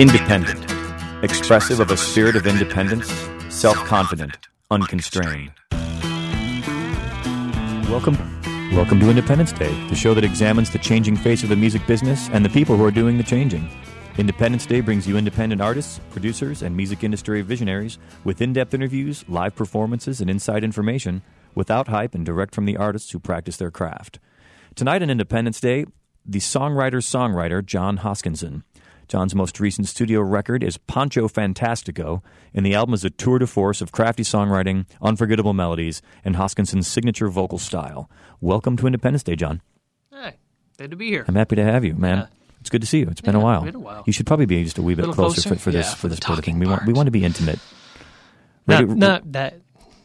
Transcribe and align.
Independent, 0.00 0.64
expressive 1.22 1.78
of 1.78 1.90
a 1.90 1.96
spirit 1.98 2.34
of 2.34 2.46
independence, 2.46 3.12
self 3.50 3.76
confident, 3.84 4.48
unconstrained. 4.70 5.52
Welcome. 7.86 8.16
Welcome 8.74 8.98
to 9.00 9.10
Independence 9.10 9.52
Day, 9.52 9.68
the 9.90 9.94
show 9.94 10.14
that 10.14 10.24
examines 10.24 10.70
the 10.70 10.78
changing 10.78 11.16
face 11.16 11.42
of 11.42 11.50
the 11.50 11.56
music 11.56 11.86
business 11.86 12.30
and 12.30 12.42
the 12.42 12.48
people 12.48 12.78
who 12.78 12.84
are 12.86 12.90
doing 12.90 13.18
the 13.18 13.22
changing. 13.22 13.68
Independence 14.16 14.64
Day 14.64 14.80
brings 14.80 15.06
you 15.06 15.18
independent 15.18 15.60
artists, 15.60 16.00
producers, 16.12 16.62
and 16.62 16.74
music 16.74 17.04
industry 17.04 17.42
visionaries 17.42 17.98
with 18.24 18.40
in 18.40 18.54
depth 18.54 18.72
interviews, 18.72 19.22
live 19.28 19.54
performances, 19.54 20.22
and 20.22 20.30
inside 20.30 20.64
information 20.64 21.20
without 21.54 21.88
hype 21.88 22.14
and 22.14 22.24
direct 22.24 22.54
from 22.54 22.64
the 22.64 22.78
artists 22.78 23.10
who 23.10 23.18
practice 23.18 23.58
their 23.58 23.70
craft. 23.70 24.18
Tonight 24.74 25.02
on 25.02 25.10
Independence 25.10 25.60
Day, 25.60 25.84
the 26.24 26.38
songwriter 26.38 27.02
songwriter 27.02 27.62
John 27.62 27.98
Hoskinson. 27.98 28.62
John's 29.10 29.34
most 29.34 29.58
recent 29.58 29.88
studio 29.88 30.20
record 30.20 30.62
is 30.62 30.78
Pancho 30.78 31.26
Fantastico, 31.26 32.22
and 32.54 32.64
the 32.64 32.76
album 32.76 32.94
is 32.94 33.04
a 33.04 33.10
tour 33.10 33.40
de 33.40 33.46
force 33.48 33.80
of 33.80 33.90
crafty 33.90 34.22
songwriting, 34.22 34.86
unforgettable 35.02 35.52
melodies, 35.52 36.00
and 36.24 36.36
Hoskinson's 36.36 36.86
signature 36.86 37.28
vocal 37.28 37.58
style. 37.58 38.08
Welcome 38.40 38.76
to 38.76 38.86
Independence 38.86 39.24
Day, 39.24 39.34
John. 39.34 39.62
Hey, 40.12 40.36
good 40.78 40.92
to 40.92 40.96
be 40.96 41.08
here. 41.08 41.24
I'm 41.26 41.34
happy 41.34 41.56
to 41.56 41.64
have 41.64 41.84
you, 41.84 41.94
man. 41.94 42.18
Yeah. 42.18 42.26
It's 42.60 42.70
good 42.70 42.82
to 42.82 42.86
see 42.86 43.00
you. 43.00 43.08
It's 43.10 43.20
been 43.20 43.34
Yeah, 43.34 43.40
a 43.40 43.44
while. 43.44 43.62
been 43.64 43.74
a 43.74 43.80
while. 43.80 44.04
You 44.06 44.12
should 44.12 44.28
probably 44.28 44.46
be 44.46 44.62
just 44.62 44.78
a 44.78 44.82
wee 44.82 44.94
bit 44.94 45.00
Little 45.06 45.14
closer, 45.16 45.40
closer? 45.42 45.56
for, 45.56 45.60
for 45.60 45.70
this 45.72 45.86
Yeah, 45.86 45.90
for 45.94 45.96
for 46.02 46.08
this 46.08 46.20
part 46.20 46.38
of 46.38 46.44
thing. 46.44 46.54
talking 46.54 46.60
We 46.60 46.66
want 46.70 46.86
we 46.86 46.92
want 46.92 47.08
to 47.08 47.10
be 47.10 47.24
intimate. 47.24 47.58
Not, 48.68 48.80
Radio- 48.82 48.94
not 48.94 49.32
that. 49.32 49.54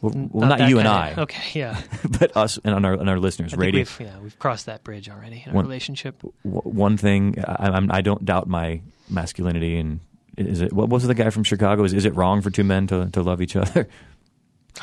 well, 0.02 0.14
well, 0.32 0.50
not, 0.50 0.58
that 0.58 0.70
you 0.70 0.80
and 0.80 0.88
I, 0.88 1.14
Okay, 1.16 1.44
yeah. 1.60 1.80
but 2.10 2.36
us 2.36 2.58
and 2.64 2.84
our 2.84 2.94
and 2.94 3.08
our 3.08 3.20
listeners. 3.20 3.54
I 3.54 3.58
Radio. 3.58 3.82
we've, 3.82 3.98
yeah, 4.00 4.18
we've 4.20 4.40
crossed 4.40 4.66
that 4.66 4.84
bridge 4.84 5.10
already 5.10 5.44
in 5.46 5.50
our 5.52 5.56
One- 5.58 5.66
relationship. 5.66 6.24
one 6.42 6.98
thing 6.98 7.36
I, 7.48 7.86
I 7.92 8.02
don't 8.02 8.26
doubt 8.26 8.48
my 8.48 8.82
masculinity 9.10 9.78
and 9.78 10.00
is 10.38 10.62
it 10.62 10.74
what 10.74 10.90
was 10.90 11.04
it 11.04 11.08
the 11.08 11.14
guy 11.14 11.30
from 11.30 11.44
Chicago? 11.44 11.84
Is 11.84 11.94
is 11.94 12.06
it 12.06 12.16
wrong 12.16 12.42
for 12.42 12.50
two 12.50 12.64
men 12.64 12.88
to, 12.88 13.10
to 13.12 13.22
love 13.22 13.42
each 13.42 13.56
other? 13.56 13.88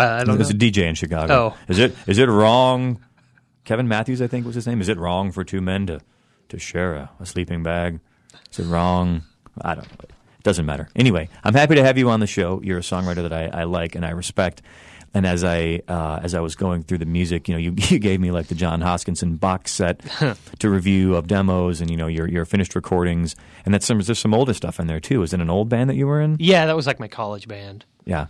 Uh, 0.01 0.05
I 0.05 0.25
don't 0.25 0.39
there's 0.39 0.49
a. 0.49 0.55
DJ 0.55 0.89
in 0.89 0.95
Chicago. 0.95 1.35
Oh. 1.35 1.57
is 1.69 1.79
it 1.79 1.95
is 2.07 2.19
it 2.19 2.27
wrong? 2.27 3.05
Kevin 3.65 3.89
Matthews 3.89 4.23
I 4.23 4.27
think 4.27 4.47
was 4.47 4.55
his 4.55 4.67
name. 4.67 4.81
Is 4.81 4.89
it 4.89 4.97
wrong 4.97 5.31
for 5.31 5.45
two 5.45 5.61
men 5.61 5.87
to 5.87 6.01
to 6.49 6.59
share 6.59 6.95
a, 6.95 7.11
a 7.21 7.27
sleeping 7.27 7.63
bag? 7.63 8.01
Is 8.51 8.61
it 8.61 8.65
wrong? 8.65 9.23
I 9.61 9.75
don't 9.75 9.87
know. 9.87 9.97
It 10.05 10.43
doesn't 10.43 10.65
matter. 10.65 10.89
Anyway 10.97 11.29
I'm 11.45 11.53
happy 11.53 11.75
to 11.75 11.85
have 11.85 11.99
you 11.99 12.09
on 12.09 12.21
the 12.21 12.27
show. 12.27 12.63
You're 12.63 12.79
a 12.79 12.83
songwriter 12.83 13.29
that 13.29 13.33
I, 13.35 13.61
I 13.61 13.65
like 13.65 13.95
and 13.95 14.07
I 14.07 14.11
respect 14.11 14.63
and 15.15 15.27
as 15.27 15.45
I 15.45 15.83
uh, 15.89 16.21
as 16.23 16.35
I 16.35 16.41
was 16.41 16.55
going 16.55 16.83
through 16.83 16.99
the 16.99 17.07
music, 17.07 17.49
you 17.49 17.55
know, 17.55 17.59
you, 17.59 17.75
you 17.89 17.99
gave 17.99 18.21
me 18.21 18.31
like 18.31 18.47
the 18.47 18.55
John 18.55 18.81
Hoskinson 18.81 19.39
box 19.39 19.73
set 19.73 20.01
to 20.59 20.71
review 20.71 21.17
of 21.17 21.27
demos, 21.27 21.81
and 21.81 21.91
you 21.91 21.97
know 21.97 22.07
your 22.07 22.29
your 22.29 22.45
finished 22.45 22.75
recordings, 22.75 23.37
and 23.65 23.75
that's 23.75 23.87
some 23.87 24.01
there's 24.01 24.19
some 24.19 24.35
older 24.35 24.55
stuff 24.55 24.81
in 24.81 24.87
there 24.87 25.01
too. 25.01 25.21
Was 25.21 25.33
it 25.33 25.41
an 25.41 25.51
old 25.51 25.69
band 25.69 25.91
that 25.91 25.97
you 25.97 26.07
were 26.07 26.21
in? 26.21 26.37
Yeah, 26.39 26.67
that 26.67 26.77
was 26.77 26.87
like 26.87 27.01
my 27.01 27.09
college 27.09 27.49
band. 27.49 27.85
Yeah, 28.05 28.27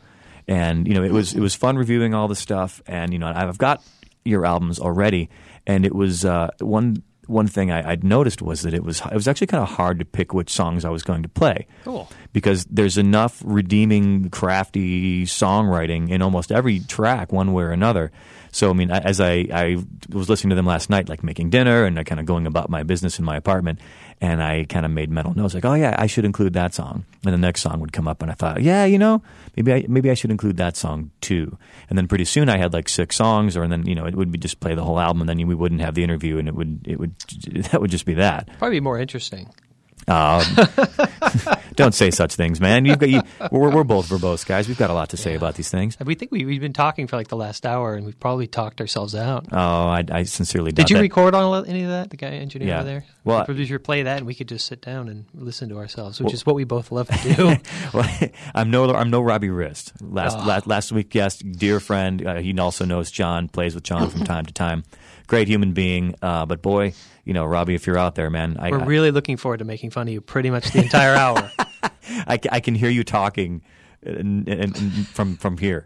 and 0.48 0.86
you 0.86 0.94
know 0.94 1.02
it 1.02 1.12
was 1.12 1.34
it 1.34 1.40
was 1.40 1.54
fun 1.54 1.76
reviewing 1.76 2.14
all 2.14 2.28
the 2.28 2.36
stuff, 2.36 2.82
and 2.86 3.12
you 3.12 3.18
know 3.18 3.32
I've 3.34 3.58
got 3.58 3.82
your 4.24 4.46
albums 4.46 4.78
already, 4.78 5.30
and 5.66 5.84
it 5.86 5.94
was 5.94 6.24
uh, 6.24 6.48
one 6.60 7.02
one 7.32 7.46
thing 7.48 7.70
I, 7.72 7.90
I'd 7.92 8.04
noticed 8.04 8.42
was 8.42 8.62
that 8.62 8.74
it 8.74 8.84
was 8.84 9.00
it 9.00 9.14
was 9.14 9.26
actually 9.26 9.48
kind 9.48 9.62
of 9.62 9.70
hard 9.70 9.98
to 9.98 10.04
pick 10.04 10.32
which 10.32 10.50
songs 10.50 10.84
I 10.84 10.90
was 10.90 11.02
going 11.02 11.22
to 11.22 11.28
play 11.28 11.66
Cool. 11.84 12.08
because 12.32 12.64
there's 12.66 12.98
enough 12.98 13.42
redeeming, 13.44 14.30
crafty 14.30 15.24
songwriting 15.24 16.10
in 16.10 16.22
almost 16.22 16.52
every 16.52 16.80
track, 16.80 17.32
one 17.32 17.52
way 17.52 17.64
or 17.64 17.70
another. 17.70 18.12
So, 18.54 18.68
I 18.68 18.74
mean, 18.74 18.90
as 18.90 19.18
I, 19.18 19.46
I 19.50 19.78
was 20.10 20.28
listening 20.28 20.50
to 20.50 20.56
them 20.56 20.66
last 20.66 20.90
night, 20.90 21.08
like 21.08 21.24
making 21.24 21.48
dinner 21.48 21.84
and 21.86 22.04
kind 22.04 22.20
of 22.20 22.26
going 22.26 22.46
about 22.46 22.68
my 22.68 22.82
business 22.82 23.18
in 23.18 23.24
my 23.24 23.36
apartment, 23.36 23.78
and 24.22 24.40
I 24.40 24.64
kind 24.68 24.86
of 24.86 24.92
made 24.92 25.10
mental 25.10 25.34
notes, 25.34 25.52
like, 25.52 25.64
oh 25.64 25.74
yeah, 25.74 25.96
I 25.98 26.06
should 26.06 26.24
include 26.24 26.52
that 26.52 26.74
song. 26.74 27.04
And 27.24 27.34
the 27.34 27.38
next 27.38 27.60
song 27.60 27.80
would 27.80 27.92
come 27.92 28.06
up, 28.06 28.22
and 28.22 28.30
I 28.30 28.34
thought, 28.34 28.62
yeah, 28.62 28.84
you 28.84 28.96
know, 28.96 29.20
maybe 29.56 29.72
I 29.72 29.84
maybe 29.88 30.10
I 30.10 30.14
should 30.14 30.30
include 30.30 30.58
that 30.58 30.76
song 30.76 31.10
too. 31.20 31.58
And 31.90 31.98
then 31.98 32.06
pretty 32.06 32.24
soon 32.24 32.48
I 32.48 32.56
had 32.56 32.72
like 32.72 32.88
six 32.88 33.16
songs, 33.16 33.56
or 33.56 33.64
and 33.64 33.72
then 33.72 33.84
you 33.84 33.96
know 33.96 34.06
it 34.06 34.14
would 34.14 34.30
be 34.30 34.38
just 34.38 34.60
play 34.60 34.76
the 34.76 34.84
whole 34.84 35.00
album, 35.00 35.22
and 35.22 35.28
then 35.28 35.44
we 35.48 35.56
wouldn't 35.56 35.80
have 35.80 35.94
the 35.94 36.04
interview, 36.04 36.38
and 36.38 36.46
it 36.46 36.54
would 36.54 36.86
it 36.86 37.00
would 37.00 37.18
that 37.72 37.80
would 37.80 37.90
just 37.90 38.06
be 38.06 38.14
that. 38.14 38.48
Probably 38.58 38.80
more 38.80 38.98
interesting. 38.98 39.50
Um, 40.08 40.42
don't 41.76 41.94
say 41.94 42.10
such 42.10 42.34
things, 42.34 42.60
man. 42.60 42.84
You've 42.84 42.98
got, 42.98 43.08
you, 43.08 43.22
we're, 43.50 43.70
we're 43.70 43.84
both 43.84 44.08
verbose 44.08 44.44
guys. 44.46 44.68
We've 44.68 44.78
got 44.78 44.90
a 44.90 44.94
lot 44.94 45.10
to 45.10 45.16
say 45.16 45.30
Yeah. 45.32 45.36
about 45.38 45.54
these 45.54 45.70
things. 45.70 45.96
We 46.04 46.14
think 46.14 46.30
we, 46.32 46.44
we've 46.44 46.60
been 46.60 46.72
talking 46.72 47.06
for 47.06 47.16
like 47.16 47.28
the 47.28 47.36
last 47.36 47.64
hour, 47.64 47.94
and 47.94 48.04
we've 48.04 48.18
probably 48.18 48.46
talked 48.46 48.80
ourselves 48.80 49.14
out. 49.14 49.46
Oh, 49.52 49.56
I, 49.88 50.04
I 50.10 50.22
sincerely 50.24 50.72
doubt 50.72 50.86
Did 50.86 50.90
you 50.90 50.96
that. 50.96 51.02
record 51.02 51.34
on 51.34 51.66
any 51.66 51.82
of 51.84 51.90
that? 51.90 52.10
The 52.10 52.16
guy 52.16 52.28
engineer 52.30 52.68
Yeah. 52.68 52.76
over 52.80 52.84
there. 52.84 53.04
Well, 53.24 53.38
the 53.40 53.44
producer 53.44 53.78
play 53.78 54.02
that, 54.02 54.18
and 54.18 54.26
we 54.26 54.34
could 54.34 54.48
just 54.48 54.66
sit 54.66 54.80
down 54.82 55.08
and 55.08 55.26
listen 55.34 55.68
to 55.68 55.78
ourselves, 55.78 56.20
which 56.20 56.34
is 56.34 56.44
what 56.44 56.56
we 56.56 56.64
both 56.64 56.90
love 56.92 57.08
to 57.08 57.34
do. 57.36 57.56
Well, 57.94 58.08
I'm 58.54 58.70
no 58.70 58.92
I'm 58.94 59.10
no 59.10 59.20
Robbie 59.20 59.50
Wrist. 59.50 59.92
Last 60.00 60.36
Oh. 60.38 60.44
last, 60.46 60.66
last 60.66 60.92
week 60.92 61.10
guest, 61.10 61.50
dear 61.52 61.78
friend. 61.80 62.26
Uh, 62.26 62.34
he 62.36 62.56
also 62.58 62.84
knows 62.84 63.10
John. 63.10 63.48
Plays 63.48 63.74
with 63.74 63.84
John 63.84 64.10
from 64.10 64.24
time 64.24 64.46
to 64.46 64.52
time. 64.52 64.84
Great 65.28 65.46
human 65.48 65.72
being. 65.72 66.14
Uh, 66.20 66.44
but 66.46 66.60
boy, 66.62 66.92
you 67.24 67.32
know, 67.32 67.44
Robbie, 67.44 67.74
if 67.74 67.86
you're 67.86 67.98
out 67.98 68.14
there, 68.14 68.30
man, 68.30 68.56
I, 68.58 68.70
We're 68.70 68.80
I- 68.80 68.84
really 68.84 69.10
looking 69.10 69.36
forward 69.36 69.58
to 69.58 69.64
making 69.64 69.90
fun 69.90 70.08
of 70.08 70.12
you 70.14 70.20
pretty 70.20 70.50
much 70.50 70.70
the 70.72 70.80
entire 70.82 71.14
hour. 71.14 71.50
I, 72.26 72.38
I 72.50 72.60
can 72.60 72.74
hear 72.74 72.90
you 72.90 73.04
talking 73.04 73.62
uh, 74.06 74.10
and, 74.10 74.48
and, 74.48 74.76
and 74.76 75.06
from 75.08 75.36
from 75.36 75.58
here. 75.58 75.84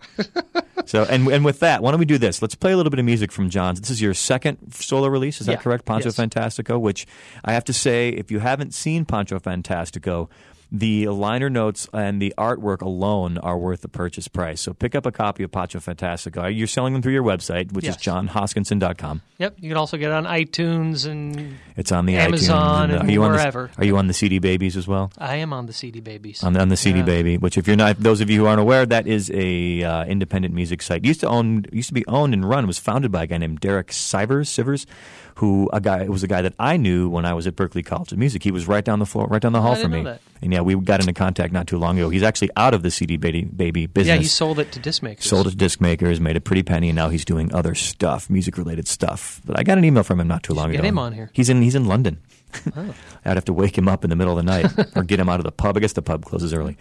So 0.87 1.05
and 1.05 1.27
and 1.29 1.45
with 1.45 1.61
that, 1.61 1.83
why 1.83 1.91
don't 1.91 2.01
we 2.01 2.07
do 2.07 2.17
this? 2.19 2.41
Let's 2.41 2.55
play 2.55 2.73
a 2.73 2.77
little 2.77 2.91
bit 2.91 2.99
of 2.99 3.05
music 3.05 3.33
from 3.33 3.51
John's. 3.51 3.81
This 3.81 3.91
is 3.91 4.01
your 4.01 4.15
second 4.15 4.73
solo 4.73 5.09
release, 5.09 5.41
is 5.41 5.47
that 5.47 5.53
Yeah. 5.55 5.59
correct? 5.59 5.85
Pancho 5.85 6.09
Yes. 6.09 6.17
Fantastico, 6.17 6.81
which 6.81 7.07
I 7.45 7.53
have 7.53 7.65
to 7.65 7.73
say, 7.73 8.11
if 8.11 8.31
you 8.31 8.39
haven't 8.39 8.73
seen 8.73 9.05
Pancho 9.05 9.39
Fantastico, 9.39 10.29
the 10.79 11.09
liner 11.09 11.49
notes 11.49 11.89
and 11.93 12.21
the 12.21 12.35
artwork 12.37 12.81
alone 12.83 13.39
are 13.39 13.57
worth 13.59 13.81
the 13.83 13.89
purchase 13.89 14.29
price. 14.29 14.61
So 14.61 14.73
pick 14.75 14.95
up 14.95 15.07
a 15.07 15.13
copy 15.13 15.43
of 15.43 15.51
Pancho 15.53 15.79
Fantastico. 15.81 16.55
You're 16.55 16.67
selling 16.67 16.93
them 16.93 17.03
through 17.03 17.13
your 17.15 17.23
website, 17.23 17.73
which 17.73 17.85
is 17.87 17.97
Yes. 17.97 18.03
johnhoskinson.com. 18.05 19.23
yep, 19.39 19.55
you 19.61 19.69
can 19.71 19.77
also 19.77 19.97
get 19.97 20.11
it 20.11 20.15
on 20.15 20.25
iTunes, 20.25 21.07
and 21.11 21.57
It's 21.77 21.93
on 21.93 22.07
the 22.07 22.17
Amazon 22.17 22.91
iTunes. 22.91 23.01
and 23.01 23.09
are 23.09 23.13
you 23.13 23.21
wherever. 23.21 23.61
On 23.63 23.71
the, 23.77 23.83
are 23.83 23.85
you 23.87 23.97
on 23.99 24.07
the 24.07 24.15
CD 24.15 24.39
Babies 24.39 24.77
as 24.77 24.87
well? 24.89 25.11
I 25.19 25.37
am 25.37 25.53
on 25.53 25.67
the 25.67 25.73
CD 25.73 26.01
Babies. 26.01 26.43
on 26.43 26.53
the, 26.53 26.61
on 26.61 26.69
the 26.69 26.77
CD 26.77 26.99
Yeah. 27.01 27.05
Baby, 27.05 27.39
which 27.39 27.57
if 27.59 27.67
you're 27.67 27.77
not, 27.77 27.99
those 27.99 28.21
of 28.21 28.31
you 28.31 28.41
who 28.41 28.47
aren't 28.47 28.61
aware, 28.61 28.85
that 28.87 29.07
is 29.07 29.31
a 29.35 29.83
uh, 29.83 30.05
independent 30.05 30.55
music 30.55 30.83
site. 30.83 31.05
Used 31.05 31.21
to 31.21 31.29
own, 31.29 31.65
used 31.73 31.89
to 31.89 31.95
be 31.95 32.07
owned 32.07 32.35
and 32.35 32.49
run. 32.49 32.67
Was 32.67 32.79
founded 32.79 33.13
by 33.13 33.25
a 33.25 33.27
guy 33.27 33.39
named 33.39 33.61
Derek 33.61 33.89
Sivers, 33.89 34.49
Sivers, 34.49 34.87
who 35.37 35.69
a 35.73 35.81
guy 35.81 36.03
It 36.03 36.11
was 36.11 36.23
a 36.23 36.29
guy 36.29 36.43
that 36.43 36.55
I 36.59 36.77
knew 36.77 37.09
when 37.09 37.27
I 37.27 37.35
was 37.35 37.47
at 37.47 37.57
Berklee 37.57 37.85
College 37.85 38.13
of 38.13 38.19
Music. 38.19 38.43
He 38.43 38.51
was 38.51 38.67
right 38.67 38.85
down 38.85 38.99
the 38.99 39.07
floor, 39.07 39.27
right 39.27 39.41
down 39.41 39.53
the 39.53 39.59
oh, 39.59 39.63
hall 39.63 39.73
I 39.73 39.83
from 39.83 39.93
me. 39.93 40.19
And 40.43 40.53
yeah, 40.53 40.63
we 40.63 40.75
got 40.77 41.01
into 41.01 41.13
contact 41.13 41.53
not 41.53 41.67
too 41.67 41.79
long 41.79 41.99
ago. 41.99 42.09
He's 42.09 42.23
actually 42.23 42.51
out 42.57 42.75
of 42.75 42.83
the 42.83 42.91
CD 42.91 43.17
Baby, 43.17 43.45
baby 43.45 43.87
business. 43.87 44.15
yeah, 44.15 44.21
he 44.21 44.27
sold 44.27 44.59
it 44.59 44.73
to 44.73 44.81
disc 44.81 45.03
makers. 45.03 45.25
Sold 45.25 45.47
it 45.47 45.51
to 45.51 45.57
disc 45.57 45.81
makers, 45.81 46.21
made 46.21 46.37
a 46.37 46.41
pretty 46.41 46.63
penny, 46.63 46.89
and 46.89 46.97
now 46.97 47.11
he's 47.11 47.25
doing 47.25 47.53
other 47.55 47.75
stuff, 47.75 48.31
music 48.31 48.57
related 48.57 48.89
stuff. 48.89 49.41
But 49.45 49.59
I 49.59 49.63
got 49.63 49.79
an 49.79 49.85
email 49.85 50.03
from 50.03 50.21
him 50.21 50.29
not 50.29 50.43
too 50.43 50.55
long 50.55 50.71
get 50.71 50.77
ago. 50.77 50.83
Get 50.83 50.89
him 50.89 50.99
on 50.99 51.13
here. 51.13 51.31
He's 51.33 51.51
in 51.51 51.63
he's 51.63 51.75
in 51.75 51.85
London. 51.85 52.19
Oh. 52.75 52.95
I'd 53.25 53.37
have 53.37 53.45
to 53.47 53.53
wake 53.53 53.77
him 53.77 53.89
up 53.89 54.05
in 54.05 54.11
the 54.11 54.17
middle 54.17 54.39
of 54.39 54.45
the 54.45 54.51
night 54.51 54.97
or 54.97 55.03
get 55.03 55.21
him 55.21 55.29
out 55.29 55.41
of 55.41 55.45
the 55.45 55.53
pub. 55.53 55.77
I 55.77 55.81
guess 55.81 55.93
the 55.93 56.03
pub 56.03 56.25
closes 56.25 56.55
early. 56.55 56.77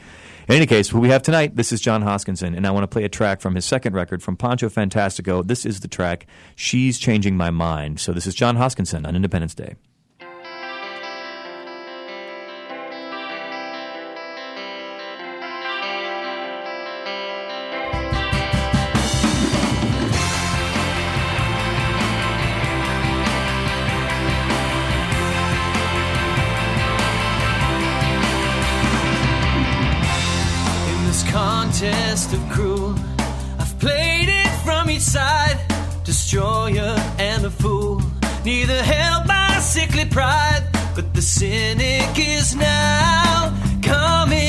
In 0.47 0.53
any 0.53 0.67
case, 0.67 0.89
who 0.89 0.99
we 0.99 1.09
have 1.09 1.23
tonight, 1.23 1.55
this 1.55 1.71
is 1.71 1.81
John 1.81 2.03
Hoskinson, 2.03 2.55
and 2.55 2.67
I 2.67 2.71
want 2.71 2.83
to 2.83 2.87
play 2.87 3.03
a 3.03 3.09
track 3.09 3.41
from 3.41 3.55
his 3.55 3.65
second 3.65 3.95
record, 3.95 4.21
from 4.21 4.37
Pancho 4.37 4.69
Fantastico. 4.69 5.45
This 5.45 5.65
is 5.65 5.79
the 5.79 5.87
track, 5.87 6.27
She's 6.55 6.99
Changing 6.99 7.35
My 7.35 7.49
Mind. 7.49 7.99
So 7.99 8.13
this 8.13 8.27
is 8.27 8.35
John 8.35 8.55
Hoskinson 8.57 9.07
on 9.07 9.15
Independence 9.15 9.55
Day. 9.55 9.73
Contest 32.15 32.33
of 32.33 32.49
cruel, 32.49 32.95
I've 33.59 33.77
played 33.77 34.29
it 34.29 34.47
from 34.63 34.89
each 34.89 35.01
side. 35.01 35.59
Destroyer 36.05 36.95
and 37.19 37.45
a 37.45 37.49
fool, 37.49 38.01
neither 38.45 38.81
held 38.83 39.27
by 39.27 39.59
sickly 39.59 40.05
pride, 40.05 40.63
but 40.95 41.13
the 41.13 41.21
cynic 41.21 42.17
is 42.17 42.55
now 42.55 43.53
coming 43.81 44.44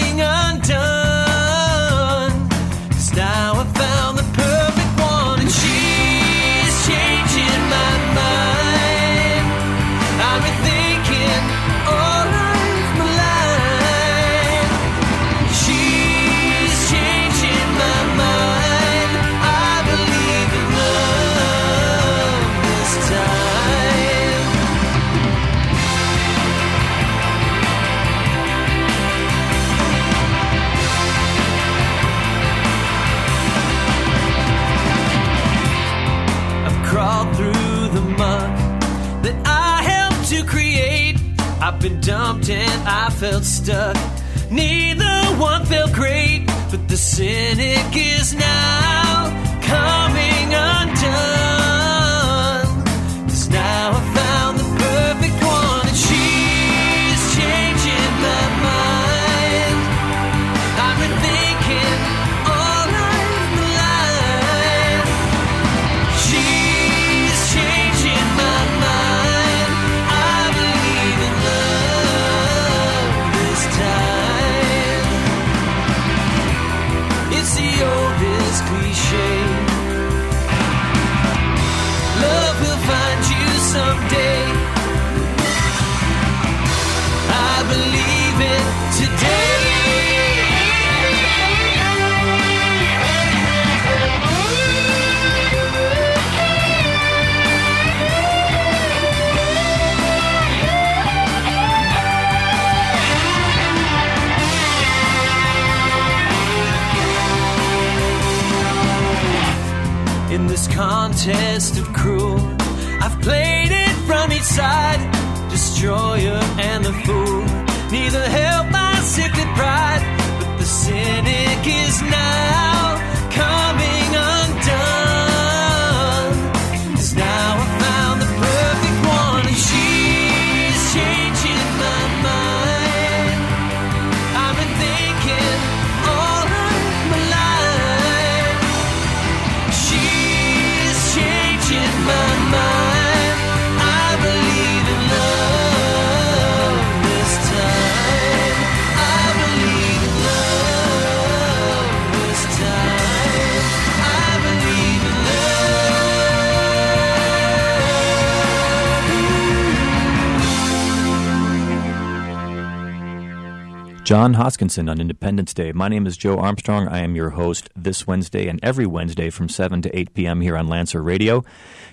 John 164.07 164.35
Hoskinson 164.35 164.89
on 164.89 165.01
Independence 165.01 165.53
Day. 165.53 165.73
My 165.73 165.89
name 165.89 166.07
is 166.07 166.17
Joe 166.17 166.39
Armstrong. 166.39 166.87
I 166.87 167.01
am 167.01 167.17
your 167.17 167.31
host 167.31 167.71
this 167.75 168.07
Wednesday 168.07 168.47
and 168.47 168.61
every 168.63 168.87
Wednesday 168.87 169.31
from 169.31 169.49
7 169.49 169.83
to 169.83 169.99
8 169.99 170.15
p.m. 170.15 170.43
here 170.43 170.57
on 170.57 170.69
Lancer 170.69 171.03
Radio. 171.03 171.45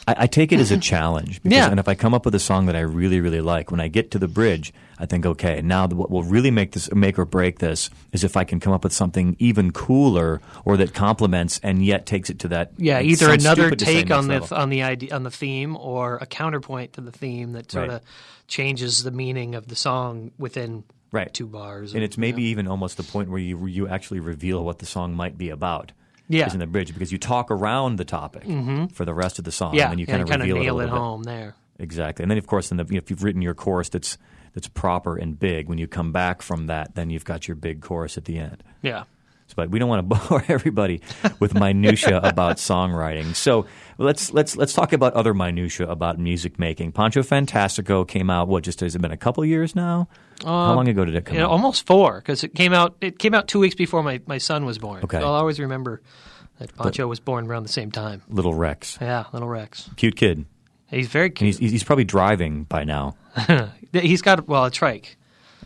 I, 0.09 0.15
I 0.21 0.27
take 0.27 0.51
it 0.51 0.59
as 0.59 0.71
a 0.73 0.79
challenge. 0.79 1.43
Because, 1.43 1.57
Yeah. 1.57 1.71
And 1.71 1.79
if 1.79 1.87
I 1.87 1.95
come 1.95 2.15
up 2.15 2.25
with 2.25 2.35
a 2.35 2.41
song 2.41 2.67
that 2.67 2.75
I 2.75 2.81
really, 2.81 3.21
really 3.21 3.41
like, 3.41 3.71
when 3.71 3.79
I 3.81 3.87
get 3.89 4.11
to 4.13 4.19
the 4.19 4.27
bridge, 4.27 4.73
I 5.03 5.07
think, 5.07 5.27
okay, 5.27 5.61
now 5.63 5.89
what 5.89 6.13
will 6.13 6.23
really 6.23 6.53
make 6.53 6.71
this, 6.73 6.93
make 6.95 7.19
or 7.19 7.25
break 7.25 7.59
this 7.59 7.91
is 8.13 8.23
if 8.23 8.37
I 8.37 8.45
can 8.45 8.61
come 8.61 8.73
up 8.73 8.85
with 8.85 8.93
something 8.93 9.35
even 9.41 9.73
cooler 9.73 10.41
or 10.65 10.77
that 10.77 10.95
complements 10.95 11.59
and 11.65 11.85
yet 11.85 12.07
takes 12.07 12.31
it 12.31 12.39
to 12.39 12.49
that. 12.49 12.71
Yeah, 12.79 13.01
it 13.01 13.07
either 13.07 13.33
another 13.33 13.63
stupid 13.63 13.79
to 13.81 13.85
say 13.85 13.95
take 14.03 14.13
on 14.13 14.29
the 14.29 14.35
level. 14.39 14.57
on 14.57 14.71
the 14.71 14.83
idea 14.85 15.13
on 15.13 15.25
the 15.25 15.31
theme, 15.33 15.77
or 15.77 16.19
a 16.19 16.27
counterpoint 16.27 16.93
to 16.93 17.01
the 17.01 17.11
theme 17.11 17.51
that 17.55 17.73
sort 17.73 17.89
Right. 17.89 17.97
of 17.97 18.03
changes 18.47 19.03
the 19.03 19.11
meaning 19.11 19.57
of 19.57 19.67
the 19.67 19.75
song 19.75 20.31
within 20.39 20.85
Right. 21.11 21.35
two 21.35 21.47
bars. 21.49 21.95
and 21.95 22.03
or- 22.03 22.05
it's 22.05 22.17
maybe 22.17 22.45
even 22.45 22.69
almost 22.69 22.97
the 22.97 23.03
point 23.03 23.29
where 23.29 23.41
you 23.41 23.67
you 23.67 23.89
actually 23.89 24.21
reveal 24.21 24.65
what 24.65 24.79
the 24.79 24.87
song 24.87 25.15
might 25.15 25.37
be 25.37 25.49
about. 25.51 25.91
Yeah. 26.29 26.47
is 26.47 26.55
in 26.55 26.61
the 26.61 26.67
bridge 26.69 26.95
because 26.95 27.11
you 27.11 27.19
talk 27.19 27.51
around 27.51 27.97
the 27.97 28.05
topic 28.07 28.45
mm-hmm. 28.45 28.87
for 28.87 29.05
the 29.05 29.13
rest 29.13 29.39
of 29.41 29.45
the 29.45 29.53
song, 29.53 29.75
yeah, 29.75 29.91
and 29.91 29.99
you 29.99 30.07
kind 30.07 30.23
of 30.23 30.31
reveal 30.31 30.79
it, 30.81 30.85
it 30.85 30.89
home 30.91 31.25
there. 31.25 31.57
Exactly, 31.79 32.23
and 32.23 32.31
then 32.31 32.39
of 32.39 32.47
course, 32.47 32.69
the, 32.69 32.77
you 32.77 32.85
know, 32.93 32.97
if 32.99 33.11
you've 33.11 33.25
written 33.25 33.43
your 33.43 33.53
chorus 33.55 33.89
that's 33.91 34.17
that's 34.55 34.69
proper 34.69 35.17
and 35.17 35.39
big, 35.39 35.69
when 35.69 35.79
you 35.79 35.87
come 35.87 36.13
back 36.13 36.43
from 36.43 36.67
that, 36.67 36.95
then 36.95 37.11
you've 37.11 37.25
got 37.25 37.49
your 37.49 37.55
big 37.55 37.81
chorus 37.81 38.17
at 38.19 38.25
the 38.27 38.39
end. 38.39 38.63
Yeah. 38.83 39.05
But 39.55 39.69
we 39.69 39.79
don't 39.79 39.89
want 39.91 40.09
to 40.09 40.17
bore 40.29 40.43
everybody 40.49 41.03
with 41.39 41.53
minutia 41.53 42.19
about 42.23 42.57
songwriting. 42.57 43.35
So 43.35 43.67
let's 43.99 44.33
let's 44.33 44.57
let's 44.57 44.73
talk 44.73 44.95
about 44.95 45.13
other 45.13 45.35
minutia 45.35 45.87
about 45.89 46.19
music 46.19 46.59
making. 46.59 46.93
Pancho 46.93 47.23
Fantastico 47.23 48.09
came 48.09 48.31
out. 48.31 48.49
What 48.49 48.65
just 48.65 48.81
has 48.81 48.95
it 48.95 49.03
been 49.03 49.11
a 49.13 49.17
couple 49.19 49.45
years 49.45 49.77
now? 49.77 50.09
How 50.43 50.51
um, 50.71 50.77
long 50.77 50.89
ago 50.89 51.05
did 51.05 51.15
it 51.15 51.27
come 51.27 51.37
Yeah, 51.37 51.45
out? 51.45 51.51
almost 51.51 51.87
four 51.87 52.17
because 52.21 52.45
it 52.45 52.55
came 52.55 52.73
out. 52.73 52.97
It 53.03 53.19
came 53.19 53.35
out 53.35 53.47
two 53.47 53.59
weeks 53.59 53.75
before 53.75 54.03
my, 54.03 54.23
my 54.27 54.39
son 54.39 54.65
was 54.65 54.79
born. 54.79 55.05
Okay. 55.05 55.19
So 55.21 55.27
I'll 55.27 55.35
always 55.35 55.61
remember 55.61 56.01
that 56.59 56.75
Pancho 56.77 57.07
was 57.07 57.21
born 57.21 57.47
around 57.47 57.65
the 57.65 57.69
same 57.69 57.91
time. 57.91 58.23
Little 58.31 58.55
Rex, 58.55 58.97
Yeah, 59.03 59.25
little 59.35 59.49
Rex. 59.49 59.91
cute 59.97 60.17
kid. 60.17 60.47
He's 60.93 61.09
very 61.09 61.31
cute. 61.31 61.59
he's 61.59 61.71
he's 61.73 61.85
probably 61.85 62.05
driving 62.05 62.65
by 62.65 62.85
now. 62.85 63.17
he's 63.93 64.23
got 64.23 64.47
well 64.47 64.65
a 64.67 64.71
trike. 64.71 65.17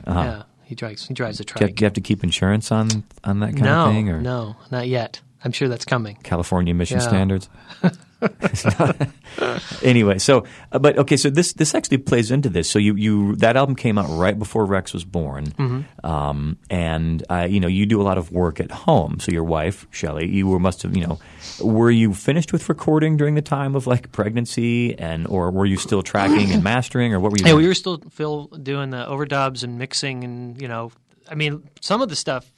Uh-huh. 0.06 0.20
Yeah, 0.20 0.42
he 0.64 0.74
drives. 0.74 1.06
He 1.06 1.14
drives 1.14 1.40
a 1.40 1.44
Do 1.44 1.50
you, 1.50 1.52
have, 1.54 1.58
trike. 1.68 1.74
do 1.76 1.82
you 1.82 1.86
have 1.86 1.92
to 1.94 2.00
keep 2.00 2.22
insurance 2.24 2.70
on 2.72 3.04
on 3.24 3.40
that 3.40 3.52
kind 3.52 3.62
no, 3.64 3.86
of 3.86 3.92
thing, 3.92 4.08
or 4.08 4.20
no, 4.20 4.56
not 4.70 4.86
yet. 4.88 5.20
I'm 5.44 5.52
sure 5.52 5.68
that's 5.68 5.84
coming. 5.84 6.16
California 6.22 6.70
emission 6.72 6.98
Yeah. 7.00 7.08
standards? 7.08 7.48
anyway, 9.82 10.18
so 10.18 10.44
uh, 10.72 10.78
but 10.78 10.98
okay, 10.98 11.16
so 11.16 11.28
this 11.30 11.52
this 11.52 11.74
actually 11.74 11.98
plays 11.98 12.30
into 12.30 12.48
this. 12.48 12.68
So 12.70 12.78
you 12.78 12.94
you 12.94 13.36
that 13.36 13.56
album 13.56 13.76
came 13.76 13.98
out 13.98 14.06
right 14.08 14.38
before 14.38 14.64
Rex 14.64 14.92
was 14.92 15.04
born, 15.04 15.46
Mm-hmm. 15.46 16.06
um, 16.06 16.58
and 16.70 17.24
uh, 17.30 17.46
you 17.48 17.60
know 17.60 17.68
you 17.68 17.86
do 17.86 18.00
a 18.00 18.04
lot 18.04 18.18
of 18.18 18.32
work 18.32 18.60
at 18.60 18.70
home. 18.70 19.20
So 19.20 19.32
your 19.32 19.44
wife 19.44 19.86
Shelley, 19.90 20.28
you 20.28 20.46
were 20.46 20.58
must 20.58 20.82
have 20.82 20.96
you 20.96 21.06
know 21.06 21.18
were 21.62 21.90
you 21.90 22.14
finished 22.14 22.52
with 22.52 22.68
recording 22.68 23.16
during 23.16 23.34
the 23.34 23.42
time 23.42 23.74
of 23.74 23.86
like 23.86 24.12
pregnancy, 24.12 24.98
and 24.98 25.26
or 25.26 25.50
were 25.50 25.66
you 25.66 25.76
still 25.76 26.02
tracking 26.02 26.52
and 26.52 26.62
mastering, 26.64 27.12
or 27.12 27.20
what 27.20 27.32
were 27.32 27.38
you? 27.38 27.44
Hey, 27.44 27.50
doing? 27.50 27.62
we 27.62 27.68
were 27.68 27.74
still 27.74 27.98
Phil 28.10 28.46
doing 28.46 28.90
the 28.90 29.04
overdubs 29.04 29.62
and 29.62 29.78
mixing, 29.78 30.24
and 30.24 30.60
you 30.60 30.68
know, 30.68 30.90
I 31.30 31.34
mean, 31.34 31.68
some 31.80 32.00
of 32.02 32.08
the 32.08 32.16
stuff 32.16 32.50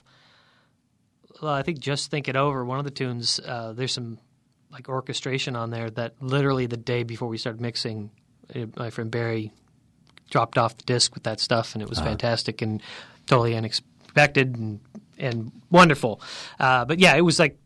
uh, 1.43 1.51
I 1.51 1.63
think 1.63 1.79
just 1.81 2.11
think 2.11 2.29
it 2.29 2.37
over. 2.37 2.65
One 2.65 2.79
of 2.79 2.85
the 2.85 2.91
tunes, 2.91 3.41
uh, 3.41 3.73
there's 3.73 3.93
some 3.93 4.19
like 4.79 4.89
orchestration 4.89 5.57
on 5.57 5.71
there 5.71 5.91
that 5.91 6.15
literally 6.21 6.67
the 6.67 6.77
day 6.77 7.03
before 7.03 7.29
we 7.29 7.37
started 7.37 7.61
mixing, 7.61 8.11
uh, 8.55 8.67
my 8.77 8.91
friend 8.91 9.11
Barry 9.11 9.53
dropped 10.31 10.57
off 10.57 10.77
the 10.77 10.85
disc 10.85 11.15
with 11.15 11.25
that 11.25 11.41
stuff, 11.41 11.75
and 11.75 11.83
it 11.83 11.89
was 11.89 11.99
fantastic 11.99 12.63
and 12.63 12.83
totally 13.27 13.57
unexpected 13.57 14.57
and 14.57 14.81
and 15.19 15.51
wonderful. 15.71 16.21
Uh, 16.61 16.85
but 16.85 16.99
yeah, 16.99 17.17
it 17.17 17.23
was 17.23 17.39
like 17.39 17.59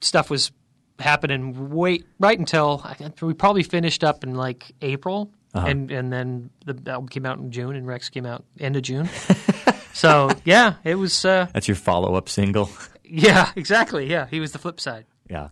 stuff 0.00 0.30
was 0.30 0.52
happening 0.98 1.70
wait 1.70 2.06
right 2.20 2.38
until 2.38 2.86
we 3.20 3.34
probably 3.34 3.62
finished 3.62 4.04
up 4.04 4.22
in 4.22 4.34
like 4.34 4.72
April, 4.82 5.32
and 5.54 5.90
and 5.90 6.12
then 6.12 6.50
the 6.64 6.90
album 6.90 7.08
came 7.08 7.26
out 7.26 7.38
in 7.38 7.50
June, 7.50 7.74
and 7.74 7.86
Rex 7.86 8.08
came 8.08 8.26
out 8.26 8.44
end 8.60 8.76
of 8.76 8.82
June. 8.82 9.08
so 9.92 10.30
yeah, 10.44 10.74
it 10.84 10.94
was. 10.94 11.24
Uh, 11.24 11.48
That's 11.52 11.66
your 11.66 11.76
follow 11.76 12.14
up 12.14 12.28
single. 12.28 12.70
yeah, 13.04 13.50
exactly. 13.56 14.08
Yeah, 14.08 14.26
he 14.26 14.38
was 14.38 14.52
the 14.52 14.58
flip 14.58 14.78
side. 14.80 15.06
Yeah. 15.28 15.48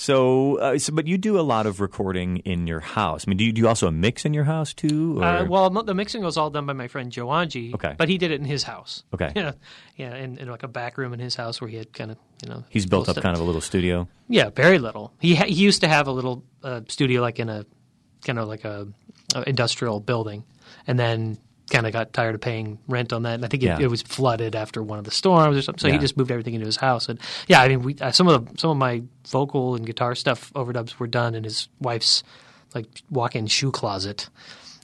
So, 0.00 0.56
uh, 0.56 0.78
so, 0.78 0.94
but 0.94 1.06
you 1.06 1.18
do 1.18 1.38
a 1.38 1.42
lot 1.42 1.66
of 1.66 1.78
recording 1.78 2.38
in 2.38 2.66
your 2.66 2.80
house. 2.80 3.26
I 3.26 3.28
mean, 3.28 3.36
do 3.36 3.44
you 3.44 3.52
do 3.52 3.68
also 3.68 3.86
a 3.86 3.92
mix 3.92 4.24
in 4.24 4.32
your 4.32 4.44
house 4.44 4.72
too? 4.72 5.20
Or? 5.20 5.24
Uh, 5.24 5.44
well, 5.44 5.68
the 5.68 5.92
mixing 5.92 6.22
was 6.22 6.38
all 6.38 6.48
done 6.48 6.64
by 6.64 6.72
my 6.72 6.88
friend 6.88 7.12
Joe 7.12 7.30
Angie. 7.30 7.74
Okay. 7.74 7.96
but 7.98 8.08
he 8.08 8.16
did 8.16 8.30
it 8.30 8.40
in 8.40 8.46
his 8.46 8.62
house. 8.62 9.02
Okay. 9.12 9.30
you 9.36 9.42
know, 9.42 9.52
yeah, 9.96 10.14
in, 10.16 10.38
in 10.38 10.48
like 10.48 10.62
a 10.62 10.68
back 10.68 10.96
room 10.96 11.12
in 11.12 11.20
his 11.20 11.34
house 11.34 11.60
where 11.60 11.68
he 11.68 11.76
had 11.76 11.92
kind 11.92 12.12
of 12.12 12.16
you 12.42 12.48
know 12.48 12.64
He's 12.70 12.86
built 12.86 13.10
up 13.10 13.16
kind 13.16 13.36
of 13.36 13.42
a 13.42 13.44
little 13.44 13.60
studio. 13.60 14.08
Yeah, 14.26 14.48
very 14.48 14.78
little. 14.78 15.12
He 15.20 15.34
ha- 15.34 15.44
he 15.44 15.52
used 15.62 15.82
to 15.82 15.88
have 15.88 16.06
a 16.06 16.12
little 16.12 16.44
uh, 16.64 16.80
studio 16.88 17.20
like 17.20 17.38
in 17.38 17.50
a 17.50 17.66
kind 18.24 18.38
of 18.38 18.48
like 18.48 18.64
a, 18.64 18.88
a 19.34 19.46
industrial 19.46 20.00
building, 20.00 20.44
and 20.86 20.98
then 20.98 21.36
kind 21.70 21.86
of 21.86 21.92
got 21.92 22.12
tired 22.12 22.34
of 22.34 22.40
paying 22.40 22.78
rent 22.88 23.12
on 23.12 23.22
that. 23.22 23.34
And 23.34 23.44
I 23.44 23.48
think 23.48 23.62
it, 23.62 23.66
Yeah. 23.66 23.78
it 23.80 23.88
was 23.90 24.02
flooded 24.02 24.54
after 24.54 24.82
one 24.82 24.98
of 24.98 25.04
the 25.04 25.10
storms 25.10 25.56
or 25.56 25.62
something. 25.62 25.80
So 25.80 25.86
Yeah. 25.88 25.94
he 25.94 25.98
just 25.98 26.16
moved 26.16 26.30
everything 26.30 26.54
into 26.54 26.66
his 26.66 26.76
house. 26.76 27.08
And 27.08 27.18
yeah, 27.48 27.62
I 27.62 27.68
mean, 27.68 27.82
we 27.82 27.96
uh, 28.00 28.10
some 28.10 28.28
of 28.28 28.44
the 28.52 28.58
some 28.58 28.70
of 28.70 28.76
my 28.76 29.02
vocal 29.28 29.74
and 29.76 29.86
guitar 29.86 30.14
stuff 30.14 30.52
overdubs 30.54 30.98
were 30.98 31.06
done 31.06 31.34
in 31.34 31.44
his 31.44 31.68
wife's 31.80 32.22
like 32.74 32.86
walk-in 33.10 33.46
shoe 33.46 33.70
closet. 33.70 34.28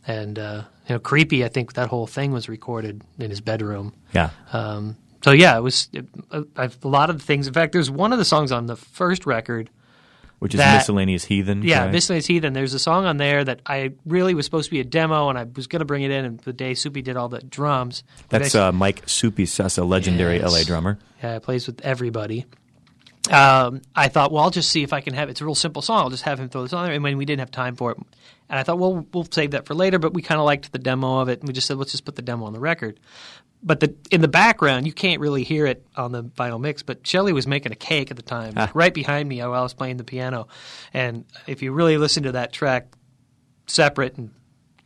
And 0.07 0.39
uh, 0.39 0.63
you 0.89 0.95
know, 0.95 0.99
creepy. 1.01 1.45
I 1.45 1.49
think 1.49 1.73
that 1.75 1.89
whole 1.89 2.07
thing 2.07 2.31
was 2.33 2.49
recorded 2.49 3.03
in 3.19 3.31
his 3.31 3.41
bedroom. 3.41 3.93
Yeah. 4.15 4.31
Um, 4.53 4.97
so 5.25 5.33
yeah, 5.33 5.57
it 5.59 5.63
was 5.63 5.89
it, 5.93 6.07
uh, 6.31 6.43
I've, 6.57 6.79
a 6.85 6.89
lot 6.89 7.11
of 7.11 7.19
the 7.19 7.25
things. 7.25 7.49
In 7.49 7.53
fact, 7.53 7.73
there's 7.73 7.91
one 7.91 8.13
of 8.13 8.19
the 8.21 8.25
songs 8.25 8.53
on 8.53 8.67
the 8.67 8.77
first 8.77 9.27
record. 9.27 9.69
Which 10.39 10.55
is 10.55 10.59
that- 10.59 10.75
miscellaneous 10.77 11.25
heathen. 11.25 11.63
Yeah, 11.63 11.79
correct? 11.81 11.93
Miscellaneous 11.95 12.27
Heathen. 12.27 12.53
There's 12.53 12.75
a 12.75 12.79
song 12.79 13.07
on 13.07 13.17
there 13.17 13.43
that 13.43 13.61
I 13.65 13.93
really 14.05 14.35
was 14.35 14.45
supposed 14.45 14.67
to 14.67 14.71
be 14.71 14.81
a 14.81 14.85
demo, 14.85 15.31
and 15.31 15.39
I 15.39 15.45
was 15.45 15.67
going 15.67 15.81
to 15.81 15.87
bring 15.87 16.03
it 16.03 16.11
in. 16.11 16.25
And 16.27 16.39
the 16.41 16.53
day 16.53 16.75
Soupy 16.75 17.01
did 17.03 17.17
all 17.17 17.29
the 17.31 17.41
drums, 17.41 18.05
That's 18.29 18.55
uh, 18.55 18.71
Mike 18.71 19.03
Soupy 19.09 19.45
Sessa, 19.45 19.89
legendary 19.89 20.37
Yes. 20.39 20.53
LA 20.53 20.63
drummer. 20.65 20.99
yeah, 21.23 21.37
it 21.37 21.43
plays 21.43 21.67
with 21.67 21.81
everybody. 21.81 22.45
Um, 23.31 23.83
I 23.95 24.09
thought, 24.09 24.31
well, 24.31 24.45
I'll 24.45 24.51
just 24.51 24.71
see 24.71 24.83
if 24.83 24.93
I 24.93 25.01
can 25.01 25.15
have. 25.15 25.29
It's 25.29 25.41
a 25.41 25.45
real 25.45 25.55
simple 25.57 25.83
song. 25.83 25.99
I'll 26.05 26.11
just 26.11 26.23
have 26.25 26.39
him 26.39 26.49
throw 26.49 26.63
this 26.63 26.73
on 26.73 26.85
there. 26.85 26.95
And 26.95 27.03
when 27.03 27.17
we 27.17 27.25
didn't 27.25 27.41
have 27.41 27.51
time 27.51 27.75
for 27.75 27.91
it, 27.93 27.99
and 28.49 28.59
I 28.59 28.63
thought, 28.63 28.79
well, 28.79 29.07
we'll 29.13 29.27
save 29.31 29.53
that 29.53 29.67
for 29.67 29.75
later. 29.75 29.99
But 29.99 30.15
we 30.15 30.23
kind 30.23 30.39
of 30.41 30.45
liked 30.45 30.73
the 30.73 30.79
demo 30.79 31.19
of 31.21 31.29
it, 31.29 31.41
and 31.41 31.49
we 31.49 31.53
just 31.55 31.67
said, 31.67 31.77
let's 31.79 31.93
just 31.93 32.05
put 32.05 32.17
the 32.17 32.23
demo 32.23 32.47
on 32.47 32.53
the 32.53 32.61
record. 32.61 33.01
But 33.63 33.81
the 33.81 33.95
in 34.11 34.21
the 34.21 34.29
background, 34.29 34.87
you 34.87 34.93
can't 34.93 35.21
really 35.21 35.43
hear 35.43 35.67
it 35.67 35.85
on 35.97 36.13
the 36.13 36.23
vinyl 36.23 36.61
mix. 36.61 36.83
But 36.83 37.07
Shelley 37.07 37.33
was 37.33 37.47
making 37.47 37.73
a 37.73 37.77
cake 37.77 38.11
at 38.11 38.17
the 38.17 38.23
time, 38.23 38.53
like, 38.55 38.75
right 38.75 38.93
behind 38.95 39.29
me 39.29 39.39
while 39.41 39.55
I 39.55 39.63
was 39.63 39.75
playing 39.75 39.97
the 39.97 40.05
piano. 40.05 40.49
And 40.93 41.25
if 41.47 41.63
you 41.63 41.73
really 41.73 41.97
listen 41.99 42.25
to 42.25 42.33
that 42.33 42.53
track 42.53 42.87
separate 43.67 44.17
and 44.17 44.31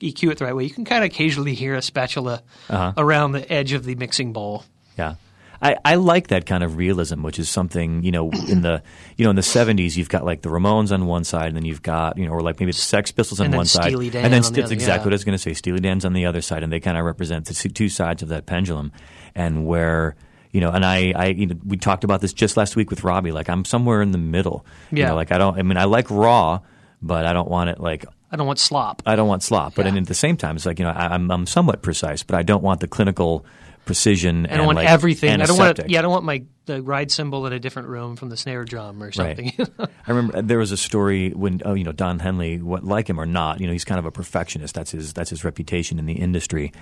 EQ 0.00 0.30
it 0.32 0.38
the 0.38 0.44
right 0.46 0.56
way, 0.56 0.64
you 0.64 0.70
can 0.70 0.84
kind 0.86 1.04
of 1.04 1.10
occasionally 1.10 1.54
hear 1.54 1.74
a 1.74 1.82
spatula 1.82 2.42
Uh-huh. 2.70 2.92
around 2.96 3.32
the 3.32 3.52
edge 3.52 3.72
of 3.72 3.84
the 3.84 3.94
mixing 3.96 4.32
bowl. 4.32 4.64
Yeah. 4.96 5.16
I, 5.62 5.76
I 5.84 5.94
like 5.96 6.28
that 6.28 6.46
kind 6.46 6.64
of 6.64 6.76
realism, 6.76 7.22
which 7.22 7.38
is 7.38 7.48
something 7.48 8.02
you 8.02 8.10
know 8.10 8.30
in 8.48 8.62
the 8.62 8.82
you 9.16 9.24
know 9.24 9.30
in 9.30 9.36
the 9.36 9.42
seventies 9.42 9.96
you've 9.98 10.08
got 10.08 10.24
like 10.24 10.42
the 10.42 10.48
Ramones 10.48 10.90
on 10.92 11.06
one 11.06 11.24
side, 11.24 11.48
and 11.48 11.56
then 11.56 11.64
you've 11.64 11.82
got 11.82 12.16
you 12.16 12.26
know 12.26 12.32
or 12.32 12.40
like 12.40 12.58
maybe 12.60 12.72
the 12.72 12.78
Sex 12.78 13.10
Pistols 13.12 13.40
on 13.40 13.46
And 13.46 13.54
one 13.56 13.66
side, 13.66 13.92
and 13.92 14.02
then 14.12 14.44
on 14.44 14.52
the 14.52 14.62
other, 14.62 14.72
exactly 14.72 14.86
yeah. 15.02 15.04
what 15.04 15.12
I 15.12 15.14
was 15.14 15.24
going 15.24 15.34
to 15.36 15.42
say. 15.42 15.52
Steely 15.54 15.80
Dan's 15.80 16.04
on 16.04 16.12
the 16.14 16.26
other 16.26 16.40
side, 16.40 16.62
and 16.62 16.72
they 16.72 16.80
kind 16.80 16.96
of 16.96 17.04
represent 17.04 17.46
the 17.46 17.54
two- 17.54 17.88
sides 17.88 18.22
of 18.22 18.28
that 18.30 18.46
pendulum, 18.46 18.92
and 19.34 19.66
where 19.66 20.16
you 20.52 20.60
know, 20.60 20.70
and 20.70 20.84
I, 20.84 21.12
I, 21.14 21.26
you 21.26 21.46
know, 21.46 21.56
we 21.64 21.76
talked 21.76 22.02
about 22.02 22.20
this 22.20 22.32
just 22.32 22.56
last 22.56 22.74
week 22.74 22.90
with 22.90 23.04
Robbie. 23.04 23.30
Like 23.30 23.48
I'm 23.48 23.64
somewhere 23.64 24.02
in 24.02 24.10
the 24.12 24.18
middle. 24.18 24.64
You 24.90 24.98
Yeah. 24.98 25.08
know, 25.10 25.14
like 25.14 25.30
I 25.30 25.38
don't. 25.38 25.58
I 25.58 25.62
mean, 25.62 25.76
I 25.76 25.84
like 25.84 26.10
raw, 26.10 26.60
but 27.02 27.24
I 27.26 27.32
don't 27.32 27.48
want 27.48 27.70
it 27.70 27.78
like 27.80 28.04
I 28.32 28.36
don't 28.36 28.46
want 28.46 28.58
slop. 28.58 29.02
I 29.06 29.14
don't 29.16 29.28
want 29.28 29.42
slop, 29.42 29.74
but 29.74 29.84
Yeah. 29.84 29.90
and 29.90 29.98
at 29.98 30.06
the 30.06 30.14
same 30.14 30.36
time, 30.36 30.56
it's 30.56 30.64
like 30.66 30.78
you 30.78 30.84
know 30.86 30.90
I, 30.92 31.14
I'm 31.14 31.30
I'm 31.30 31.46
somewhat 31.46 31.82
precise, 31.82 32.22
but 32.22 32.34
I 32.36 32.42
don't 32.42 32.62
want 32.62 32.80
the 32.80 32.88
clinical 32.88 33.44
precision. 33.84 34.46
I 34.46 34.56
don't 34.56 34.66
want 34.66 34.76
like, 34.76 34.88
everything. 34.88 35.40
I 35.40 35.46
don't 35.46 35.58
want. 35.58 35.80
Yeah, 35.88 35.98
I 35.98 36.02
don't 36.02 36.12
want 36.12 36.24
my 36.24 36.44
the 36.66 36.82
ride 36.82 37.10
cymbal 37.10 37.46
in 37.46 37.52
a 37.52 37.58
different 37.58 37.88
room 37.88 38.14
from 38.16 38.28
the 38.28 38.36
snare 38.36 38.64
drum 38.64 39.02
or 39.02 39.10
something. 39.10 39.52
I 39.78 39.88
remember 40.06 40.42
there 40.42 40.58
was 40.58 40.72
a 40.72 40.76
story 40.76 41.30
when 41.30 41.60
oh 41.64 41.74
you 41.74 41.84
know 41.84 41.92
Don 41.92 42.18
Henley, 42.18 42.60
what 42.62 42.84
like 42.84 43.08
him 43.08 43.20
or 43.20 43.26
not, 43.26 43.60
you 43.60 43.66
know 43.66 43.72
he's 43.72 43.84
kind 43.84 43.98
of 43.98 44.06
a 44.06 44.10
perfectionist. 44.10 44.74
That's 44.74 44.92
his 44.92 45.12
that's 45.12 45.30
his 45.30 45.44
reputation 45.44 45.98
in 45.98 46.06
the 46.06 46.14
industry, 46.14 46.72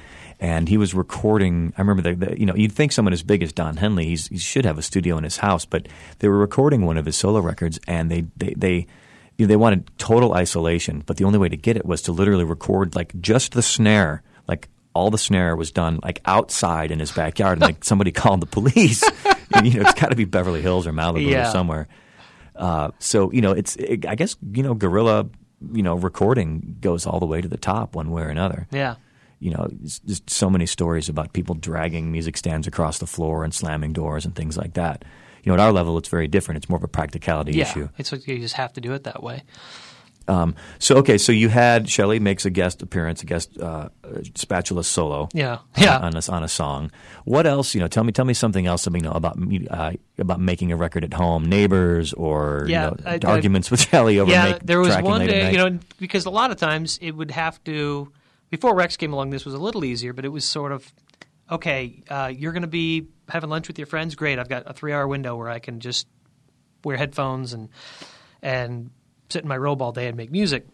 and 0.41 0.69
he 0.69 0.77
was 0.77 0.95
recording. 0.95 1.73
I 1.79 1.81
remember 1.81 2.15
that 2.15 2.39
you 2.39 2.47
know 2.47 2.55
you'd 2.55 2.73
think 2.73 2.93
someone 2.93 3.13
as 3.13 3.23
big 3.23 3.43
as 3.43 3.53
Don 3.53 3.77
Henley, 3.77 4.07
he's, 4.07 4.29
he 4.29 4.39
should 4.39 4.65
have 4.65 4.79
a 4.79 4.83
studio 4.83 5.17
in 5.17 5.25
his 5.25 5.39
house, 5.39 5.65
but 5.65 5.89
they 6.19 6.29
were 6.29 6.39
recording 6.39 6.85
one 6.85 6.99
of 6.99 7.07
his 7.07 7.17
solo 7.17 7.41
records, 7.41 7.79
and 7.87 8.11
they 8.11 8.27
they 8.37 8.55
they. 8.57 8.87
You 9.37 9.47
know, 9.47 9.51
they 9.51 9.57
wanted 9.57 9.89
total 9.99 10.35
isolation, 10.35 11.05
but 11.07 11.17
the 11.17 11.23
only 11.23 11.39
way 11.39 11.49
to 11.49 11.57
get 11.57 11.77
it 11.77 11.87
was 11.87 12.03
to 12.03 12.13
literally 12.13 12.43
record 12.43 12.97
like 12.97 13.13
just 13.21 13.53
the 13.53 13.63
snare, 13.63 14.25
like 14.49 14.69
all 14.99 15.11
the 15.11 15.19
snare 15.19 15.55
was 15.57 15.71
done 15.71 16.01
like 16.03 16.21
outside 16.27 16.91
in 16.91 16.99
his 16.99 17.13
backyard, 17.13 17.55
and 17.59 17.63
like 17.63 17.85
somebody 17.85 18.11
called 18.23 18.41
the 18.41 18.47
police. 18.47 19.03
And, 19.55 19.67
you 19.67 19.75
know, 19.81 19.89
it's 19.89 19.99
got 20.01 20.09
to 20.11 20.17
be 20.17 20.25
Beverly 20.25 20.61
Hills 20.63 20.87
or 20.87 20.93
Malibu 20.93 21.31
Yeah. 21.31 21.49
or 21.49 21.53
somewhere. 21.53 21.89
Uh, 22.57 22.91
so 22.99 23.31
you 23.33 23.41
know, 23.41 23.53
it's 23.53 23.77
it, 23.77 24.05
I 24.07 24.15
guess 24.17 24.37
you 24.53 24.63
know, 24.65 24.75
guerrilla, 24.75 25.27
you 25.73 25.83
know, 25.83 25.95
recording 25.95 26.77
goes 26.81 27.07
all 27.07 27.21
the 27.21 27.27
way 27.27 27.41
to 27.41 27.49
the 27.49 27.57
top 27.57 27.95
one 27.95 28.11
way 28.11 28.23
or 28.23 28.29
another. 28.29 28.67
yeah. 28.73 28.97
You 29.41 29.53
know, 29.53 29.69
just 29.85 30.29
so 30.29 30.51
many 30.51 30.67
stories 30.67 31.09
about 31.09 31.33
people 31.33 31.55
dragging 31.55 32.11
music 32.11 32.37
stands 32.37 32.67
across 32.67 32.99
the 32.99 33.07
floor 33.07 33.45
and 33.45 33.55
slamming 33.55 33.93
doors 33.93 34.25
and 34.27 34.35
things 34.35 34.57
like 34.57 34.75
that. 34.75 35.05
You 35.45 35.51
know, 35.51 35.55
at 35.55 35.61
our 35.61 35.71
level, 35.73 35.97
it's 35.97 36.09
very 36.09 36.27
different. 36.27 36.57
It's 36.59 36.69
more 36.69 36.77
of 36.79 36.83
a 36.83 36.89
practicality 36.89 37.53
Yeah, 37.53 37.63
issue. 37.71 37.89
it's 37.99 38.11
like 38.11 38.27
you 38.27 38.41
just 38.41 38.55
have 38.57 38.73
to 38.73 38.81
do 38.81 38.95
it 38.95 39.05
that 39.05 39.23
way. 39.23 39.45
Um, 40.29 40.55
so 40.79 40.97
okay, 40.99 41.17
so 41.19 41.33
you 41.33 41.49
had 41.49 41.89
Shelley 41.89 42.21
makes 42.21 42.45
a 42.45 42.51
guest 42.51 42.83
appearance, 42.83 43.23
a 43.23 43.27
guest 43.27 43.59
uh, 43.59 43.89
spatula 44.35 44.85
solo. 44.85 45.29
Yeah, 45.33 45.59
yeah. 45.77 45.99
On 45.99 46.15
a, 46.15 46.21
on 46.31 46.43
a 46.45 46.49
song. 46.49 46.91
What 47.25 47.47
else? 47.47 47.75
You 47.75 47.81
know, 47.81 47.89
tell 47.89 48.05
me 48.05 48.13
tell 48.13 48.25
me 48.27 48.35
something 48.35 48.67
else. 48.67 48.87
You 48.87 49.01
know 49.01 49.13
about 49.13 49.39
uh, 49.71 49.93
about 50.19 50.41
making 50.41 50.71
a 50.71 50.77
record 50.77 51.03
at 51.05 51.15
home, 51.15 51.47
neighbors, 51.47 52.13
or 52.13 52.67
Yeah, 52.69 52.85
you 52.85 52.91
know, 52.91 52.97
I- 53.07 53.15
I- 53.23 53.31
arguments 53.31 53.71
with 53.71 53.81
Shelley 53.89 54.19
over 54.19 54.31
yeah, 54.31 54.53
make, 54.53 54.63
there 54.63 54.81
was 54.81 54.97
one 54.99 55.27
day, 55.27 55.51
you 55.51 55.57
know, 55.59 55.79
because 55.99 56.27
a 56.27 56.31
lot 56.31 56.51
of 56.51 56.59
times 56.59 56.99
it 57.01 57.13
would 57.13 57.31
have 57.31 57.63
to. 57.65 58.13
Before 58.51 58.75
Rex 58.75 58.97
came 58.97 59.13
along, 59.13 59.31
this 59.31 59.45
was 59.45 59.55
a 59.55 59.59
little 59.59 59.85
easier, 59.85 60.13
but 60.13 60.25
it 60.25 60.31
was 60.31 60.45
sort 60.45 60.73
of 60.73 60.91
okay. 61.51 62.03
Uh, 62.09 62.31
you're 62.35 62.53
going 62.53 62.63
to 62.63 62.69
be 62.69 63.09
having 63.29 63.51
lunch 63.51 63.69
with 63.69 63.79
your 63.79 63.87
friends. 63.87 64.15
Great, 64.15 64.39
I've 64.39 64.49
got 64.49 64.65
a 64.67 64.73
three-hour 64.73 65.07
window 65.09 65.37
where 65.37 65.49
I 65.49 65.59
can 65.59 65.81
just 65.81 66.07
wear 66.85 66.97
headphones 66.97 67.53
and 67.55 67.69
and 68.43 68.91
sit 69.31 69.43
in 69.43 69.49
my 69.49 69.57
robe 69.57 69.81
all 69.83 69.93
day 69.93 70.07
and 70.09 70.17
make 70.17 70.31
music. 70.31 70.67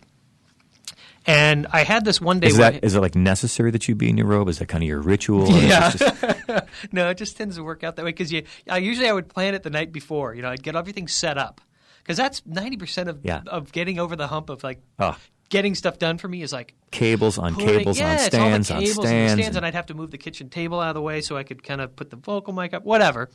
And 1.27 1.67
I 1.73 1.85
had 1.85 2.05
this 2.05 2.21
one 2.21 2.39
day 2.41 2.49
Is 2.49 2.59
where 2.59 2.73
that 2.73 2.85
is 2.85 2.95
it 2.95 3.01
like 3.01 3.15
necessary 3.15 3.71
that 3.71 3.89
you 3.89 3.95
be 3.95 4.11
in 4.11 4.19
your 4.19 4.27
robe? 4.27 4.49
Is 4.49 4.59
that 4.59 4.67
kind 4.67 4.85
of 4.85 4.89
your 4.89 5.01
ritual? 5.01 5.51
or 5.55 5.59
Yeah. 5.59 5.91
just- 5.91 6.67
no, 6.93 7.09
it 7.09 7.17
just 7.17 7.37
tends 7.39 7.57
to 7.57 7.65
work 7.65 7.83
out 7.83 7.97
that 7.97 8.05
way 8.05 8.11
because 8.11 8.31
you. 8.31 8.43
I 8.69 8.77
usually 8.79 9.09
I 9.09 9.13
would 9.13 9.29
plan 9.29 9.55
it 9.55 9.63
the 9.63 9.71
night 9.71 9.91
before. 9.91 10.35
You 10.35 10.43
know, 10.43 10.51
I'd 10.51 10.63
get 10.63 10.77
everything 10.77 11.09
set 11.09 11.39
up 11.39 11.63
because 12.03 12.19
that's 12.19 12.43
ninety 12.45 12.77
percent 12.77 13.09
of 13.09 13.21
Yeah. 13.23 13.41
of 13.47 13.73
getting 13.73 13.99
over 13.99 14.17
the 14.17 14.27
hump 14.27 14.51
of 14.51 14.63
like 14.63 14.83
Oh. 14.99 15.17
getting 15.49 15.75
stuff 15.75 15.99
done 15.99 16.19
for 16.19 16.29
me 16.29 16.43
is 16.43 16.53
like 16.53 16.75
cables 16.91 17.39
on 17.39 17.55
putting- 17.55 17.79
cables 17.79 17.99
yeah, 17.99 18.13
on 18.13 18.19
stands 18.19 18.71
on 18.71 18.81
the 18.81 18.85
cables 18.87 19.07
stands. 19.07 19.33
and 19.33 19.41
stands, 19.41 19.57
and 19.57 19.65
I'd 19.65 19.75
have 19.75 19.87
to 19.87 19.95
move 19.95 20.11
the 20.11 20.19
kitchen 20.19 20.51
table 20.51 20.79
out 20.79 20.89
of 20.91 20.95
the 20.95 21.03
way 21.03 21.23
so 21.23 21.39
I 21.39 21.43
could 21.43 21.63
kind 21.63 21.81
of 21.81 21.97
put 21.97 22.11
the 22.11 22.17
vocal 22.17 22.53
mic 22.53 22.75
up, 22.75 22.85
whatever. 22.85 23.31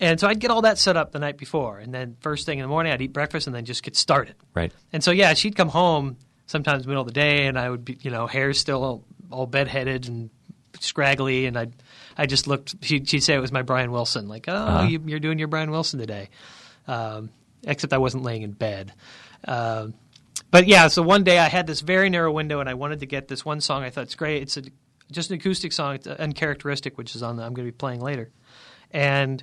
And 0.00 0.18
so 0.18 0.26
I'd 0.26 0.40
get 0.40 0.50
all 0.50 0.62
that 0.62 0.78
set 0.78 0.96
up 0.96 1.12
the 1.12 1.18
night 1.18 1.36
before, 1.36 1.78
and 1.78 1.92
then 1.92 2.16
first 2.20 2.46
thing 2.46 2.58
in 2.58 2.62
the 2.62 2.68
morning 2.68 2.92
I'd 2.92 3.02
eat 3.02 3.12
breakfast 3.12 3.46
and 3.46 3.54
then 3.54 3.64
just 3.66 3.82
get 3.82 3.94
started. 3.96 4.34
right. 4.54 4.72
And 4.92 5.04
so 5.04 5.10
yeah, 5.10 5.34
she'd 5.34 5.54
come 5.56 5.68
home 5.68 6.16
sometimes 6.46 6.78
in 6.78 6.82
the 6.84 6.88
middle 6.88 7.02
of 7.02 7.06
the 7.06 7.12
day, 7.12 7.46
and 7.46 7.58
I 7.58 7.68
would 7.70 7.84
be 7.84 7.98
you 8.00 8.10
know 8.10 8.26
hair 8.26 8.52
still 8.54 8.82
all, 8.82 9.04
all 9.30 9.46
bedheaded 9.46 10.08
and 10.08 10.30
scraggly, 10.80 11.44
and 11.46 11.58
I 11.58 11.68
I 12.16 12.26
just 12.26 12.46
looked. 12.46 12.76
She, 12.82 13.04
she'd 13.04 13.20
say 13.20 13.34
it 13.34 13.40
was 13.40 13.52
my 13.52 13.62
Brian 13.62 13.92
Wilson, 13.92 14.26
like 14.26 14.46
oh 14.48 14.52
Uh-huh. 14.54 14.86
you, 14.88 15.02
you're 15.06 15.20
doing 15.20 15.38
your 15.38 15.48
Brian 15.48 15.70
Wilson 15.70 16.00
today, 16.00 16.30
um, 16.88 17.28
except 17.64 17.92
I 17.92 17.98
wasn't 17.98 18.22
laying 18.22 18.42
in 18.42 18.52
bed. 18.52 18.92
Um, 19.46 19.94
but 20.50 20.66
yeah, 20.66 20.88
so 20.88 21.02
one 21.02 21.24
day 21.24 21.38
I 21.38 21.48
had 21.48 21.66
this 21.66 21.80
very 21.82 22.08
narrow 22.10 22.32
window, 22.32 22.60
and 22.60 22.68
I 22.68 22.74
wanted 22.74 23.00
to 23.00 23.06
get 23.06 23.28
this 23.28 23.44
one 23.44 23.60
song. 23.60 23.82
I 23.84 23.90
thought 23.90 24.04
it's 24.04 24.14
great. 24.16 24.42
It's 24.42 24.56
a, 24.56 24.62
just 25.12 25.30
an 25.30 25.36
acoustic 25.36 25.72
song. 25.72 25.94
It's 25.96 26.06
uncharacteristic, 26.06 26.96
which 26.98 27.14
is 27.14 27.22
on 27.22 27.36
the 27.36 27.42
I'm 27.44 27.52
going 27.54 27.66
to 27.66 27.72
be 27.72 27.76
playing 27.76 28.00
later, 28.00 28.30
and 28.90 29.42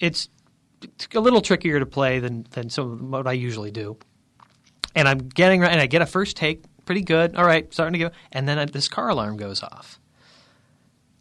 it's 0.00 0.28
a 1.14 1.20
little 1.20 1.40
trickier 1.40 1.78
to 1.78 1.86
play 1.86 2.18
than 2.18 2.46
than 2.50 2.70
some 2.70 2.92
of 2.92 3.00
what 3.00 3.26
I 3.26 3.32
usually 3.32 3.70
do. 3.70 3.96
And 4.94 5.06
I'm 5.06 5.18
getting 5.18 5.62
and 5.62 5.80
I 5.80 5.86
get 5.86 6.02
a 6.02 6.06
first 6.06 6.36
take, 6.36 6.64
pretty 6.84 7.02
good. 7.02 7.36
All 7.36 7.44
right, 7.44 7.72
starting 7.72 7.92
to 8.00 8.08
go, 8.08 8.14
and 8.32 8.48
then 8.48 8.68
this 8.72 8.88
car 8.88 9.08
alarm 9.10 9.36
goes 9.36 9.62
off, 9.62 10.00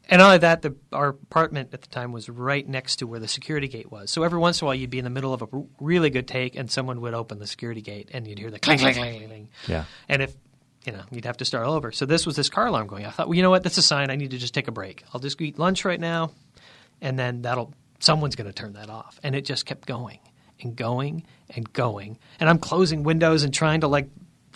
And 0.10 0.20
not 0.20 0.26
only 0.26 0.38
that, 0.40 0.64
the, 0.64 0.76
our 0.92 1.10
apartment 1.10 1.70
at 1.74 1.82
the 1.82 1.88
time 1.88 2.12
was 2.12 2.30
right 2.30 2.68
next 2.68 2.96
to 2.98 3.08
where 3.08 3.20
the 3.20 3.28
security 3.28 3.68
gate 3.68 3.92
was. 3.92 4.10
So 4.10 4.24
every 4.24 4.40
once 4.40 4.60
in 4.60 4.66
a 4.66 4.68
while, 4.68 4.76
you'd 4.76 4.90
be 4.90 4.98
in 4.98 5.04
the 5.04 5.12
middle 5.12 5.34
of 5.34 5.44
a 5.44 5.48
really 5.80 6.10
good 6.10 6.28
take, 6.28 6.56
and 6.56 6.72
someone 6.72 7.00
would 7.02 7.14
open 7.14 7.38
the 7.38 7.46
security 7.46 7.82
gate, 7.82 8.10
and 8.12 8.28
you'd 8.28 8.40
hear 8.40 8.50
the 8.50 8.58
clang, 8.58 8.80
clang, 8.80 8.96
clang, 8.96 9.18
clang, 9.18 9.28
clang. 9.28 9.50
Yeah. 9.68 9.86
And 10.08 10.24
if 10.24 10.36
you 10.86 10.94
know, 10.94 11.04
you'd 11.12 11.26
have 11.26 11.38
to 11.38 11.46
start 11.46 11.68
all 11.68 11.74
over. 11.74 11.92
So 11.92 12.08
this 12.08 12.26
was 12.26 12.36
this 12.36 12.50
car 12.50 12.66
alarm 12.66 12.88
going. 12.88 13.06
I 13.06 13.12
thought, 13.12 13.28
well, 13.28 13.36
you 13.36 13.44
know 13.44 13.50
what? 13.52 13.62
That's 13.62 13.78
a 13.78 13.84
sign. 13.84 14.10
I 14.10 14.16
need 14.16 14.32
to 14.32 14.38
just 14.38 14.54
take 14.54 14.68
a 14.68 14.72
break. 14.72 15.04
I'll 15.14 15.20
just 15.20 15.40
eat 15.42 15.60
lunch 15.60 15.86
right 15.86 16.00
now, 16.00 16.32
and 17.02 17.20
then 17.20 17.44
that'll 17.44 17.74
someone's 18.00 18.36
going 18.36 18.48
to 18.48 18.54
turn 18.54 18.74
that 18.74 18.90
off. 18.90 19.20
And 19.24 19.36
it 19.36 19.46
just 19.46 19.66
kept 19.66 19.88
going 19.88 20.20
and 20.62 20.76
going 20.76 21.26
and 21.56 21.72
going. 21.74 22.18
And 22.40 22.50
I'm 22.50 22.60
closing 22.60 23.04
windows 23.04 23.44
and 23.44 23.54
trying 23.54 23.82
to 23.82 23.88
like 23.88 24.10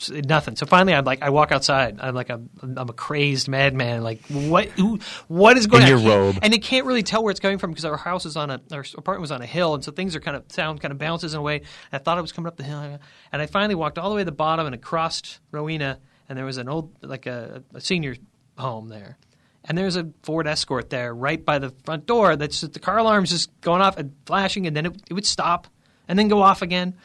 nothing. 0.10 0.56
So 0.56 0.66
finally, 0.66 0.94
I'm 0.96 1.06
like, 1.06 1.22
I 1.22 1.30
walk 1.30 1.52
outside. 1.52 2.00
I'm 2.02 2.16
like, 2.16 2.30
a, 2.30 2.42
I'm 2.62 2.90
a 2.90 2.94
crazed 2.94 3.48
madman. 3.48 4.02
Like, 4.04 4.22
what? 4.28 4.68
Who, 4.70 5.00
what 5.28 5.56
is 5.58 5.68
going 5.68 5.84
In 5.84 5.86
on? 5.86 5.90
your 5.90 6.00
can't- 6.00 6.36
robe. 6.36 6.40
and 6.44 6.54
you 6.54 6.60
can't 6.60 6.86
really 6.86 7.04
tell 7.04 7.24
where 7.24 7.32
it's 7.32 7.40
coming 7.40 7.60
from 7.60 7.70
because 7.72 7.86
our 7.86 7.96
house 7.98 8.26
is 8.26 8.36
on 8.36 8.50
a, 8.50 8.60
our 8.72 8.84
apartment 8.98 9.22
was 9.22 9.32
on 9.32 9.42
a 9.42 9.46
hill, 9.46 9.76
and 9.76 9.84
so 9.84 9.92
things 9.92 10.16
are 10.16 10.20
kind 10.20 10.36
of 10.36 10.44
sound 10.52 10.82
kind 10.82 10.92
of 10.92 10.98
bounces 10.98 11.34
in 11.36 11.40
a 11.40 11.44
way. 11.44 11.62
I 11.92 12.00
thought 12.00 12.18
it 12.18 12.22
was 12.22 12.32
coming 12.32 12.48
up 12.48 12.58
the 12.58 12.64
hill, 12.64 13.00
and 13.32 13.42
I 13.42 13.46
finally 13.46 13.76
walked 13.76 13.98
all 14.00 14.10
the 14.10 14.16
way 14.16 14.22
to 14.22 14.26
the 14.26 14.32
bottom 14.32 14.66
and 14.66 14.74
across 14.76 15.40
Rowena, 15.52 16.00
and 16.28 16.38
there 16.38 16.46
was 16.46 16.58
an 16.58 16.68
old 16.70 16.92
like 17.04 17.28
a, 17.28 17.64
a 17.76 17.80
senior 17.80 18.16
home 18.58 18.90
there. 18.90 19.18
And 19.66 19.78
there's 19.78 19.96
a 19.96 20.10
Ford 20.24 20.46
Escort 20.48 20.90
there, 20.90 21.14
right 21.16 21.44
by 21.44 21.58
the 21.60 21.70
front 21.86 22.06
door. 22.06 22.36
That's 22.36 22.60
just, 22.62 22.74
the 22.74 22.80
car 22.80 22.98
alarm's 22.98 23.30
just 23.30 23.50
going 23.62 23.82
off 23.82 23.98
and 23.98 24.14
flashing, 24.26 24.68
and 24.68 24.76
then 24.76 24.86
it, 24.88 25.02
it 25.10 25.14
would 25.14 25.26
stop, 25.26 25.68
and 26.08 26.20
then 26.20 26.28
go 26.28 26.42
off 26.42 26.62
again. 26.62 26.96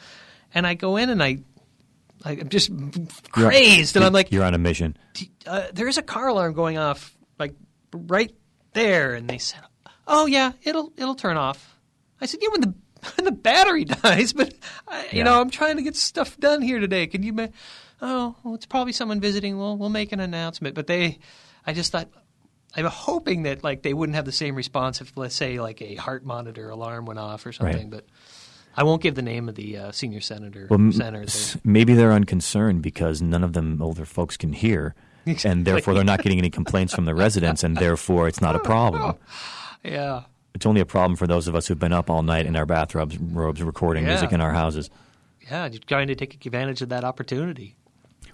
And 0.53 0.67
I 0.67 0.73
go 0.73 0.97
in, 0.97 1.09
and 1.09 1.23
I, 1.23 1.37
I 2.25 2.31
I'm 2.31 2.49
just 2.49 2.69
You're- 2.69 3.07
crazed, 3.31 3.95
and 3.95 4.03
I'm 4.03 4.11
like, 4.11 4.31
you're 4.31 4.43
on 4.43 4.53
a 4.55 4.57
mission. 4.57 4.97
uh, 5.47 5.67
there 5.73 5.87
is 5.87 5.97
a 5.97 6.01
car 6.01 6.27
alarm 6.27 6.53
going 6.53 6.77
off 6.77 7.15
like 7.39 7.53
right 7.93 8.33
there 8.73 9.13
and 9.15 9.27
they 9.29 9.37
said 9.39 9.61
oh 10.07 10.25
yeah 10.27 10.51
it'll 10.63 10.91
it'll 10.95 11.15
turn 11.15 11.37
off 11.37 11.75
i 12.21 12.25
said 12.27 12.39
yeah 12.41 12.49
when 12.51 12.61
the 12.61 12.73
when 13.15 13.25
the 13.25 13.31
battery 13.31 13.83
dies 14.03 14.31
but 14.33 14.53
I, 14.87 15.01
you 15.05 15.07
Yeah. 15.19 15.23
know 15.23 15.41
i'm 15.41 15.49
trying 15.49 15.77
to 15.77 15.81
get 15.81 15.95
stuff 15.95 16.37
done 16.37 16.61
here 16.61 16.79
today 16.79 17.07
can 17.07 17.23
you 17.23 17.33
ma- 17.33 17.47
oh 18.01 18.35
well 18.43 18.53
it's 18.53 18.67
probably 18.67 18.93
someone 18.93 19.19
visiting 19.21 19.57
we'll 19.57 19.75
we'll 19.77 19.89
make 19.89 20.11
an 20.11 20.19
announcement 20.19 20.75
but 20.75 20.85
they 20.85 21.17
i 21.65 21.73
just 21.73 21.91
thought 21.91 22.09
i'm 22.75 22.85
hoping 22.85 23.43
that 23.43 23.63
like 23.63 23.81
they 23.81 23.93
wouldn't 23.93 24.15
have 24.15 24.25
the 24.25 24.31
same 24.31 24.55
response 24.55 25.01
if 25.01 25.15
let's 25.17 25.35
say 25.35 25.59
like 25.59 25.81
a 25.81 25.95
heart 25.95 26.23
monitor 26.25 26.69
alarm 26.69 27.05
went 27.05 27.19
off 27.19 27.45
or 27.45 27.51
something 27.51 27.89
but 27.89 28.05
I 28.77 28.83
won't 28.83 29.01
give 29.01 29.15
the 29.15 29.23
name 29.23 29.49
of 29.49 29.55
the 29.55 29.77
uh, 29.77 29.91
senior 29.91 30.21
senator. 30.21 30.67
Well, 30.69 30.91
senator. 30.93 31.59
maybe 31.65 31.95
they're 31.95 32.13
unconcerned 32.13 32.81
because 32.81 33.21
none 33.21 33.43
of 33.43 33.51
them 33.53 33.81
older 33.81 34.05
folks 34.05 34.37
can 34.37 34.53
hear, 34.53 34.93
and 35.43 35.65
therefore 35.65 35.95
they're 35.95 36.03
not 36.05 36.21
getting 36.21 36.37
any 36.37 36.51
complaints 36.51 36.93
from 36.93 37.03
the 37.05 37.15
residents, 37.25 37.63
and 37.63 37.75
therefore 37.75 38.27
it's 38.29 38.41
not 38.41 38.55
a 38.55 38.59
problem. 38.59 39.15
Yeah. 39.83 40.23
It's 40.53 40.65
only 40.65 40.81
a 40.81 40.85
problem 40.85 41.15
for 41.17 41.25
those 41.27 41.47
of 41.47 41.55
us 41.55 41.67
who've 41.67 41.79
been 41.79 41.91
up 41.93 42.09
all 42.09 42.21
night 42.21 42.45
in 42.45 42.55
our 42.55 42.65
bathrobes 42.65 43.17
robes 43.17 43.61
recording 43.63 44.03
Yeah. 44.03 44.11
music 44.11 44.31
in 44.31 44.39
our 44.39 44.53
houses. 44.53 44.89
Yeah, 45.49 45.67
just 45.67 45.87
trying 45.87 46.07
to 46.07 46.15
take 46.15 46.45
advantage 46.45 46.81
of 46.81 46.89
that 46.89 47.03
opportunity. 47.03 47.75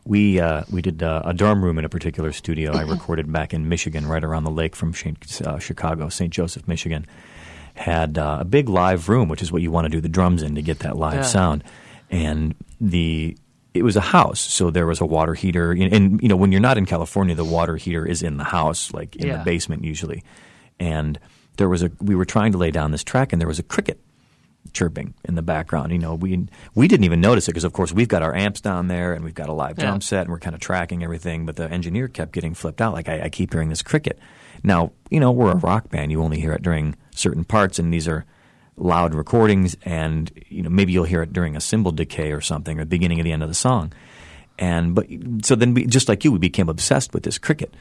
We 0.07 0.39
uh, 0.39 0.63
we 0.69 0.83
did 0.83 1.01
uh, 1.01 1.23
a 1.25 1.33
dorm 1.33 1.63
room 1.65 1.79
in 1.79 1.85
a 1.85 1.89
particular 1.89 2.31
studio 2.31 2.73
I 2.73 2.81
recorded 2.81 3.31
back 3.31 3.53
in 3.55 3.67
Michigan, 3.67 4.05
right 4.05 4.23
around 4.23 4.43
the 4.43 4.51
lake 4.51 4.75
from 4.75 4.93
uh, 5.43 5.57
Chicago, 5.59 6.09
St. 6.09 6.31
Joseph, 6.31 6.67
Michigan. 6.67 7.07
Had 7.73 8.17
uh, 8.19 8.37
a 8.41 8.45
big 8.45 8.69
live 8.69 9.09
room, 9.09 9.27
which 9.29 9.41
is 9.41 9.51
what 9.51 9.61
you 9.63 9.71
want 9.71 9.85
to 9.85 9.89
do 9.89 9.99
the 9.99 10.07
drums 10.07 10.43
in 10.43 10.55
to 10.55 10.61
get 10.61 10.79
that 10.79 10.95
live 10.95 11.15
Yeah. 11.15 11.21
sound, 11.23 11.63
and 12.11 12.53
the 12.79 13.35
it 13.73 13.83
was 13.83 13.95
a 13.97 14.01
house, 14.01 14.39
so 14.39 14.69
there 14.69 14.85
was 14.85 15.01
a 15.01 15.05
water 15.05 15.33
heater, 15.33 15.71
and, 15.71 15.91
and 15.91 16.21
you 16.21 16.29
know 16.29 16.37
when 16.37 16.51
you're 16.51 16.61
not 16.61 16.77
in 16.77 16.85
California, 16.85 17.33
the 17.35 17.43
water 17.43 17.75
heater 17.75 18.05
is 18.05 18.21
in 18.21 18.37
the 18.37 18.43
house, 18.45 18.93
like 18.93 19.15
in 19.17 19.27
Yeah. 19.27 19.37
the 19.39 19.43
basement 19.43 19.83
usually, 19.83 20.23
and 20.79 21.19
there 21.57 21.67
was 21.67 21.81
a 21.83 21.91
we 21.99 22.13
were 22.15 22.25
trying 22.25 22.51
to 22.51 22.57
lay 22.59 22.69
down 22.71 22.91
this 22.91 23.03
track, 23.03 23.33
and 23.33 23.41
there 23.41 23.47
was 23.47 23.59
a 23.59 23.63
cricket 23.63 23.99
chirping 24.73 25.13
in 25.23 25.35
the 25.35 25.41
background. 25.41 25.91
You 25.91 25.99
know, 25.99 26.15
we 26.15 26.47
we 26.73 26.87
didn't 26.87 27.03
even 27.05 27.21
notice 27.21 27.47
it 27.47 27.51
because, 27.51 27.63
of 27.63 27.73
course, 27.73 27.91
we've 27.93 28.07
got 28.07 28.21
our 28.23 28.35
amps 28.35 28.61
down 28.61 28.87
there 28.87 29.13
and 29.13 29.23
we've 29.23 29.33
got 29.35 29.49
a 29.49 29.53
live 29.53 29.77
drum 29.77 29.95
Yeah. 29.95 29.99
set 29.99 30.21
and 30.21 30.29
we're 30.29 30.39
kind 30.39 30.55
of 30.55 30.61
tracking 30.61 31.03
everything. 31.03 31.45
But 31.45 31.55
the 31.55 31.69
engineer 31.69 32.07
kept 32.07 32.31
getting 32.33 32.53
flipped 32.53 32.81
out. 32.81 32.93
Like 32.93 33.07
I, 33.09 33.21
I 33.23 33.29
keep 33.29 33.53
hearing 33.53 33.69
this 33.69 33.81
cricket. 33.81 34.19
Now, 34.63 34.91
you 35.09 35.19
know, 35.19 35.31
we're 35.31 35.51
a 35.51 35.57
rock 35.57 35.89
band. 35.89 36.11
You 36.11 36.21
only 36.23 36.39
hear 36.39 36.53
it 36.53 36.61
during 36.61 36.95
certain 37.11 37.43
parts, 37.43 37.77
and 37.79 37.93
these 37.93 38.07
are 38.07 38.25
loud 38.77 39.13
recordings. 39.13 39.75
And 39.83 40.31
you 40.49 40.61
know, 40.63 40.69
maybe 40.69 40.91
you'll 40.93 41.03
hear 41.05 41.21
it 41.21 41.31
during 41.33 41.55
a 41.55 41.61
cymbal 41.61 41.91
decay 41.91 42.31
or 42.31 42.41
something, 42.41 42.77
or 42.79 42.81
the 42.83 42.87
beginning 42.89 43.19
of 43.19 43.23
the 43.25 43.31
end 43.31 43.43
of 43.43 43.49
the 43.49 43.55
song. 43.55 43.93
And 44.57 44.95
but 44.95 45.07
so 45.43 45.55
then, 45.55 45.73
we, 45.73 45.85
just 45.85 46.07
like 46.09 46.23
you, 46.23 46.31
we 46.31 46.39
became 46.39 46.69
obsessed 46.69 47.13
with 47.13 47.23
this 47.23 47.37
cricket. 47.37 47.73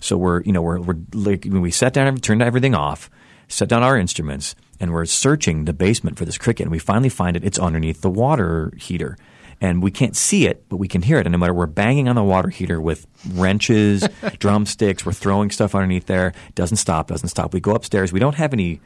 So 0.00 0.16
we're 0.16 0.42
you 0.42 0.52
know 0.52 0.62
we're 0.62 0.80
we're 0.80 0.96
like 1.12 1.44
we 1.48 1.70
sat 1.70 1.92
down 1.92 2.06
and 2.06 2.22
turned 2.22 2.40
everything 2.42 2.74
off, 2.74 3.10
set 3.48 3.68
down 3.68 3.82
our 3.82 3.98
instruments, 3.98 4.54
and 4.80 4.92
we're 4.92 5.04
searching 5.04 5.66
the 5.66 5.72
basement 5.72 6.18
for 6.18 6.24
this 6.24 6.38
cricket. 6.38 6.64
And 6.64 6.72
we 6.72 6.78
finally 6.78 7.08
find 7.08 7.36
it. 7.36 7.44
It's 7.44 7.58
underneath 7.58 8.00
the 8.00 8.10
water 8.10 8.72
heater, 8.76 9.16
and 9.60 9.82
we 9.82 9.90
can't 9.90 10.16
see 10.16 10.46
it, 10.46 10.68
but 10.68 10.78
we 10.78 10.88
can 10.88 11.02
hear 11.02 11.18
it. 11.18 11.26
And 11.26 11.32
no 11.32 11.38
matter 11.38 11.54
we're 11.54 11.66
banging 11.66 12.08
on 12.08 12.16
the 12.16 12.24
water 12.24 12.48
heater 12.48 12.80
with 12.80 13.06
wrenches, 13.34 14.08
drumsticks, 14.38 15.04
we're 15.04 15.12
throwing 15.12 15.50
stuff 15.50 15.74
underneath 15.74 16.06
there. 16.06 16.28
It 16.48 16.54
doesn't 16.54 16.78
stop. 16.78 17.08
Doesn't 17.08 17.28
stop. 17.28 17.52
We 17.52 17.60
go 17.60 17.74
upstairs. 17.74 18.12
We 18.12 18.20
don't 18.20 18.36
have 18.36 18.52
any 18.52 18.80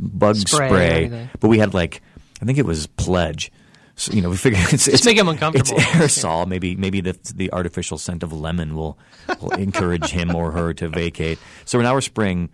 bug 0.00 0.36
Spray 0.36 0.68
spray, 0.68 1.28
but 1.40 1.48
we 1.48 1.58
had 1.58 1.72
like 1.74 2.02
I 2.42 2.44
think 2.44 2.58
it 2.58 2.66
was 2.66 2.86
pledge. 2.86 3.52
So, 3.98 4.12
you 4.12 4.20
know, 4.20 4.28
we 4.28 4.36
figure 4.36 4.58
it's, 4.72 4.88
it's 4.88 5.04
make 5.06 5.16
him 5.16 5.28
uncomfortable. 5.28 5.78
It's 5.78 5.86
aerosol. 5.90 6.46
Maybe 6.46 6.76
maybe 6.76 7.00
the 7.00 7.18
the 7.34 7.52
artificial 7.52 7.96
scent 7.96 8.22
of 8.22 8.32
lemon 8.32 8.74
will, 8.74 8.98
will 9.40 9.52
encourage 9.52 10.10
him 10.10 10.34
or 10.34 10.52
her 10.52 10.74
to 10.74 10.88
vacate. 10.88 11.38
So 11.64 11.80
now 11.80 11.94
we're 11.94 12.02
spraying, 12.02 12.50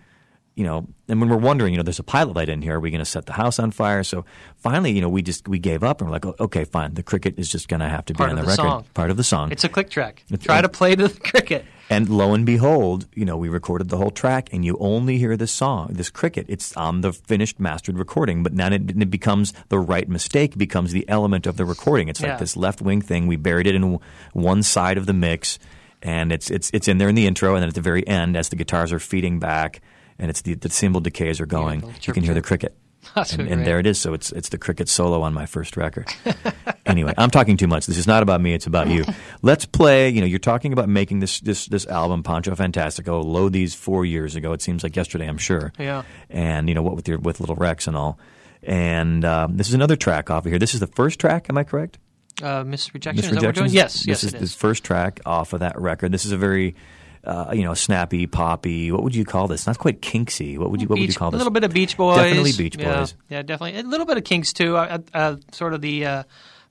you 0.55 0.65
know, 0.65 0.87
and 1.09 1.19
when 1.21 1.31
we're 1.31 1.37
wondering, 1.37 1.73
you 1.73 1.79
know, 1.79 1.83
there's 1.83 1.99
a 1.99 2.03
pilot 2.05 2.37
light 2.37 2.49
in 2.51 2.61
here. 2.63 2.77
Are 2.77 2.81
we 2.81 2.91
going 2.91 2.99
to 2.99 3.05
set 3.05 3.25
the 3.27 3.33
house 3.33 3.59
on 3.59 3.71
fire? 3.71 4.03
So 4.05 4.25
finally, 4.57 4.93
you 4.93 5.01
know, 5.01 5.09
we 5.09 5.23
just 5.23 5.49
we 5.49 5.59
gave 5.59 5.83
up 5.83 6.01
and 6.01 6.09
we're 6.11 6.15
like, 6.17 6.27
"Oh, 6.27 6.35
okay, 6.41 6.65
fine. 6.65 6.95
The 6.95 7.03
cricket 7.03 7.39
is 7.39 7.49
just 7.51 7.69
going 7.69 7.81
to 7.81 7.89
have 7.89 8.05
to 8.07 8.13
be 8.13 8.19
Part 8.19 8.31
on 8.31 8.37
the, 8.37 8.43
the 8.43 8.49
record, 8.49 8.63
song. 8.63 8.85
part 8.95 9.11
of 9.11 9.17
the 9.17 9.25
song. 9.25 9.51
It's 9.51 9.65
a 9.65 9.69
click 9.69 9.89
track. 9.91 10.23
It's- 10.31 10.45
Try 10.45 10.61
to 10.61 10.69
play 10.69 10.95
to 10.95 11.09
the 11.09 11.21
cricket. 11.31 11.65
And 11.91 12.09
lo 12.09 12.33
and 12.33 12.47
behold, 12.47 13.07
you 13.15 13.25
know, 13.27 13.37
we 13.37 13.51
recorded 13.51 13.89
the 13.91 13.99
whole 13.99 14.11
track, 14.11 14.49
and 14.53 14.65
you 14.65 14.79
only 14.81 15.19
hear 15.19 15.37
this 15.37 15.53
song, 15.53 15.89
this 15.93 16.09
cricket. 16.09 16.47
It's 16.49 16.75
on 16.77 17.03
the 17.03 17.13
finished 17.13 17.61
mastered 17.61 17.99
recording, 17.99 18.43
but 18.43 18.57
then 18.57 18.73
it, 18.73 18.91
it 18.91 19.11
becomes 19.11 19.53
the 19.69 19.79
right 19.79 20.09
mistake, 20.09 20.57
becomes 20.57 20.93
the 20.93 21.07
element 21.09 21.47
of 21.47 21.57
the 21.59 21.67
recording. 21.67 22.09
It's 22.09 22.21
Yeah. 22.23 22.31
like 22.31 22.39
this 22.39 22.57
left 22.57 22.81
wing 22.81 23.03
thing. 23.03 23.27
We 23.27 23.37
buried 23.37 23.67
it 23.67 23.75
in 23.75 23.99
one 24.33 24.63
side 24.63 24.97
of 24.97 25.05
the 25.05 25.13
mix, 25.13 25.59
and 26.03 26.33
it's 26.33 26.51
it's 26.51 26.71
it's 26.73 26.89
in 26.89 26.97
there 26.97 27.11
in 27.11 27.15
the 27.15 27.27
intro, 27.27 27.55
and 27.55 27.63
then 27.63 27.69
at 27.69 27.75
the 27.75 27.83
very 27.83 28.07
end, 28.09 28.37
as 28.39 28.49
the 28.49 28.57
guitars 28.57 28.91
are 28.93 28.99
feeding 28.99 29.39
back, 29.39 29.83
and 30.19 30.31
it's 30.31 30.43
the 30.43 30.55
the 30.55 30.69
cymbal 30.69 31.01
decays 31.01 31.41
are 31.41 31.47
going, 31.47 31.83
you 31.83 31.93
chirp, 32.01 32.15
can 32.15 32.25
hear 32.25 32.35
the 32.35 32.43
cricket. 32.43 32.77
That's 33.15 33.33
and, 33.33 33.49
and 33.49 33.67
there 33.67 33.79
it 33.79 33.87
is. 33.87 34.01
So 34.01 34.15
it's 34.15 34.31
it's 34.33 34.49
the 34.49 34.59
cricket 34.59 34.89
solo 34.89 35.23
on 35.23 35.35
my 35.35 35.47
first 35.47 35.77
record. 35.77 36.09
anyway, 36.87 37.13
I'm 37.19 37.31
talking 37.31 37.57
too 37.57 37.67
much. 37.67 37.87
This 37.87 37.99
is 37.99 38.07
not 38.07 38.23
about 38.23 38.41
me. 38.41 38.55
It's 38.55 38.67
about 38.67 38.89
you. 38.89 39.05
Let's 39.43 39.65
play. 39.65 40.09
You 40.09 40.21
know, 40.21 40.27
you're 40.27 40.39
talking 40.39 40.73
about 40.73 40.89
making 40.89 41.21
this 41.21 41.41
this 41.41 41.67
this 41.67 41.87
album, 41.87 42.23
Pancho 42.23 42.55
Fantastico. 42.55 43.25
Load 43.25 43.53
these 43.53 43.75
four 43.75 44.05
years 44.05 44.37
ago. 44.37 44.53
It 44.53 44.63
seems 44.63 44.83
like 44.83 44.95
yesterday. 44.95 45.27
I'm 45.27 45.39
sure. 45.39 45.73
Yeah. 45.79 46.03
And 46.31 46.69
you 46.69 46.75
know 46.75 46.83
what 46.83 46.97
with 46.97 47.09
your 47.09 47.19
with 47.19 47.41
Little 47.41 47.57
Rex 47.57 47.87
and 47.87 47.97
all. 47.97 48.19
And 48.63 49.25
um, 49.25 49.57
this 49.57 49.69
is 49.69 49.75
another 49.75 49.97
track 49.97 50.31
off 50.31 50.47
of 50.47 50.53
here. 50.53 50.59
This 50.59 50.75
is 50.75 50.81
the 50.81 50.87
first 50.87 51.19
track. 51.19 51.47
Am 51.51 51.59
I 51.59 51.65
correct? 51.65 51.99
Uh, 52.41 52.63
Miss 52.65 52.95
Rejection. 52.95 53.17
Miss 53.17 53.27
Is 53.27 53.31
that 53.33 53.37
what 53.37 53.47
we're 53.47 53.53
doing? 53.53 53.65
Rejections? 53.65 53.75
Yes. 53.75 53.93
This 53.95 54.07
yes, 54.07 54.25
is 54.25 54.35
it 54.35 54.41
the 54.41 54.47
first 54.47 54.85
track 54.85 55.21
off 55.27 55.53
of 55.53 55.61
that 55.61 55.79
record. 55.81 56.13
This 56.13 56.25
is 56.25 56.33
a 56.33 56.37
very 56.37 56.77
uh, 57.25 57.53
you 57.55 57.63
know, 57.63 57.75
snappy, 57.75 58.27
poppy. 58.27 58.91
What 58.93 59.03
would 59.05 59.15
you 59.15 59.25
call 59.25 59.49
this? 59.49 59.67
Not 59.67 59.79
quite 59.79 60.01
kinksy. 60.03 60.59
What 60.59 60.71
would 60.71 60.81
you 60.83 60.89
What 60.89 60.95
would 60.97 61.03
you 61.03 61.07
Beach- 61.09 61.17
call 61.17 61.31
a 61.31 61.37
little 61.37 61.51
bit 61.53 61.65
of 61.65 61.73
Beach 61.73 61.97
Boys. 61.97 62.17
Definitely 62.19 62.53
Beach 62.53 62.77
Yeah, 62.79 62.99
Boys. 63.01 63.15
Yeah, 63.29 63.43
definitely. 63.43 63.79
A 63.81 63.83
little 63.85 64.07
bit 64.07 64.17
of 64.17 64.25
Kinks 64.25 64.53
too. 64.53 64.77
Uh, 64.77 64.99
uh, 65.15 65.37
sort 65.53 65.75
of 65.75 65.81
the 65.81 66.05
uh, 66.07 66.23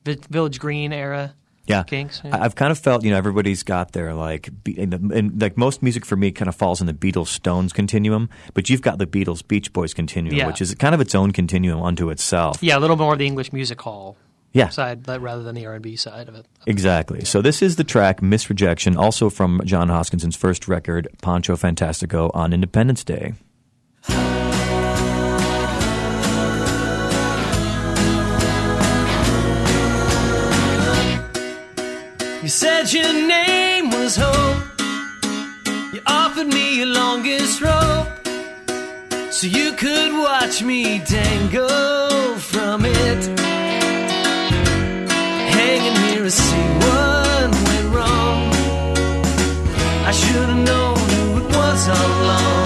Village 0.06 0.60
Green 0.60 0.92
era. 0.94 1.34
Yeah, 1.68 1.84
Kinks, 1.84 2.22
yeah. 2.26 2.38
I've 2.42 2.56
kind 2.56 2.72
of 2.72 2.80
felt 2.80 3.04
you 3.06 3.12
know 3.12 3.18
everybody's 3.18 3.62
got 3.64 3.92
their 3.94 4.14
like 4.16 4.50
and, 4.78 4.92
the- 4.92 5.16
and 5.16 5.40
like 5.42 5.58
most 5.58 5.82
music 5.84 6.06
for 6.06 6.16
me 6.18 6.32
kind 6.32 6.50
of 6.50 6.56
falls 6.56 6.82
in 6.82 6.88
the 6.88 6.94
Beatles 6.94 7.28
Stones 7.28 7.72
continuum, 7.72 8.30
but 8.56 8.68
you've 8.70 8.82
got 8.82 8.98
the 8.98 9.06
Beatles 9.06 9.48
Beach 9.48 9.72
Boys 9.72 9.94
continuum, 9.94 10.36
Yeah. 10.36 10.48
which 10.48 10.60
is 10.60 10.74
kind 10.76 10.94
of 10.96 11.00
its 11.00 11.14
own 11.16 11.32
continuum 11.32 11.82
unto 11.82 12.10
itself. 12.10 12.62
Yeah, 12.62 12.78
a 12.78 12.82
little 12.82 12.98
more 12.98 13.14
of 13.14 13.20
the 13.20 13.28
English 13.28 13.54
music 13.54 13.80
hall 13.80 14.18
Yeah. 14.54 14.70
side 14.70 15.08
rather 15.08 15.44
than 15.44 15.56
the 15.56 15.66
R 15.66 15.76
and 15.76 15.84
B 15.84 15.96
side 15.96 16.28
of 16.28 16.36
it. 16.36 16.46
Exactly. 16.68 17.24
So 17.24 17.42
this 17.42 17.62
is 17.62 17.78
the 17.78 17.84
track 17.84 18.22
"Miss 18.22 18.50
Rejection," 18.50 18.98
also 18.98 19.30
from 19.30 19.62
John 19.64 19.88
Hoskinson's 19.88 20.36
first 20.36 20.68
record, 20.68 21.08
Pancho 21.22 21.56
Fantastico, 21.56 22.30
on 22.34 22.52
Independence 22.52 23.04
Day. 23.04 23.34
You 32.44 32.48
said 32.50 32.92
your 32.92 33.14
name 33.14 33.92
was 33.92 34.16
Hope. 34.18 34.64
You 35.94 36.02
offered 36.08 36.48
me 36.48 36.78
your 36.80 36.88
longest 36.88 37.62
rope. 37.62 38.08
So 39.32 39.46
you 39.48 39.74
could 39.74 40.14
watch 40.14 40.64
me 40.64 41.00
dangle 41.06 42.36
from 42.38 42.86
it. 42.86 43.61
I 50.12 50.13
should 50.13 50.50
have 50.50 50.58
known 50.58 50.97
who 50.97 51.38
it 51.38 51.56
was 51.56 51.88
all 51.88 51.95
along. 51.95 52.61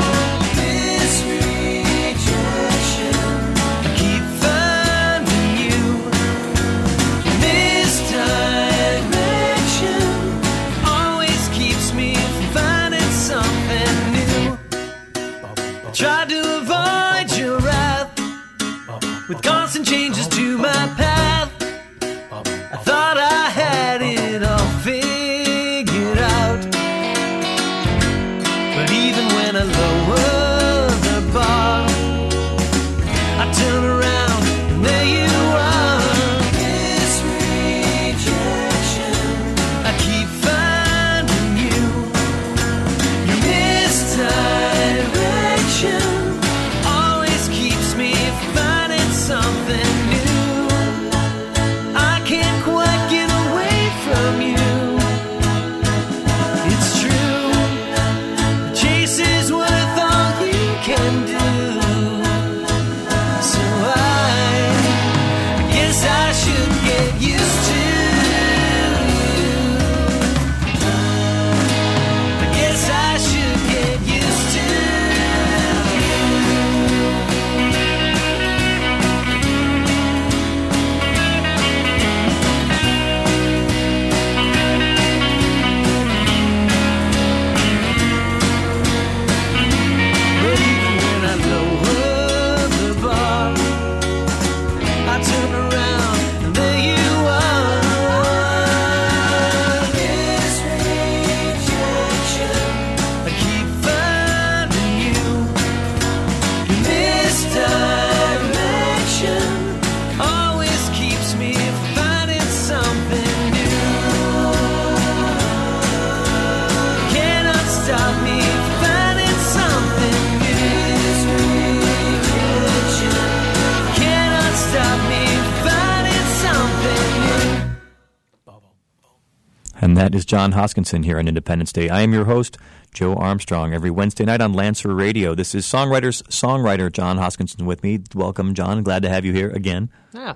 That 130.15 130.19
is 130.19 130.25
John 130.25 130.53
Hoskinson 130.53 131.03
here 131.03 131.19
on 131.19 131.27
Independence 131.27 131.73
Day. 131.73 131.89
I 131.89 131.99
am 131.99 132.13
your 132.13 132.23
host, 132.23 132.57
Joe 132.93 133.15
Armstrong, 133.15 133.73
every 133.73 133.91
Wednesday 133.91 134.23
night 134.23 134.39
on 134.39 134.53
Lancer 134.53 134.95
Radio. 134.95 135.35
This 135.35 135.53
is 135.53 135.65
songwriter's 135.65 136.21
songwriter 136.29 136.89
John 136.89 137.17
Hoskinson 137.17 137.63
with 137.65 137.83
me. 137.83 137.99
Welcome, 138.13 138.53
John. 138.53 138.81
Glad 138.81 139.03
to 139.03 139.09
have 139.09 139.25
you 139.25 139.33
here 139.33 139.49
again. 139.49 139.89
Yeah, 140.13 140.35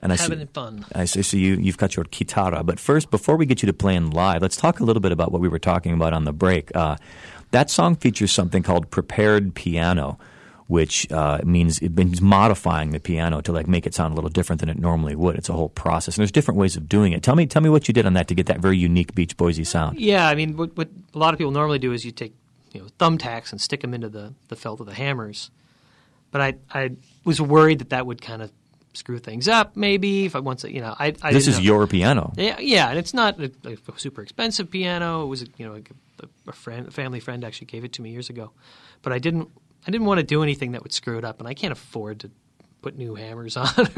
And 0.00 0.12
I 0.12 0.16
having 0.16 0.38
see, 0.38 0.48
fun. 0.54 0.86
I 0.94 1.06
see 1.06 1.40
you. 1.40 1.56
You've 1.56 1.76
got 1.76 1.96
your 1.96 2.04
guitarra, 2.04 2.62
but 2.62 2.78
first, 2.78 3.10
before 3.10 3.34
we 3.34 3.46
get 3.46 3.62
you 3.62 3.66
to 3.66 3.72
playing 3.72 4.10
live, 4.10 4.42
let's 4.42 4.56
talk 4.56 4.78
a 4.78 4.84
little 4.84 5.00
bit 5.00 5.10
about 5.10 5.32
what 5.32 5.40
we 5.40 5.48
were 5.48 5.58
talking 5.58 5.92
about 5.92 6.12
on 6.12 6.22
the 6.22 6.32
break. 6.32 6.70
Uh, 6.76 6.94
that 7.50 7.68
song 7.68 7.96
features 7.96 8.30
something 8.30 8.62
called 8.62 8.92
prepared 8.92 9.56
piano, 9.56 10.20
which 10.70 11.10
uh, 11.10 11.40
means 11.44 11.80
it 11.80 11.96
means 11.96 12.20
modifying 12.22 12.92
the 12.92 13.00
piano 13.00 13.40
to 13.40 13.52
like 13.52 13.66
make 13.66 13.86
it 13.86 13.94
sound 13.94 14.12
a 14.12 14.14
little 14.14 14.30
different 14.30 14.60
than 14.60 14.68
it 14.68 14.78
normally 14.78 15.16
would. 15.16 15.34
It's 15.36 15.48
a 15.48 15.52
whole 15.52 15.68
process, 15.68 16.14
and 16.16 16.22
there's 16.22 16.30
different 16.30 16.58
ways 16.58 16.76
of 16.76 16.88
doing 16.88 17.12
it. 17.12 17.22
Tell 17.22 17.34
me, 17.34 17.46
tell 17.46 17.60
me 17.60 17.68
what 17.68 17.88
you 17.88 17.92
did 17.94 18.06
on 18.06 18.12
that 18.14 18.28
to 18.28 18.34
get 18.34 18.46
that 18.46 18.60
very 18.60 18.78
unique 18.78 19.14
Beach 19.14 19.36
Boysy 19.36 19.66
sound. 19.66 19.98
Yeah, 19.98 20.28
I 20.28 20.34
mean, 20.36 20.56
what, 20.56 20.76
what 20.76 20.88
a 21.14 21.18
lot 21.18 21.34
of 21.34 21.38
people 21.38 21.50
normally 21.50 21.80
do 21.80 21.92
is 21.92 22.04
you 22.04 22.12
take 22.12 22.34
you 22.72 22.80
know 22.80 22.86
thumbtacks 23.00 23.50
and 23.50 23.60
stick 23.60 23.80
them 23.80 23.92
into 23.94 24.08
the, 24.08 24.32
the 24.48 24.56
felt 24.56 24.78
of 24.80 24.86
the 24.86 24.94
hammers. 24.94 25.50
But 26.30 26.40
I 26.40 26.54
I 26.72 26.90
was 27.24 27.40
worried 27.40 27.80
that 27.80 27.90
that 27.90 28.06
would 28.06 28.22
kind 28.22 28.40
of 28.40 28.52
screw 28.92 29.18
things 29.18 29.48
up. 29.48 29.76
Maybe 29.76 30.24
if 30.26 30.36
I 30.36 30.38
once 30.40 30.62
you 30.64 30.80
know 30.80 30.94
I, 30.98 31.14
I 31.22 31.32
This 31.32 31.48
is 31.48 31.58
know. 31.58 31.64
your 31.64 31.86
piano. 31.88 32.32
Yeah, 32.36 32.58
yeah, 32.60 32.88
and 32.90 32.98
it's 32.98 33.12
not 33.12 33.40
a, 33.40 33.50
a 33.64 33.76
super 33.98 34.22
expensive 34.22 34.70
piano. 34.70 35.24
It 35.24 35.26
was, 35.26 35.44
you 35.58 35.66
know, 35.66 35.74
a, 35.74 36.50
a 36.50 36.52
friend, 36.52 36.86
a 36.88 36.90
family 36.92 37.18
friend 37.18 37.44
actually 37.44 37.66
gave 37.66 37.84
it 37.84 37.92
to 37.94 38.02
me 38.02 38.10
years 38.10 38.30
ago. 38.30 38.52
But 39.02 39.12
I 39.12 39.18
didn't, 39.18 39.48
I 39.86 39.90
didn't 39.90 40.06
want 40.06 40.18
to 40.18 40.24
do 40.24 40.42
anything 40.42 40.72
that 40.72 40.82
would 40.82 40.92
screw 40.92 41.18
it 41.18 41.24
up, 41.24 41.38
and 41.38 41.48
I 41.48 41.54
can't 41.54 41.72
afford 41.72 42.20
to 42.20 42.30
put 42.82 42.96
new 42.96 43.14
hammers 43.14 43.56
on. 43.56 43.88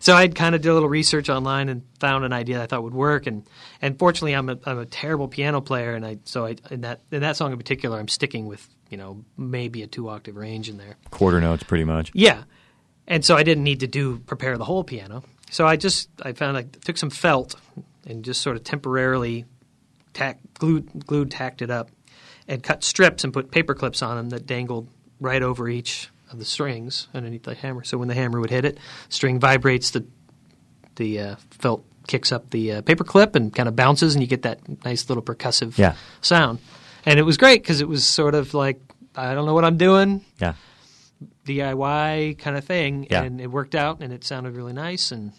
so 0.00 0.14
I 0.14 0.28
kind 0.28 0.54
of 0.54 0.62
did 0.62 0.68
a 0.68 0.74
little 0.74 0.88
research 0.88 1.28
online 1.28 1.68
and 1.68 1.82
found 2.00 2.24
an 2.24 2.32
idea 2.32 2.62
I 2.62 2.66
thought 2.66 2.82
would 2.82 2.94
work. 2.94 3.26
And 3.26 3.44
and 3.82 3.98
fortunately, 3.98 4.34
I'm 4.34 4.48
a 4.48 4.58
I'm 4.64 4.78
a 4.78 4.86
terrible 4.86 5.28
piano 5.28 5.60
player, 5.60 5.94
and 5.94 6.04
I 6.04 6.18
so 6.24 6.46
I 6.46 6.56
in 6.70 6.82
that 6.82 7.00
in 7.10 7.20
that 7.22 7.36
song 7.36 7.52
in 7.52 7.58
particular, 7.58 7.98
I'm 7.98 8.08
sticking 8.08 8.46
with 8.46 8.66
you 8.90 8.96
know 8.96 9.24
maybe 9.36 9.82
a 9.82 9.86
two 9.86 10.08
octave 10.08 10.36
range 10.36 10.68
in 10.68 10.76
there. 10.76 10.96
Quarter 11.10 11.40
notes, 11.40 11.62
pretty 11.62 11.84
much. 11.84 12.10
Yeah. 12.14 12.44
And 13.08 13.24
so 13.24 13.36
I 13.36 13.44
didn't 13.44 13.62
need 13.62 13.80
to 13.80 13.86
do 13.86 14.18
prepare 14.18 14.58
the 14.58 14.64
whole 14.64 14.82
piano. 14.82 15.22
So 15.50 15.66
I 15.66 15.76
just 15.76 16.08
I 16.22 16.32
found 16.32 16.56
I 16.56 16.62
took 16.62 16.96
some 16.96 17.10
felt 17.10 17.54
and 18.06 18.24
just 18.24 18.42
sort 18.42 18.56
of 18.56 18.64
temporarily 18.64 19.44
tack 20.12 20.40
glued 20.54 21.06
glued 21.06 21.30
tacked 21.30 21.62
it 21.62 21.70
up 21.70 21.90
and 22.48 22.62
cut 22.62 22.82
strips 22.82 23.24
and 23.24 23.32
put 23.32 23.50
paper 23.50 23.74
clips 23.74 24.02
on 24.02 24.16
them 24.16 24.30
that 24.30 24.46
dangled 24.46 24.88
right 25.20 25.42
over 25.42 25.68
each 25.68 26.10
of 26.32 26.38
the 26.38 26.44
strings 26.44 27.08
underneath 27.14 27.44
the 27.44 27.54
hammer. 27.54 27.84
So 27.84 27.98
when 27.98 28.08
the 28.08 28.14
hammer 28.14 28.40
would 28.40 28.50
hit 28.50 28.64
it, 28.64 28.78
string 29.08 29.38
vibrates, 29.40 29.90
the 29.90 30.04
the 30.96 31.20
uh, 31.20 31.36
felt 31.50 31.84
kicks 32.06 32.32
up 32.32 32.50
the 32.50 32.72
uh, 32.72 32.82
paper 32.82 33.04
clip 33.04 33.34
and 33.36 33.54
kind 33.54 33.68
of 33.68 33.76
bounces, 33.76 34.14
and 34.14 34.22
you 34.22 34.28
get 34.28 34.42
that 34.42 34.60
nice 34.84 35.08
little 35.08 35.22
percussive 35.22 35.76
Yeah. 35.76 35.94
sound. 36.20 36.58
And 37.04 37.18
it 37.18 37.22
was 37.22 37.36
great 37.36 37.62
because 37.62 37.80
it 37.80 37.88
was 37.88 38.04
sort 38.04 38.34
of 38.34 38.54
like 38.54 38.80
I 39.14 39.34
don't 39.34 39.46
know 39.46 39.54
what 39.54 39.64
I'm 39.64 39.76
doing. 39.76 40.24
Yeah. 40.40 40.54
DIY 41.46 42.38
kind 42.38 42.56
of 42.56 42.64
thing, 42.64 43.06
Yeah. 43.10 43.22
and 43.22 43.40
it 43.40 43.46
worked 43.50 43.74
out, 43.74 44.00
and 44.00 44.12
it 44.12 44.24
sounded 44.24 44.54
really 44.56 44.72
nice. 44.72 45.12
And 45.12 45.32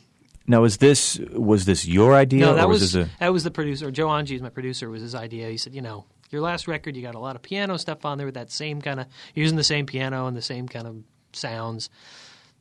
Now, 0.48 0.64
is 0.64 0.78
this 0.78 1.20
was 1.34 1.66
this 1.66 1.86
your 1.88 2.16
idea? 2.16 2.42
no, 2.42 2.54
that 2.56 2.66
or 2.66 2.70
was 2.70 2.82
this 2.94 2.96
a, 2.96 3.10
that 3.20 3.34
was 3.34 3.44
the 3.44 3.52
producer. 3.52 3.92
Joe 3.92 4.10
Angie 4.12 4.36
is 4.36 4.42
my 4.42 4.50
producer. 4.50 4.90
Was 4.90 5.02
his 5.02 5.16
idea? 5.16 5.50
He 5.50 5.58
said, 5.58 5.76
you 5.76 5.82
know, 5.82 6.06
your 6.30 6.42
last 6.42 6.68
record, 6.68 6.96
you 6.96 7.02
got 7.02 7.16
a 7.16 7.20
lot 7.20 7.36
of 7.36 7.42
piano 7.42 7.78
stuff 7.78 8.06
on 8.06 8.18
there 8.18 8.26
with 8.28 8.36
that 8.36 8.52
same 8.52 8.82
kind 8.82 9.00
of 9.00 9.08
using 9.36 9.56
the 9.58 9.64
same 9.64 9.86
piano 9.86 10.28
and 10.28 10.36
the 10.36 10.42
same 10.42 10.68
kind 10.68 10.88
of 10.88 10.96
sounds. 11.34 11.90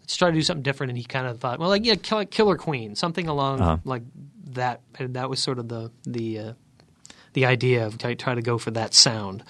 Let's 0.00 0.16
try 0.16 0.30
to 0.30 0.34
do 0.34 0.42
something 0.42 0.62
different. 0.62 0.90
And 0.90 0.98
he 0.98 1.04
kind 1.04 1.26
of 1.26 1.40
thought, 1.40 1.58
well, 1.58 1.68
like 1.68 1.84
yeah, 1.84 1.96
Kill- 1.96 2.26
Killer 2.26 2.56
Queen, 2.56 2.94
something 2.94 3.26
along 3.28 3.60
Uh-huh. 3.60 3.78
like 3.84 4.02
that. 4.52 4.80
And 4.98 5.14
that 5.14 5.28
was 5.30 5.42
sort 5.42 5.58
of 5.58 5.68
the 5.68 5.90
the 6.04 6.38
uh, 6.38 6.52
the 7.32 7.46
idea 7.46 7.86
of 7.86 7.98
try, 7.98 8.14
try 8.14 8.34
to 8.34 8.42
go 8.42 8.56
for 8.58 8.70
that 8.72 8.94
sound. 8.94 9.42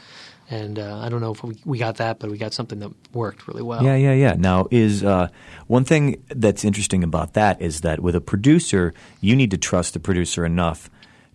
And 0.48 0.78
uh, 0.78 0.98
I 1.00 1.08
don't 1.08 1.20
know 1.20 1.32
if 1.32 1.42
we, 1.42 1.56
we 1.64 1.76
got 1.78 1.96
that, 1.96 2.20
but 2.20 2.30
we 2.30 2.38
got 2.38 2.54
something 2.54 2.78
that 2.78 2.92
worked 3.12 3.48
really 3.48 3.62
well. 3.62 3.82
Yeah, 3.82 3.96
yeah, 3.96 4.12
yeah. 4.12 4.34
Now, 4.38 4.68
is 4.70 5.02
uh, 5.02 5.26
one 5.66 5.84
thing 5.84 6.22
that's 6.28 6.64
interesting 6.64 7.02
about 7.02 7.32
that 7.34 7.60
is 7.60 7.80
that 7.80 7.98
with 7.98 8.14
a 8.14 8.20
producer, 8.20 8.94
you 9.20 9.34
need 9.34 9.50
to 9.50 9.56
trust 9.58 9.94
the 9.94 9.98
producer 10.00 10.46
enough 10.46 10.88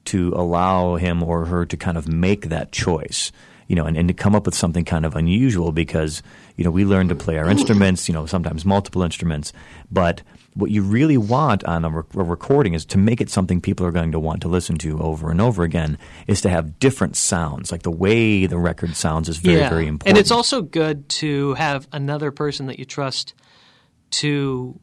to 0.06 0.34
allow 0.36 0.96
him 0.96 1.24
or 1.24 1.46
her 1.46 1.66
to 1.66 1.78
kind 1.78 1.98
of 1.98 2.08
make 2.08 2.50
that 2.50 2.72
choice. 2.72 3.32
You 3.68 3.76
know, 3.76 3.86
and, 3.86 3.96
and 3.96 4.10
to 4.10 4.14
come 4.14 4.36
up 4.36 4.46
with 4.46 4.56
something 4.56 4.84
kind 4.84 5.06
of 5.06 5.16
unusual 5.16 5.72
because, 5.72 6.22
you 6.58 6.66
know, 6.66 6.72
we 6.72 6.84
learn 6.84 7.08
to 7.08 7.16
play 7.16 7.38
our 7.38 7.50
instruments, 7.50 8.10
you 8.10 8.14
know, 8.14 8.26
sometimes 8.26 8.66
multiple 8.66 9.02
instruments. 9.02 9.54
But 9.90 10.24
what 10.56 10.72
you 10.72 10.82
really 10.82 11.16
want 11.16 11.64
on 11.64 11.86
a, 11.86 11.90
re- 11.90 12.04
a 12.16 12.24
recording 12.24 12.74
is 12.74 12.84
to 12.88 12.98
make 12.98 13.22
it 13.22 13.30
something 13.30 13.62
people 13.62 13.86
are 13.86 13.94
going 13.94 14.12
to 14.12 14.20
want 14.20 14.42
to 14.42 14.50
listen 14.50 14.78
to 14.80 15.00
over 15.00 15.32
and 15.32 15.40
over 15.40 15.64
again, 15.64 15.98
is 16.28 16.42
to 16.42 16.50
have 16.50 16.80
different 16.80 17.16
sounds. 17.16 17.72
Like 17.72 17.84
the 17.84 17.92
way 17.92 18.46
the 18.46 18.58
record 18.58 18.98
sounds 18.98 19.30
is 19.30 19.38
very, 19.38 19.62
very 19.70 19.88
important. 19.88 20.10
And 20.10 20.18
it's 20.18 20.32
also 20.32 20.62
good 20.62 21.08
to 21.08 21.54
have 21.54 21.88
another 21.94 22.32
person 22.32 22.66
that 22.66 22.78
you 22.78 22.84
trust 22.84 23.36
to, 24.10 24.78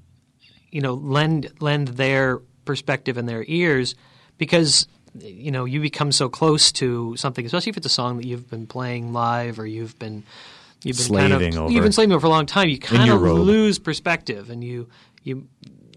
you 0.70 0.80
know, 0.80 0.94
lend 0.94 1.52
lend 1.60 1.88
their 1.88 2.38
perspective 2.64 3.18
and 3.18 3.28
their 3.28 3.44
ears, 3.46 3.96
because 4.38 4.88
you 5.22 5.50
know 5.50 5.64
you 5.64 5.80
become 5.80 6.12
so 6.12 6.28
close 6.28 6.72
to 6.72 7.16
something, 7.16 7.44
especially 7.46 7.70
if 7.70 7.76
it's 7.76 7.86
a 7.86 7.90
song 7.90 8.16
that 8.18 8.26
you've 8.26 8.48
been 8.50 8.66
playing 8.66 9.12
live 9.12 9.58
or 9.58 9.66
you've 9.66 9.98
been 9.98 10.24
you've 10.84 10.96
been 10.96 11.16
kind 11.16 11.32
Slaving 11.32 11.54
of 11.56 11.62
over. 11.64 11.72
you've 11.72 11.82
been 11.82 11.92
slaving 11.92 12.12
over 12.12 12.20
for 12.20 12.26
a 12.26 12.30
long 12.30 12.46
time. 12.46 12.68
You 12.68 12.78
kind 12.78 13.10
of 13.10 13.20
robe. 13.20 13.38
lose 13.40 13.78
perspective, 13.78 14.50
and 14.50 14.62
you 14.62 14.88
you 15.22 15.46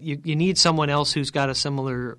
you 0.00 0.20
you 0.24 0.36
need 0.36 0.58
someone 0.58 0.90
else 0.90 1.12
who's 1.12 1.30
got 1.30 1.48
a 1.48 1.54
similar 1.54 2.18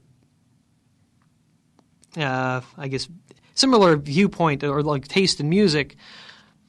uh, 2.17 2.61
I 2.77 2.87
guess, 2.87 3.07
similar 3.55 3.95
viewpoint 3.97 4.63
or 4.63 4.83
like 4.83 5.07
taste 5.07 5.39
in 5.39 5.49
music, 5.49 5.95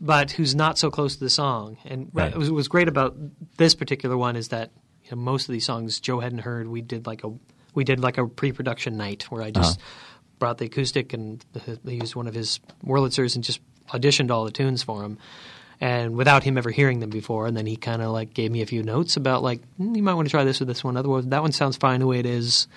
but 0.01 0.31
who's 0.33 0.55
not 0.55 0.79
so 0.79 0.91
close 0.91 1.15
to 1.15 1.21
the 1.21 1.31
song. 1.31 1.77
And 1.85 2.11
Right. 2.13 2.31
what 2.31 2.39
was, 2.39 2.51
was 2.51 2.69
great 2.69 2.89
about 2.89 3.17
this 3.57 3.75
particular 3.75 4.17
one 4.17 4.37
is 4.37 4.49
that 4.49 4.71
you 5.05 5.11
know, 5.11 5.17
most 5.23 5.49
of 5.49 5.53
these 5.53 5.67
songs 5.67 6.01
Joe 6.01 6.21
hadn't 6.21 6.39
heard. 6.41 6.67
We 6.69 6.81
did 6.81 7.07
like 7.07 7.25
a 7.25 7.33
we 7.75 7.85
did 7.85 8.01
like 8.01 8.19
a 8.19 8.27
pre-production 8.27 8.97
night 8.97 9.25
where 9.31 9.43
I 9.43 9.51
just 9.51 9.81
brought 10.39 10.59
the 10.59 10.67
acoustic 10.67 11.13
and 11.13 11.45
the, 11.53 11.79
they 11.85 11.95
used 11.95 12.15
one 12.15 12.27
of 12.27 12.35
his 12.35 12.61
Wurlitzers 12.85 13.35
and 13.35 13.45
just 13.45 13.61
auditioned 13.89 14.31
all 14.31 14.45
the 14.45 14.51
tunes 14.51 14.83
for 14.83 15.03
him. 15.03 15.19
And 15.81 16.17
without 16.17 16.45
him 16.45 16.57
ever 16.57 16.71
hearing 16.71 17.01
them 17.01 17.11
before, 17.11 17.47
and 17.47 17.57
then 17.57 17.67
he 17.67 17.77
kind 17.77 18.01
of 18.01 18.13
like 18.13 18.33
gave 18.33 18.51
me 18.51 18.63
a 18.63 18.67
few 18.67 18.83
notes 18.83 19.17
about 19.17 19.43
like 19.43 19.61
"Mm, 19.79 19.97
you 19.97 20.03
might 20.03 20.15
want 20.15 20.27
to 20.29 20.31
try 20.31 20.45
this 20.45 20.63
or 20.63 20.67
this 20.67 20.85
one. 20.85 20.97
Otherwise, 20.97 21.27
that 21.27 21.43
one 21.43 21.53
sounds 21.53 21.77
fine 21.77 22.01
the 22.01 22.07
way 22.07 22.21
it 22.21 22.27
is. 22.27 22.69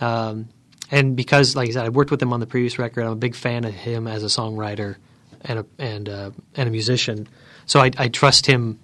Um, 0.00 0.48
and 0.90 1.16
because, 1.16 1.54
like 1.54 1.68
I 1.68 1.72
said, 1.72 1.86
I 1.86 1.88
worked 1.88 2.10
with 2.10 2.20
him 2.20 2.32
on 2.32 2.40
the 2.40 2.46
previous 2.46 2.78
record, 2.78 3.04
I'm 3.04 3.12
a 3.12 3.16
big 3.16 3.36
fan 3.36 3.64
of 3.64 3.72
him 3.72 4.06
as 4.08 4.24
a 4.24 4.26
songwriter 4.26 4.96
and 5.42 5.60
a 5.60 5.66
and 5.78 6.08
uh, 6.08 6.30
and 6.56 6.68
a 6.68 6.72
musician. 6.72 7.28
So 7.64 7.80
I, 7.80 7.92
I 7.96 8.08
trust 8.08 8.44
him 8.46 8.80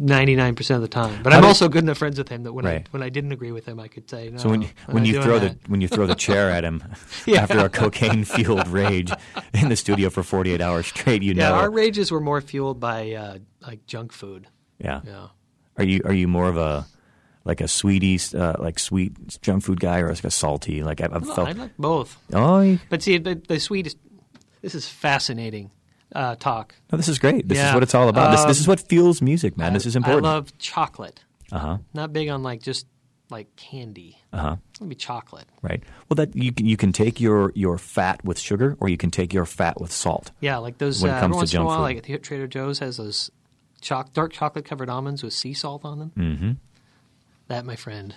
ninety 0.00 0.34
nine 0.34 0.54
percent 0.56 0.76
of 0.76 0.82
the 0.82 0.88
time. 0.88 1.22
But 1.22 1.32
How 1.32 1.38
I'm 1.38 1.42
did- 1.42 1.48
also 1.48 1.68
good 1.68 1.84
enough 1.84 1.98
friends 1.98 2.18
with 2.18 2.28
him 2.28 2.42
that 2.44 2.52
when 2.52 2.64
Right. 2.64 2.80
I 2.86 2.90
when 2.90 3.02
I 3.02 3.08
didn't 3.10 3.32
agree 3.32 3.52
with 3.52 3.66
him, 3.66 3.78
I 3.78 3.86
could 3.88 4.08
say 4.10 4.30
no. 4.30 4.38
So 4.38 4.48
when 4.48 4.62
you, 4.62 4.68
when 4.86 5.04
you 5.04 5.22
throw 5.22 5.38
that. 5.38 5.62
the 5.62 5.70
when 5.70 5.80
you 5.80 5.88
throw 5.88 6.06
the 6.06 6.14
chair 6.16 6.50
at 6.50 6.64
him 6.64 6.82
Yeah. 7.26 7.42
after 7.42 7.58
a 7.60 7.68
cocaine 7.68 8.24
fueled 8.24 8.66
rage 8.68 9.12
in 9.54 9.68
the 9.68 9.76
studio 9.76 10.10
for 10.10 10.22
48 10.22 10.60
hours 10.60 10.86
straight, 10.86 11.22
you 11.22 11.34
yeah, 11.34 11.50
know. 11.50 11.54
our 11.56 11.70
rages 11.70 12.10
were 12.10 12.20
more 12.20 12.40
fueled 12.40 12.80
by 12.80 13.12
uh, 13.12 13.38
like 13.60 13.86
junk 13.86 14.12
food. 14.12 14.48
yeah. 14.78 15.02
Yeah. 15.06 15.28
Are 15.78 15.84
you 15.84 16.00
are 16.04 16.12
you 16.14 16.26
more 16.28 16.48
of 16.48 16.56
a 16.56 16.86
like 17.44 17.60
a 17.60 17.68
sweetie 17.68 18.18
uh, 18.36 18.54
like 18.58 18.78
sweet 18.78 19.12
junk 19.40 19.62
food 19.64 19.80
guy 19.80 20.00
or 20.00 20.08
like 20.10 20.24
a 20.24 20.30
salty 20.30 20.82
like 20.82 21.00
I've, 21.00 21.12
I've 21.14 21.24
felt 21.26 21.48
I 21.48 21.52
like 21.52 21.76
both, 21.78 22.18
oh 22.34 22.78
but 22.90 23.02
see, 23.02 23.16
the, 23.18 23.40
the 23.48 23.58
sweet 23.58 23.86
is 23.86 23.96
this 24.62 24.74
is 24.74 24.86
fascinating 24.86 25.70
uh, 26.14 26.34
talk. 26.36 26.74
no, 26.92 26.96
this 26.96 27.08
is 27.08 27.18
great 27.18 27.48
this 27.48 27.58
is 27.58 27.72
what 27.74 27.82
it's 27.82 27.94
all 27.94 28.08
about 28.08 28.30
this, 28.32 28.40
this 28.44 28.58
Um, 28.58 28.62
is 28.62 28.68
what 28.68 28.80
fuels 28.80 29.22
music 29.22 29.56
man 29.56 29.72
this 29.72 29.86
is 29.86 29.94
important 29.96 30.26
I 30.26 30.32
love 30.32 30.56
chocolate. 30.58 31.22
uh 31.52 31.58
huh 31.58 31.78
Not 31.94 32.12
big 32.12 32.28
on 32.28 32.42
like 32.42 32.62
just 32.62 32.86
like 33.30 33.54
candy. 33.56 34.18
uh 34.32 34.38
huh 34.40 34.56
gonna 34.80 34.94
chocolate. 34.96 35.46
right 35.62 35.82
well 36.08 36.16
that 36.16 36.34
you 36.34 36.52
can 36.52 36.66
you 36.66 36.76
can 36.76 36.92
take 36.92 37.20
your 37.20 37.52
your 37.54 37.78
fat 37.78 38.24
with 38.24 38.38
sugar 38.38 38.76
or 38.80 38.88
you 38.88 38.96
can 38.96 39.10
take 39.10 39.32
your 39.32 39.46
fat 39.46 39.80
with 39.80 39.92
salt 39.92 40.32
Yeah, 40.40 40.56
like 40.58 40.78
those. 40.78 41.02
When 41.02 41.12
uh, 41.12 41.16
it 41.16 41.20
comes 41.20 41.24
every 41.24 41.32
to 41.34 41.36
once 41.36 41.52
in 41.52 41.56
a 41.56 41.58
junk 41.60 41.68
while, 41.68 41.86
food. 41.86 42.08
like 42.10 42.22
Trader 42.22 42.46
Joe's 42.48 42.78
has 42.80 42.96
those 42.96 43.30
choc- 43.80 44.12
dark 44.12 44.32
chocolate 44.32 44.64
covered 44.64 44.90
almonds 44.90 45.22
with 45.22 45.32
sea 45.32 45.54
salt 45.54 45.84
on 45.84 45.98
them. 46.00 46.12
mm-hmm. 46.16 46.50
That, 47.48 47.64
my 47.64 47.76
friend, 47.76 48.14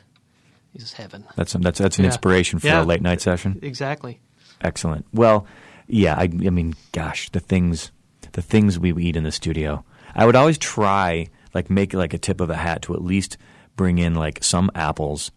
is 0.73 0.93
heaven. 0.93 1.25
that's 1.35 1.53
that's 1.53 1.79
that's 1.79 1.97
an 1.99 2.03
Yeah. 2.05 2.09
inspiration 2.09 2.59
for 2.59 2.67
Yeah. 2.67 2.83
a 2.83 2.85
late 2.85 3.01
night 3.01 3.21
session 3.21 3.59
Exactly. 3.61 4.19
Excellent. 4.61 5.05
Well, 5.13 5.45
yeah, 5.87 6.15
I, 6.15 6.23
I 6.23 6.49
mean, 6.49 6.75
gosh, 6.91 7.29
the 7.29 7.39
things, 7.39 7.91
the 8.33 8.41
things 8.41 8.79
we 8.79 8.93
eat 9.03 9.15
in 9.15 9.23
the 9.23 9.31
studio. 9.31 9.83
I 10.15 10.25
would 10.25 10.35
always 10.35 10.57
try, 10.57 11.27
like, 11.53 11.69
make 11.69 11.93
like 11.93 12.13
a 12.13 12.17
tip 12.17 12.39
of 12.41 12.49
a 12.49 12.55
hat 12.55 12.83
to 12.83 12.93
at 12.93 13.01
least 13.03 13.37
bring 13.75 13.97
in 13.97 14.13
like 14.15 14.43
some 14.43 14.69
apples, 14.75 15.31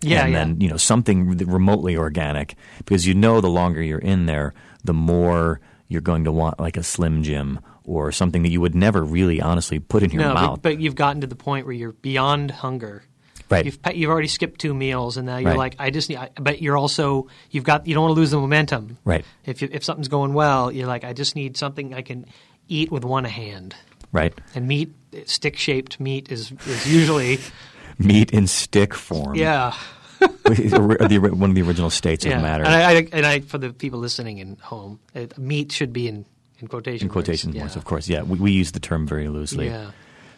Yeah, 0.00 0.24
and 0.24 0.32
yeah. 0.32 0.38
then 0.38 0.60
you 0.60 0.68
know 0.68 0.76
something 0.78 1.36
remotely 1.38 1.96
organic, 1.96 2.56
because 2.78 3.06
you 3.06 3.14
know 3.14 3.40
the 3.40 3.48
longer 3.50 3.82
you're 3.82 3.98
in 3.98 4.26
there, 4.26 4.54
the 4.82 4.94
more 4.94 5.60
you're 5.88 6.00
going 6.00 6.24
to 6.24 6.32
want 6.32 6.58
like 6.58 6.76
a 6.78 6.82
Slim 6.82 7.22
Jim 7.22 7.60
or 7.84 8.10
something 8.10 8.42
that 8.42 8.48
you 8.48 8.60
would 8.62 8.74
never 8.74 9.04
really 9.04 9.42
honestly 9.42 9.78
put 9.78 10.02
in 10.02 10.10
your 10.10 10.22
no, 10.22 10.32
mouth. 10.34 10.62
but, 10.62 10.74
but 10.76 10.80
you've 10.80 10.94
gotten 10.94 11.20
to 11.20 11.26
the 11.26 11.36
point 11.36 11.66
where 11.66 11.74
you're 11.74 11.92
beyond 11.92 12.50
hunger. 12.50 13.04
Right. 13.50 13.64
You've 13.64 13.78
you've 13.94 14.10
already 14.10 14.28
skipped 14.28 14.60
two 14.60 14.74
meals, 14.74 15.16
and 15.16 15.26
now 15.26 15.36
you're 15.38 15.50
Right. 15.50 15.58
like, 15.58 15.76
I 15.78 15.90
just 15.90 16.08
need. 16.08 16.16
I, 16.18 16.30
but 16.40 16.60
you're 16.62 16.76
also 16.76 17.28
you've 17.50 17.64
got 17.64 17.86
you 17.86 17.94
don't 17.94 18.04
want 18.04 18.14
to 18.14 18.20
lose 18.20 18.30
the 18.30 18.38
momentum. 18.40 18.98
right. 19.04 19.24
If 19.44 19.62
you, 19.62 19.68
if 19.72 19.84
something's 19.84 20.08
going 20.08 20.34
well, 20.34 20.70
you're 20.72 20.86
like, 20.86 21.04
I 21.04 21.12
just 21.12 21.36
need 21.36 21.56
something 21.56 21.94
I 21.94 22.02
can 22.02 22.26
eat 22.68 22.90
with 22.90 23.04
one 23.04 23.24
hand. 23.24 23.74
Right. 24.12 24.32
And 24.54 24.68
meat, 24.68 24.92
stick 25.26 25.56
shaped 25.56 25.98
meat, 26.00 26.30
is 26.30 26.52
is 26.66 26.86
usually 26.92 27.38
Meat 27.98 28.32
in 28.32 28.46
stick 28.46 28.92
form. 28.94 29.34
yeah. 29.36 29.72
one 30.20 31.00
of 31.00 31.08
the 31.54 31.62
original 31.66 31.90
states 31.90 32.24
Yeah, 32.24 32.36
of 32.36 32.42
matter. 32.42 32.64
And 32.64 32.72
I, 32.74 32.90
I, 32.92 33.08
and 33.12 33.26
I, 33.26 33.40
for 33.40 33.58
the 33.58 33.72
people 33.72 33.98
listening 34.00 34.38
in 34.38 34.56
home, 34.56 34.98
it, 35.14 35.36
meat 35.38 35.70
should 35.72 35.92
be 35.92 36.08
in 36.08 36.24
in 36.60 36.68
quotation 36.68 37.06
in 37.08 37.12
quotation 37.12 37.50
marks. 37.50 37.58
marks, 37.60 37.74
Yeah. 37.74 37.78
of 37.78 37.84
course. 37.84 38.08
Yeah, 38.08 38.22
we, 38.22 38.38
we 38.38 38.52
use 38.52 38.72
the 38.72 38.80
term 38.80 39.06
very 39.06 39.28
loosely. 39.28 39.66
Yeah. 39.66 39.90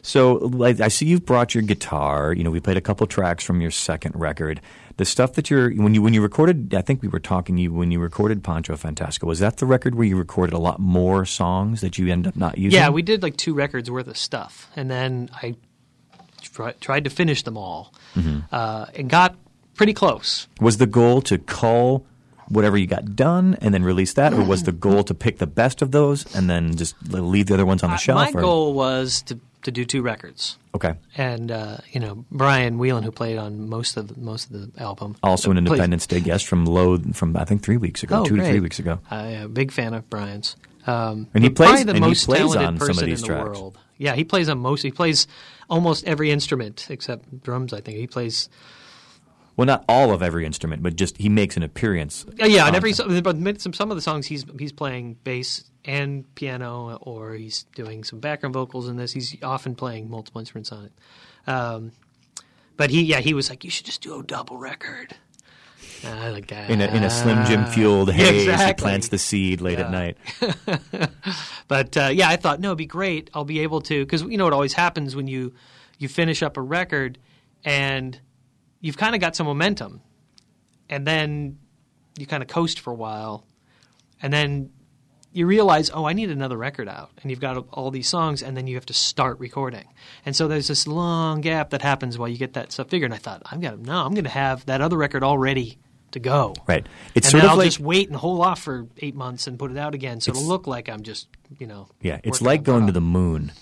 So, 0.06 0.34
like, 0.34 0.80
I 0.80 0.88
see 0.88 1.06
you've 1.06 1.26
brought 1.26 1.54
your 1.54 1.62
guitar. 1.62 2.32
You 2.32 2.44
know, 2.44 2.50
we 2.52 2.60
played 2.60 2.76
a 2.76 2.80
couple 2.80 3.06
tracks 3.08 3.42
from 3.44 3.60
your 3.60 3.72
second 3.72 4.14
record. 4.14 4.60
The 4.98 5.04
stuff 5.04 5.32
that 5.34 5.50
you're 5.50 5.70
when 5.72 5.94
you 5.94 6.00
when 6.02 6.14
you 6.14 6.22
recorded, 6.22 6.72
I 6.74 6.80
think 6.80 7.02
we 7.02 7.08
were 7.08 7.18
talking 7.18 7.58
you 7.58 7.72
when 7.72 7.90
you 7.90 7.98
recorded 7.98 8.42
Pancho 8.44 8.76
Fantastico. 8.76 9.24
Was 9.24 9.40
that 9.40 9.56
the 9.56 9.66
record 9.66 9.94
where 9.96 10.06
you 10.06 10.16
recorded 10.16 10.54
a 10.54 10.58
lot 10.58 10.78
more 10.78 11.24
songs 11.26 11.80
that 11.80 11.98
you 11.98 12.10
end 12.10 12.26
up 12.26 12.36
not 12.36 12.56
using? 12.56 12.78
Yeah, 12.78 12.88
we 12.90 13.02
did 13.02 13.22
like 13.22 13.36
two 13.36 13.52
records 13.52 13.90
worth 13.90 14.06
of 14.06 14.16
stuff, 14.16 14.70
and 14.76 14.90
then 14.90 15.28
I 15.34 15.56
try, 16.40 16.72
tried 16.80 17.04
to 17.04 17.10
finish 17.10 17.42
them 17.42 17.56
all, 17.58 17.92
Mm-hmm. 18.14 18.38
uh, 18.52 18.86
and 18.94 19.10
got 19.10 19.34
pretty 19.74 19.92
close. 19.92 20.46
Was 20.60 20.78
the 20.78 20.86
goal 20.86 21.20
to 21.22 21.36
cull 21.38 22.06
whatever 22.48 22.78
you 22.78 22.86
got 22.86 23.16
done 23.16 23.58
and 23.60 23.74
then 23.74 23.82
release 23.82 24.12
that, 24.14 24.32
or 24.32 24.42
was 24.44 24.62
the 24.62 24.72
goal 24.86 25.02
to 25.04 25.12
pick 25.14 25.38
the 25.38 25.46
best 25.48 25.82
of 25.82 25.90
those 25.90 26.32
and 26.34 26.48
then 26.48 26.74
just 26.76 26.94
leave 27.12 27.46
the 27.46 27.54
other 27.54 27.66
ones 27.66 27.82
on 27.82 27.90
the 27.90 27.96
shelf? 27.98 28.16
My 28.18 28.30
or- 28.38 28.40
goal 28.40 28.72
was 28.72 29.20
to 29.22 29.38
to 29.66 29.70
do 29.70 29.84
two 29.84 30.00
records, 30.02 30.56
Okay. 30.74 30.94
and 31.16 31.50
uh, 31.52 31.76
you 31.92 32.00
know 32.00 32.24
Brian 32.30 32.78
Whelan, 32.78 33.02
who 33.04 33.10
played 33.12 33.36
on 33.38 33.68
most 33.68 33.96
of 33.98 34.08
the, 34.08 34.18
most 34.18 34.50
of 34.50 34.52
the 34.74 34.82
album, 34.82 35.14
Also, 35.22 35.50
an 35.50 35.58
Independence 35.58 36.06
Day 36.06 36.20
guest 36.20 36.46
from 36.46 36.64
Load 36.64 37.14
from 37.14 37.36
I 37.36 37.44
think 37.44 37.62
three 37.62 37.76
weeks 37.76 38.02
ago, 38.02 38.20
Oh, 38.20 38.24
two 38.24 38.36
to 38.36 38.44
three 38.44 38.60
weeks 38.60 38.78
ago. 38.78 38.98
I'm 39.10 39.42
a 39.42 39.48
big 39.48 39.70
fan 39.70 39.92
of 39.94 40.08
Brian's. 40.08 40.56
Um, 40.86 41.26
And 41.34 41.44
he 41.44 41.50
plays- 41.50 41.84
the 41.84 41.90
and 41.90 41.96
he 41.98 42.00
most 42.10 42.24
plays 42.26 42.38
talented 42.40 42.62
on 42.66 42.78
some 42.78 42.88
of 42.90 42.96
person 42.96 43.06
these 43.06 43.22
in 43.22 43.28
the 43.28 43.34
tracks. 43.34 43.58
world. 43.58 43.78
Yeah, 43.98 44.14
he 44.14 44.24
plays 44.24 44.48
on 44.48 44.58
most. 44.58 44.82
He 44.82 44.90
plays 44.92 45.26
almost 45.68 46.04
every 46.04 46.30
instrument 46.30 46.86
except 46.90 47.42
drums. 47.42 47.72
I 47.72 47.80
think 47.80 47.98
he 47.98 48.06
plays. 48.06 48.48
Well, 49.56 49.66
not 49.66 49.84
all 49.88 50.12
of 50.12 50.22
every 50.22 50.44
instrument, 50.44 50.82
but 50.82 50.96
just 50.96 51.16
he 51.16 51.28
makes 51.28 51.56
an 51.56 51.62
appearance. 51.62 52.26
Uh, 52.40 52.46
yeah, 52.46 52.66
and 52.66 52.76
every 52.76 52.92
but 52.92 53.60
some 53.60 53.72
some 53.72 53.90
of 53.90 53.96
the 53.96 54.02
songs 54.02 54.26
he's 54.26 54.44
he's 54.58 54.72
playing 54.72 55.14
bass 55.24 55.64
and 55.84 56.32
piano, 56.34 56.98
or 57.00 57.34
he's 57.34 57.64
doing 57.74 58.04
some 58.04 58.20
background 58.20 58.52
vocals 58.52 58.88
in 58.88 58.96
this. 58.96 59.12
He's 59.12 59.36
often 59.42 59.74
playing 59.74 60.10
multiple 60.10 60.40
instruments 60.40 60.72
on 60.72 60.86
it. 60.86 60.92
Um, 61.50 61.92
but 62.76 62.90
he, 62.90 63.02
yeah, 63.02 63.20
he 63.20 63.32
was 63.32 63.48
like, 63.48 63.64
you 63.64 63.70
should 63.70 63.86
just 63.86 64.02
do 64.02 64.18
a 64.18 64.22
double 64.22 64.58
record. 64.58 65.14
And 66.04 66.18
I 66.18 66.30
like 66.30 66.48
that 66.48 66.68
in 66.68 66.82
a, 66.82 66.86
in 66.88 67.02
a 67.04 67.10
Slim 67.10 67.46
Jim 67.46 67.64
fueled 67.64 68.08
Yeah, 68.14 68.14
haze. 68.14 68.62
He 68.64 68.74
plants 68.74 69.08
the 69.08 69.18
seed 69.18 69.60
late 69.60 69.78
at 69.78 69.90
night. 69.90 70.18
But 71.68 71.96
uh, 71.96 72.10
yeah, 72.12 72.28
I 72.28 72.36
thought 72.36 72.60
no, 72.60 72.68
it'd 72.68 72.78
be 72.78 72.86
great. 72.86 73.28
I'll 73.34 73.44
be 73.44 73.60
able 73.60 73.80
to 73.82 74.04
because 74.04 74.22
you 74.22 74.36
know 74.38 74.44
what 74.44 74.52
always 74.52 74.74
happens 74.74 75.16
when 75.16 75.26
you 75.26 75.52
you 75.98 76.08
finish 76.08 76.42
up 76.42 76.56
a 76.56 76.62
record 76.62 77.18
and 77.64 78.20
you've 78.80 78.96
kind 78.96 79.14
of 79.14 79.20
got 79.20 79.36
some 79.36 79.46
momentum, 79.46 80.00
and 80.88 81.06
then 81.06 81.58
you 82.18 82.26
kind 82.26 82.42
of 82.42 82.48
coast 82.48 82.80
for 82.80 82.92
a 82.92 82.96
while, 82.96 83.46
and 84.22 84.32
then 84.32 84.70
you 85.32 85.46
realize, 85.46 85.90
oh, 85.92 86.06
I 86.06 86.14
need 86.14 86.30
another 86.30 86.56
record 86.56 86.88
out, 86.88 87.10
and 87.20 87.30
you've 87.30 87.40
got 87.40 87.66
all 87.72 87.90
these 87.90 88.08
songs, 88.08 88.42
and 88.42 88.56
then 88.56 88.66
you 88.66 88.76
have 88.76 88.86
to 88.86 88.94
start 88.94 89.38
recording, 89.38 89.86
and 90.24 90.34
so 90.34 90.48
there's 90.48 90.68
this 90.68 90.86
long 90.86 91.40
gap 91.40 91.70
that 91.70 91.82
happens 91.82 92.18
while 92.18 92.28
you 92.28 92.38
get 92.38 92.54
that 92.54 92.72
stuff 92.72 92.88
figured. 92.88 93.10
And 93.10 93.14
I 93.14 93.18
thought, 93.18 93.42
I'm 93.46 93.60
gonna 93.60 93.76
no, 93.76 94.04
I'm 94.04 94.14
gonna 94.14 94.28
have 94.28 94.64
that 94.66 94.80
other 94.80 94.96
record 94.96 95.22
all 95.22 95.38
ready 95.38 95.78
to 96.12 96.20
go. 96.20 96.54
Right. 96.66 96.86
It's 97.14 97.26
and 97.26 97.30
sort 97.32 97.40
then 97.42 97.44
of 97.46 97.50
I'll 97.52 97.58
like 97.58 97.66
just 97.66 97.80
wait 97.80 98.08
and 98.08 98.16
hold 98.16 98.40
off 98.40 98.62
for 98.62 98.86
eight 98.98 99.14
months 99.14 99.46
and 99.46 99.58
put 99.58 99.70
it 99.70 99.76
out 99.76 99.94
again, 99.94 100.20
so 100.20 100.30
it'll 100.30 100.44
look 100.44 100.66
like 100.66 100.88
I'm 100.88 101.02
just, 101.02 101.28
you 101.58 101.66
know. 101.66 101.88
yeah, 102.00 102.20
it's 102.24 102.40
like 102.40 102.62
going 102.62 102.86
to 102.86 102.92
the 102.92 103.00
moon. 103.00 103.52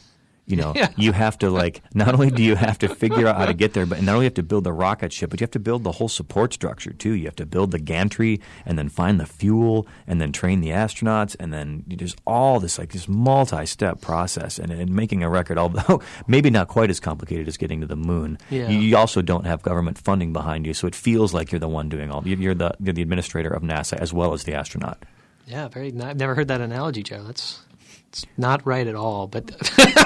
You 0.47 0.57
know, 0.57 0.73
Yeah. 0.77 0.89
you 0.97 1.13
have 1.13 1.39
to 1.39 1.49
like 1.51 1.81
not 1.95 2.13
only 2.15 2.31
do 2.31 2.43
you 2.43 2.55
have 2.55 2.79
to 2.81 2.95
figure 2.95 3.27
out 3.27 3.37
how 3.37 3.47
to 3.47 3.55
get 3.55 3.73
there, 3.73 3.87
but 3.87 4.03
not 4.03 4.13
only 4.15 4.27
have 4.27 4.35
to 4.35 4.43
build 4.43 4.65
the 4.65 4.73
rocket 4.75 5.11
ship, 5.13 5.31
but 5.31 5.41
you 5.41 5.45
have 5.45 5.51
to 5.53 5.59
build 5.59 5.85
the 5.85 5.93
whole 5.93 6.09
support 6.09 6.53
structure 6.53 6.93
too. 6.93 7.13
You 7.15 7.25
have 7.25 7.37
to 7.37 7.47
build 7.47 7.71
the 7.71 7.79
gantry 7.79 8.41
and 8.67 8.79
then 8.79 8.89
find 8.91 9.19
the 9.19 9.25
fuel 9.27 9.87
and 10.07 10.21
then 10.21 10.33
train 10.33 10.61
the 10.61 10.69
astronauts 10.69 11.35
and 11.41 11.51
then 11.53 11.85
there's 11.87 12.15
all 12.27 12.61
this 12.61 12.79
like 12.79 12.93
this 12.93 13.09
multi-step 13.09 14.03
process. 14.03 14.59
And, 14.59 14.71
and 14.71 14.91
making 14.95 15.23
a 15.23 15.31
record, 15.31 15.57
although 15.57 16.03
maybe 16.27 16.51
not 16.51 16.69
quite 16.69 16.91
as 16.91 17.01
complicated 17.01 17.49
as 17.49 17.57
getting 17.57 17.81
to 17.81 17.87
the 17.87 17.97
moon, 17.97 18.37
Yeah. 18.51 18.69
you, 18.69 18.79
you 18.81 18.97
also 18.99 19.23
don't 19.23 19.47
have 19.47 19.63
government 19.63 19.97
funding 19.99 20.33
behind 20.35 20.67
you, 20.67 20.75
so 20.75 20.87
it 20.87 20.95
feels 20.95 21.33
like 21.33 21.53
you're 21.53 21.59
the 21.59 21.69
one 21.69 21.89
doing 21.89 22.11
all. 22.11 22.27
you- 22.29 22.37
You're 22.37 22.55
the 22.55 22.75
you're 22.81 22.93
the 22.93 23.01
administrator 23.03 23.49
of 23.49 23.63
NASA 23.63 23.97
as 23.99 24.13
well 24.13 24.35
as 24.35 24.45
the 24.45 24.53
astronaut. 24.55 25.03
Yeah, 25.47 25.69
very. 25.69 25.89
I've 26.01 26.17
never 26.19 26.35
heard 26.35 26.49
that 26.49 26.61
analogy, 26.61 27.03
Joe. 27.03 27.23
That's 27.23 27.61
it's 28.09 28.25
not 28.37 28.67
right 28.67 28.87
at 28.87 28.95
all. 28.95 29.27
But 29.27 29.51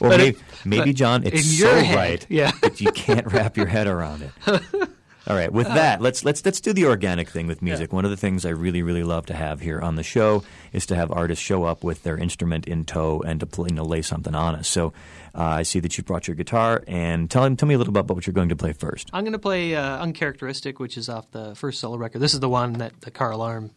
Or 0.00 0.08
But 0.10 0.18
maybe, 0.18 0.36
it- 0.36 0.44
maybe 0.64 0.92
John, 0.92 1.24
it's 1.24 1.58
so 1.58 1.74
head, 1.74 1.96
right 1.96 2.26
yeah. 2.28 2.52
that 2.62 2.80
you 2.80 2.92
can't 2.92 3.32
wrap 3.32 3.56
your 3.56 3.66
head 3.66 3.86
around 3.86 4.22
it. 4.22 4.32
All 5.28 5.34
right, 5.34 5.50
with 5.52 5.66
that, 5.66 6.00
let's 6.00 6.24
let's 6.24 6.44
let's 6.44 6.60
do 6.60 6.72
the 6.72 6.84
organic 6.86 7.28
thing 7.28 7.48
with 7.48 7.60
music. 7.60 7.92
One 7.92 8.04
of 8.04 8.12
the 8.12 8.16
things 8.16 8.46
I 8.46 8.50
really 8.50 8.82
really 8.82 9.02
love 9.02 9.26
to 9.26 9.34
have 9.34 9.60
here 9.60 9.80
on 9.80 9.96
the 9.96 10.04
show 10.04 10.44
is 10.72 10.86
to 10.86 10.94
have 10.94 11.10
artists 11.10 11.44
show 11.44 11.64
up 11.64 11.82
with 11.82 12.04
their 12.04 12.16
instrument 12.16 12.68
in 12.68 12.84
tow 12.84 13.22
and 13.26 13.40
to 13.40 13.46
play, 13.46 13.66
you 13.70 13.74
know, 13.74 13.82
lay 13.82 14.02
something 14.02 14.36
on 14.36 14.54
us. 14.54 14.68
So 14.68 14.92
uh, 15.34 15.42
I 15.42 15.62
see 15.64 15.80
that 15.80 15.98
you 15.98 16.04
brought 16.04 16.28
your 16.28 16.36
guitar, 16.36 16.84
and 16.86 17.28
tell 17.28 17.42
him 17.44 17.56
tell 17.56 17.68
me 17.68 17.74
a 17.74 17.78
little 17.78 17.92
bit 17.92 18.00
about 18.00 18.14
what 18.14 18.28
you're 18.28 18.34
going 18.34 18.50
to 18.50 18.56
play 18.56 18.72
first. 18.72 19.10
I'm 19.12 19.24
going 19.24 19.32
to 19.32 19.38
play 19.40 19.74
uh, 19.74 19.98
"Uncharacteristic," 19.98 20.78
which 20.78 20.96
is 20.96 21.08
off 21.08 21.28
the 21.32 21.56
first 21.56 21.80
solo 21.80 21.96
record. 21.96 22.20
This 22.20 22.32
is 22.34 22.38
the 22.38 22.48
one 22.48 22.74
that 22.74 23.00
the 23.00 23.10
car 23.10 23.32
alarm 23.32 23.72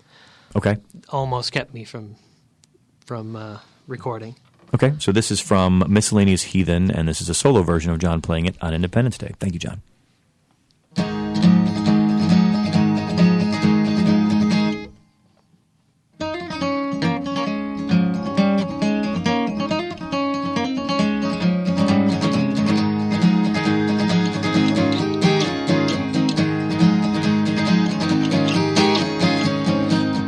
Okay, 0.55 0.77
almost 1.09 1.51
kept 1.51 1.73
me 1.73 1.83
from 1.83 2.15
from 3.07 3.35
uh, 3.35 3.57
recording. 3.87 4.35
Okay, 4.71 4.93
so 4.99 5.11
this 5.11 5.31
is 5.31 5.39
from 5.39 5.83
Miscellaneous 5.89 6.43
Heathen, 6.43 6.91
and 6.91 7.07
this 7.07 7.21
is 7.21 7.29
a 7.29 7.33
solo 7.33 7.63
version 7.63 7.91
of 7.91 7.99
John 7.99 8.21
playing 8.21 8.45
it 8.45 8.55
on 8.61 8.73
Independence 8.73 9.17
Day. 9.17 9.33
Thank 9.39 9.53
you, 9.53 9.59
John. 9.59 9.81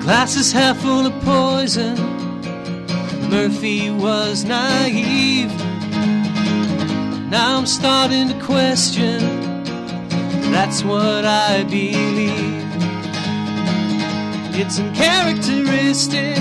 Glass 0.02 0.36
is 0.36 0.52
half 0.52 0.78
full 0.82 1.06
of 1.06 1.14
poison. 1.24 2.11
Murphy 3.32 3.90
was 3.90 4.44
naive. 4.44 5.50
Now 7.32 7.58
I'm 7.58 7.66
starting 7.66 8.28
to 8.28 8.38
question. 8.42 9.20
That's 10.52 10.84
what 10.84 11.24
I 11.24 11.64
believe. 11.64 12.66
It's 14.54 14.80
uncharacteristic. 14.80 16.38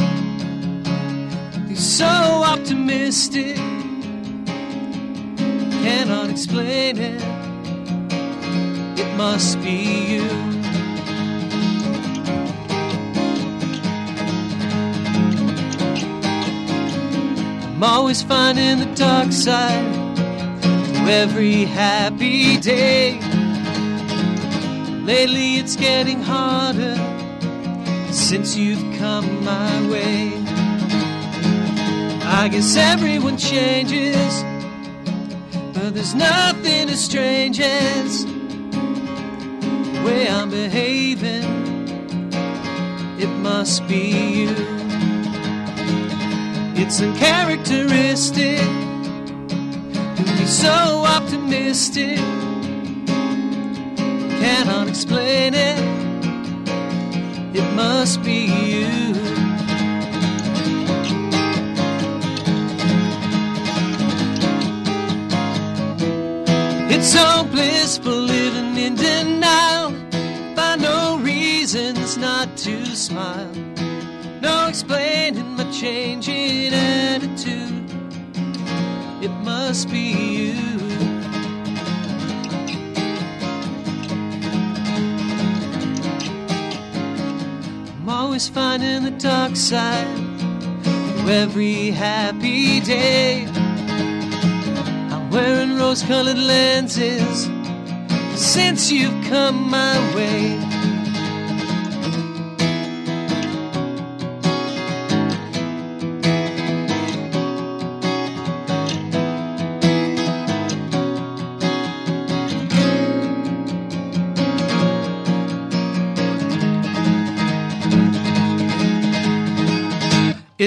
He's 1.68 1.96
so 1.96 2.06
optimistic. 2.06 3.54
Cannot 5.84 6.30
explain 6.30 6.98
it. 6.98 7.22
It 8.98 9.16
must 9.16 9.62
be 9.62 10.16
you. 10.16 10.59
I'm 17.82 17.84
always 17.84 18.22
finding 18.22 18.78
the 18.78 18.94
dark 18.94 19.32
side 19.32 20.14
to 20.14 21.00
every 21.08 21.64
happy 21.64 22.58
day. 22.58 23.18
Lately 25.02 25.54
it's 25.56 25.76
getting 25.76 26.20
harder 26.20 26.94
since 28.12 28.54
you've 28.54 28.82
come 28.98 29.46
my 29.46 29.88
way. 29.88 30.30
I 32.22 32.50
guess 32.52 32.76
everyone 32.76 33.38
changes, 33.38 34.44
but 35.72 35.94
there's 35.94 36.14
nothing 36.14 36.90
as 36.90 37.02
strange 37.02 37.60
as 37.60 38.26
the 38.26 40.02
way 40.04 40.28
I'm 40.28 40.50
behaving. 40.50 41.44
It 43.18 43.30
must 43.38 43.88
be 43.88 44.42
you. 44.42 44.79
It's 46.82 47.02
uncharacteristic 47.02 48.58
to 50.16 50.22
be 50.38 50.46
so 50.46 51.04
optimistic. 51.04 52.16
Cannot 54.40 54.88
explain 54.88 55.52
it. 55.52 55.78
It 57.54 57.74
must 57.74 58.22
be 58.22 58.46
you. 58.46 59.12
It's 66.88 67.12
so 67.12 67.44
blissful 67.52 68.12
living 68.12 68.78
in 68.78 68.94
denial. 68.94 69.90
Find 70.56 70.80
no 70.80 71.18
reasons 71.18 72.16
not 72.16 72.56
to 72.56 72.86
smile. 72.96 73.52
No 74.40 74.66
explaining 74.66 75.49
my 75.80 75.86
changing 75.86 76.72
attitude. 76.72 77.90
It 79.22 79.30
must 79.44 79.90
be 79.90 80.12
you. 80.36 80.54
I'm 87.98 88.08
always 88.08 88.48
finding 88.48 89.04
the 89.04 89.10
dark 89.18 89.56
side 89.56 90.06
to 90.84 91.30
every 91.30 91.90
happy 91.90 92.80
day. 92.80 93.46
I'm 95.10 95.30
wearing 95.30 95.76
rose 95.76 96.02
colored 96.02 96.38
lenses 96.38 97.48
since 98.34 98.90
you've 98.90 99.24
come 99.28 99.70
my 99.70 99.96
way. 100.14 100.69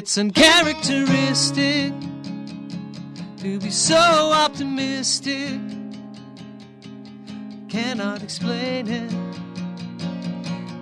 It's 0.04 0.18
uncharacteristic 0.18 1.94
to 3.38 3.58
be 3.58 3.70
so 3.70 3.96
optimistic. 3.96 5.62
Cannot 7.70 8.22
explain 8.22 8.90
it. 8.90 9.14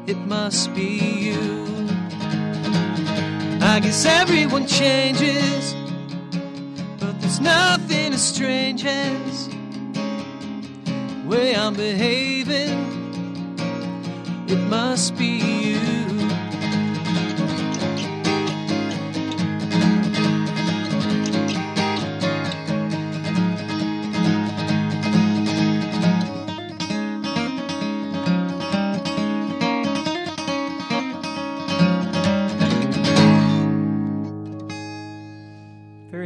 It 0.10 0.18
must 0.26 0.74
be 0.74 0.98
you. 1.28 1.88
I 3.62 3.80
guess 3.80 4.06
everyone 4.06 4.66
changes, 4.66 5.76
but 7.00 7.22
there's 7.22 7.40
nothing 7.40 8.14
as 8.14 8.24
strange 8.24 8.84
as 8.88 9.50
the 9.50 11.28
way 11.28 11.56
I'm 11.56 11.76
behaving. 11.76 12.74
It 14.48 14.58
must 14.68 15.16
be 15.16 15.28
you. 15.28 16.11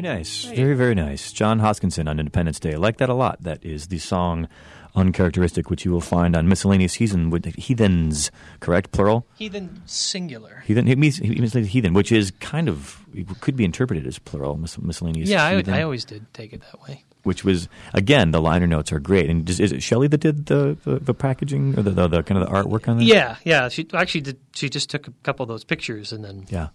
Very 0.06 0.18
nice. 0.18 0.46
Very, 0.46 0.76
very 0.76 0.96
nice. 0.96 1.32
John 1.32 1.60
Hoskinson 1.60 2.08
on 2.10 2.20
Independence 2.20 2.60
Day. 2.60 2.74
I 2.74 2.78
like 2.78 2.98
that 2.98 3.10
a 3.10 3.14
lot. 3.14 3.42
That 3.44 3.64
is 3.66 3.88
the 3.88 3.98
song 4.00 4.48
Uncharacteristic, 4.96 5.70
which 5.70 5.84
you 5.84 5.92
will 5.92 6.00
find 6.00 6.38
on 6.38 6.48
Miscellaneous 6.48 6.94
Heathen, 6.94 7.30
with 7.30 7.46
Heathens, 7.56 8.32
correct? 8.62 8.92
Plural? 8.94 9.28
Heathen 9.36 9.82
singular. 9.86 10.64
Heathen, 10.66 10.88
it 10.88 10.98
means, 10.98 11.20
it 11.20 11.28
means 11.28 11.54
like 11.54 11.66
heathen, 11.66 11.94
which 11.94 12.14
is 12.14 12.32
kind 12.40 12.70
of, 12.70 13.06
could 13.42 13.58
be 13.58 13.66
interpreted 13.66 14.08
as 14.08 14.20
plural, 14.20 14.56
mis- 14.56 14.78
miscellaneous 14.80 15.28
Yeah, 15.28 15.44
I, 15.44 15.56
heathen, 15.58 15.74
I 15.74 15.82
always 15.82 16.06
did 16.06 16.34
take 16.34 16.54
it 16.54 16.62
that 16.62 16.82
way. 16.82 17.04
which 17.24 17.44
was, 17.44 17.68
again, 17.94 18.32
the 18.32 18.40
liner 18.40 18.68
notes 18.68 18.94
are 18.94 19.00
great. 19.02 19.30
And 19.30 19.46
just, 19.46 19.60
is 19.60 19.74
it 19.74 19.84
Shelley 19.84 20.08
that 20.08 20.20
did 20.20 20.46
the, 20.46 20.78
the, 20.86 21.00
the 21.00 21.14
packaging 21.14 21.78
or 21.78 21.82
the, 21.82 21.90
the, 21.92 22.08
the 22.08 22.24
kind 22.24 22.42
of 22.42 22.48
the 22.48 22.56
artwork 22.56 22.88
on 22.88 22.98
that? 23.00 23.04
Yeah, 23.04 23.36
yeah. 23.44 23.68
She 23.68 23.86
actually 23.94 24.22
did. 24.22 24.38
She 24.56 24.70
just 24.70 24.90
took 24.90 25.10
a 25.10 25.14
couple 25.24 25.44
of 25.44 25.50
those 25.50 25.66
pictures, 25.66 26.14
and 26.14 26.24
then 26.24 26.46
Yeah. 26.48 26.70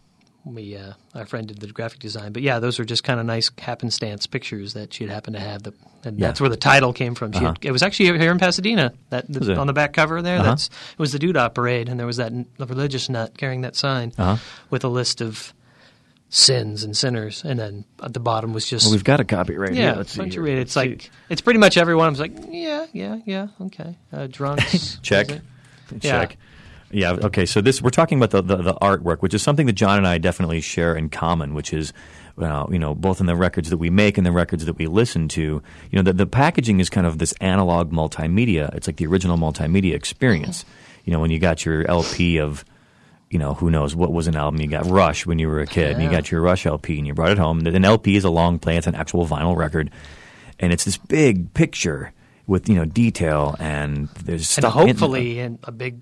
We, 0.44 0.74
uh, 0.76 0.94
our 1.14 1.26
friend, 1.26 1.46
did 1.46 1.60
the 1.60 1.66
graphic 1.66 1.98
design. 1.98 2.32
But 2.32 2.40
yeah, 2.42 2.60
those 2.60 2.78
were 2.78 2.84
just 2.86 3.04
kind 3.04 3.20
of 3.20 3.26
nice 3.26 3.50
happenstance 3.58 4.26
pictures 4.26 4.72
that 4.72 4.94
she'd 4.94 5.10
happened 5.10 5.36
to 5.36 5.40
have. 5.42 5.62
The, 5.64 5.74
and 6.02 6.18
Yeah. 6.18 6.28
that's 6.28 6.40
where 6.40 6.48
the 6.48 6.56
title 6.56 6.94
came 6.94 7.14
from. 7.14 7.32
She 7.32 7.38
Uh-huh. 7.40 7.48
had, 7.48 7.58
it 7.60 7.72
was 7.72 7.82
actually 7.82 8.18
here 8.18 8.30
in 8.32 8.38
Pasadena. 8.38 8.92
That 9.10 9.28
Was 9.28 9.50
on 9.50 9.66
the 9.66 9.74
back 9.74 9.92
cover 9.92 10.22
there. 10.22 10.38
Uh-huh. 10.38 10.48
That's 10.50 10.66
it 10.68 10.98
was 10.98 11.12
the 11.12 11.18
Doo 11.18 11.34
Dah 11.34 11.50
Parade, 11.50 11.90
and 11.90 12.00
there 12.00 12.06
was 12.06 12.16
that 12.16 12.32
n- 12.32 12.46
religious 12.58 13.10
nut 13.10 13.36
carrying 13.36 13.60
that 13.62 13.76
sign 13.76 14.12
Uh-huh. 14.16 14.36
with 14.70 14.82
a 14.82 14.88
list 14.88 15.20
of 15.20 15.52
sins 16.30 16.84
and 16.84 16.96
sinners, 16.96 17.42
and 17.44 17.58
then 17.58 17.84
at 18.02 18.14
the 18.14 18.20
bottom 18.20 18.52
was 18.52 18.64
just 18.66 18.86
Well, 18.86 18.92
we've 18.92 19.04
got 19.04 19.20
a 19.20 19.24
copy 19.24 19.56
right 19.56 19.74
yeah, 19.74 19.88
here. 19.90 19.94
Let's 19.96 20.12
see. 20.12 20.18
bunch 20.20 20.32
here. 20.34 20.42
of 20.42 20.46
read. 20.46 20.58
It's 20.58 20.74
Let's 20.76 20.88
like 20.88 21.10
it's 21.28 21.40
pretty 21.40 21.58
much 21.58 21.76
everyone. 21.76 22.06
I 22.06 22.10
was 22.10 22.20
like, 22.20 22.32
yeah, 22.48 22.86
yeah, 22.92 23.18
yeah, 23.26 23.48
okay. 23.62 23.96
Uh, 24.12 24.26
drunks, 24.28 24.98
Check. 25.02 25.28
see. 25.28 25.40
Yeah. 26.02 26.18
Yeah. 26.90 27.12
Okay. 27.12 27.46
So 27.46 27.60
this 27.60 27.80
we're 27.80 27.90
talking 27.90 28.22
about 28.22 28.30
the, 28.30 28.42
the, 28.42 28.62
the 28.62 28.74
artwork, 28.74 29.18
which 29.20 29.34
is 29.34 29.42
something 29.42 29.66
that 29.66 29.74
John 29.74 29.98
and 29.98 30.06
I 30.06 30.18
definitely 30.18 30.60
share 30.60 30.94
in 30.94 31.08
common, 31.08 31.54
which 31.54 31.72
is. 31.72 31.92
Uh, 32.38 32.66
you 32.70 32.78
know, 32.78 32.94
both 32.94 33.20
in 33.20 33.26
the 33.26 33.36
records 33.36 33.68
that 33.68 33.76
we 33.76 33.90
make 33.90 34.16
and 34.16 34.24
the 34.24 34.32
records 34.32 34.64
that 34.64 34.78
we 34.78 34.86
listen 34.86 35.28
to, 35.28 35.42
you 35.42 35.62
know, 35.92 36.00
the, 36.00 36.14
the 36.14 36.26
packaging 36.26 36.80
is 36.80 36.88
kind 36.88 37.06
of 37.06 37.18
this 37.18 37.34
analog 37.42 37.92
multimedia. 37.92 38.74
It's 38.74 38.86
like 38.86 38.96
the 38.96 39.06
original 39.06 39.36
multimedia 39.36 39.94
experience. 39.94 40.64
You 41.04 41.12
know, 41.12 41.20
when 41.20 41.30
you 41.30 41.38
got 41.38 41.66
your 41.66 41.86
LP 41.86 42.38
of, 42.38 42.64
you 43.28 43.38
know, 43.38 43.52
who 43.52 43.68
knows 43.70 43.94
what 43.94 44.12
was 44.12 44.26
an 44.26 44.36
album. 44.36 44.60
You 44.60 44.68
got 44.68 44.86
Rush 44.86 45.26
when 45.26 45.38
you 45.38 45.48
were 45.48 45.60
a 45.60 45.66
kid, 45.66 45.92
and 45.92 46.02
you 46.02 46.08
got 46.08 46.30
your 46.30 46.40
Rush 46.40 46.64
LP, 46.64 46.96
and 46.96 47.06
you 47.06 47.12
brought 47.12 47.32
it 47.32 47.38
home. 47.38 47.66
An 47.66 47.84
LP 47.84 48.16
is 48.16 48.24
a 48.24 48.30
long 48.30 48.58
play; 48.58 48.78
it's 48.78 48.86
an 48.86 48.94
actual 48.94 49.26
vinyl 49.26 49.54
record, 49.54 49.90
and 50.58 50.72
it's 50.72 50.84
this 50.84 50.96
big 50.96 51.52
picture 51.52 52.12
with 52.46 52.68
you 52.68 52.74
know 52.74 52.84
detail 52.84 53.54
and 53.60 54.08
there's 54.24 54.40
and 54.40 54.64
stuff. 54.64 54.72
hopefully 54.72 55.38
in 55.38 55.58
a 55.64 55.70
big 55.72 56.00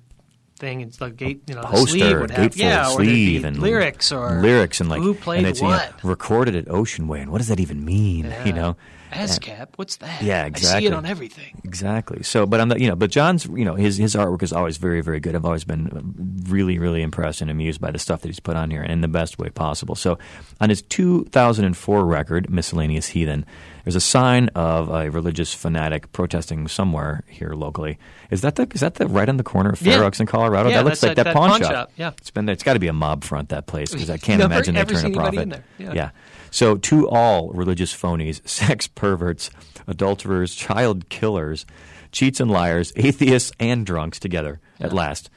thing. 0.58 0.80
It's 0.80 1.00
like 1.00 1.16
gate, 1.16 1.42
you 1.46 1.54
know, 1.54 1.62
the 1.62 1.68
poster, 1.68 1.98
sleeve 1.98 2.20
would 2.20 2.30
have, 2.30 2.52
gatefold 2.52 2.56
yeah, 2.56 2.88
sleeve, 2.88 3.44
and 3.44 3.58
lyrics 3.58 4.12
or 4.12 4.40
lyrics, 4.40 4.80
and 4.80 4.88
like 4.90 5.00
who 5.00 5.14
played 5.14 5.38
and 5.38 5.46
it's, 5.46 5.60
you 5.60 5.68
know, 5.68 5.74
what. 5.74 6.04
recorded 6.04 6.54
at 6.54 6.68
Ocean 6.68 7.08
Way, 7.08 7.20
and 7.20 7.30
what 7.30 7.38
does 7.38 7.48
that 7.48 7.60
even 7.60 7.84
mean? 7.84 8.34
You 8.48 8.52
know, 8.54 8.76
ASCAP, 9.12 9.68
what's 9.76 9.96
that? 9.96 10.22
Yeah, 10.22 10.44
exactly. 10.44 10.76
I 10.76 10.80
see 10.80 10.86
it 10.86 10.92
on 10.92 11.06
everything. 11.06 11.60
Exactly. 11.64 12.22
So, 12.22 12.46
but 12.46 12.60
I'm 12.60 12.70
you 12.78 12.88
know, 12.88 12.96
but 12.96 13.10
John's, 13.10 13.46
you 13.46 13.64
know, 13.64 13.74
his 13.74 13.96
his 13.96 14.14
artwork 14.14 14.42
is 14.42 14.52
always 14.52 14.76
very, 14.76 15.00
very 15.00 15.20
good. 15.20 15.34
I've 15.34 15.44
always 15.44 15.64
been 15.64 16.44
really, 16.48 16.78
really 16.78 17.02
impressed 17.02 17.40
and 17.40 17.50
amused 17.50 17.80
by 17.80 17.90
the 17.90 17.98
stuff 17.98 18.20
that 18.22 18.28
he's 18.28 18.40
put 18.40 18.56
on 18.56 18.70
here, 18.70 18.82
in 18.82 19.00
the 19.00 19.08
best 19.08 19.38
way 19.38 19.48
possible. 19.48 19.94
So, 19.94 20.18
on 20.60 20.68
his 20.70 20.82
2004 20.82 22.04
record, 22.04 22.50
"Miscellaneous 22.50 23.08
Heathen," 23.08 23.44
there's 23.84 23.94
a 23.96 24.00
sign 24.00 24.48
of 24.54 24.88
a 24.90 25.10
religious 25.10 25.54
fanatic 25.54 26.10
protesting 26.12 26.66
somewhere 26.68 27.22
here 27.28 27.52
locally. 27.54 27.98
Is 28.30 28.40
that 28.42 28.56
the 28.56 28.68
is 28.74 28.80
that 28.80 28.94
the 28.96 29.06
right 29.06 29.28
on 29.28 29.36
the 29.36 29.42
corner 29.44 29.70
of 29.70 29.78
Fair 29.78 30.00
Yeah. 30.00 30.04
Oaks 30.06 30.20
in 30.20 30.26
Colorado? 30.26 30.68
Yeah, 30.68 30.78
that 30.78 30.84
looks 30.84 31.02
like 31.02 31.10
that- 31.16 31.24
that, 31.24 31.24
that 31.24 31.34
pawn, 31.34 31.50
pawn 31.50 31.60
shop. 31.60 31.70
shop, 31.72 31.90
yeah. 31.96 32.10
it's 32.18 32.30
been 32.30 32.48
it's 32.48 32.62
got 32.62 32.74
to 32.74 32.80
be 32.80 32.88
a 32.88 32.92
mob 32.92 33.24
front 33.24 33.48
that 33.50 33.66
place 33.66 33.92
because 33.92 34.10
I 34.10 34.16
can't 34.18 34.40
Never- 34.40 34.52
imagine 34.54 34.74
they 34.74 34.84
turn 34.84 35.06
a 35.06 35.10
profit. 35.14 35.62
Yeah. 35.78 35.92
yeah. 35.94 36.10
So, 36.50 36.76
to 36.76 37.08
all 37.08 37.50
religious 37.50 37.94
phonies, 37.94 38.40
sex 38.48 38.86
perverts, 38.86 39.50
adulterers, 39.86 40.54
child 40.54 41.08
killers, 41.10 41.66
cheats 42.12 42.40
and 42.40 42.50
liars, 42.50 42.92
atheists 42.96 43.52
and 43.58 43.84
drunks 43.84 44.18
together 44.18 44.60
at 44.80 44.92
last, 44.92 45.30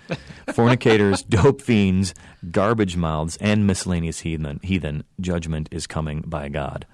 fornicators, 0.54 1.24
dope 1.30 1.62
fiends, 1.62 2.14
garbage 2.52 2.96
mouths, 2.96 3.38
and 3.42 3.66
miscellaneous 3.68 4.22
heathen, 4.22 4.60
heathen, 4.64 5.04
judgment 5.20 5.70
is 5.72 5.88
coming 5.88 6.22
by 6.22 6.50
God. 6.50 6.86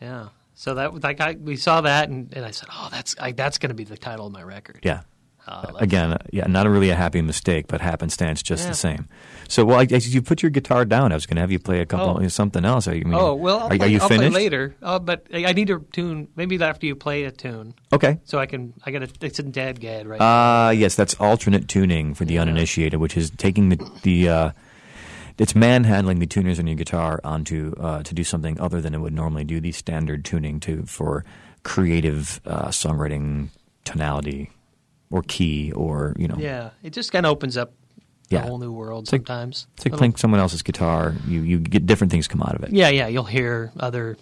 Yeah. 0.00 0.28
So 0.54 0.74
that 0.74 1.02
like 1.02 1.20
I 1.20 1.36
we 1.40 1.56
saw 1.56 1.80
that 1.82 2.08
and, 2.10 2.32
and 2.34 2.44
I 2.44 2.50
said, 2.50 2.68
oh, 2.70 2.88
that's 2.90 3.14
I, 3.18 3.32
that's 3.32 3.58
going 3.58 3.70
to 3.70 3.74
be 3.74 3.84
the 3.84 3.96
title 3.96 4.26
of 4.26 4.32
my 4.32 4.42
record. 4.42 4.80
Yeah. 4.82 5.02
Oh, 5.48 5.64
Again, 5.76 6.12
uh, 6.12 6.18
yeah, 6.32 6.46
not 6.46 6.66
a 6.66 6.70
really 6.70 6.90
a 6.90 6.94
happy 6.94 7.22
mistake, 7.22 7.66
but 7.66 7.80
happenstance 7.80 8.42
just 8.42 8.64
Yeah. 8.64 8.68
the 8.70 8.74
same. 8.76 9.08
So, 9.48 9.64
well, 9.64 9.80
I, 9.80 9.86
as 9.90 10.14
you 10.14 10.22
put 10.22 10.42
your 10.42 10.50
guitar 10.50 10.84
down, 10.84 11.10
I 11.10 11.14
was 11.16 11.26
going 11.26 11.36
to 11.36 11.40
have 11.40 11.50
you 11.50 11.58
play 11.58 11.80
a 11.80 11.86
couple 11.86 12.20
Oh. 12.22 12.28
something 12.28 12.64
else. 12.64 12.86
Are 12.86 12.94
you, 12.94 13.02
I 13.04 13.08
mean, 13.08 13.14
Oh 13.18 13.34
well, 13.34 13.58
I'll, 13.60 13.64
are, 13.66 13.76
play, 13.76 13.86
are 13.86 13.88
you 13.90 13.98
I'll 14.00 14.08
finished? 14.08 14.34
later. 14.34 14.76
Uh, 14.82 14.98
but 15.00 15.26
I 15.34 15.46
I 15.46 15.52
need 15.52 15.66
to 15.68 15.84
tune. 15.92 16.28
Maybe 16.36 16.62
after 16.62 16.86
you 16.86 16.94
play 16.94 17.24
a 17.24 17.30
tune, 17.32 17.74
Okay. 17.92 18.20
so 18.24 18.38
I 18.38 18.46
can. 18.46 18.74
I 18.84 18.90
got 18.92 19.00
to. 19.00 19.26
It's 19.26 19.40
in 19.40 19.50
DADGAD 19.50 20.06
right. 20.06 20.20
now. 20.20 20.26
Ah, 20.26 20.70
yes, 20.70 20.94
that's 20.94 21.14
alternate 21.14 21.66
tuning 21.68 22.14
for 22.14 22.24
the 22.24 22.34
Yeah. 22.34 22.42
uninitiated, 22.42 23.00
which 23.00 23.16
is 23.16 23.30
taking 23.30 23.70
the 23.70 23.90
the 24.02 24.28
uh, 24.28 24.50
it's 25.38 25.54
manhandling 25.56 26.18
the 26.20 26.26
tuners 26.26 26.58
on 26.60 26.66
your 26.66 26.76
guitar 26.76 27.18
onto 27.24 27.74
uh, 27.80 28.02
to 28.04 28.14
do 28.14 28.22
something 28.22 28.60
other 28.60 28.80
than 28.80 28.94
it 28.94 28.98
would 29.00 29.14
normally 29.14 29.44
do 29.44 29.58
the 29.60 29.72
standard 29.72 30.24
tuning 30.24 30.60
to 30.60 30.82
for 30.84 31.24
creative 31.64 32.40
uh, 32.46 32.68
songwriting 32.68 33.48
tonality 33.84 34.50
or 35.10 35.22
key 35.22 35.72
or 35.72 36.14
you 36.18 36.28
know 36.28 36.36
Yeah, 36.38 36.70
it 36.82 36.92
just 36.92 37.12
kind 37.12 37.26
of 37.26 37.32
opens 37.32 37.56
up 37.56 37.72
Yeah. 38.28 38.40
a 38.40 38.42
whole 38.46 38.58
new 38.58 38.72
world 38.72 39.04
It's 39.04 39.12
like- 39.12 39.20
sometimes. 39.26 39.66
it's 39.76 39.84
like 39.86 39.94
playing 39.96 40.16
someone 40.16 40.40
else's 40.40 40.62
guitar. 40.62 41.14
You 41.26 41.40
you 41.42 41.58
get 41.58 41.86
different 41.86 42.10
things 42.12 42.28
come 42.28 42.42
out 42.42 42.54
of 42.54 42.62
it. 42.64 42.72
Yeah, 42.72 42.88
yeah, 42.88 43.08
you'll 43.08 43.24
hear 43.24 43.72
other 43.78 44.16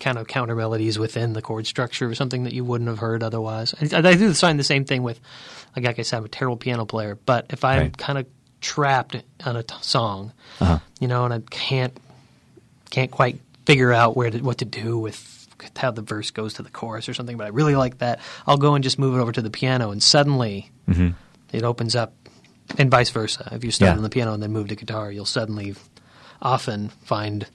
kind 0.00 0.16
of 0.16 0.28
counter 0.28 0.54
melodies 0.54 0.96
within 0.98 1.32
the 1.32 1.42
chord 1.42 1.66
structure 1.66 2.08
or 2.08 2.14
something 2.14 2.44
that 2.44 2.52
you 2.52 2.64
wouldn't 2.64 2.86
have 2.88 2.98
heard 3.00 3.22
otherwise. 3.22 3.74
I, 3.80 3.96
I 3.98 4.14
do 4.14 4.32
find 4.32 4.56
the 4.58 4.62
same 4.64 4.84
thing 4.84 5.02
with, 5.02 5.18
like, 5.74 5.84
like 5.84 5.98
I 5.98 6.02
said, 6.02 6.18
I'm 6.18 6.24
a 6.24 6.28
terrible 6.28 6.56
piano 6.56 6.84
player, 6.86 7.18
but 7.26 7.46
if 7.50 7.64
I'm 7.64 7.78
Right. 7.80 7.96
kind 7.96 8.16
of 8.18 8.26
trapped 8.60 9.16
on 9.44 9.56
a 9.56 9.64
t- 9.64 9.74
song, 9.80 10.32
Uh-huh. 10.60 10.78
you 11.00 11.08
know, 11.08 11.24
and 11.24 11.34
I 11.34 11.40
can't 11.50 11.96
can't 12.90 13.10
quite 13.10 13.40
figure 13.66 13.92
out 13.92 14.16
where 14.16 14.30
to, 14.30 14.38
what 14.40 14.58
to 14.58 14.64
do 14.64 14.96
with 14.98 15.16
how 15.76 15.90
the 15.90 16.02
verse 16.02 16.30
goes 16.30 16.54
to 16.54 16.62
the 16.62 16.70
chorus 16.70 17.08
or 17.08 17.14
something, 17.14 17.36
but 17.36 17.44
I 17.44 17.50
really 17.50 17.76
like 17.76 17.98
that. 17.98 18.20
I'll 18.46 18.56
go 18.58 18.74
and 18.74 18.82
just 18.84 18.98
move 18.98 19.16
it 19.16 19.20
over 19.20 19.32
to 19.32 19.42
the 19.42 19.50
piano, 19.50 19.90
and 19.90 20.02
suddenly 20.02 20.70
Mm-hmm. 20.88 21.08
it 21.52 21.64
opens 21.64 21.94
up, 21.96 22.14
and 22.78 22.90
vice 22.90 23.10
versa. 23.10 23.48
If 23.52 23.64
you 23.64 23.70
start 23.70 23.90
Yeah. 23.92 23.96
on 23.96 24.02
the 24.02 24.08
piano 24.10 24.32
and 24.32 24.42
then 24.42 24.52
move 24.52 24.68
to 24.68 24.74
guitar, 24.76 25.10
you'll 25.12 25.24
suddenly 25.26 25.74
often 26.40 26.88
find 27.04 27.46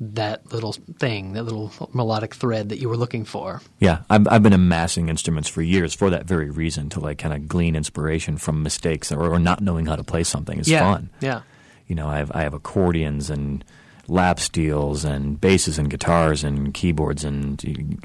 that 0.00 0.52
little 0.52 0.72
thing, 0.98 1.32
that 1.34 1.44
little 1.44 1.70
melodic 1.94 2.34
thread 2.34 2.70
that 2.70 2.78
you 2.80 2.88
were 2.88 2.96
looking 2.96 3.24
for. 3.24 3.60
Yeah, 3.78 3.98
I've, 4.10 4.26
I've 4.28 4.42
been 4.42 4.52
amassing 4.52 5.08
instruments 5.08 5.48
for 5.48 5.62
years 5.62 5.94
for 5.94 6.10
that 6.10 6.24
very 6.24 6.50
reason 6.50 6.88
to 6.90 7.00
like 7.00 7.18
kind 7.18 7.32
of 7.34 7.46
glean 7.46 7.76
inspiration 7.76 8.36
from 8.36 8.62
mistakes 8.64 9.12
or, 9.12 9.32
or 9.32 9.38
not 9.38 9.60
knowing 9.60 9.86
how 9.86 9.94
to 9.96 10.02
play 10.02 10.24
something 10.24 10.58
is 10.58 10.68
yeah, 10.68 10.80
fun. 10.80 11.10
Yeah, 11.20 11.42
you 11.86 11.94
know, 11.94 12.08
I 12.08 12.18
have 12.18 12.32
I 12.34 12.42
have 12.42 12.52
accordions 12.54 13.30
and 13.30 13.64
lap 14.12 14.38
steels 14.38 15.04
and 15.04 15.40
basses 15.40 15.78
and 15.78 15.88
guitars 15.88 16.44
and 16.44 16.74
keyboards 16.74 17.24
and 17.24 17.62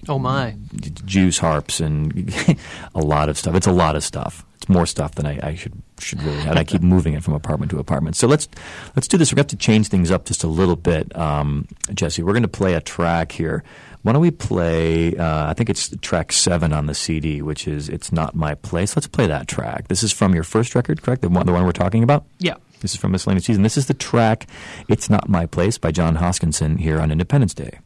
Oh 0.08 0.18
my! 0.18 0.56
juice 1.06 1.38
harps 1.38 1.80
and 1.82 2.34
a 2.96 3.02
lot 3.02 3.28
of 3.30 3.38
stuff. 3.38 3.56
It's 3.56 3.68
a 3.68 3.72
lot 3.72 3.96
of 3.96 4.04
stuff. 4.04 4.46
It's 4.56 4.70
more 4.70 4.86
stuff 4.86 5.16
than 5.16 5.26
I, 5.26 5.40
I 5.44 5.56
should 5.56 5.74
should 6.00 6.24
really 6.24 6.40
have. 6.40 6.56
I 6.56 6.64
keep 6.64 6.82
moving 6.96 7.14
it 7.14 7.24
from 7.24 7.34
apartment 7.34 7.72
to 7.72 7.80
apartment. 7.80 8.16
So 8.16 8.28
let's 8.28 8.48
let's 8.96 9.08
do 9.08 9.18
this. 9.18 9.30
To 9.30 9.36
have 9.36 9.48
to 9.48 9.58
change 9.58 9.90
things 9.90 10.10
up 10.10 10.26
just 10.26 10.44
a 10.44 10.48
little 10.48 10.78
bit, 10.78 11.16
um, 11.16 11.68
Jesse. 11.94 12.24
We're 12.24 12.34
going 12.34 12.44
to 12.44 12.48
play 12.48 12.74
a 12.74 12.82
track 12.82 13.32
here. 13.34 13.64
Why 14.04 14.14
don't 14.14 14.22
we 14.22 14.32
play? 14.32 15.16
Uh, 15.16 15.50
I 15.50 15.54
think 15.54 15.70
it's 15.70 15.94
track 16.02 16.32
seven 16.32 16.72
on 16.74 16.86
the 16.86 16.94
CD, 16.94 17.42
which 17.42 17.68
is 17.68 17.90
"It's 17.90 18.12
Not 18.12 18.36
My 18.36 18.56
Place." 18.56 18.96
Let's 18.96 19.08
play 19.08 19.28
that 19.28 19.48
track. 19.48 19.88
This 19.88 20.04
is 20.04 20.12
from 20.14 20.34
your 20.34 20.44
first 20.44 20.76
record, 20.76 21.02
correct? 21.02 21.22
The 21.22 21.30
one, 21.30 21.46
the 21.46 21.52
one 21.52 21.66
we're 21.66 21.72
talking 21.72 22.04
about. 22.04 22.26
Yeah. 22.40 22.56
This 22.80 22.94
is 22.94 23.00
from 23.00 23.12
Miscellaneous 23.12 23.48
Heathen. 23.48 23.64
This 23.64 23.78
is 23.78 23.88
the 23.88 23.94
track 23.96 24.48
It's 24.88 25.10
Not 25.10 25.28
My 25.28 25.46
Place 25.48 25.78
by 25.78 25.92
John 25.92 26.18
Hoskinson 26.18 26.80
here 26.80 27.02
on 27.02 27.12
Independence 27.12 27.54
Day. 27.56 27.80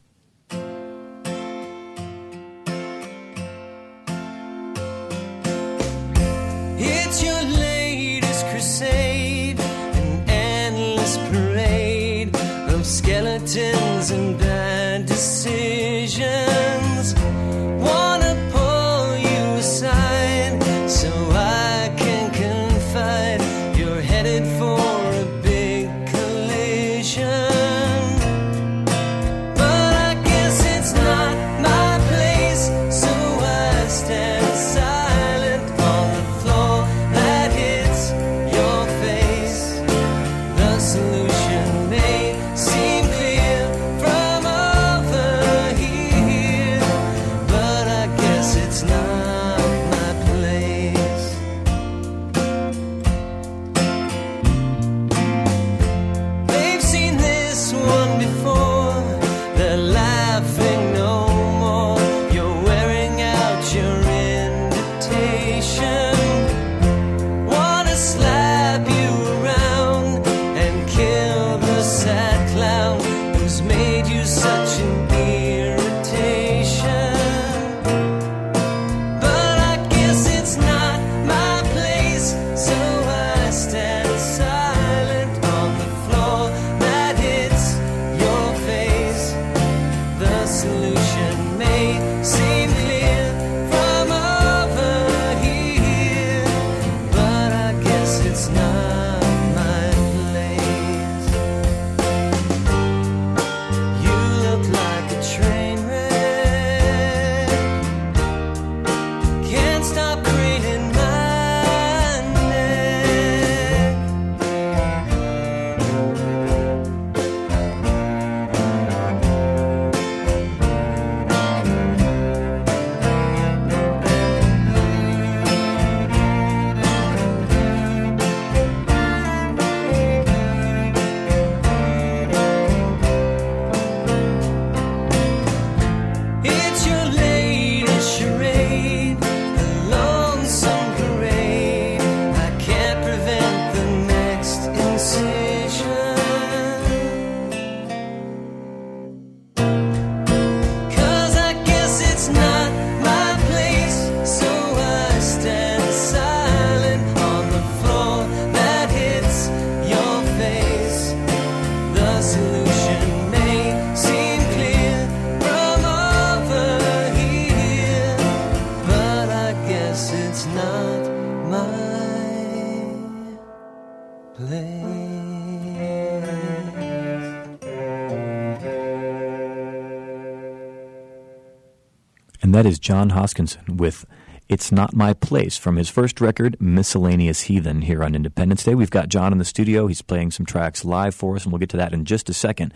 That 182.61 182.69
is 182.69 182.77
John 182.77 183.09
Hoskinson 183.09 183.77
with 183.77 184.05
It's 184.47 184.71
Not 184.71 184.95
My 184.95 185.13
Place 185.13 185.57
from 185.57 185.77
his 185.77 185.89
first 185.89 186.21
record, 186.21 186.57
Miscellaneous 186.61 187.41
Heathen, 187.41 187.81
here 187.81 188.03
on 188.03 188.13
Independence 188.13 188.63
Day. 188.63 188.75
We've 188.75 188.91
got 188.91 189.09
John 189.09 189.31
in 189.31 189.39
the 189.39 189.45
studio. 189.45 189.87
He's 189.87 190.03
playing 190.03 190.29
some 190.29 190.45
tracks 190.45 190.85
live 190.85 191.15
for 191.15 191.35
us, 191.35 191.43
and 191.43 191.51
we'll 191.51 191.57
get 191.57 191.69
to 191.69 191.77
that 191.77 191.91
in 191.91 192.05
just 192.05 192.29
a 192.29 192.35
second. 192.35 192.71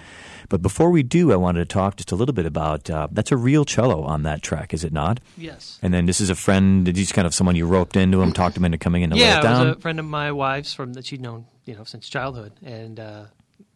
But 0.49 0.63
before 0.63 0.89
we 0.89 1.03
do, 1.03 1.31
I 1.31 1.35
wanted 1.35 1.59
to 1.59 1.65
talk 1.65 1.97
just 1.97 2.11
a 2.11 2.15
little 2.15 2.33
bit 2.33 2.47
about 2.47 2.89
uh, 2.89 3.09
that's 3.11 3.31
a 3.31 3.37
real 3.37 3.63
cello 3.63 4.01
on 4.01 4.23
that 4.23 4.41
track, 4.41 4.73
is 4.73 4.83
it 4.83 4.91
not? 4.91 5.19
Yes. 5.37 5.77
And 5.83 5.93
then 5.93 6.07
this 6.07 6.19
is 6.19 6.31
a 6.31 6.35
friend, 6.35 6.87
he's 6.87 7.11
kind 7.11 7.27
of 7.27 7.35
someone 7.35 7.55
you 7.55 7.67
roped 7.67 7.95
into 7.95 8.23
him, 8.23 8.33
talked 8.33 8.57
him 8.57 8.65
into 8.65 8.79
coming 8.79 9.03
in 9.03 9.11
to 9.11 9.15
lay 9.15 9.21
yeah, 9.21 9.37
it 9.37 9.43
down. 9.43 9.67
was 9.67 9.77
a 9.77 9.79
friend 9.81 9.99
of 9.99 10.05
my 10.05 10.31
wife's 10.31 10.73
from 10.73 10.93
that 10.93 11.05
she'd 11.05 11.21
known 11.21 11.45
you 11.65 11.75
know 11.75 11.83
since 11.83 12.09
childhood, 12.09 12.53
and 12.63 12.99
uh, 12.99 13.25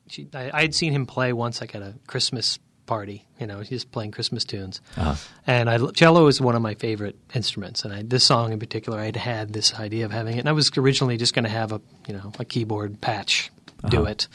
she 0.08 0.28
I, 0.34 0.50
I 0.52 0.62
had 0.62 0.74
seen 0.74 0.92
him 0.92 1.06
play 1.06 1.34
once 1.34 1.62
like 1.62 1.76
at 1.76 1.84
a 1.84 1.94
Christmas 2.08 2.58
party. 2.90 3.24
You 3.40 3.48
know, 3.48 3.60
he's 3.60 3.70
just 3.70 3.92
playing 3.92 4.12
Christmas 4.12 4.44
tunes, 4.44 4.82
Uh-huh. 4.98 5.16
and 5.48 5.70
I 5.70 5.78
cello 5.92 6.28
is 6.28 6.42
one 6.42 6.56
of 6.56 6.62
my 6.62 6.74
favorite 6.74 7.16
instruments. 7.34 7.86
And 7.86 7.94
I, 7.94 8.02
this 8.02 8.24
song 8.26 8.52
in 8.52 8.60
particular, 8.60 9.00
I'd 9.00 9.16
had 9.16 9.54
this 9.54 9.74
idea 9.76 10.06
of 10.06 10.12
having 10.12 10.36
it, 10.36 10.40
and 10.40 10.50
I 10.50 10.54
was 10.54 10.72
originally 10.76 11.16
just 11.18 11.34
going 11.36 11.46
to 11.46 11.52
have 11.52 11.72
a 11.72 11.80
you 12.08 12.14
know 12.16 12.34
a 12.40 12.46
keyboard 12.46 13.00
patch 13.00 13.52
do 13.90 14.00
Uh-huh. 14.02 14.10
it, 14.12 14.28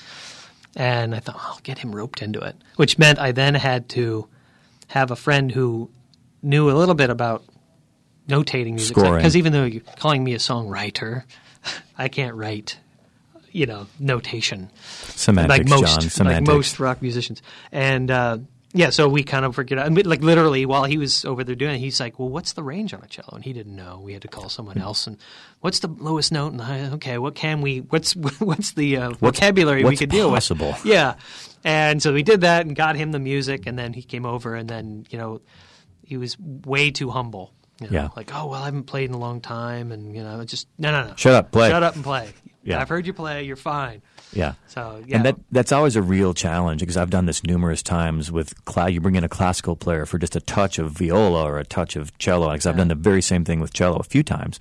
and 0.76 1.14
I 1.14 1.20
thought 1.20 1.36
I'll 1.38 1.60
get 1.62 1.78
him 1.78 1.94
roped 1.94 2.22
into 2.22 2.40
it, 2.40 2.56
which 2.76 2.96
meant 2.96 3.18
I 3.18 3.32
then 3.32 3.54
had 3.56 3.88
to 3.90 4.28
have 4.88 5.10
a 5.10 5.16
friend 5.16 5.50
who 5.52 5.90
knew 6.42 6.70
a 6.70 6.76
little 6.78 6.94
bit 6.94 7.10
about 7.10 7.42
notating 8.28 8.74
music 8.74 8.96
because 8.96 9.36
even 9.36 9.52
though 9.52 9.64
you're 9.64 9.82
calling 9.98 10.22
me 10.24 10.32
a 10.34 10.38
songwriter, 10.38 11.24
I 11.98 12.08
can't 12.08 12.34
write, 12.36 12.78
you 13.54 13.66
know, 13.66 13.86
notation 14.00 14.68
Semantics, 14.82 15.58
like 15.58 15.68
most 15.68 16.16
John. 16.16 16.26
like 16.26 16.46
most 16.46 16.80
rock 16.80 17.00
musicians. 17.00 17.40
And 17.70 18.10
uh, 18.10 18.38
yeah, 18.72 18.90
so 18.90 19.08
we 19.08 19.22
kind 19.22 19.44
of 19.44 19.54
figured 19.54 19.78
out. 19.78 19.92
Like 20.04 20.20
literally, 20.22 20.66
while 20.66 20.82
he 20.82 20.98
was 20.98 21.24
over 21.24 21.44
there 21.44 21.54
doing 21.54 21.76
it, 21.76 21.78
he's 21.78 22.00
like, 22.00 22.18
"Well, 22.18 22.28
what's 22.28 22.54
the 22.54 22.64
range 22.64 22.92
on 22.92 23.00
a 23.02 23.06
cello?" 23.06 23.30
And 23.32 23.44
he 23.44 23.52
didn't 23.52 23.76
know. 23.76 24.00
We 24.02 24.12
had 24.12 24.22
to 24.22 24.28
call 24.28 24.48
someone 24.48 24.76
else. 24.78 25.06
And 25.06 25.16
what's 25.60 25.78
the 25.78 25.86
lowest 25.86 26.32
note? 26.32 26.52
And 26.52 26.60
I, 26.60 26.90
okay, 26.94 27.16
what 27.18 27.36
can 27.36 27.60
we? 27.60 27.78
What's 27.78 28.16
what's 28.40 28.72
the 28.72 28.96
uh, 28.96 29.10
vocabulary 29.10 29.78
we 29.78 29.84
what's 29.84 30.00
could 30.00 30.10
deal 30.10 30.30
possible? 30.30 30.72
with? 30.72 30.84
Yeah. 30.84 31.14
And 31.62 32.02
so 32.02 32.12
we 32.12 32.24
did 32.24 32.40
that 32.42 32.66
and 32.66 32.74
got 32.74 32.96
him 32.96 33.12
the 33.12 33.20
music, 33.20 33.66
and 33.66 33.78
then 33.78 33.92
he 33.92 34.02
came 34.02 34.26
over, 34.26 34.56
and 34.56 34.68
then 34.68 35.06
you 35.10 35.18
know, 35.18 35.40
he 36.02 36.16
was 36.16 36.36
way 36.38 36.90
too 36.90 37.10
humble. 37.10 37.54
You 37.80 37.88
know, 37.88 37.92
Yeah. 37.92 38.08
Like, 38.16 38.34
oh 38.34 38.46
well, 38.48 38.62
I 38.62 38.64
haven't 38.66 38.84
played 38.84 39.08
in 39.08 39.14
a 39.14 39.18
long 39.18 39.40
time, 39.40 39.92
and 39.92 40.14
you 40.16 40.24
know, 40.24 40.44
just 40.44 40.66
no, 40.78 40.90
no, 40.90 41.06
no. 41.08 41.14
Shut 41.16 41.34
up, 41.34 41.52
play. 41.52 41.70
Shut 41.70 41.84
up 41.84 41.94
and 41.94 42.02
play. 42.02 42.30
Yeah. 42.64 42.80
I've 42.80 42.88
heard 42.88 43.06
you 43.06 43.12
play. 43.12 43.44
You're 43.44 43.56
fine. 43.56 44.02
Yeah. 44.32 44.54
So 44.66 45.02
yeah. 45.06 45.16
And 45.16 45.24
that 45.26 45.36
that's 45.52 45.70
always 45.70 45.94
a 45.96 46.02
real 46.02 46.34
challenge 46.34 46.80
because 46.80 46.96
I've 46.96 47.10
done 47.10 47.26
this 47.26 47.44
numerous 47.44 47.82
times 47.82 48.32
with 48.32 48.64
cla- 48.64 48.88
you 48.90 49.00
bring 49.00 49.14
in 49.16 49.22
a 49.24 49.28
classical 49.28 49.76
player 49.76 50.06
for 50.06 50.18
just 50.18 50.34
a 50.34 50.40
touch 50.40 50.78
of 50.78 50.90
viola 50.92 51.44
or 51.44 51.58
a 51.58 51.64
touch 51.64 51.94
of 51.94 52.16
cello 52.18 52.50
because 52.50 52.66
I've 52.66 52.76
done 52.76 52.88
the 52.88 52.94
very 52.96 53.22
same 53.22 53.44
thing 53.44 53.60
with 53.60 53.72
cello 53.72 53.96
a 53.98 54.02
few 54.02 54.22
times. 54.22 54.58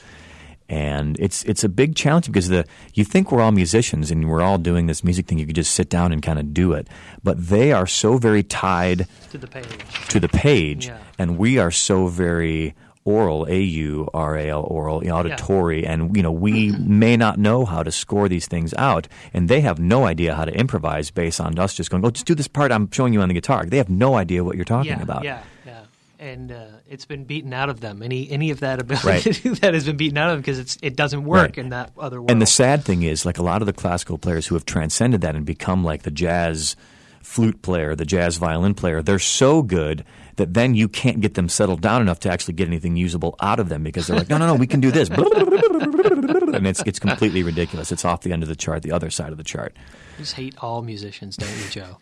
And 0.69 1.19
it's 1.19 1.43
it's 1.43 1.63
a 1.63 1.69
big 1.69 1.95
challenge 1.95 2.27
because 2.27 2.47
the 2.49 2.65
you 2.93 3.03
think 3.03 3.31
we're 3.31 3.41
all 3.41 3.51
musicians 3.51 4.11
and 4.11 4.29
we're 4.29 4.41
all 4.41 4.57
doing 4.57 4.87
this 4.87 5.03
music 5.03 5.27
thing 5.27 5.37
you 5.37 5.45
could 5.45 5.55
just 5.55 5.73
sit 5.73 5.89
down 5.89 6.11
and 6.13 6.21
kind 6.21 6.39
of 6.39 6.53
do 6.53 6.71
it. 6.73 6.87
But 7.23 7.47
they 7.47 7.71
are 7.73 7.85
so 7.85 8.17
very 8.17 8.43
tied 8.43 9.07
to 9.31 9.37
the 9.37 9.47
page. 9.47 9.67
to 10.09 10.19
the 10.19 10.29
page, 10.29 10.87
Yeah. 10.87 10.97
and 11.19 11.37
we 11.37 11.57
are 11.57 11.69
so 11.71 12.07
very 12.07 12.75
oral, 13.05 13.45
A 13.49 13.59
U 13.59 14.09
R 14.13 14.37
A 14.37 14.49
L, 14.49 14.61
oral, 14.67 15.07
auditory, 15.09 15.85
and 15.85 16.15
you 16.15 16.23
know 16.23 16.31
we 16.31 16.71
may 16.71 17.17
not 17.17 17.37
know 17.39 17.65
how 17.65 17.83
to 17.83 17.91
score 17.91 18.29
these 18.29 18.47
things 18.47 18.73
out, 18.77 19.07
and 19.33 19.49
they 19.49 19.61
have 19.61 19.79
no 19.79 20.05
idea 20.05 20.35
how 20.35 20.45
to 20.45 20.53
improvise 20.53 21.11
based 21.11 21.39
on 21.41 21.57
us 21.59 21.73
just 21.73 21.89
going, 21.89 22.05
"Oh, 22.05 22.09
just 22.11 22.25
do 22.25 22.35
this 22.35 22.47
part 22.47 22.71
I'm 22.71 22.89
showing 22.91 23.13
you 23.13 23.21
on 23.21 23.27
the 23.27 23.33
guitar." 23.33 23.65
They 23.65 23.77
have 23.77 23.89
no 23.89 24.15
idea 24.15 24.43
what 24.43 24.55
you're 24.55 24.65
talking 24.65 24.91
yeah, 24.91 25.01
about. 25.01 25.23
Yeah, 25.23 25.41
yeah. 25.65 25.81
And 26.19 26.53
uh, 26.53 26.65
it's 26.89 27.05
been 27.05 27.25
beaten 27.25 27.51
out 27.53 27.69
of 27.69 27.81
them. 27.81 28.01
Any 28.01 28.29
any 28.31 28.49
of 28.51 28.61
that 28.61 28.79
ability 28.79 29.07
Right. 29.07 29.21
to 29.23 29.33
do 29.33 29.55
that 29.55 29.73
has 29.73 29.85
been 29.85 29.97
beaten 29.97 30.17
out 30.17 30.29
of 30.29 30.35
them 30.35 30.41
because 30.41 30.59
it's 30.59 30.77
it 30.81 30.95
doesn't 30.95 31.25
work 31.25 31.41
Right. 31.41 31.57
in 31.57 31.69
that 31.69 31.91
other 31.97 32.21
world. 32.21 32.31
And 32.31 32.41
the 32.41 32.45
sad 32.45 32.83
thing 32.85 33.03
is, 33.03 33.25
like 33.25 33.37
a 33.37 33.43
lot 33.43 33.61
of 33.61 33.65
the 33.65 33.73
classical 33.73 34.17
players 34.17 34.47
who 34.47 34.55
have 34.55 34.63
transcended 34.65 35.19
that 35.21 35.35
and 35.35 35.45
become 35.45 35.83
like 35.83 36.03
the 36.03 36.11
jazz 36.11 36.77
flute 37.21 37.61
player, 37.61 37.95
the 37.95 38.05
jazz 38.05 38.37
violin 38.37 38.73
player, 38.73 39.01
they're 39.01 39.19
so 39.19 39.61
good 39.61 40.05
that 40.37 40.53
then 40.53 40.75
you 40.75 40.87
can't 40.87 41.21
get 41.21 41.35
them 41.35 41.47
settled 41.49 41.81
down 41.81 42.01
enough 42.01 42.19
to 42.21 42.29
actually 42.29 42.55
get 42.55 42.67
anything 42.67 42.95
usable 42.95 43.35
out 43.39 43.59
of 43.59 43.69
them 43.69 43.83
because 43.83 44.07
they're 44.07 44.17
like, 44.17 44.29
no, 44.29 44.37
no, 44.37 44.47
no, 44.47 44.55
we 44.55 44.67
can 44.67 44.79
do 44.79 44.91
this. 44.91 45.09
and 46.53 46.67
it's, 46.67 46.81
it's 46.85 46.99
completely 46.99 47.43
ridiculous. 47.43 47.91
It's 47.91 48.05
off 48.05 48.21
the 48.21 48.31
end 48.31 48.43
of 48.43 48.49
the 48.49 48.55
chart, 48.55 48.81
the 48.83 48.91
other 48.91 49.09
side 49.09 49.31
of 49.31 49.37
the 49.37 49.43
chart. 49.43 49.75
you 50.17 50.23
just 50.23 50.33
hate 50.33 50.55
all 50.59 50.81
musicians, 50.81 51.37
don't 51.37 51.55
you, 51.57 51.69
Joe? 51.69 51.97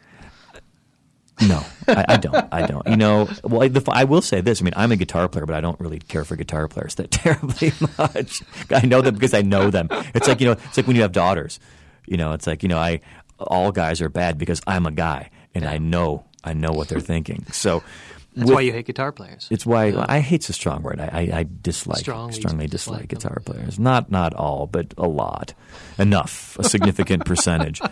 No, 1.47 1.65
I, 1.87 2.05
I 2.07 2.17
don't. 2.17 2.47
I 2.51 2.67
don't. 2.67 2.87
You 2.87 2.97
know, 2.97 3.27
well, 3.43 3.63
I, 3.63 3.67
the, 3.67 3.83
I 3.91 4.03
will 4.03 4.21
say 4.21 4.41
this. 4.41 4.61
I 4.61 4.63
mean, 4.63 4.73
I'm 4.75 4.91
a 4.91 4.95
guitar 4.95 5.27
player, 5.27 5.45
but 5.47 5.55
I 5.55 5.61
don't 5.61 5.79
really 5.79 5.97
care 5.97 6.23
for 6.23 6.35
guitar 6.35 6.67
players 6.67 6.95
that 6.95 7.09
terribly 7.11 7.73
much. 7.97 8.43
I 8.69 8.85
know 8.85 9.01
them 9.01 9.15
because 9.15 9.33
I 9.33 9.41
know 9.41 9.71
them. 9.71 9.87
It's 10.13 10.27
like 10.27 10.39
you 10.39 10.47
know, 10.47 10.51
it's 10.51 10.77
like 10.77 10.85
when 10.85 10.95
you 10.95 11.01
have 11.01 11.13
daughters. 11.13 11.59
You 12.05 12.17
know, 12.17 12.33
it's 12.33 12.45
like 12.45 12.61
you 12.61 12.69
know, 12.69 12.77
I 12.77 13.01
all 13.39 13.71
guys 13.71 14.01
are 14.01 14.09
bad 14.09 14.37
because 14.37 14.61
I'm 14.67 14.85
a 14.85 14.91
guy 14.91 15.31
and 15.55 15.65
I 15.65 15.79
know 15.79 16.25
I 16.43 16.53
know 16.53 16.71
what 16.71 16.89
they're 16.89 16.99
thinking. 16.99 17.45
So 17.51 17.83
That's 18.35 18.47
with- 18.47 18.55
why 18.55 18.61
you 18.61 18.71
hate 18.71 18.85
guitar 18.85 19.11
players. 19.11 19.47
It's 19.51 19.65
why 19.65 19.93
I 20.07 20.19
hate's 20.19 20.47
a 20.49 20.53
strong 20.53 20.81
word. 20.83 20.99
I, 21.01 21.05
I, 21.11 21.39
I 21.39 21.45
dislike 21.61 21.97
Strongly 21.99 22.33
strongly, 22.33 22.67
dislike 22.67 23.07
dislike, 23.09 23.09
guitar 23.09 23.41
players. 23.45 23.77
Not 23.79 24.09
not 24.09 24.33
all, 24.33 24.67
but 24.67 24.93
a 24.97 25.07
lot, 25.07 25.53
enough, 25.97 26.57
a 26.59 26.63
significant 26.63 27.25
percentage. 27.25 27.81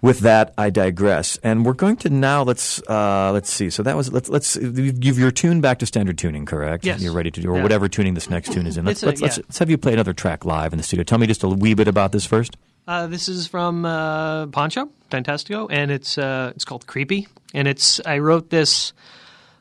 With 0.00 0.20
that, 0.20 0.54
I 0.56 0.70
digress, 0.70 1.38
and 1.42 1.66
we're 1.66 1.72
going 1.72 1.96
to 1.96 2.08
now 2.08 2.44
let's 2.44 2.80
uh, 2.88 3.32
let's 3.32 3.50
see. 3.50 3.68
So 3.68 3.82
that 3.82 3.96
was 3.96 4.12
let's 4.12 4.28
let's 4.28 4.54
you've 4.54 5.18
your 5.18 5.32
tune 5.32 5.60
back 5.60 5.80
to 5.80 5.86
standard 5.86 6.16
tuning, 6.16 6.46
correct? 6.46 6.86
Yes. 6.86 7.02
You're 7.02 7.12
ready 7.12 7.32
to 7.32 7.40
do 7.40 7.50
or 7.50 7.56
Yeah. 7.56 7.64
whatever 7.64 7.88
tuning 7.88 8.14
this 8.14 8.30
next 8.30 8.52
tune 8.52 8.68
is 8.68 8.76
in. 8.76 8.84
Let's 8.84 9.02
a- 9.02 9.06
let's, 9.06 9.20
let's 9.20 9.38
yeah. 9.38 9.42
let's 9.48 9.58
have 9.58 9.70
you 9.70 9.76
play 9.76 9.92
another 9.94 10.12
track 10.12 10.44
live 10.44 10.72
in 10.72 10.76
the 10.76 10.84
studio. 10.84 11.02
Tell 11.02 11.18
me 11.18 11.26
just 11.26 11.42
a 11.42 11.48
wee 11.48 11.74
bit 11.74 11.88
about 11.88 12.12
this 12.12 12.24
first. 12.24 12.56
Uh, 12.88 13.06
this 13.06 13.28
is 13.28 13.46
from 13.46 13.84
uh, 13.84 14.46
Pancho 14.46 14.88
Fantastico, 15.10 15.68
and 15.70 15.90
it's 15.90 16.16
uh, 16.16 16.54
it's 16.56 16.64
called 16.64 16.86
Creepy. 16.86 17.28
And 17.52 17.68
it's 17.68 18.00
I 18.06 18.18
wrote 18.20 18.48
this. 18.48 18.94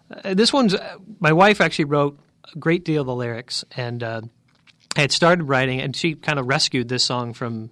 Uh, 0.09 0.33
this 0.33 0.53
one's 0.53 0.73
uh, 0.73 0.95
my 1.19 1.33
wife 1.33 1.59
actually 1.59 1.85
wrote 1.85 2.17
a 2.55 2.57
great 2.57 2.85
deal 2.85 3.01
of 3.01 3.07
the 3.07 3.13
lyrics, 3.13 3.65
and 3.75 4.01
uh, 4.01 4.21
I 4.95 5.01
had 5.01 5.11
started 5.11 5.43
writing, 5.43 5.81
and 5.81 5.93
she 5.93 6.15
kind 6.15 6.39
of 6.39 6.47
rescued 6.47 6.87
this 6.87 7.03
song 7.03 7.33
from 7.33 7.69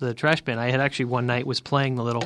the 0.00 0.12
trash 0.12 0.40
bin. 0.40 0.58
I 0.58 0.72
had 0.72 0.80
actually 0.80 1.04
one 1.04 1.26
night 1.26 1.46
was 1.46 1.60
playing 1.60 1.94
the 1.94 2.02
little. 2.02 2.24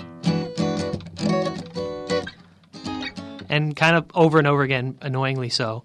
And 3.51 3.77
kind 3.77 3.95
of 3.95 4.07
over 4.15 4.39
and 4.39 4.47
over 4.47 4.63
again, 4.63 4.97
annoyingly 5.03 5.51
so, 5.51 5.85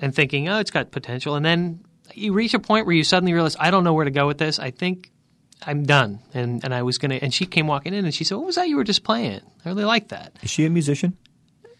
and 0.00 0.12
thinking, 0.12 0.48
oh, 0.48 0.58
it's 0.58 0.72
got 0.72 0.90
potential. 0.90 1.36
And 1.36 1.46
then 1.46 1.84
you 2.14 2.32
reach 2.32 2.52
a 2.54 2.58
point 2.58 2.86
where 2.86 2.96
you 2.96 3.04
suddenly 3.04 3.32
realize, 3.32 3.54
I 3.60 3.70
don't 3.70 3.84
know 3.84 3.92
where 3.92 4.06
to 4.06 4.10
go 4.10 4.26
with 4.26 4.38
this. 4.38 4.58
I 4.58 4.72
think 4.72 5.12
I'm 5.66 5.84
done. 5.84 6.20
And 6.34 6.64
and 6.64 6.74
I 6.74 6.82
was 6.82 6.98
gonna. 6.98 7.16
And 7.16 7.32
she 7.32 7.46
came 7.46 7.66
walking 7.66 7.94
in 7.94 8.04
and 8.04 8.14
she 8.14 8.24
said, 8.24 8.36
"What 8.36 8.46
was 8.46 8.56
that 8.56 8.68
you 8.68 8.76
were 8.76 8.84
just 8.84 9.04
playing? 9.04 9.40
I 9.64 9.68
really 9.68 9.84
like 9.84 10.08
that." 10.08 10.32
Is 10.42 10.50
she 10.50 10.64
a 10.64 10.70
musician? 10.70 11.16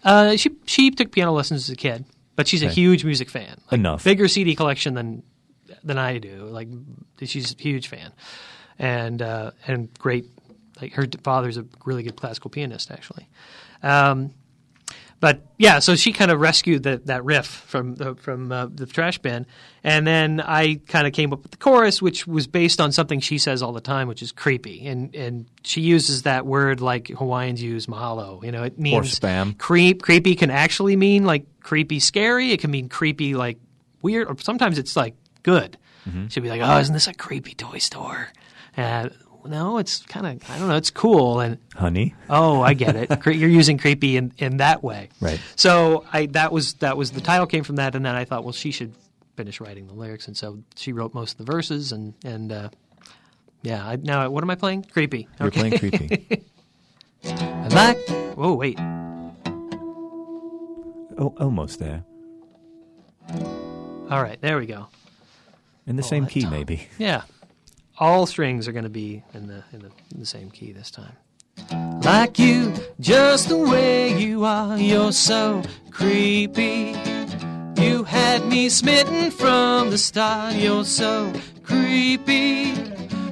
Uh, 0.05 0.37
she 0.37 0.51
she 0.67 0.91
took 0.91 1.13
piano 1.13 1.33
lessons 1.33 1.65
as 1.65 1.71
a 1.71 1.77
kid, 1.77 2.05
but 2.37 2.49
she's 2.49 2.63
a 2.63 2.69
huge 2.69 3.05
music 3.05 3.29
fan. 3.31 3.57
Like, 3.71 3.81
Enough. 3.81 4.05
bigger 4.05 4.29
CD 4.29 4.55
collection 4.55 4.95
than 4.95 5.23
than 5.85 5.99
I 5.99 6.19
do. 6.19 6.45
Like 6.45 6.69
she's 7.23 7.55
a 7.55 7.63
huge 7.63 7.89
fan, 7.89 8.13
and 8.79 9.21
uh, 9.23 9.51
and 9.67 9.93
great. 9.99 10.27
Like 10.81 10.95
her 10.95 11.07
father's 11.23 11.59
a 11.59 11.67
really 11.85 12.03
good 12.03 12.17
classical 12.17 12.51
pianist, 12.51 12.91
actually. 12.91 13.29
Um, 13.83 14.33
but 15.21 15.43
yeah, 15.59 15.81
so 15.81 15.97
she 15.97 16.13
kind 16.13 16.31
of 16.31 16.41
rescued 16.41 16.85
that 16.85 17.07
that 17.07 17.25
riff 17.25 17.47
from 17.47 17.95
the, 17.95 18.15
from 18.15 18.51
uh, 18.51 18.67
the 18.73 18.87
trash 18.87 19.19
bin, 19.19 19.47
and 19.85 20.07
then 20.07 20.41
I 20.41 20.81
kind 20.89 21.07
of 21.07 21.13
came 21.13 21.33
up 21.35 21.43
with 21.43 21.51
the 21.51 21.59
chorus, 21.59 22.01
which 22.01 22.27
was 22.27 22.47
based 22.47 22.81
on 22.81 22.91
something 22.91 23.21
she 23.21 23.37
says 23.37 23.63
all 23.63 23.73
the 23.73 23.83
time, 23.83 24.09
which 24.09 24.23
is 24.23 24.33
creepy, 24.33 24.87
and 24.87 25.15
and 25.15 25.47
she 25.63 25.83
uses 25.83 26.23
that 26.23 26.47
word 26.47 26.81
like 26.81 27.09
Hawaiians 27.09 27.63
use 27.63 27.87
mahalo. 27.87 28.43
You 28.43 28.51
know, 28.51 28.63
it 28.63 28.79
means 28.79 29.21
or 29.21 29.21
spam. 29.21 29.59
Creep 29.59 30.03
creepy 30.03 30.35
can 30.35 30.51
actually 30.51 30.97
mean 30.97 31.25
like 31.25 31.45
creepy, 31.61 32.01
scary. 32.01 32.53
It 32.53 32.61
can 32.61 32.71
mean 32.71 32.89
creepy, 32.89 33.35
like 33.35 33.59
weird, 34.01 34.27
or 34.27 34.37
sometimes 34.39 34.79
it's 34.79 34.97
like 34.97 35.15
good. 35.43 35.77
She'll 36.29 36.43
be 36.43 36.49
like, 36.49 36.63
"Oh, 36.63 36.79
isn't 36.79 36.95
this 36.95 37.07
a 37.09 37.15
creepy 37.15 37.55
toy 37.55 37.79
store?" 37.79 38.33
And 38.77 39.13
no, 39.47 39.79
it's 39.79 40.01
kind 40.07 40.27
of 40.27 40.51
I 40.51 40.59
don't 40.59 40.69
know, 40.69 40.77
it's 40.77 40.91
cool 40.91 41.41
and. 41.41 41.59
Honey, 41.75 42.15
Oh, 42.29 42.61
I 42.63 42.75
get 42.75 42.97
it. 42.97 43.11
You're 43.27 43.49
using 43.49 43.79
creepy 43.79 44.17
in, 44.17 44.33
in 44.39 44.59
that 44.59 44.83
way, 44.83 45.09
Right. 45.21 45.41
So 45.57 46.05
I 46.13 46.27
that 46.27 46.53
was 46.53 46.75
that 46.75 46.97
was 46.97 47.11
the 47.13 47.21
title 47.21 47.47
came 47.47 47.65
from 47.65 47.77
that, 47.77 47.95
and 47.95 48.05
then 48.05 48.15
I 48.15 48.25
thought, 48.25 48.45
well, 48.45 48.53
she 48.53 48.71
should 48.71 48.95
finish 49.37 49.61
writing 49.61 49.87
the 49.87 49.95
lyrics, 49.95 50.27
and 50.27 50.37
so 50.37 50.59
she 50.77 50.93
wrote 50.93 51.15
most 51.15 51.33
of 51.39 51.47
the 51.47 51.53
verses, 51.53 51.93
and 51.93 52.15
and 52.25 52.53
uh, 52.53 52.69
yeah. 53.63 53.87
I, 53.87 53.97
now 53.97 54.29
what 54.31 54.43
am 54.45 54.51
I 54.51 54.55
playing? 54.57 54.85
Creepy. 54.85 55.29
you're 55.39 55.49
Okay. 55.49 55.61
playing 55.61 55.79
creepy. 55.79 56.45
I 57.25 57.69
like. 57.69 57.99
Oh 58.37 58.55
wait. 58.55 58.79
oh, 61.19 61.35
almost 61.39 61.79
there. 61.79 62.05
All 64.11 64.23
right, 64.23 64.41
there 64.41 64.59
we 64.59 64.67
go. 64.67 64.89
In 65.87 65.97
the 65.97 66.03
same 66.03 66.27
key, 66.27 66.47
maybe. 66.47 66.89
Yeah, 66.99 67.23
all 68.01 68.25
strings 68.25 68.67
are 68.67 68.73
going 68.73 68.85
to 68.85 68.91
be 68.91 69.23
in 69.35 69.47
the 69.47 69.63
in 69.73 69.81
the, 69.81 69.91
in 70.13 70.19
the 70.19 70.27
same 70.27 70.51
key 70.51 70.73
this 70.73 70.91
time. 70.91 71.13
Like 72.03 72.39
you, 72.39 72.73
just 72.99 73.51
the 73.51 73.59
way 73.59 74.19
you 74.19 74.45
are, 74.45 74.79
you're 74.79 75.13
so 75.13 75.63
creepy. 75.91 76.97
You 77.77 78.05
had 78.05 78.47
me 78.47 78.71
smitten 78.71 79.31
from 79.31 79.91
the 79.91 79.99
start. 79.99 80.55
You're 80.55 80.85
so 80.85 81.33
creepy. 81.63 82.75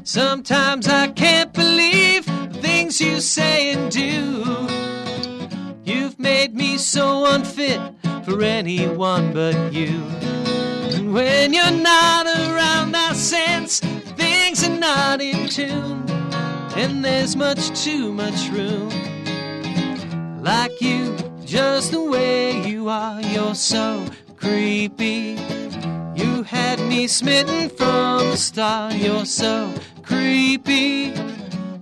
Sometimes 0.05 0.87
I 0.89 1.09
can't 1.09 1.53
believe 1.53 2.27
things 2.61 3.01
you 3.01 3.21
say 3.21 3.73
and 3.73 3.91
do. 3.91 4.69
You've 5.85 6.19
made 6.19 6.55
me 6.55 6.77
so 6.77 7.27
unfit 7.27 7.81
for 8.25 8.43
anyone 8.43 9.33
but 9.33 9.73
you. 9.73 10.03
And 10.93 11.15
when 11.15 11.55
you're 11.55 11.71
not 11.71 12.27
around, 12.27 12.95
I 12.95 13.15
sense 13.15 13.81
things 14.59 14.77
are 14.77 14.81
not 14.81 15.21
in 15.21 15.49
tune. 15.49 16.05
And 16.77 17.05
there's 17.05 17.37
much 17.37 17.85
too 17.85 18.13
much 18.13 18.49
room. 18.51 18.91
Like 20.43 20.81
you, 20.81 21.17
just 21.45 21.93
the 21.93 22.03
way 22.03 22.67
you 22.67 22.89
are, 22.89 23.21
you're 23.21 23.55
so 23.55 24.05
creepy. 24.37 25.37
You 26.15 26.43
had 26.43 26.81
me 26.81 27.07
smitten 27.07 27.69
from 27.71 28.31
the 28.31 28.37
start, 28.37 28.95
you're 28.95 29.27
so 29.27 29.73
creepy. 30.03 31.13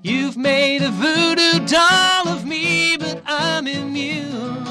You've 0.02 0.36
made 0.36 0.82
a 0.82 0.90
voodoo 0.90 1.66
doll 1.66 2.28
of 2.28 2.44
me, 2.44 2.96
but 2.96 3.22
I'm 3.26 3.66
immune. 3.66 4.66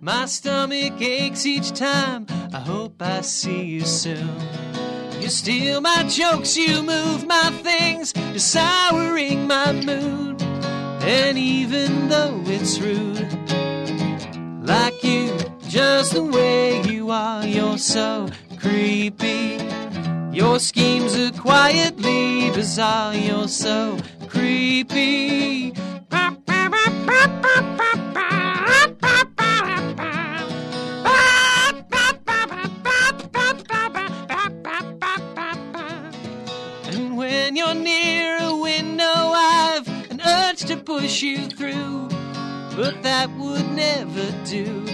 My 0.00 0.26
stomach 0.26 1.00
aches 1.00 1.46
each 1.46 1.72
time. 1.72 2.26
I 2.52 2.60
hope 2.60 3.00
I 3.02 3.20
see 3.22 3.64
you 3.64 3.80
soon. 3.82 4.85
You 5.26 5.30
steal 5.30 5.80
my 5.80 6.04
jokes, 6.04 6.56
you 6.56 6.84
move 6.84 7.26
my 7.26 7.50
things, 7.64 8.12
you're 8.16 8.38
souring 8.38 9.48
my 9.48 9.72
mood. 9.72 10.40
And 11.02 11.36
even 11.36 12.08
though 12.08 12.40
it's 12.46 12.78
rude, 12.78 13.26
like 14.64 15.02
you, 15.02 15.36
just 15.66 16.12
the 16.12 16.22
way 16.22 16.80
you 16.82 17.10
are, 17.10 17.44
you're 17.44 17.76
so 17.76 18.28
creepy. 18.60 19.58
Your 20.30 20.60
schemes 20.60 21.16
are 21.16 21.32
quietly 21.32 22.52
bizarre, 22.52 23.12
you're 23.16 23.48
so 23.48 23.98
creepy. 24.28 25.74
You're 37.56 37.74
near 37.74 38.36
a 38.40 38.54
window, 38.54 39.04
I've 39.04 39.88
an 40.10 40.20
urge 40.20 40.60
to 40.66 40.76
push 40.76 41.22
you 41.22 41.46
through, 41.46 42.08
but 42.76 43.02
that 43.02 43.30
would 43.38 43.66
never 43.70 44.30
do. 44.44 44.84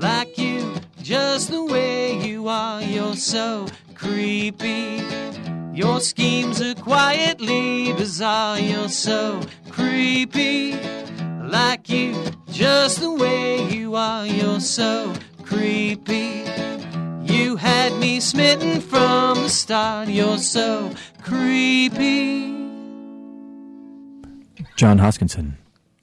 Like 0.00 0.36
you, 0.36 0.74
just 1.02 1.50
the 1.50 1.64
way 1.64 2.20
you 2.26 2.48
are, 2.48 2.82
you're 2.82 3.14
so 3.14 3.66
creepy. 3.94 5.04
Your 5.72 6.00
schemes 6.00 6.60
are 6.60 6.74
quietly 6.74 7.92
bizarre, 7.92 8.58
you're 8.58 8.88
so 8.88 9.40
creepy. 9.70 10.74
Like 11.42 11.88
you, 11.88 12.14
just 12.50 13.00
the 13.00 13.12
way 13.12 13.68
you 13.70 13.94
are, 13.94 14.26
you're 14.26 14.60
so 14.60 15.12
creepy. 15.44 16.63
You 17.34 17.56
had 17.56 17.92
me 17.94 18.20
smitten 18.20 18.80
from 18.80 19.42
the 19.42 19.48
start, 19.48 20.08
you're 20.08 20.38
so 20.38 20.92
creepy. 21.20 22.44
John 24.76 24.98
Hoskinson 24.98 25.54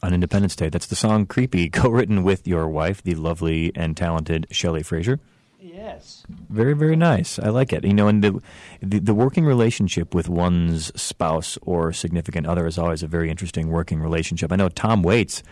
on 0.03 0.13
Independence 0.13 0.57
Day. 0.57 0.67
That's 0.67 0.87
the 0.87 0.95
song 0.97 1.25
Creepy, 1.25 1.69
co 1.73 1.89
written 1.89 2.23
with 2.23 2.45
your 2.45 2.67
wife, 2.67 3.01
the 3.01 3.15
lovely 3.15 3.71
and 3.75 3.95
talented 3.95 4.45
Shelley 4.51 4.83
Fraser. 4.83 5.21
Yes. 5.57 6.23
Very, 6.49 6.73
very 6.73 6.97
nice. 6.97 7.39
I 7.39 7.47
like 7.47 7.71
it. 7.71 7.85
You 7.85 7.93
know, 7.93 8.09
and 8.09 8.21
the, 8.21 8.41
the 8.81 8.99
the 8.99 9.13
working 9.13 9.45
relationship 9.45 10.13
with 10.13 10.27
one's 10.27 10.91
spouse 11.01 11.57
or 11.61 11.93
significant 11.93 12.45
other 12.45 12.67
is 12.67 12.77
always 12.77 13.03
a 13.03 13.07
very 13.07 13.29
interesting 13.29 13.69
working 13.69 14.01
relationship. 14.01 14.51
I 14.51 14.57
know 14.57 14.67
Tom 14.67 15.01
Waits 15.01 15.43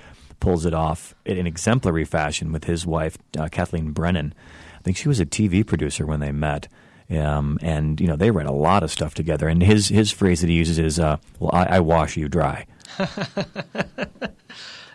pulls 0.41 0.65
it 0.65 0.73
off 0.73 1.15
in 1.25 1.47
exemplary 1.47 2.05
fashion 2.05 2.51
with 2.51 2.65
his 2.65 2.85
wife, 2.85 3.17
uh, 3.37 3.47
Kathleen 3.49 3.91
Brennan. 3.91 4.33
I 4.79 4.81
think 4.81 4.97
she 4.97 5.07
was 5.07 5.19
a 5.19 5.25
TV 5.25 5.65
producer 5.65 6.05
when 6.05 6.19
they 6.19 6.31
met. 6.31 6.67
Um, 7.11 7.57
and 7.61 7.99
you 7.99 8.05
know 8.07 8.15
they 8.15 8.29
write 8.31 8.45
a 8.45 8.51
lot 8.51 8.83
of 8.83 8.91
stuff 8.91 9.13
together. 9.15 9.47
And 9.47 9.63
his 9.63 9.87
his 9.87 10.11
phrase 10.11 10.41
that 10.41 10.47
he 10.49 10.55
uses 10.55 10.77
is, 10.77 10.99
uh, 10.99 11.17
"Well, 11.39 11.49
I, 11.51 11.77
I 11.77 11.79
wash 11.79 12.15
you 12.17 12.29
dry." 12.29 12.67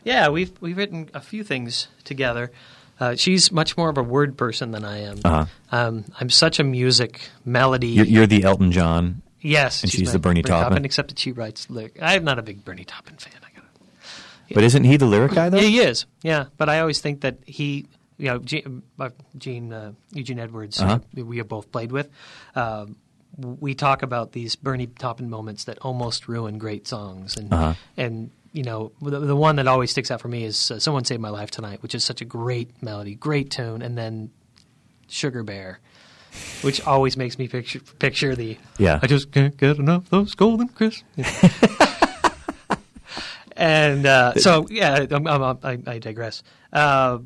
Yeah, 0.05 0.29
we've 0.29 0.53
we've 0.61 0.77
written 0.77 1.09
a 1.15 1.21
few 1.21 1.43
things 1.43 1.89
together. 2.05 2.53
Uh, 3.01 3.17
she's 3.17 3.51
much 3.51 3.77
more 3.77 3.89
of 3.89 3.99
a 3.99 4.03
word 4.03 4.37
person 4.37 4.71
than 4.71 4.85
I 4.85 4.99
am. 4.99 5.19
Uh-huh. 5.25 5.47
Um, 5.73 6.05
I'm 6.21 6.31
such 6.31 6.61
a 6.61 6.65
music 6.65 7.29
melody. 7.45 7.89
You're, 7.89 8.07
you're 8.07 8.27
the 8.27 8.45
Elton 8.45 8.71
John. 8.71 9.23
yes, 9.41 9.83
and 9.83 9.91
she's 9.91 10.09
my 10.09 10.13
the 10.13 10.19
Bernie 10.19 10.43
Taupin? 10.43 10.85
Except 10.85 11.09
that 11.09 11.19
she 11.19 11.33
writes 11.33 11.69
lyric. 11.71 11.99
I'm 12.01 12.23
not 12.23 12.39
a 12.39 12.43
big 12.43 12.65
Bernie 12.65 12.85
Taupin 12.85 13.17
fan. 13.17 13.33
I 13.43 13.49
gotta. 13.57 13.67
But 14.53 14.63
isn't 14.63 14.85
he 14.85 14.99
the 14.99 15.07
lyric 15.07 15.33
guy 15.33 15.49
though? 15.49 15.57
Yeah, 15.57 15.69
he 15.69 15.79
is. 15.81 16.05
Yeah, 16.23 16.45
but 16.59 16.69
I 16.69 16.81
always 16.81 17.01
think 17.01 17.23
that 17.23 17.39
he, 17.47 17.87
you 18.19 18.27
know, 18.27 18.39
Gene, 18.39 18.83
uh, 18.99 19.11
Gene 19.37 19.73
uh, 19.73 19.93
Eugene 20.13 20.39
Edwards, 20.39 20.81
Uh-huh. 20.81 20.99
we 21.15 21.39
have 21.39 21.49
both 21.49 21.71
played 21.73 21.91
with. 21.93 22.09
Um, 22.55 22.97
we 23.37 23.75
talk 23.75 24.03
about 24.03 24.31
these 24.33 24.55
Bernie 24.57 24.87
Taupin 24.87 25.29
moments 25.29 25.65
that 25.65 25.79
almost 25.81 26.29
ruin 26.29 26.59
great 26.59 26.87
songs, 26.87 27.37
and 27.37 27.53
Uh-huh. 27.53 27.75
and 27.97 28.31
you 28.53 28.63
know 28.63 28.93
the, 29.03 29.19
the 29.19 29.35
one 29.37 29.57
that 29.57 29.67
always 29.67 29.91
sticks 29.91 30.11
out 30.13 30.21
for 30.21 30.29
me 30.29 30.45
is 30.45 30.71
uh, 30.71 30.79
"Someone 30.79 31.05
Saved 31.05 31.21
My 31.21 31.31
Life 31.31 31.51
Tonight," 31.51 31.83
which 31.83 31.95
is 31.97 32.05
such 32.05 32.21
a 32.21 32.25
great 32.25 32.71
melody, 32.83 33.17
great 33.17 33.51
tune, 33.51 33.83
and 33.83 33.99
then 33.99 34.31
"Sugar 35.09 35.43
Bear." 35.43 35.81
Which 36.63 36.81
always 36.85 37.17
makes 37.17 37.39
me 37.39 37.47
picture 37.49 37.81
picture 37.99 38.35
the 38.37 38.57
Yeah. 38.79 38.99
I 39.03 39.07
just 39.07 39.31
can't 39.33 39.57
get 39.57 39.79
enough 39.79 40.05
of 40.05 40.11
those 40.11 40.35
golden 40.35 40.67
crisps. 40.69 41.05
and 43.57 44.05
uh, 44.07 44.35
so 44.35 44.67
yeah, 44.71 45.07
I'm, 45.11 45.27
I'm, 45.27 45.59
I, 45.63 45.79
I 45.87 45.99
digress. 45.99 46.43
Uh, 46.73 47.19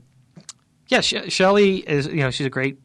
yeah, 0.89 1.01
Sh- 1.01 1.29
Shelley 1.33 1.77
is 1.79 2.07
you 2.07 2.17
know 2.17 2.31
she's 2.31 2.47
a 2.47 2.51
great 2.51 2.79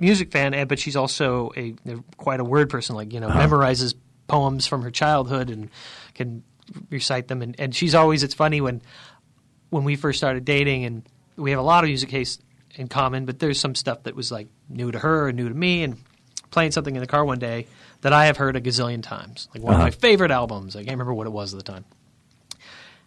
music 0.00 0.30
fan, 0.32 0.54
and- 0.54 0.68
but 0.68 0.78
she's 0.78 0.96
also 0.96 1.52
a, 1.56 1.74
a- 1.86 2.02
quite 2.16 2.40
a 2.40 2.44
word 2.44 2.70
person. 2.70 2.94
Like 2.96 3.12
you 3.12 3.20
know, 3.20 3.28
memorizes 3.28 3.94
poems 4.26 4.66
from 4.66 4.82
her 4.82 4.90
childhood 4.90 5.50
and 5.50 5.68
can 6.14 6.42
recite 6.90 7.28
them. 7.28 7.42
And, 7.42 7.54
and 7.58 7.74
she's 7.74 7.94
always. 7.94 8.22
It's 8.22 8.34
funny 8.34 8.60
when 8.60 8.80
when 9.70 9.84
we 9.84 9.96
first 9.96 10.18
started 10.18 10.44
dating, 10.44 10.84
and 10.84 11.02
we 11.36 11.50
have 11.50 11.60
a 11.60 11.64
lot 11.64 11.84
of 11.84 11.88
music 11.88 12.10
taste 12.10 12.40
in 12.76 12.88
common, 12.88 13.24
but 13.24 13.38
there's 13.38 13.60
some 13.60 13.74
stuff 13.74 14.02
that 14.04 14.16
was 14.16 14.32
like 14.32 14.48
new 14.68 14.90
to 14.90 14.98
her 14.98 15.28
and 15.28 15.36
new 15.36 15.48
to 15.48 15.54
me, 15.54 15.82
and 15.84 15.98
playing 16.50 16.70
something 16.72 16.94
in 16.94 17.00
the 17.00 17.06
car 17.06 17.24
one 17.24 17.38
day 17.38 17.66
that 18.02 18.12
I 18.12 18.26
have 18.26 18.36
heard 18.36 18.54
a 18.56 18.60
gazillion 18.60 19.02
times, 19.02 19.48
like 19.54 19.62
one 19.62 19.74
Uh-huh. 19.74 19.82
of 19.82 19.86
my 19.86 19.90
favorite 19.90 20.30
albums. 20.30 20.76
I 20.76 20.80
can't 20.80 20.90
remember 20.92 21.14
what 21.14 21.26
it 21.26 21.30
was 21.30 21.52
at 21.54 21.58
the 21.64 21.72
time. 21.72 21.84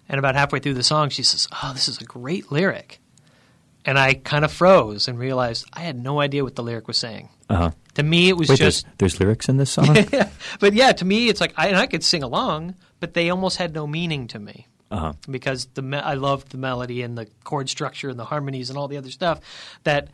And 0.09 0.19
about 0.19 0.36
halfway 0.36 0.59
through 0.59 0.73
the 0.75 0.84
song, 0.84 1.09
she 1.09 1.23
says, 1.23 1.47
"Oh, 1.51 1.71
this 1.73 1.88
is 1.89 1.97
a 1.99 2.05
great 2.05 2.51
lyric," 2.51 2.99
and 3.88 3.97
I 3.97 4.13
kind 4.13 4.45
of 4.45 4.51
froze 4.51 5.07
and 5.07 5.17
realized 5.17 5.65
I 5.73 5.79
had 5.79 5.97
no 5.97 6.19
idea 6.19 6.43
what 6.43 6.55
the 6.55 6.61
lyric 6.61 6.88
was 6.88 6.97
saying. 6.97 7.29
Uh-huh. 7.49 7.71
To 7.95 8.03
me, 8.03 8.29
it 8.29 8.38
was 8.38 8.49
Wait, 8.49 8.59
just 8.59 8.83
there's, 8.85 8.97
there's 8.97 9.19
lyrics 9.19 9.49
in 9.49 9.57
this 9.57 9.71
song? 9.71 9.95
but 10.59 10.73
yeah, 10.73 10.91
to 10.91 11.05
me, 11.05 11.29
it's 11.29 11.41
like 11.41 11.53
I, 11.57 11.69
and 11.69 11.77
I 11.77 11.88
could 11.88 12.03
sing 12.03 12.21
along, 12.21 12.75
but 12.99 13.13
they 13.15 13.29
almost 13.31 13.57
had 13.57 13.73
no 13.73 13.88
meaning 13.88 14.27
to 14.27 14.39
me 14.39 14.67
uh-huh. 14.91 15.13
because 15.31 15.65
the 15.73 15.81
me- 15.81 15.97
I 15.97 16.13
loved 16.15 16.49
the 16.51 16.57
melody 16.57 17.01
and 17.01 17.17
the 17.17 17.25
chord 17.43 17.69
structure 17.69 18.09
and 18.09 18.19
the 18.19 18.25
harmonies 18.25 18.69
and 18.69 18.77
all 18.77 18.88
the 18.89 18.97
other 18.97 19.09
stuff 19.09 19.39
that 19.83 20.09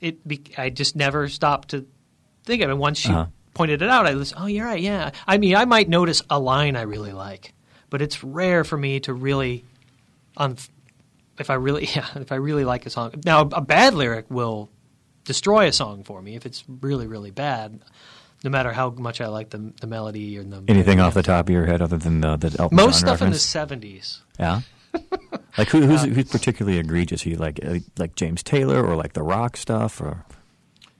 it 0.00 0.26
be- 0.26 0.42
I 0.56 0.70
just 0.70 0.96
never 0.96 1.28
stopped 1.28 1.68
to 1.68 1.86
think 2.44 2.62
of 2.62 2.70
it. 2.70 2.76
Once 2.78 2.98
she 2.98 3.10
Uh-huh. 3.10 3.26
pointed 3.52 3.82
it 3.82 3.90
out, 3.90 4.06
I 4.06 4.14
was 4.14 4.32
oh, 4.36 4.46
you're 4.46 4.64
right, 4.66 4.80
yeah. 4.80 5.10
I 5.28 5.36
mean, 5.36 5.54
I 5.54 5.66
might 5.66 5.88
notice 5.90 6.22
a 6.30 6.40
line 6.40 6.74
I 6.76 6.82
really 6.82 7.12
like, 7.12 7.52
but 7.90 8.00
it's 8.00 8.24
rare 8.24 8.64
for 8.64 8.78
me 8.78 9.00
to 9.00 9.12
really 9.12 9.64
on 10.36 10.56
if 11.40 11.50
I 11.50 11.54
really 11.54 11.86
yeah 11.94 12.06
if 12.16 12.30
I 12.30 12.36
really 12.36 12.64
like 12.64 12.86
a 12.86 12.90
song. 12.90 13.14
Now, 13.24 13.40
a 13.40 13.60
bad 13.60 13.94
lyric 13.94 14.26
will 14.30 14.70
destroy 15.24 15.66
a 15.66 15.72
song 15.72 16.04
for 16.04 16.22
me 16.22 16.36
if 16.36 16.46
it's 16.46 16.62
really 16.68 17.06
really 17.06 17.30
bad. 17.30 17.80
No 18.42 18.48
matter 18.48 18.72
how 18.72 18.90
much 18.90 19.20
I 19.20 19.26
like 19.26 19.50
the 19.50 19.72
the 19.80 19.86
melody 19.86 20.38
or 20.38 20.44
the 20.44 20.62
Anything 20.68 21.00
off 21.00 21.14
the 21.14 21.22
top 21.22 21.46
of 21.48 21.52
your 21.52 21.66
head 21.66 21.82
other 21.82 21.98
than 21.98 22.20
the, 22.20 22.36
the 22.36 22.56
Elton 22.58 22.76
most 22.76 23.00
John 23.00 23.08
stuff 23.16 23.22
in 23.22 23.30
the 23.30 23.38
seventies. 23.38 24.22
Yeah. 24.38 24.60
Like 25.58 25.68
who, 25.68 25.82
who's 25.82 26.04
who's 26.04 26.30
particularly 26.30 26.78
egregious? 26.78 27.26
Are 27.26 27.28
you 27.28 27.36
like 27.36 27.58
uh, 27.62 27.80
like 27.98 28.14
James 28.14 28.42
Taylor 28.42 28.86
or 28.86 28.94
like 28.94 29.14
the 29.14 29.22
rock 29.22 29.56
stuff 29.56 30.00
or 30.00 30.24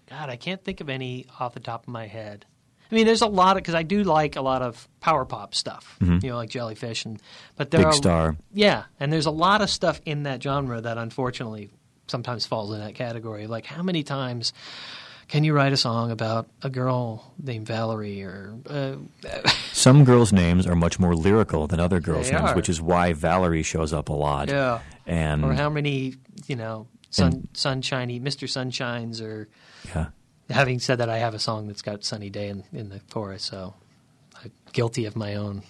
God, 0.08 0.28
I 0.28 0.34
can't 0.36 0.62
think 0.62 0.80
of 0.80 0.90
any 0.90 1.26
off 1.38 1.54
the 1.54 1.60
top 1.60 1.84
of 1.84 1.88
my 1.88 2.08
head. 2.08 2.46
I 2.90 2.94
mean, 2.94 3.06
there's 3.06 3.22
a 3.22 3.26
lot 3.26 3.56
of 3.56 3.62
because 3.62 3.74
I 3.74 3.82
do 3.84 4.02
like 4.02 4.36
a 4.36 4.40
lot 4.42 4.62
of 4.62 4.88
power 5.00 5.24
pop 5.24 5.54
stuff, 5.54 5.96
you 6.00 6.18
know, 6.30 6.36
like 6.36 6.50
Jellyfish, 6.50 7.04
and 7.04 7.20
but 7.56 7.70
there 7.70 7.80
Mm-hmm. 7.80 7.88
Big 7.90 7.94
are 7.94 7.96
Star? 7.96 8.36
yeah, 8.52 8.84
and 8.98 9.12
there's 9.12 9.26
a 9.26 9.30
lot 9.30 9.62
of 9.62 9.70
stuff 9.70 10.00
in 10.04 10.24
that 10.24 10.42
genre 10.42 10.80
that 10.80 10.98
unfortunately 10.98 11.70
sometimes 12.08 12.46
falls 12.46 12.72
in 12.72 12.80
that 12.80 12.94
category. 12.94 13.46
Like, 13.46 13.66
how 13.66 13.82
many 13.84 14.02
times 14.02 14.52
can 15.28 15.44
you 15.44 15.52
write 15.54 15.72
a 15.72 15.76
song 15.76 16.10
about 16.10 16.48
a 16.62 16.68
girl 16.68 17.32
named 17.40 17.64
Valerie 17.68 18.22
or 18.24 18.52
uh, 18.68 18.94
Some 19.72 20.04
girls' 20.04 20.32
names 20.32 20.66
are 20.66 20.74
much 20.74 20.98
more 20.98 21.14
lyrical 21.14 21.68
than 21.68 21.78
other 21.78 22.00
girls' 22.00 22.30
names, 22.32 22.50
are. 22.50 22.56
which 22.56 22.68
is 22.68 22.82
why 22.82 23.12
Valerie 23.12 23.62
shows 23.62 23.92
up 23.92 24.08
a 24.08 24.12
lot. 24.12 24.48
yeah, 24.48 24.80
And 25.06 25.44
or 25.44 25.52
how 25.54 25.70
many 25.70 26.14
you 26.48 26.56
know 26.56 26.88
sun, 27.10 27.46
sunshiny, 27.54 28.18
Mr. 28.18 28.48
Sunshines, 28.48 29.22
or 29.22 29.48
Yeah. 29.94 30.06
Having 30.50 30.80
said 30.80 30.98
that, 30.98 31.08
I 31.08 31.18
have 31.18 31.34
a 31.34 31.38
song 31.38 31.66
that's 31.68 31.82
got 31.82 32.04
"Sunny 32.04 32.28
Day" 32.30 32.48
in, 32.48 32.64
in 32.72 32.88
the 32.88 33.00
chorus, 33.12 33.42
so 33.44 33.74
I'm 34.42 34.50
guilty 34.72 35.04
of 35.06 35.16
my 35.16 35.34
own. 35.36 35.62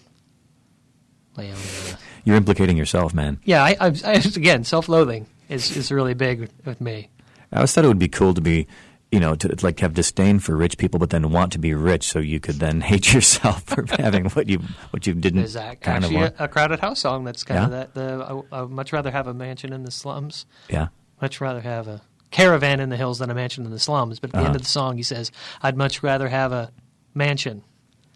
My 1.37 1.47
own. 1.49 1.53
Uh, 1.55 1.97
You're 2.25 2.37
implicating 2.37 2.77
yourself, 2.77 3.15
man. 3.15 3.39
yeah, 3.45 3.63
I, 3.63 3.77
I, 3.81 3.87
I 4.05 4.13
again, 4.15 4.65
self-loathing 4.65 5.27
is 5.49 5.77
is 5.77 5.93
really 5.93 6.15
big 6.15 6.41
with, 6.41 6.53
with 6.65 6.81
me. 6.81 7.09
I 7.53 7.57
always 7.57 7.73
thought 7.73 7.85
it 7.85 7.89
would 7.89 7.99
be 7.99 8.09
cool 8.09 8.35
to 8.35 8.41
be, 8.41 8.67
you 9.13 9.19
know, 9.21 9.35
to 9.37 9.57
like 9.63 9.81
have 9.81 9.95
disdain 9.95 10.39
for 10.39 10.57
rich 10.57 10.77
people, 10.79 10.99
but 10.99 11.11
then 11.11 11.31
want 11.31 11.53
to 11.53 11.59
be 11.59 11.73
rich, 11.75 12.05
so 12.09 12.19
you 12.19 12.41
could 12.41 12.57
then 12.57 12.81
hate 12.91 13.13
yourself 13.13 13.63
for 13.65 13.85
having 13.99 14.27
what 14.31 14.49
you 14.49 14.61
what 14.91 15.07
you 15.07 15.15
didn't 15.15 15.41
There's 15.41 15.55
that, 15.55 15.81
kind 15.81 15.99
of 15.99 16.05
actually 16.05 16.17
want. 16.23 16.35
a, 16.39 16.45
a 16.45 16.49
Crowded 16.49 16.81
House 16.81 17.01
song 17.01 17.25
that's 17.25 17.45
kind 17.45 17.65
of 17.65 17.71
that. 17.71 17.95
The 17.95 18.45
I, 18.53 18.59
I 18.59 18.63
would 18.63 18.71
much 18.71 18.93
rather 18.93 19.11
have 19.11 19.27
a 19.27 19.35
mansion 19.35 19.73
in 19.73 19.85
the 19.85 19.91
slums. 19.91 20.47
yeah. 20.69 20.89
Much 21.23 21.39
rather 21.41 21.61
have 21.61 21.87
a 21.87 22.01
caravan 22.31 22.81
in 22.81 22.89
the 22.89 22.97
hills 22.97 23.19
than 23.19 23.31
a 23.31 23.35
mansion 23.35 23.65
in 23.65 23.71
the 23.71 23.79
slums. 23.79 24.19
But 24.21 24.31
at 24.31 24.33
the 24.33 24.39
Uh-huh. 24.39 24.47
end 24.49 24.57
of 24.57 24.63
the 24.63 24.69
song, 24.69 24.97
he 24.97 25.03
says, 25.03 25.31
"I'd 25.63 25.77
much 25.77 26.03
rather 26.03 26.29
have 26.29 26.53
a 26.53 26.71
mansion 27.15 27.63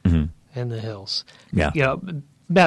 Mhm. 0.04 0.30
in 0.54 0.68
the 0.68 0.80
hills." 0.80 1.24
Yeah. 1.52 1.70
You 1.74 1.82
know, 1.82 2.00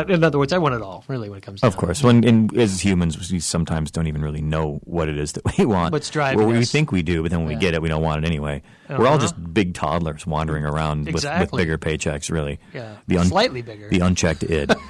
in 0.09 0.23
other 0.23 0.39
words, 0.39 0.51
I 0.51 0.57
want 0.57 0.73
it 0.75 0.81
all. 0.81 1.03
Really, 1.07 1.29
when 1.29 1.37
it 1.37 1.43
comes 1.43 1.61
down. 1.61 1.67
Of 1.67 1.77
course. 1.77 2.01
When 2.03 2.23
and 2.23 2.55
as 2.57 2.81
humans, 2.83 3.31
we 3.31 3.39
sometimes 3.39 3.91
don't 3.91 4.07
even 4.07 4.21
really 4.23 4.41
know 4.41 4.79
what 4.83 5.07
it 5.07 5.17
is 5.17 5.33
that 5.33 5.43
we 5.57 5.65
want. 5.65 5.93
What's 5.93 6.09
driving 6.09 6.41
Or 6.41 6.47
we 6.47 6.57
us. 6.57 6.71
think 6.71 6.91
we 6.91 7.03
do, 7.03 7.21
but 7.21 7.29
then 7.31 7.41
when 7.41 7.47
we 7.49 7.55
get 7.55 7.73
it, 7.75 7.81
we 7.81 7.87
don't 7.87 8.01
want 8.01 8.23
it 8.23 8.27
anyway. 8.27 8.63
We're 8.89 9.05
all 9.07 9.13
Uh-huh. 9.13 9.19
just 9.19 9.53
big 9.53 9.73
toddlers 9.75 10.25
wandering 10.25 10.65
around 10.65 11.05
with, 11.05 11.23
with 11.23 11.51
bigger 11.51 11.77
paychecks, 11.77 12.31
really. 12.31 12.59
Yeah, 12.73 12.95
The 13.07 13.19
un- 13.19 13.27
slightly 13.27 13.61
bigger. 13.61 13.87
The 13.89 13.99
unchecked 13.99 14.43
id. 14.43 14.75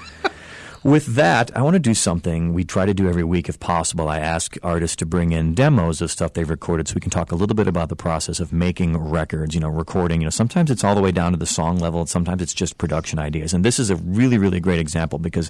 With 0.83 1.15
that, 1.15 1.55
I 1.57 1.63
want 1.63 1.73
to 1.73 1.79
do 1.79 1.95
something 1.95 2.53
we 2.53 2.63
try 2.63 2.85
to 2.85 2.93
do 2.93 3.09
every 3.09 3.23
week 3.23 3.49
if 3.49 3.59
possible. 3.59 4.07
I 4.07 4.19
ask 4.19 4.55
artists 4.61 4.95
to 4.97 5.07
bring 5.07 5.31
in 5.31 5.55
demos 5.55 6.01
of 6.01 6.11
stuff 6.11 6.33
they've 6.33 6.49
recorded 6.49 6.87
so 6.87 6.93
we 6.93 7.01
can 7.01 7.09
talk 7.09 7.31
a 7.31 7.35
little 7.35 7.55
bit 7.55 7.67
about 7.67 7.89
the 7.89 7.95
process 7.95 8.39
of 8.39 8.53
making 8.53 8.95
records, 8.95 9.55
you 9.55 9.59
know, 9.59 9.69
recording. 9.69 10.21
You 10.21 10.25
know, 10.25 10.31
sometimes 10.31 10.69
it's 10.69 10.83
all 10.83 10.93
the 10.93 11.01
way 11.01 11.11
down 11.11 11.31
to 11.31 11.37
the 11.37 11.47
song 11.47 11.79
level, 11.79 12.01
and 12.01 12.09
sometimes 12.09 12.43
it's 12.43 12.53
just 12.53 12.77
production 12.77 13.17
ideas. 13.17 13.53
And 13.53 13.65
this 13.65 13.79
is 13.79 13.89
a 13.89 13.95
really, 13.95 14.37
really 14.37 14.59
great 14.59 14.79
example 14.79 15.17
because 15.17 15.49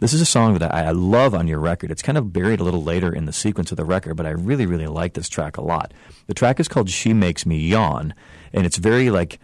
this 0.00 0.12
is 0.12 0.20
a 0.20 0.26
song 0.26 0.58
that 0.58 0.74
I, 0.74 0.88
I 0.88 0.90
love 0.90 1.34
on 1.34 1.48
your 1.48 1.58
record. 1.58 1.90
It's 1.90 2.02
kind 2.02 2.18
of 2.18 2.32
buried 2.32 2.60
a 2.60 2.64
little 2.64 2.82
later 2.82 3.14
in 3.14 3.24
the 3.24 3.32
sequence 3.32 3.70
of 3.70 3.78
the 3.78 3.84
record, 3.84 4.14
but 4.14 4.26
I 4.26 4.30
really, 4.30 4.66
really 4.66 4.86
like 4.86 5.14
this 5.14 5.30
track 5.30 5.56
a 5.56 5.62
lot. 5.62 5.94
The 6.26 6.34
track 6.34 6.60
is 6.60 6.68
called 6.68 6.90
She 6.90 7.14
Makes 7.14 7.46
Me 7.46 7.56
Yawn, 7.56 8.14
and 8.52 8.66
it's 8.66 8.76
very 8.76 9.08
like 9.08 9.40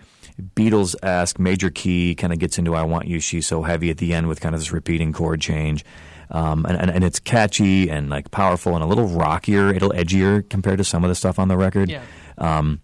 Beatles 0.55 0.95
esque 1.03 1.39
major 1.39 1.71
key 1.71 2.15
kind 2.15 2.33
of 2.33 2.39
gets 2.39 2.59
into 2.59 2.75
I 2.75 2.83
Want 2.83 3.07
You, 3.07 3.21
She's 3.21 3.47
So 3.47 3.63
Heavy 3.63 3.91
at 3.91 3.99
the 3.99 4.15
end 4.15 4.29
with 4.29 4.41
kind 4.41 4.55
of 4.55 4.61
this 4.61 4.73
repeating 4.73 5.13
chord 5.13 5.41
change. 5.41 5.85
Um, 6.31 6.65
and, 6.67 6.79
and, 6.79 6.91
and 6.91 7.05
it's 7.05 7.21
catchy 7.21 7.91
and 7.91 8.09
like 8.09 8.31
powerful 8.31 8.75
and 8.75 8.83
a 8.83 8.87
little 8.87 9.07
rockier, 9.07 9.69
a 9.69 9.73
little 9.75 9.91
edgier 9.91 10.49
compared 10.49 10.79
to 10.79 10.85
some 10.85 11.05
of 11.05 11.09
the 11.09 11.15
stuff 11.15 11.39
on 11.39 11.49
the 11.49 11.57
record. 11.59 11.91
Yeah. 11.91 12.03
Um, 12.39 12.81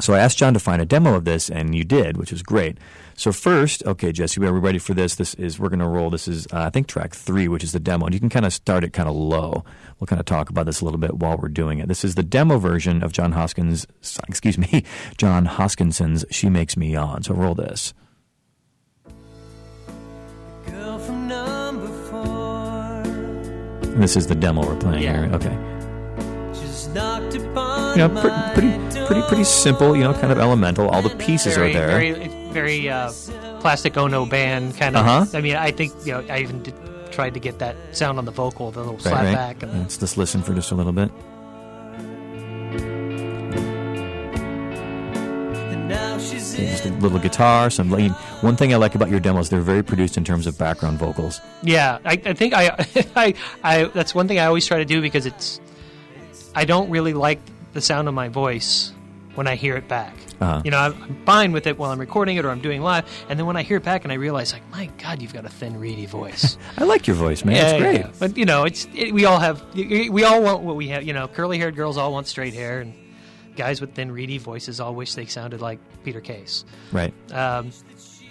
so 0.00 0.14
I 0.14 0.20
asked 0.20 0.38
John 0.38 0.54
to 0.54 0.60
find 0.60 0.80
a 0.80 0.84
demo 0.86 1.14
of 1.14 1.24
this, 1.24 1.50
and 1.50 1.74
you 1.74 1.84
did, 1.84 2.16
which 2.16 2.32
is 2.32 2.42
great. 2.42 2.78
So 3.16 3.32
first, 3.32 3.84
okay, 3.86 4.10
Jesse, 4.12 4.44
are 4.44 4.52
we 4.52 4.58
ready 4.58 4.78
for 4.78 4.92
this? 4.92 5.14
This 5.14 5.34
is 5.34 5.58
we're 5.58 5.68
going 5.68 5.78
to 5.78 5.86
roll. 5.86 6.10
This 6.10 6.26
is 6.26 6.46
uh, 6.52 6.62
I 6.62 6.70
think 6.70 6.88
track 6.88 7.14
three, 7.14 7.46
which 7.48 7.62
is 7.62 7.72
the 7.72 7.80
demo, 7.80 8.06
and 8.06 8.14
you 8.14 8.20
can 8.20 8.28
kind 8.28 8.44
of 8.44 8.52
start 8.52 8.82
it 8.84 8.92
kind 8.92 9.08
of 9.08 9.14
low. 9.14 9.64
We'll 10.00 10.06
kind 10.06 10.18
of 10.20 10.26
talk 10.26 10.50
about 10.50 10.66
this 10.66 10.80
a 10.80 10.84
little 10.84 10.98
bit 10.98 11.14
while 11.18 11.36
we're 11.36 11.48
doing 11.48 11.78
it. 11.78 11.86
This 11.88 12.04
is 12.04 12.16
the 12.16 12.22
demo 12.24 12.58
version 12.58 13.02
of 13.02 13.12
John 13.12 13.32
Hoskins. 13.32 13.86
Excuse 14.28 14.58
me, 14.58 14.84
John 15.16 15.46
Hoskinson's 15.46 16.24
"She 16.30 16.48
Makes 16.50 16.76
Me 16.76 16.92
Yawn." 16.92 17.22
So 17.22 17.34
roll 17.34 17.54
this. 17.54 17.94
Girl 20.66 20.98
from 20.98 21.28
number 21.28 21.88
four 22.10 23.02
this 23.96 24.16
is 24.16 24.26
the 24.26 24.34
demo 24.34 24.66
we're 24.66 24.76
playing 24.76 25.02
Yeah. 25.04 25.26
here. 25.26 25.34
Okay. 25.34 25.56
You 27.94 27.98
know, 28.00 28.08
pretty, 28.08 28.36
pretty, 28.54 29.06
pretty, 29.06 29.22
pretty 29.28 29.44
simple. 29.44 29.96
You 29.96 30.02
know, 30.04 30.14
kind 30.14 30.32
of 30.32 30.38
elemental. 30.38 30.88
All 30.88 31.02
the 31.02 31.10
pieces 31.16 31.54
very, 31.56 31.70
are 31.70 31.72
there. 31.72 31.88
Very, 31.88 32.28
very 32.54 32.88
uh, 32.88 33.12
Plastic 33.60 33.96
Ono 33.98 34.24
Band 34.24 34.76
kind 34.78 34.96
of. 34.96 35.04
Uh-huh. 35.06 35.36
I 35.36 35.40
mean, 35.42 35.56
I 35.56 35.70
think 35.72 35.92
you 36.06 36.12
know, 36.12 36.24
I 36.30 36.38
even 36.40 36.62
did, 36.62 36.74
tried 37.12 37.34
to 37.34 37.40
get 37.40 37.58
that 37.58 37.76
sound 37.92 38.18
on 38.18 38.24
the 38.24 38.30
vocal, 38.32 38.70
the 38.70 38.80
little 38.80 38.94
Right, 38.94 39.02
slap 39.02 39.24
right. 39.24 39.34
back, 39.34 39.62
and 39.62 39.80
Let's 39.80 39.98
just 39.98 40.16
listen 40.16 40.42
for 40.42 40.54
just 40.54 40.70
a 40.70 40.74
little 40.74 40.92
bit. 40.92 41.10
and 45.72 45.88
now 45.88 46.18
she's 46.18 46.54
Okay, 46.54 46.70
just 46.70 46.86
a 46.86 46.90
little 46.90 47.18
guitar. 47.18 47.70
Some 47.70 47.90
lean. 47.90 48.10
One 48.40 48.56
thing 48.56 48.72
I 48.72 48.76
like 48.76 48.94
about 48.94 49.10
your 49.10 49.20
demos, 49.20 49.50
they're 49.50 49.60
very 49.60 49.82
produced 49.82 50.16
in 50.16 50.24
terms 50.24 50.46
of 50.46 50.56
background 50.58 50.98
vocals. 50.98 51.40
yeah, 51.62 51.98
I, 52.04 52.12
I 52.24 52.32
think 52.34 52.54
I, 52.54 52.86
I, 53.16 53.34
I, 53.62 53.84
that's 53.84 54.14
one 54.14 54.28
thing 54.28 54.38
I 54.38 54.46
always 54.46 54.66
try 54.66 54.78
to 54.78 54.84
do 54.84 55.00
because 55.00 55.26
it's, 55.26 55.60
I 56.54 56.64
don't 56.64 56.90
really 56.90 57.14
like 57.14 57.40
the 57.72 57.80
sound 57.80 58.08
of 58.08 58.14
my 58.14 58.28
voice 58.28 58.92
when 59.34 59.46
I 59.46 59.56
hear 59.56 59.76
it 59.76 59.88
back. 59.88 60.14
Uh-huh. 60.40 60.62
You 60.64 60.70
know, 60.70 60.78
I'm, 60.78 61.02
I'm 61.02 61.24
fine 61.24 61.52
with 61.52 61.66
it 61.66 61.78
while 61.78 61.90
I'm 61.90 61.98
recording 62.00 62.36
it 62.36 62.44
or 62.44 62.50
I'm 62.50 62.60
doing 62.60 62.82
live, 62.82 63.04
and 63.28 63.38
then 63.38 63.46
when 63.46 63.56
I 63.56 63.62
hear 63.62 63.76
it 63.78 63.84
back 63.84 64.04
and 64.04 64.12
I 64.12 64.16
realize, 64.16 64.52
like, 64.52 64.68
my 64.70 64.86
God, 65.02 65.22
you've 65.22 65.32
got 65.32 65.44
a 65.44 65.48
thin, 65.48 65.78
reedy 65.78 66.06
voice. 66.06 66.58
I 66.78 66.84
like 66.84 67.06
your 67.06 67.16
voice, 67.16 67.44
man. 67.44 67.56
Yeah, 67.56 67.68
it's 67.70 67.82
great. 67.82 68.00
yeah. 68.00 68.10
But 68.18 68.36
you 68.36 68.44
know, 68.44 68.64
it's 68.64 68.86
it, 68.94 69.12
we 69.14 69.24
all 69.24 69.38
have 69.38 69.62
we 69.74 70.24
all 70.24 70.42
want 70.42 70.62
what 70.62 70.76
we 70.76 70.88
have. 70.88 71.02
You 71.04 71.12
know, 71.12 71.28
curly-haired 71.28 71.76
girls 71.76 71.96
all 71.96 72.12
want 72.12 72.26
straight 72.26 72.54
hair, 72.54 72.80
and 72.80 72.94
guys 73.56 73.80
with 73.80 73.94
thin, 73.94 74.10
reedy 74.10 74.38
voices 74.38 74.80
all 74.80 74.94
wish 74.94 75.14
they 75.14 75.26
sounded 75.26 75.60
like 75.60 75.78
Peter 76.02 76.20
Case. 76.20 76.64
Right. 76.92 77.14
Um, 77.32 77.70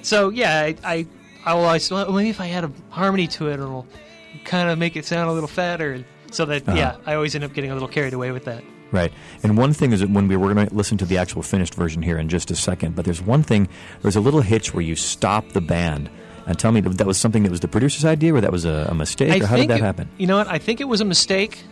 so 0.02 0.30
yeah, 0.30 0.60
I 0.62 0.76
I, 0.84 1.08
I 1.46 1.54
will 1.54 1.64
always 1.66 1.90
well, 1.90 2.12
maybe 2.12 2.30
if 2.30 2.42
I 2.42 2.48
had 2.48 2.64
a 2.66 2.72
harmony 2.90 3.28
to 3.28 3.48
it, 3.48 3.54
it'll 3.54 3.88
kind 4.44 4.70
of 4.70 4.78
make 4.78 4.96
it 4.98 5.06
sound 5.06 5.30
a 5.30 5.34
little 5.34 5.48
fatter. 5.48 5.94
And 5.94 6.06
So 6.32 6.46
that 6.46 6.68
Uh-huh. 6.68 6.78
yeah, 6.78 6.98
I 7.06 7.14
always 7.16 7.36
end 7.36 7.44
up 7.46 7.54
getting 7.54 7.72
a 7.72 7.74
little 7.74 7.88
carried 7.88 8.14
away 8.14 8.32
with 8.32 8.46
that. 8.46 8.64
Right. 8.94 9.12
And 9.42 9.58
one 9.58 9.74
thing 9.74 9.92
is 9.92 10.00
that 10.02 10.10
when 10.12 10.28
we 10.28 10.38
were 10.38 10.54
going 10.54 10.68
to 10.68 10.74
listen 10.74 10.98
to 11.00 11.06
the 11.06 11.18
actual 11.18 11.42
finished 11.42 11.74
version 11.74 12.02
here 12.02 12.18
in 12.18 12.30
just 12.30 12.52
a 12.52 12.56
second, 12.56 12.96
but 12.96 13.04
there's 13.04 13.22
one 13.22 13.44
thing, 13.44 13.68
there's 14.04 14.16
a 14.16 14.22
little 14.22 14.42
hitch 14.42 14.74
where 14.74 14.84
you 14.84 14.96
stop 14.96 15.50
the 15.50 15.62
band. 15.62 16.10
And 16.46 16.60
tell 16.60 16.72
me, 16.72 16.80
that 16.82 17.08
was 17.08 17.18
something 17.18 17.44
that 17.44 17.50
was 17.52 17.62
the 17.62 17.68
producer's 17.68 18.06
idea, 18.06 18.34
or 18.36 18.42
that 18.42 18.52
was 18.52 18.66
a, 18.66 18.88
a 18.90 18.94
mistake, 18.94 19.32
I 19.32 19.44
or 19.44 19.48
how 19.48 19.56
did 19.58 19.70
that 19.70 19.80
it- 19.80 19.84
happen? 19.84 20.10
You 20.18 20.28
know 20.28 20.38
what? 20.38 20.48
I 20.48 20.60
think 20.60 20.80
it 20.80 20.88
was 20.88 21.02
a 21.02 21.06
mistake. 21.06 21.64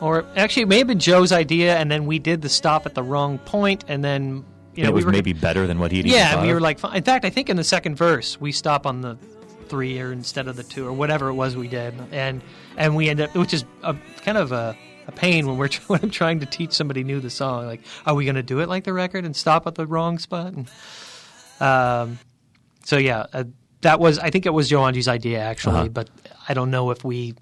Or 0.00 0.24
actually, 0.36 0.62
it 0.62 0.68
may 0.68 0.78
have 0.78 0.86
been 0.86 1.00
Joe's 1.00 1.32
idea, 1.32 1.76
and 1.76 1.90
then 1.90 2.06
we 2.06 2.18
did 2.18 2.42
the 2.42 2.48
stop 2.48 2.86
at 2.86 2.94
the 2.94 3.02
wrong 3.02 3.38
point, 3.38 3.84
and 3.88 4.04
then 4.04 4.44
you 4.74 4.84
know 4.84 4.84
and 4.84 4.86
it 4.86 4.88
we 4.90 4.92
was 4.94 5.04
were 5.06 5.10
maybe 5.12 5.32
better 5.32 5.66
than 5.66 5.78
what 5.80 5.90
he'd 5.90 6.06
yeah, 6.06 6.40
we 6.40 6.52
were 6.52 6.60
like, 6.60 6.82
in 6.94 7.02
fact, 7.02 7.24
I 7.24 7.30
think 7.30 7.48
in 7.50 7.56
the 7.56 7.64
second 7.64 7.96
verse 7.96 8.40
we 8.40 8.52
stop 8.52 8.86
on 8.86 9.00
the 9.00 9.18
three 9.68 10.00
or 10.00 10.12
instead 10.12 10.46
of 10.48 10.56
the 10.56 10.62
two 10.62 10.86
or 10.86 10.92
whatever 10.92 11.28
it 11.28 11.34
was 11.34 11.56
we 11.56 11.66
did, 11.68 11.94
and 12.12 12.42
and 12.76 12.94
we 12.94 13.08
end 13.10 13.20
up, 13.20 13.34
which 13.34 13.52
is 13.52 13.64
a, 13.82 13.96
kind 14.24 14.38
of 14.38 14.52
a, 14.52 14.76
a 15.08 15.12
pain 15.12 15.46
when 15.48 15.56
we're 15.58 15.68
when 15.88 16.00
I'm 16.02 16.10
trying 16.10 16.38
to 16.40 16.46
teach 16.46 16.72
somebody 16.72 17.02
new 17.02 17.18
the 17.18 17.30
song. 17.30 17.66
Like, 17.66 17.80
are 18.06 18.14
we 18.14 18.24
going 18.24 18.36
to 18.36 18.42
do 18.44 18.60
it 18.60 18.68
like 18.68 18.84
the 18.84 18.92
record 18.92 19.24
and 19.24 19.34
stop 19.34 19.66
at 19.66 19.74
the 19.74 19.86
wrong 19.86 20.18
spot? 20.18 20.52
And, 20.52 20.70
um, 21.60 22.18
so 22.84 22.96
yeah, 22.96 23.26
uh, 23.32 23.44
that 23.80 23.98
was 24.00 24.18
I 24.18 24.30
think 24.30 24.46
it 24.46 24.50
was 24.50 24.68
Joe 24.68 24.80
Angi's 24.82 25.08
idea 25.08 25.40
actually, 25.40 25.74
Uh-huh. 25.80 25.88
but 25.88 26.08
I 26.48 26.54
don't 26.54 26.70
know 26.70 26.90
if 26.90 27.04
we. 27.04 27.34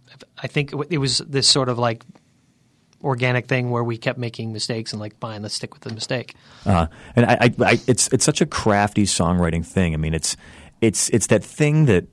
I 0.43 0.47
think 0.47 0.73
it, 0.73 0.87
it 0.91 0.99
was 0.99 1.19
this 1.19 1.47
sort 1.49 1.69
of 1.69 1.79
like 1.79 2.05
organic 3.05 3.47
thing 3.47 3.71
where 3.71 3.85
we 3.85 3.99
kept 3.99 4.19
making 4.19 4.53
mistakes 4.53 4.93
and 4.93 5.01
like, 5.01 5.17
fine, 5.19 5.43
let's 5.43 5.55
stick 5.55 5.75
with 5.75 5.83
the 5.83 5.93
mistake. 5.95 6.35
Uh, 6.65 6.87
and 7.15 7.27
I, 7.27 7.35
I, 7.41 7.55
I, 7.65 7.81
it's 7.87 8.09
it's 8.09 8.25
such 8.25 8.41
a 8.41 8.47
crafty 8.47 9.05
songwriting 9.05 9.65
thing. 9.65 9.95
I 9.95 9.97
mean, 9.97 10.15
it's 10.15 10.37
it's 10.81 11.09
it's 11.11 11.27
that 11.29 11.45
thing 11.45 11.87
that 11.87 12.07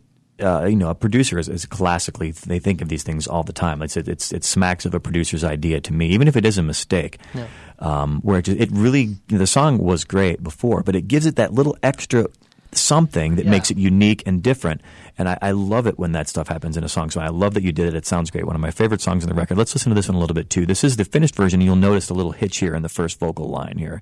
uh, 0.43 0.65
you 0.65 0.75
know 0.75 0.89
a 0.89 0.95
producer 0.95 1.39
is, 1.39 1.47
is 1.49 1.65
classically 1.65 2.31
they 2.31 2.59
think 2.59 2.81
of 2.81 2.89
these 2.89 3.03
things 3.03 3.27
all 3.27 3.43
the 3.43 3.53
time. 3.53 3.81
It's 3.81 3.95
it, 3.97 4.07
it's 4.07 4.31
it 4.31 4.43
smacks 4.43 4.85
of 4.85 4.93
a 4.93 4.99
producer's 4.99 5.43
idea 5.43 5.79
to 5.81 5.93
me, 5.93 6.07
even 6.09 6.27
if 6.27 6.35
it 6.35 6.45
is 6.45 6.57
a 6.57 6.63
mistake. 6.63 7.17
Yeah. 7.33 7.47
Um, 7.79 8.21
where 8.21 8.39
it, 8.39 8.45
just, 8.45 8.59
it 8.59 8.69
really 8.71 9.15
the 9.27 9.47
song 9.47 9.77
was 9.77 10.03
great 10.05 10.43
before, 10.43 10.83
but 10.83 10.95
it 10.95 11.07
gives 11.07 11.25
it 11.25 11.35
that 11.37 11.53
little 11.53 11.75
extra 11.81 12.27
something 12.71 13.35
that 13.35 13.45
Yeah. 13.45 13.51
makes 13.51 13.69
it 13.71 13.77
unique 13.77 14.23
and 14.25 14.41
different. 14.41 14.81
And 15.17 15.29
I, 15.29 15.37
I 15.41 15.51
love 15.51 15.85
it 15.85 15.99
when 15.99 16.11
that 16.13 16.27
stuff 16.27 16.47
happens 16.47 16.75
in 16.75 16.83
a 16.83 16.89
song. 16.89 17.09
So 17.11 17.21
I 17.21 17.27
love 17.27 17.53
that 17.53 17.61
you 17.63 17.71
did 17.71 17.87
it. 17.87 17.95
It 17.95 18.05
sounds 18.05 18.31
great. 18.31 18.45
One 18.47 18.55
of 18.55 18.61
my 18.61 18.71
favorite 18.71 19.01
songs 19.01 19.23
on 19.23 19.29
the 19.29 19.35
record. 19.35 19.57
Let's 19.57 19.75
listen 19.75 19.89
to 19.91 19.95
this 19.95 20.07
one 20.09 20.15
a 20.15 20.19
little 20.19 20.33
bit 20.33 20.49
too. 20.49 20.65
This 20.65 20.83
is 20.83 20.97
the 20.97 21.05
finished 21.05 21.35
version. 21.35 21.61
You'll 21.61 21.75
notice 21.75 22.09
a 22.09 22.13
little 22.15 22.31
hitch 22.31 22.57
here 22.57 22.73
in 22.73 22.81
the 22.81 22.89
first 22.89 23.19
vocal 23.19 23.47
line 23.49 23.77
here. 23.77 24.01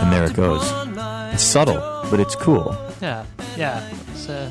And 0.00 0.12
there 0.12 0.24
it 0.24 0.34
goes. 0.34 0.62
It's 1.34 1.42
subtle, 1.42 1.80
but 2.10 2.20
it's 2.20 2.34
cool. 2.36 2.76
Yeah, 3.00 3.24
yeah. 3.56 3.88
It's, 4.12 4.28
uh, 4.28 4.50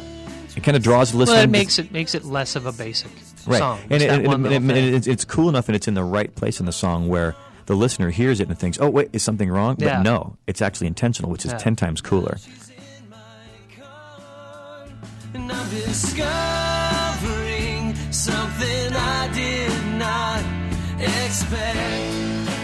It 0.56 0.64
kind 0.64 0.76
of 0.78 0.84
draws 0.84 1.12
the 1.12 1.18
listener. 1.18 1.36
well, 1.36 1.44
it 1.44 1.50
makes 1.50 1.78
it 1.80 1.92
makes 1.92 2.16
it 2.16 2.24
less 2.26 2.56
of 2.56 2.66
a 2.66 2.72
basic 2.72 3.12
right, 3.46 3.60
song. 3.60 3.80
and, 3.90 3.94
It's 3.94 4.04
it, 4.04 4.10
and, 4.26 4.46
and- 4.46 4.72
and 4.72 4.72
it's, 4.72 5.08
it's 5.08 5.26
cool 5.26 5.50
enough, 5.50 5.68
and 5.70 5.76
it's 5.76 5.88
in 5.88 5.94
the 5.94 6.04
right 6.04 6.34
place 6.36 6.60
in 6.60 6.66
the 6.66 6.72
song 6.72 7.08
where 7.08 7.36
the 7.68 7.76
listener 7.76 8.10
hears 8.10 8.40
it 8.40 8.48
and 8.48 8.58
thinks, 8.58 8.80
"Oh, 8.82 8.90
wait, 8.90 9.10
is 9.14 9.22
something 9.24 9.50
wrong?" 9.50 9.76
But 9.78 9.86
Yeah. 9.86 10.02
no, 10.02 10.38
it's 10.48 10.62
actually 10.62 10.88
intentional, 10.88 11.30
which 11.32 11.46
is 11.46 11.52
Yeah. 11.52 11.58
ten 11.60 11.76
times 11.76 12.02
cooler. 12.02 12.38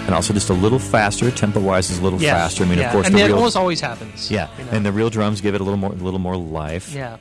And 0.06 0.14
also 0.14 0.34
just 0.34 0.50
a 0.50 0.54
little 0.54 0.80
faster. 0.80 1.30
Tempo 1.32 1.60
wise 1.60 1.90
is 1.90 2.00
a 2.00 2.04
little 2.04 2.22
Yeah, 2.22 2.34
faster. 2.34 2.64
I 2.64 2.68
mean, 2.68 2.80
yeah. 2.80 2.86
of 2.88 2.92
course, 2.94 3.08
and 3.08 3.16
the 3.16 3.20
that 3.20 3.28
real 3.28 3.36
almost 3.38 3.58
always 3.58 3.82
happens. 3.82 4.30
yeah, 4.32 4.48
you 4.58 4.66
know? 4.66 4.72
and 4.72 4.86
the 4.86 4.92
real 4.92 5.10
drums 5.10 5.42
give 5.42 5.56
it 5.56 5.62
a 5.62 5.64
little 5.64 5.78
more, 5.78 5.92
a 5.92 5.96
little 5.96 6.20
more 6.20 6.38
life. 6.38 6.94
yeah, 6.94 7.18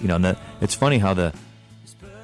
you 0.00 0.08
know, 0.08 0.16
and 0.16 0.24
the, 0.24 0.36
it's 0.60 0.74
funny 0.74 0.98
how 0.98 1.14
the 1.14 1.32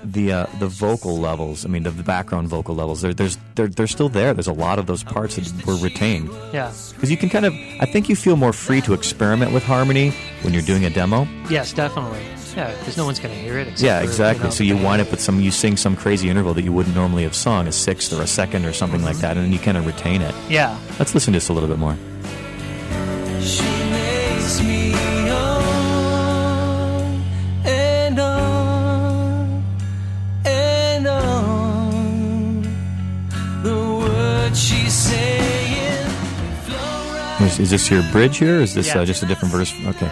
the 0.02 0.32
uh, 0.32 0.46
the 0.58 0.66
vocal 0.66 1.18
levels. 1.18 1.64
I 1.64 1.68
mean, 1.68 1.82
the, 1.82 1.90
the 1.90 2.02
background 2.02 2.48
vocal 2.48 2.74
levels. 2.74 3.02
They're, 3.02 3.12
there's 3.14 3.36
they're 3.54 3.68
they're 3.68 3.86
still 3.86 4.08
there. 4.08 4.32
There's 4.34 4.46
a 4.48 4.52
lot 4.52 4.78
of 4.78 4.86
those 4.86 5.02
parts 5.04 5.36
that 5.36 5.66
were 5.66 5.76
retained 5.76 6.30
yeah, 6.52 6.72
because 6.94 7.10
you 7.10 7.16
can 7.16 7.28
kind 7.28 7.44
of. 7.46 7.52
I 7.80 7.86
think 7.86 8.08
you 8.08 8.16
feel 8.16 8.36
more 8.36 8.52
free 8.52 8.80
to 8.82 8.94
experiment 8.94 9.52
with 9.52 9.62
harmony 9.62 10.12
when 10.42 10.52
you're 10.54 10.62
doing 10.62 10.84
a 10.84 10.90
demo. 10.90 11.26
yes, 11.50 11.72
definitely. 11.72 12.22
Yeah, 12.56 12.74
because 12.78 12.96
no 12.96 13.04
one's 13.04 13.20
going 13.20 13.34
to 13.34 13.40
hear 13.40 13.58
it. 13.58 13.68
Except 13.68 13.82
Yeah, 13.82 13.98
for, 13.98 14.04
exactly. 14.04 14.44
know, 14.44 14.50
so 14.50 14.64
you 14.64 14.76
wind 14.76 15.00
up 15.02 15.10
with 15.10 15.20
some. 15.20 15.40
You 15.40 15.50
sing 15.50 15.76
some 15.76 15.94
crazy 15.96 16.28
interval 16.28 16.52
that 16.54 16.62
you 16.62 16.72
wouldn't 16.72 16.94
normally 16.96 17.22
have 17.22 17.34
sung, 17.34 17.66
a 17.68 17.72
sixth 17.72 18.12
or 18.12 18.22
a 18.22 18.26
second 18.26 18.64
or 18.64 18.72
something 18.72 19.02
like 19.02 19.16
that, 19.18 19.36
and 19.36 19.44
then 19.46 19.52
you 19.52 19.58
kind 19.58 19.76
of 19.76 19.86
retain 19.86 20.20
it. 20.22 20.34
Yeah, 20.48 20.76
Let's 20.98 21.14
listen 21.14 21.32
to 21.32 21.36
this 21.36 21.48
a 21.48 21.52
little 21.52 21.68
bit 21.68 21.78
more. 21.78 21.96
She 23.40 23.62
makes 23.90 24.60
me 24.62 24.92
on 25.30 27.22
and 27.64 28.18
on 28.20 29.64
and 30.44 31.06
on. 31.06 32.62
The 33.62 33.74
words 33.76 34.58
she's 34.62 34.92
saying 34.92 36.08
flow 36.64 36.76
right. 36.76 37.42
Is, 37.42 37.58
is 37.60 37.70
this 37.70 37.90
your 37.90 38.02
bridge 38.12 38.38
here? 38.38 38.58
Or 38.58 38.62
is 38.62 38.74
this 38.74 38.88
Yeah. 38.88 39.00
uh, 39.00 39.04
just 39.04 39.22
a 39.22 39.26
different 39.26 39.52
verse? 39.54 39.72
Okay. 39.86 40.10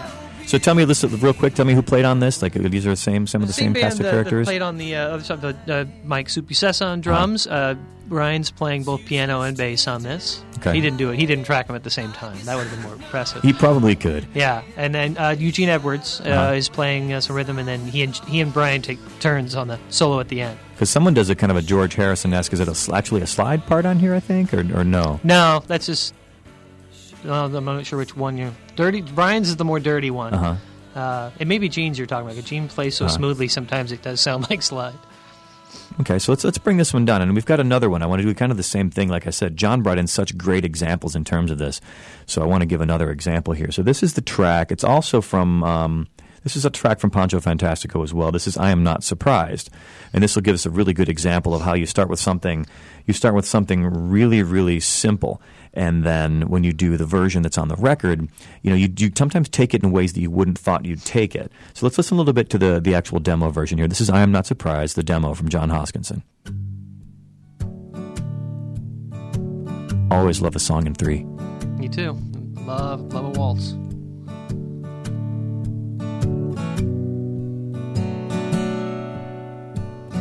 So 0.49 0.57
tell 0.57 0.73
me, 0.73 0.83
listen, 0.83 1.15
real 1.19 1.33
quick. 1.33 1.53
Tell 1.53 1.65
me 1.65 1.75
who 1.75 1.83
played 1.83 2.05
on 2.05 2.19
this. 2.19 2.41
Like 2.41 2.53
these 2.53 2.85
are 2.87 2.89
the 2.89 2.95
same, 2.95 3.27
some 3.27 3.43
of 3.43 3.47
the 3.47 3.53
same, 3.53 3.71
band 3.73 3.83
cast 3.83 3.99
of 3.99 4.03
that- 4.05 4.09
that 4.09 4.11
characters. 4.15 4.47
played 4.47 4.63
on 4.63 4.77
the 4.77 4.95
uh, 4.95 5.09
other 5.09 5.23
side. 5.23 5.41
The, 5.41 5.55
uh, 5.73 5.85
Mike 6.03 6.27
Supusesa 6.27 6.85
on 6.87 7.01
drums. 7.01 7.45
uh 7.47 7.75
Ryan's 8.09 8.49
playing 8.49 8.85
both 8.85 9.05
piano 9.05 9.41
and 9.41 9.55
bass 9.55 9.87
on 9.87 10.01
this. 10.01 10.43
Okay. 10.57 10.73
He 10.73 10.81
didn't 10.81 10.97
do 10.97 11.11
it. 11.11 11.19
He 11.19 11.27
didn't 11.27 11.43
track 11.45 11.67
them 11.67 11.75
at 11.75 11.83
the 11.83 11.91
same 11.91 12.11
time. 12.13 12.35
That 12.45 12.55
would 12.55 12.65
have 12.65 12.71
been 12.75 12.81
more 12.81 12.93
impressive. 12.95 13.43
He 13.43 13.53
probably 13.53 13.95
could. 13.95 14.25
yeah, 14.33 14.63
and 14.77 14.95
then 14.95 15.15
uh, 15.15 15.35
Eugene 15.37 15.69
Edwards 15.69 16.19
uh, 16.25 16.29
Uh-huh. 16.29 16.53
is 16.53 16.69
playing 16.69 17.13
uh, 17.13 17.21
some 17.21 17.35
rhythm, 17.35 17.59
and 17.59 17.67
then 17.67 17.85
he 17.85 18.01
and 18.01 18.15
he 18.27 18.41
and 18.41 18.51
Brian 18.51 18.81
take 18.81 18.97
turns 19.19 19.53
on 19.53 19.67
the 19.67 19.77
solo 19.89 20.19
at 20.19 20.29
the 20.29 20.41
end. 20.41 20.57
Because 20.73 20.89
someone 20.89 21.13
does 21.13 21.29
a 21.29 21.35
kind 21.35 21.51
of 21.51 21.57
a 21.57 21.61
George 21.61 21.93
Harrison 21.93 22.33
esque. 22.33 22.51
Is 22.53 22.59
it 22.59 22.67
a, 22.67 22.95
actually 22.95 23.21
a 23.21 23.27
slide 23.27 23.63
part 23.67 23.85
on 23.85 23.99
here? 23.99 24.15
I 24.15 24.19
think, 24.19 24.55
or, 24.55 24.61
or 24.75 24.83
no? 24.83 25.19
No, 25.23 25.61
that's 25.67 25.85
just. 25.85 26.15
Well, 27.25 27.55
I'm 27.55 27.65
not 27.65 27.85
sure 27.85 27.99
which 27.99 28.15
one 28.15 28.37
you. 28.37 28.51
Dirty. 28.75 29.01
Brian's 29.01 29.49
is 29.49 29.55
the 29.57 29.65
more 29.65 29.79
dirty 29.79 30.11
one. 30.11 30.33
Uh 30.33 30.37
huh. 30.95 30.99
Uh, 30.99 31.31
it 31.39 31.47
may 31.47 31.57
be 31.59 31.69
Gene's 31.69 31.97
you're 31.97 32.07
talking 32.07 32.25
about. 32.25 32.35
'cause 32.35 32.45
Gene 32.49 32.67
plays 32.67 32.95
so 32.95 33.05
Uh-huh. 33.05 33.15
smoothly, 33.15 33.47
sometimes 33.47 33.91
it 33.91 34.01
does 34.01 34.19
sound 34.21 34.47
like 34.49 34.61
slide. 34.61 34.95
Okay, 36.01 36.17
so 36.17 36.31
let's 36.31 36.43
let's 36.43 36.57
bring 36.57 36.77
this 36.77 36.93
one 36.93 37.05
down, 37.05 37.21
and 37.21 37.35
we've 37.35 37.45
got 37.45 37.59
another 37.59 37.89
one. 37.89 38.01
I 38.01 38.05
want 38.05 38.21
to 38.21 38.27
do 38.27 38.33
kind 38.33 38.51
of 38.51 38.57
the 38.57 38.63
same 38.63 38.89
thing. 38.89 39.09
Like 39.09 39.27
I 39.27 39.31
said, 39.31 39.57
John 39.57 39.81
brought 39.81 39.97
in 39.97 40.07
such 40.07 40.37
great 40.37 40.63
examples 40.65 41.15
in 41.15 41.23
terms 41.25 41.51
of 41.51 41.57
this, 41.57 41.81
so 42.25 42.41
I 42.41 42.45
want 42.45 42.61
to 42.61 42.65
give 42.65 42.81
another 42.81 43.11
example 43.11 43.53
here. 43.53 43.69
So 43.71 43.83
this 43.83 44.01
is 44.01 44.13
the 44.13 44.21
track. 44.21 44.71
It's 44.71 44.83
also 44.83 45.21
from. 45.21 45.63
Um, 45.63 46.07
this 46.41 46.55
is 46.55 46.63
a 46.63 46.69
track 46.69 46.99
from 47.01 47.09
Pancho 47.11 47.41
Fantastico 47.41 48.01
as 48.01 48.13
well. 48.13 48.31
This 48.31 48.47
is 48.47 48.57
"I 48.57 48.71
Am 48.71 48.81
Not 48.83 49.03
Surprised," 49.03 49.69
and 50.13 50.23
this 50.23 50.35
will 50.35 50.41
give 50.41 50.53
us 50.55 50.65
a 50.65 50.69
really 50.69 50.93
good 50.93 51.09
example 51.09 51.53
of 51.53 51.61
how 51.61 51.73
you 51.73 51.85
start 51.85 52.09
with 52.09 52.19
something. 52.19 52.65
You 53.05 53.13
start 53.13 53.35
with 53.35 53.45
something 53.45 53.83
really, 54.09 54.41
really 54.41 54.79
simple, 54.79 55.41
and 55.79 56.03
then 56.03 56.41
when 56.49 56.65
you 56.65 56.73
do 56.73 56.97
the 56.97 57.05
version 57.05 57.41
that's 57.41 57.57
on 57.57 57.69
the 57.69 57.75
record, 57.77 58.27
you 58.63 58.69
know, 58.69 58.75
you, 58.75 58.89
you 58.97 59.09
sometimes 59.17 59.47
take 59.47 59.73
it 59.73 59.81
in 59.81 59.91
ways 59.91 60.11
that 60.11 60.19
you 60.19 60.29
wouldn't 60.29 60.59
thought 60.59 60.83
you'd 60.83 61.05
take 61.05 61.33
it. 61.33 61.53
So 61.73 61.85
let's 61.85 61.97
listen 61.97 62.15
a 62.15 62.17
little 62.17 62.33
bit 62.33 62.49
to 62.49 62.57
the 62.57 62.81
the 62.81 62.93
actual 62.93 63.19
demo 63.19 63.49
version 63.49 63.77
here. 63.77 63.87
This 63.87 64.01
is 64.01 64.09
"I 64.09 64.19
Am 64.19 64.29
Not 64.29 64.45
Surprised," 64.45 64.97
the 64.97 65.03
demo 65.03 65.33
from 65.33 65.47
John 65.47 65.69
Hoskinson. 65.69 66.23
Always 70.11 70.41
love 70.41 70.53
a 70.53 70.59
song 70.59 70.85
in 70.85 70.95
three. 70.95 71.23
Me 71.77 71.87
too. 71.87 72.17
Love 72.65 73.13
love 73.13 73.25
a 73.25 73.39
waltz. 73.39 73.73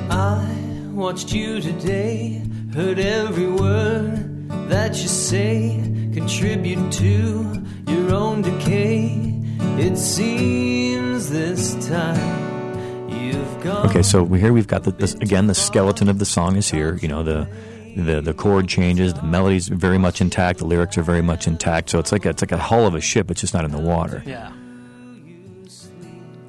I 0.09 0.55
watched 0.93 1.33
you 1.33 1.61
today, 1.61 2.45
heard 2.73 3.01
every 3.01 3.51
word 3.51 4.38
that 4.49 4.91
you 5.03 5.09
say, 5.09 5.81
contribute 6.13 6.93
to 6.93 7.63
your 7.87 8.15
own 8.15 8.43
decay. 8.43 9.35
It 9.79 9.97
seems 9.97 11.31
this 11.31 11.75
time 11.89 13.09
you've 13.11 13.63
gone. 13.63 13.87
Okay, 13.89 14.03
so 14.03 14.23
we- 14.23 14.41
here 14.41 14.53
we've 14.53 14.67
got 14.67 14.85
the, 14.85 14.91
this 14.93 15.15
again. 15.15 15.47
The 15.47 15.55
skeleton 15.55 16.09
of 16.09 16.19
the 16.19 16.25
song 16.27 16.57
is 16.57 16.71
here. 16.71 16.97
You 16.97 17.09
know 17.09 17.23
the. 17.23 17.49
The, 17.97 18.21
the 18.21 18.35
chord 18.35 18.69
changes, 18.69 19.13
the 19.15 19.25
melody's 19.25 19.67
very 19.67 19.99
much 19.99 20.21
intact, 20.21 20.61
the 20.61 20.67
lyrics 20.67 20.97
are 20.99 21.03
very 21.03 21.23
much 21.23 21.49
intact. 21.49 21.91
So 21.91 21.99
it's 21.99 22.13
like 22.13 22.27
a, 22.27 22.29
it's 22.29 22.43
like 22.43 22.53
a 22.53 22.57
hull 22.59 22.87
of 22.87 22.95
a 22.95 23.01
ship. 23.01 23.29
It's 23.29 23.41
just 23.41 23.55
not 23.55 23.65
in 23.65 23.73
the 23.73 23.81
water. 23.81 24.23
Yeah. 24.25 24.53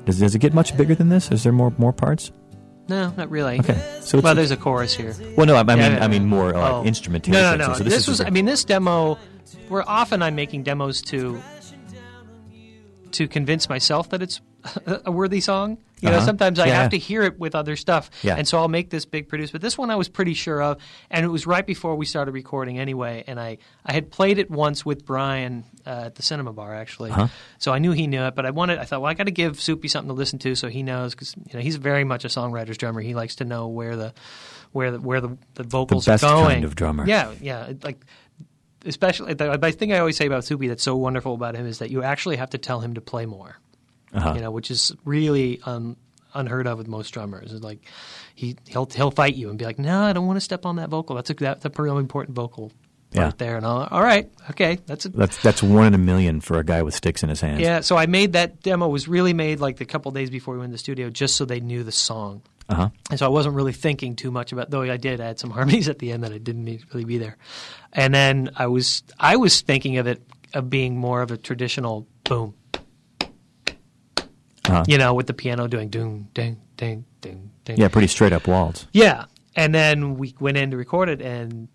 Does, 0.05 0.19
does 0.19 0.35
it 0.35 0.39
get 0.39 0.53
much 0.53 0.77
bigger 0.77 0.93
than 0.93 1.09
this? 1.09 1.31
Is 1.31 1.41
there 1.43 1.51
more 1.51 1.73
more 1.79 1.91
parts? 1.93 2.31
No, 2.89 3.13
not 3.15 3.29
really. 3.29 3.59
Okay, 3.59 3.79
so 4.01 4.19
Well, 4.19 4.33
there's 4.35 4.51
a 4.51 4.57
chorus 4.57 4.93
here. 4.95 5.15
well, 5.37 5.45
no, 5.45 5.55
I, 5.55 5.59
I 5.59 5.63
mean, 5.63 5.77
Yeah, 5.77 5.89
yeah, 5.97 6.03
I 6.03 6.07
mean 6.07 6.25
more 6.25 6.51
like 6.53 6.73
Oh. 6.73 6.83
instrumentation. 6.83 7.33
No, 7.41 7.55
no, 7.55 7.67
no. 7.67 7.73
So 7.75 7.83
this 7.83 7.93
is 7.99 8.07
was. 8.07 8.21
a- 8.21 8.27
I 8.27 8.29
mean, 8.31 8.45
this 8.45 8.63
demo. 8.65 9.17
Where 9.67 9.87
often 9.87 10.21
I'm 10.23 10.35
making 10.35 10.63
demos 10.63 11.01
to 11.03 11.41
to 13.11 13.27
convince 13.27 13.69
myself 13.69 14.09
that 14.09 14.21
it's 14.21 14.41
a 15.05 15.11
worthy 15.11 15.41
song. 15.41 15.77
You 16.01 16.09
know, 16.09 16.15
Uh-huh. 16.17 16.25
sometimes 16.27 16.59
I 16.59 16.67
Yeah, 16.67 16.75
have 16.81 16.91
to 16.91 16.97
hear 16.97 17.23
it 17.23 17.37
with 17.39 17.55
other 17.55 17.75
stuff, 17.75 18.09
Yeah. 18.23 18.35
and 18.37 18.47
so 18.47 18.57
I'll 18.57 18.69
make 18.69 18.89
this 18.89 19.03
big 19.05 19.27
produce. 19.27 19.51
But 19.51 19.59
this 19.59 19.77
one 19.77 19.89
I 19.91 19.97
was 19.97 20.07
pretty 20.07 20.33
sure 20.33 20.61
of, 20.61 20.77
and 21.11 21.25
it 21.25 21.27
was 21.27 21.45
right 21.45 21.65
before 21.65 21.95
we 21.97 22.05
started 22.05 22.31
recording 22.31 22.79
anyway. 22.79 23.25
And 23.27 23.37
I 23.37 23.57
I 23.85 23.91
had 23.91 24.09
played 24.09 24.37
it 24.39 24.49
once 24.49 24.85
with 24.85 25.05
Brian 25.05 25.65
uh, 25.85 26.03
at 26.05 26.15
the 26.15 26.21
Cinema 26.23 26.53
Bar 26.53 26.73
actually, 26.73 27.11
Uh-huh. 27.11 27.27
so 27.57 27.73
I 27.73 27.79
knew 27.79 27.91
he 27.91 28.07
knew 28.07 28.23
it. 28.23 28.33
But 28.35 28.45
I 28.45 28.51
wanted, 28.51 28.79
I 28.79 28.85
thought, 28.85 29.01
well, 29.01 29.11
I 29.11 29.13
got 29.13 29.25
to 29.25 29.31
give 29.31 29.59
Soupy 29.59 29.89
something 29.89 30.07
to 30.07 30.13
listen 30.13 30.39
to 30.39 30.55
so 30.55 30.69
he 30.69 30.83
knows 30.83 31.15
because 31.15 31.35
you 31.35 31.53
know 31.55 31.59
he's 31.59 31.75
very 31.75 32.05
much 32.05 32.23
a 32.23 32.29
songwriter's 32.29 32.77
drummer. 32.77 33.01
He 33.01 33.13
likes 33.13 33.35
to 33.35 33.45
know 33.45 33.67
where 33.67 33.97
the 33.97 34.13
where 34.71 34.91
the 34.91 35.01
where 35.01 35.19
the, 35.19 35.37
the 35.55 35.63
vocals 35.63 36.05
best 36.05 36.23
are 36.23 36.33
going. 36.43 36.49
kind 36.55 36.63
of 36.63 36.75
drummer. 36.75 37.05
Yeah, 37.05 37.33
yeah. 37.41 37.73
Like 37.83 38.05
especially 38.85 39.33
the, 39.33 39.57
the 39.57 39.71
thing 39.73 39.91
I 39.91 39.99
always 39.99 40.15
say 40.15 40.25
about 40.27 40.45
Soupy 40.45 40.67
that's 40.69 40.83
so 40.83 40.95
wonderful 40.95 41.33
about 41.33 41.55
him 41.55 41.65
is 41.65 41.79
that 41.79 41.89
you 41.91 42.03
actually 42.03 42.37
have 42.37 42.51
to 42.51 42.57
tell 42.57 42.79
him 42.79 42.93
to 42.93 43.01
play 43.01 43.25
more. 43.25 43.57
Uh-huh. 44.13 44.33
You 44.35 44.41
know, 44.41 44.51
which 44.51 44.71
is 44.71 44.91
really 45.05 45.59
um, 45.65 45.95
unheard 46.33 46.67
of 46.67 46.77
with 46.77 46.87
most 46.87 47.11
drummers. 47.11 47.53
It's 47.53 47.63
like 47.63 47.79
he 48.35 48.55
he'll 48.67 48.87
he'll 48.87 49.11
fight 49.11 49.35
you 49.35 49.49
and 49.49 49.57
be 49.59 49.65
like, 49.65 49.79
"No, 49.79 50.01
I 50.01 50.13
don't 50.13 50.25
want 50.27 50.37
to 50.37 50.41
step 50.41 50.65
on 50.65 50.77
that 50.77 50.89
vocal. 50.89 51.15
That's 51.15 51.29
a 51.29 51.33
that's 51.35 51.65
a 51.65 51.71
real 51.77 51.97
important 51.97 52.35
vocal 52.35 52.71
Yeah. 53.11 53.23
part 53.23 53.37
there." 53.37 53.57
And 53.57 53.65
I'll, 53.65 53.87
all 53.91 54.01
right, 54.01 54.29
okay, 54.51 54.79
that's 54.87 55.05
a, 55.05 55.09
That's 55.09 55.41
that's 55.43 55.61
one 55.61 55.87
in 55.87 55.93
a 55.93 55.97
million 55.99 56.41
for 56.41 56.57
a 56.57 56.63
guy 56.63 56.81
with 56.81 56.93
sticks 56.95 57.21
in 57.23 57.29
his 57.29 57.41
hands. 57.41 57.61
yeah. 57.61 57.81
So 57.81 57.97
I 57.97 58.05
made 58.07 58.33
that 58.33 58.61
demo 58.63 58.87
was 58.87 59.07
really 59.07 59.33
made 59.33 59.59
like 59.59 59.77
the 59.77 59.85
couple 59.85 60.11
days 60.11 60.29
before 60.29 60.53
we 60.55 60.59
went 60.59 60.69
in 60.69 60.71
the 60.71 60.77
studio, 60.79 61.09
just 61.09 61.35
so 61.35 61.45
they 61.45 61.59
knew 61.59 61.83
the 61.83 61.91
song. 61.91 62.41
Uh 62.67 62.75
huh. 62.75 62.89
And 63.09 63.17
so 63.19 63.25
I 63.25 63.29
wasn't 63.29 63.55
really 63.55 63.73
thinking 63.73 64.15
too 64.15 64.31
much 64.31 64.51
about. 64.51 64.69
Though 64.71 64.81
I 64.83 64.97
did 64.97 65.19
add 65.21 65.39
some 65.39 65.49
harmonies 65.57 65.87
at 65.89 65.99
the 65.99 66.11
end 66.11 66.23
that 66.23 66.31
I 66.31 66.37
didn't 66.37 66.63
need 66.65 66.81
to 66.81 66.85
really 66.93 67.05
be 67.05 67.17
there. 67.19 67.37
And 67.93 68.13
then 68.13 68.49
I 68.55 68.67
was 68.67 69.03
I 69.19 69.35
was 69.37 69.61
thinking 69.61 69.97
of 69.97 70.07
it 70.07 70.21
of 70.53 70.69
being 70.69 70.97
more 70.97 71.21
of 71.21 71.29
a 71.31 71.37
traditional 71.37 72.07
boom, 72.23 72.55
Uh-huh. 74.69 74.83
you 74.87 74.97
know, 74.97 75.13
with 75.13 75.27
the 75.27 75.33
piano 75.33 75.67
doing 75.67 75.89
ding 75.89 76.27
ding 76.33 76.57
ding 76.77 77.05
ding 77.21 77.51
ding. 77.65 77.77
Yeah, 77.77 77.87
pretty 77.89 78.07
straight 78.07 78.33
up 78.33 78.47
waltz. 78.47 78.87
Yeah. 78.93 79.25
And 79.55 79.73
then 79.75 80.15
we 80.17 80.35
went 80.39 80.57
in 80.57 80.71
to 80.71 80.77
record 80.77 81.09
it, 81.09 81.21
and 81.21 81.67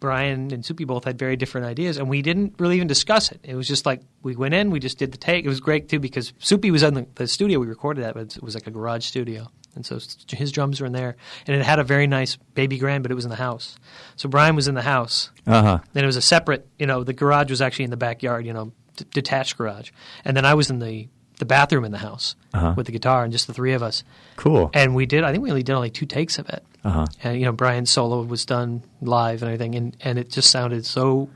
Brian 0.00 0.52
and 0.52 0.64
Soupy 0.64 0.84
both 0.84 1.04
had 1.04 1.18
very 1.18 1.36
different 1.36 1.66
ideas, 1.66 1.96
and 1.98 2.08
we 2.08 2.22
didn't 2.22 2.54
really 2.58 2.76
even 2.76 2.86
discuss 2.86 3.32
it. 3.32 3.40
It 3.42 3.56
was 3.56 3.66
just 3.66 3.84
like 3.84 4.00
we 4.22 4.36
went 4.36 4.54
in, 4.54 4.70
we 4.70 4.78
just 4.78 4.96
did 4.98 5.10
the 5.10 5.18
take. 5.18 5.44
It 5.44 5.48
was 5.48 5.58
great 5.60 5.88
too 5.88 5.98
because 5.98 6.32
Soupy 6.38 6.70
was 6.70 6.82
in 6.84 6.94
the, 6.94 7.06
the 7.16 7.26
studio 7.26 7.58
we 7.58 7.66
recorded 7.66 8.04
at, 8.04 8.14
but 8.14 8.36
it 8.36 8.42
was 8.42 8.54
like 8.54 8.66
a 8.68 8.70
garage 8.70 9.04
studio, 9.04 9.48
and 9.74 9.84
so 9.84 9.98
his 10.30 10.52
drums 10.52 10.80
were 10.80 10.86
in 10.86 10.92
there, 10.92 11.16
and 11.48 11.56
it 11.56 11.64
had 11.64 11.80
a 11.80 11.84
very 11.84 12.06
nice 12.06 12.36
baby 12.54 12.78
grand, 12.78 13.02
but 13.02 13.10
it 13.10 13.16
was 13.16 13.24
in 13.24 13.30
the 13.30 13.36
house. 13.36 13.76
So 14.14 14.28
Brian 14.28 14.54
was 14.54 14.68
in 14.68 14.76
the 14.76 14.82
house, 14.82 15.30
Uh 15.46 15.62
huh. 15.62 15.78
then 15.94 16.04
it 16.04 16.06
was 16.06 16.16
a 16.16 16.22
separate, 16.22 16.68
you 16.78 16.86
know, 16.86 17.02
the 17.02 17.12
garage 17.12 17.50
was 17.50 17.60
actually 17.60 17.86
in 17.86 17.90
the 17.90 17.96
backyard, 17.96 18.46
you 18.46 18.52
know, 18.52 18.72
d- 18.96 19.04
detached 19.12 19.58
garage, 19.58 19.90
and 20.24 20.36
then 20.36 20.44
I 20.44 20.54
was 20.54 20.70
in 20.70 20.78
the 20.78 21.08
the 21.38 21.44
bathroom 21.46 21.84
in 21.84 21.92
the 21.92 21.98
house 21.98 22.34
Uh-huh. 22.52 22.74
with 22.76 22.86
the 22.86 22.92
guitar 22.92 23.22
and 23.24 23.32
just 23.32 23.46
the 23.46 23.54
three 23.54 23.72
of 23.72 23.82
us. 23.82 24.02
Cool. 24.36 24.70
And 24.74 24.94
we 24.94 25.06
did. 25.06 25.22
I 25.24 25.30
think 25.32 25.42
we 25.42 25.50
only 25.50 25.62
did 25.62 25.72
only 25.72 25.90
two 25.90 26.06
takes 26.06 26.38
of 26.38 26.48
it. 26.48 26.64
Uh 26.84 26.90
huh. 26.90 27.06
And 27.22 27.38
you 27.38 27.44
know, 27.44 27.52
Brian's 27.52 27.90
solo 27.90 28.22
was 28.22 28.44
done 28.46 28.82
live 29.00 29.42
and 29.42 29.48
everything, 29.52 29.74
and, 29.74 29.96
and 30.00 30.18
it 30.18 30.30
just 30.30 30.50
sounded 30.50 30.84
so 30.86 31.28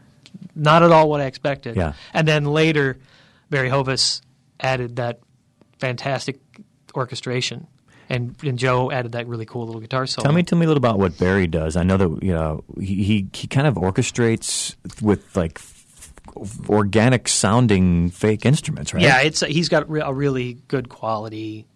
not 0.54 0.82
at 0.82 0.90
all 0.92 1.08
what 1.10 1.20
I 1.20 1.24
expected. 1.26 1.76
Yeah. 1.76 1.92
And 2.14 2.26
then 2.26 2.44
later, 2.44 2.98
Barry 3.50 3.68
Hovis 3.68 4.22
added 4.60 4.96
that 4.96 5.20
fantastic 5.78 6.38
orchestration, 6.94 7.66
and 8.08 8.34
and 8.42 8.58
Joe 8.58 8.90
added 8.90 9.12
that 9.12 9.26
really 9.26 9.44
cool 9.46 9.66
little 9.66 9.80
guitar 9.80 10.06
solo. 10.06 10.24
Tell 10.24 10.32
me, 10.32 10.42
tell 10.42 10.58
me 10.58 10.64
a 10.64 10.68
little 10.68 10.78
about 10.82 10.98
what 10.98 11.18
Barry 11.18 11.46
does. 11.46 11.76
I 11.76 11.82
know 11.82 11.96
that 11.96 12.22
you 12.22 12.32
know 12.32 12.64
he 12.80 13.02
he, 13.02 13.26
he 13.32 13.46
kind 13.46 13.66
of 13.66 13.74
orchestrates 13.74 14.76
with 15.02 15.36
like 15.36 15.58
organic 16.68 17.28
sounding 17.28 18.10
fake 18.10 18.44
instruments, 18.46 18.94
right? 18.94 19.02
Yeah, 19.02 19.20
it's 19.20 19.40
he's 19.40 19.68
got 19.68 19.88
a 19.88 20.12
really 20.12 20.58
good 20.68 20.88
quality 20.88 21.66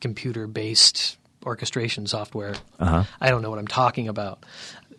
computer 0.00 0.46
based 0.46 1.16
orchestration 1.44 2.06
software. 2.06 2.54
Uh-huh. 2.78 3.04
I 3.20 3.30
don't 3.30 3.42
know 3.42 3.50
what 3.50 3.58
I'm 3.58 3.66
talking 3.68 4.08
about. 4.08 4.44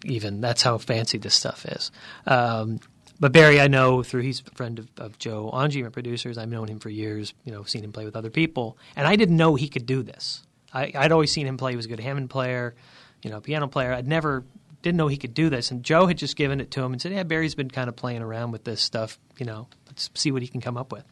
even. 0.06 0.42
That's 0.42 0.62
how 0.62 0.78
fancy 0.78 1.18
this 1.18 1.34
stuff 1.34 1.66
is. 1.66 1.92
Um, 2.26 2.80
but 3.20 3.32
Barry, 3.32 3.62
I 3.62 3.68
know 3.68 4.04
through 4.04 4.22
he's 4.22 4.42
a 4.46 4.56
friend 4.56 4.80
of, 4.80 4.90
of 4.98 5.18
Joe 5.20 5.50
Angie, 5.52 5.84
my 5.84 5.90
producers. 5.90 6.38
I've 6.38 6.50
known 6.50 6.68
him 6.68 6.80
for 6.80 6.90
years. 6.90 7.34
You 7.44 7.52
know, 7.52 7.64
seen 7.64 7.84
him 7.84 7.92
play 7.92 8.06
with 8.06 8.16
other 8.16 8.30
people, 8.30 8.78
and 8.96 9.08
I 9.08 9.16
didn't 9.16 9.38
know 9.38 9.56
he 9.56 9.70
could 9.70 9.86
do 9.86 10.04
this. 10.04 10.44
I, 10.74 10.92
I'd 10.94 11.12
always 11.12 11.32
seen 11.32 11.48
him 11.48 11.58
play. 11.58 11.72
He 11.72 11.78
was 11.78 11.86
a 11.86 11.90
good 11.90 12.02
Hammond 12.02 12.30
player, 12.30 12.76
you 13.22 13.30
know, 13.30 13.40
piano 13.40 13.68
player. 13.68 13.94
I'd 13.94 14.08
never 14.08 14.44
didn't 14.86 14.98
know 14.98 15.08
he 15.10 15.18
could 15.18 15.34
do 15.34 15.50
this. 15.50 15.70
And 15.72 15.84
Joe 15.84 16.06
had 16.08 16.18
just 16.18 16.38
given 16.38 16.62
it 16.62 16.72
to 16.72 16.82
him 16.84 16.94
and 16.94 17.02
said, 17.02 17.12
"Yeah, 17.12 17.24
Barry's 17.24 17.56
been 17.56 17.70
kind 17.70 17.90
of 17.90 17.96
playing 17.98 18.22
around 18.22 18.52
with 18.52 18.64
this 18.64 18.82
stuff. 18.82 19.20
You 19.38 19.46
know, 19.46 19.68
let's 19.88 20.10
see 20.14 20.32
what 20.32 20.42
he 20.42 20.48
can 20.48 20.62
come 20.62 20.78
up 20.78 20.92
with." 20.94 21.04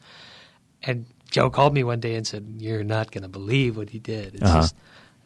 And 0.84 1.06
Joe 1.32 1.50
called 1.50 1.74
me 1.74 1.84
one 1.84 2.00
day 2.00 2.16
and 2.16 2.26
said, 2.26 2.46
"You're 2.60 2.84
not 2.84 3.12
going 3.12 3.24
to 3.24 3.28
believe 3.28 3.76
what 3.76 3.90
he 3.90 4.00
did." 4.00 4.36
It's 4.36 4.44
Uh-huh. 4.44 4.62
just, 4.62 4.76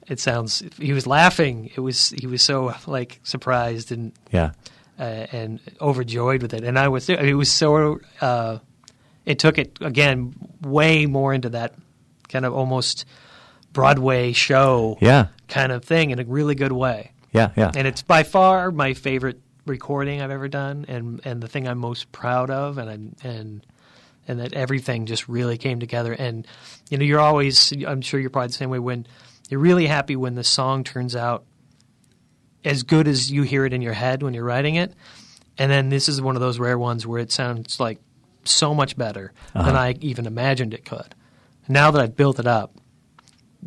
it 0.07 0.19
sounds. 0.19 0.63
He 0.79 0.93
was 0.93 1.05
laughing. 1.05 1.69
It 1.75 1.81
was 1.81 2.09
he 2.09 2.25
was 2.27 2.41
so 2.41 2.73
like 2.87 3.19
surprised 3.23 3.91
and 3.91 4.11
Yeah. 4.31 4.51
uh, 4.99 5.03
and 5.31 5.59
overjoyed 5.81 6.41
with 6.41 6.53
it. 6.53 6.63
And 6.63 6.79
I 6.79 6.87
was, 6.87 7.09
I 7.09 7.17
mean, 7.17 7.25
it 7.27 7.33
was 7.33 7.51
so, 7.51 7.99
uh, 8.21 8.59
it 9.25 9.37
took 9.39 9.57
it 9.57 9.77
again 9.81 10.33
way 10.61 11.05
more 11.05 11.33
into 11.33 11.49
that 11.49 11.75
kind 12.29 12.45
of 12.45 12.53
almost 12.53 13.05
Broadway 13.73 14.31
show 14.31 14.97
Yeah. 15.01 15.27
kind 15.49 15.71
of 15.71 15.83
thing 15.83 16.11
in 16.11 16.19
a 16.19 16.23
really 16.23 16.55
good 16.55 16.71
way. 16.71 17.11
Yeah. 17.31 17.51
Yeah. 17.55 17.71
And 17.75 17.87
it's 17.87 18.01
by 18.01 18.23
far 18.23 18.71
my 18.71 18.93
favorite 18.93 19.41
recording 19.65 20.21
I've 20.21 20.31
ever 20.31 20.47
done, 20.47 20.85
and 20.87 21.21
and 21.25 21.41
the 21.41 21.47
thing 21.47 21.67
I'm 21.67 21.77
most 21.77 22.11
proud 22.11 22.49
of, 22.49 22.77
and 22.77 22.89
I'm, 22.89 23.15
and 23.23 23.65
and 24.27 24.39
that 24.39 24.53
everything 24.53 25.05
just 25.05 25.27
really 25.27 25.57
came 25.57 25.79
together. 25.79 26.13
And 26.13 26.47
you 26.89 26.97
know, 26.97 27.05
you're 27.05 27.19
always, 27.19 27.71
I'm 27.85 28.01
sure 28.01 28.19
you're 28.19 28.29
probably 28.29 28.47
the 28.47 28.53
same 28.53 28.69
way 28.69 28.79
when 28.79 29.07
you're 29.49 29.59
really 29.59 29.87
happy 29.87 30.15
when 30.15 30.35
the 30.35 30.43
song 30.43 30.83
turns 30.83 31.15
out 31.15 31.45
as 32.65 32.83
good 32.83 33.07
as 33.07 33.31
you 33.31 33.43
hear 33.43 33.65
it 33.65 33.73
in 33.73 33.81
your 33.81 33.93
head 33.93 34.23
when 34.23 34.33
you're 34.33 34.43
writing 34.43 34.75
it, 34.75 34.93
and 35.57 35.71
then 35.71 35.89
this 35.89 36.09
is 36.09 36.21
one 36.21 36.35
of 36.35 36.41
those 36.41 36.59
rare 36.59 36.77
ones 36.77 37.05
where 37.05 37.19
it 37.19 37.31
sounds 37.31 37.79
like 37.79 37.99
so 38.43 38.73
much 38.73 38.97
better 38.97 39.33
than 39.53 39.63
uh-huh. 39.63 39.77
I 39.77 39.95
even 40.01 40.25
imagined 40.25 40.73
it 40.73 40.85
could. 40.85 41.15
Now 41.67 41.91
that 41.91 42.01
I've 42.01 42.15
built 42.15 42.39
it 42.39 42.47
up, 42.47 42.73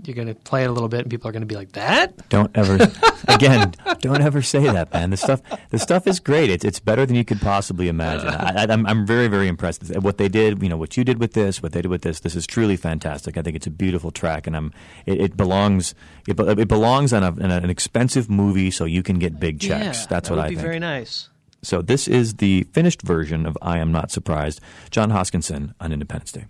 you're 0.05 0.15
going 0.15 0.29
to 0.29 0.35
play 0.35 0.63
it 0.65 0.69
a 0.69 0.73
little 0.73 0.89
bit, 0.89 1.01
and 1.01 1.11
people 1.11 1.29
are 1.29 1.33
going 1.33 1.43
to 1.43 1.47
be 1.47 1.55
like, 1.57 1.73
"That." 1.73 2.29
Don't 2.29 2.51
ever, 2.55 2.79
again, 3.29 3.75
don't 4.01 4.21
ever 4.23 4.41
say 4.43 4.61
that, 4.65 4.93
man. 4.93 5.11
The 5.11 5.17
stuff, 5.17 5.41
the 5.71 5.79
stuff 5.79 6.07
is 6.07 6.21
great. 6.21 6.51
It's 6.51 6.65
it's 6.65 6.81
better 6.81 7.05
than 7.07 7.17
you 7.17 7.25
could 7.25 7.41
possibly 7.41 7.89
imagine. 7.89 8.29
I, 8.29 8.63
I, 8.63 8.67
I'm 8.69 8.87
I'm 8.87 9.07
very 9.07 9.29
very 9.29 9.49
impressed 9.49 9.83
with 9.83 9.97
what 10.03 10.19
they 10.19 10.29
did. 10.29 10.63
You 10.63 10.69
know 10.69 10.77
what 10.77 10.97
you 10.97 11.05
did 11.05 11.19
with 11.19 11.33
this, 11.35 11.63
what 11.63 11.73
they 11.73 11.83
did 11.83 11.89
with 11.91 12.03
this. 12.03 12.21
This 12.21 12.35
is 12.35 12.47
truly 12.47 12.77
fantastic. 12.77 13.37
I 13.37 13.43
think 13.43 13.57
it's 13.57 13.67
a 13.67 13.71
beautiful 13.71 14.11
track, 14.11 14.47
and 14.47 14.57
I'm 14.57 14.73
it, 15.07 15.21
it 15.21 15.37
belongs 15.37 15.95
it, 16.27 16.39
it 16.39 16.69
belongs 16.69 17.13
on, 17.13 17.23
a, 17.23 17.29
on 17.29 17.51
an 17.51 17.71
expensive 17.71 18.31
movie, 18.31 18.71
so 18.71 18.85
you 18.85 19.03
can 19.03 19.19
get 19.19 19.41
big 19.41 19.61
checks. 19.61 20.01
Yeah, 20.01 20.07
That's 20.09 20.29
that 20.29 20.31
what 20.31 20.37
would 20.37 20.45
I 20.47 20.49
be 20.51 20.55
think. 20.57 20.65
very 20.67 20.79
nice. 20.79 21.29
So 21.63 21.83
this 21.83 22.09
is 22.09 22.37
the 22.37 22.63
finished 22.73 23.03
version 23.03 23.45
of 23.45 23.59
I 23.61 23.79
Am 23.79 23.93
Not 23.93 24.11
Surprised. 24.11 24.61
John 24.91 25.11
Hoskinson 25.11 25.75
on 25.79 25.93
Independence 25.93 26.33
Day. 26.33 26.47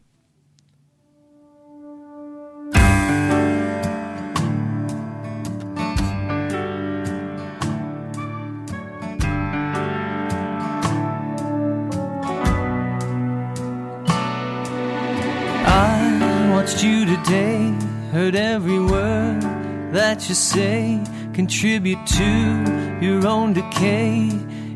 Watched 16.60 16.84
you 16.84 17.06
today, 17.06 17.74
heard 18.12 18.36
every 18.36 18.78
word 18.78 19.40
that 19.94 20.28
you 20.28 20.34
say, 20.34 21.02
contribute 21.32 22.04
to 22.06 22.30
your 23.00 23.26
own 23.26 23.54
decay. 23.54 24.28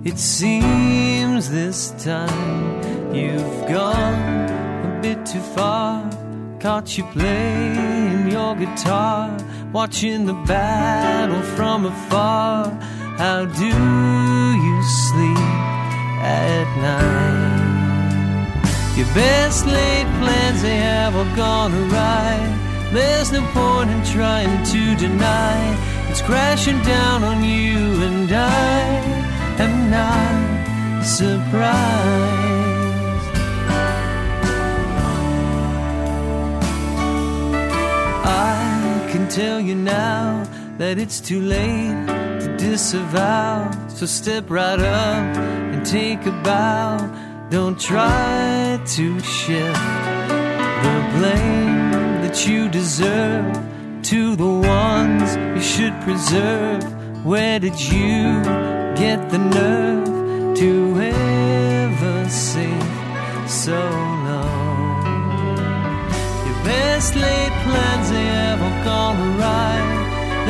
It 0.02 0.18
seems 0.18 1.50
this 1.50 1.90
time 2.02 3.14
you've 3.14 3.68
gone 3.68 4.48
a 4.88 4.98
bit 5.02 5.26
too 5.26 5.44
far. 5.56 6.10
Caught 6.58 6.96
you 6.96 7.04
playing 7.12 8.30
your 8.30 8.56
guitar, 8.56 9.36
watching 9.70 10.24
the 10.24 10.38
battle 10.52 11.42
from 11.54 11.84
afar. 11.84 12.70
How 13.18 13.44
do 13.44 13.72
you 14.66 14.76
sleep 15.02 15.38
at 16.22 16.66
night? 16.80 17.33
Your 18.96 19.06
best 19.12 19.66
laid 19.66 20.06
plans, 20.20 20.62
they 20.62 20.76
have 20.76 21.16
all 21.16 21.36
gone 21.36 21.74
awry. 21.74 22.38
There's 22.92 23.32
no 23.32 23.42
point 23.52 23.90
in 23.90 24.04
trying 24.04 24.64
to 24.66 24.94
deny 24.94 25.58
it's 26.10 26.22
crashing 26.22 26.80
down 26.82 27.24
on 27.24 27.42
you, 27.42 27.76
and 28.04 28.30
I 28.30 28.84
am 29.58 29.90
not 29.90 31.04
surprised. 31.04 31.74
I 38.24 39.08
can 39.10 39.28
tell 39.28 39.58
you 39.58 39.74
now 39.74 40.46
that 40.78 40.98
it's 40.98 41.20
too 41.20 41.40
late 41.40 42.06
to 42.42 42.56
disavow. 42.56 43.72
So 43.88 44.06
step 44.06 44.48
right 44.48 44.78
up 44.78 45.36
and 45.72 45.84
take 45.84 46.24
a 46.26 46.32
bow. 46.44 47.23
Don't 47.54 47.78
try 47.78 48.80
to 48.84 49.20
shift 49.20 49.86
the 50.84 50.96
blame 51.14 52.20
that 52.24 52.44
you 52.48 52.68
deserve 52.68 53.54
to 54.10 54.34
the 54.34 54.44
ones 54.44 55.36
you 55.54 55.62
should 55.62 55.94
preserve. 56.00 56.82
Where 57.24 57.60
did 57.60 57.80
you 57.80 58.42
get 58.96 59.30
the 59.30 59.38
nerve 59.38 60.56
to 60.58 61.00
ever 61.00 62.28
sing 62.28 62.82
so 63.46 63.78
low? 64.26 64.50
Your 66.46 66.60
best 66.66 67.14
laid 67.14 67.52
plans, 67.62 68.10
they 68.10 68.28
all 68.50 68.84
gone 68.84 69.16
awry. 69.28 69.76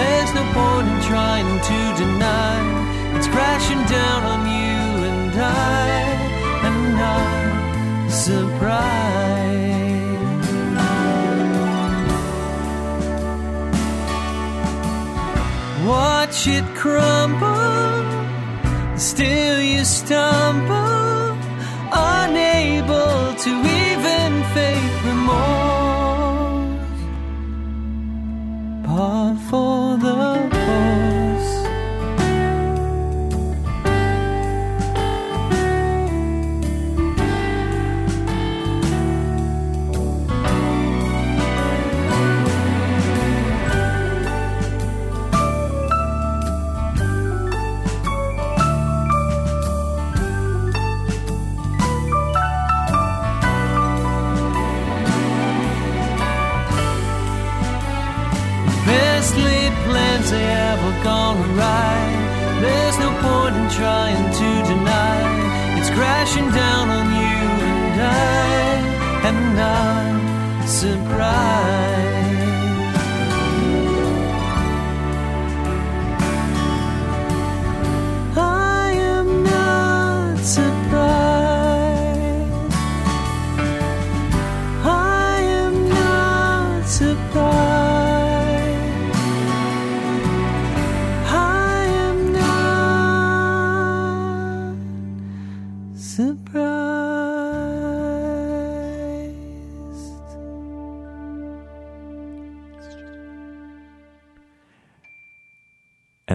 There's 0.00 0.32
no 0.32 0.44
point 0.56 0.88
in 0.88 1.00
trying 1.02 1.50
to 1.70 1.78
deny 2.02 2.84
it's 3.16 3.28
crashing 3.28 3.84
down 3.92 4.22
on 4.32 4.40
you, 4.48 4.53
It 16.46 16.62
crumble, 16.74 18.04
still 18.98 19.62
you 19.62 19.82
stumble, 19.82 21.03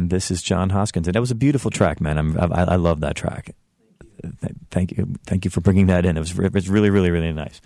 this 0.10 0.32
is 0.32 0.42
John 0.42 0.70
Hoskins. 0.72 1.08
And 1.08 1.16
that 1.16 1.20
was 1.22 1.32
a 1.32 1.36
beautiful 1.36 1.72
track, 1.72 2.02
man. 2.02 2.18
I'm, 2.18 2.38
I, 2.38 2.64
I 2.64 2.76
love 2.76 3.00
that 3.02 3.16
track. 3.16 3.56
Thank 4.70 4.98
you, 4.98 5.16
thank 5.26 5.46
you 5.46 5.52
for 5.52 5.62
bringing 5.62 5.88
that 5.88 6.06
in. 6.06 6.18
It 6.18 6.20
was, 6.20 6.38
it 6.38 6.54
was 6.54 6.70
really, 6.70 6.90
really, 6.90 7.10
really 7.10 7.32
nice. 7.32 7.62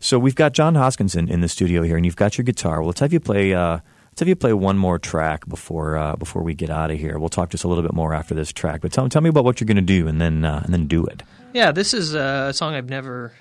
So 0.00 0.18
we've 0.18 0.34
got 0.34 0.52
John 0.52 0.74
Hoskins 0.74 1.14
in, 1.14 1.28
in 1.28 1.42
the 1.42 1.48
studio 1.48 1.82
here, 1.82 1.96
and 1.96 2.04
you've 2.04 2.16
got 2.16 2.36
your 2.36 2.44
guitar. 2.44 2.80
Well, 2.80 2.88
let's 2.88 3.00
have 3.00 3.12
you 3.12 3.20
play. 3.20 3.54
Uh, 3.54 3.78
let's 4.10 4.18
have 4.18 4.26
you 4.26 4.34
play 4.34 4.52
one 4.52 4.76
more 4.76 4.98
track 4.98 5.46
before 5.46 5.96
uh, 5.96 6.16
before 6.16 6.42
we 6.42 6.54
get 6.54 6.70
out 6.70 6.90
of 6.90 6.98
here. 6.98 7.20
We'll 7.20 7.28
talk 7.28 7.50
just 7.50 7.62
a 7.62 7.68
little 7.68 7.84
bit 7.84 7.92
more 7.92 8.12
after 8.12 8.34
this 8.34 8.52
track. 8.52 8.80
But 8.80 8.92
tell, 8.92 9.08
tell 9.08 9.22
me 9.22 9.28
about 9.28 9.44
what 9.44 9.60
you're 9.60 9.66
going 9.66 9.76
to 9.76 9.82
do, 9.82 10.08
and 10.08 10.20
then 10.20 10.44
uh, 10.44 10.62
and 10.64 10.74
then 10.74 10.88
do 10.88 11.06
it. 11.06 11.22
Yeah, 11.52 11.70
this 11.70 11.94
is 11.94 12.14
a 12.14 12.52
song 12.52 12.74
I've 12.74 12.88
never. 12.88 13.32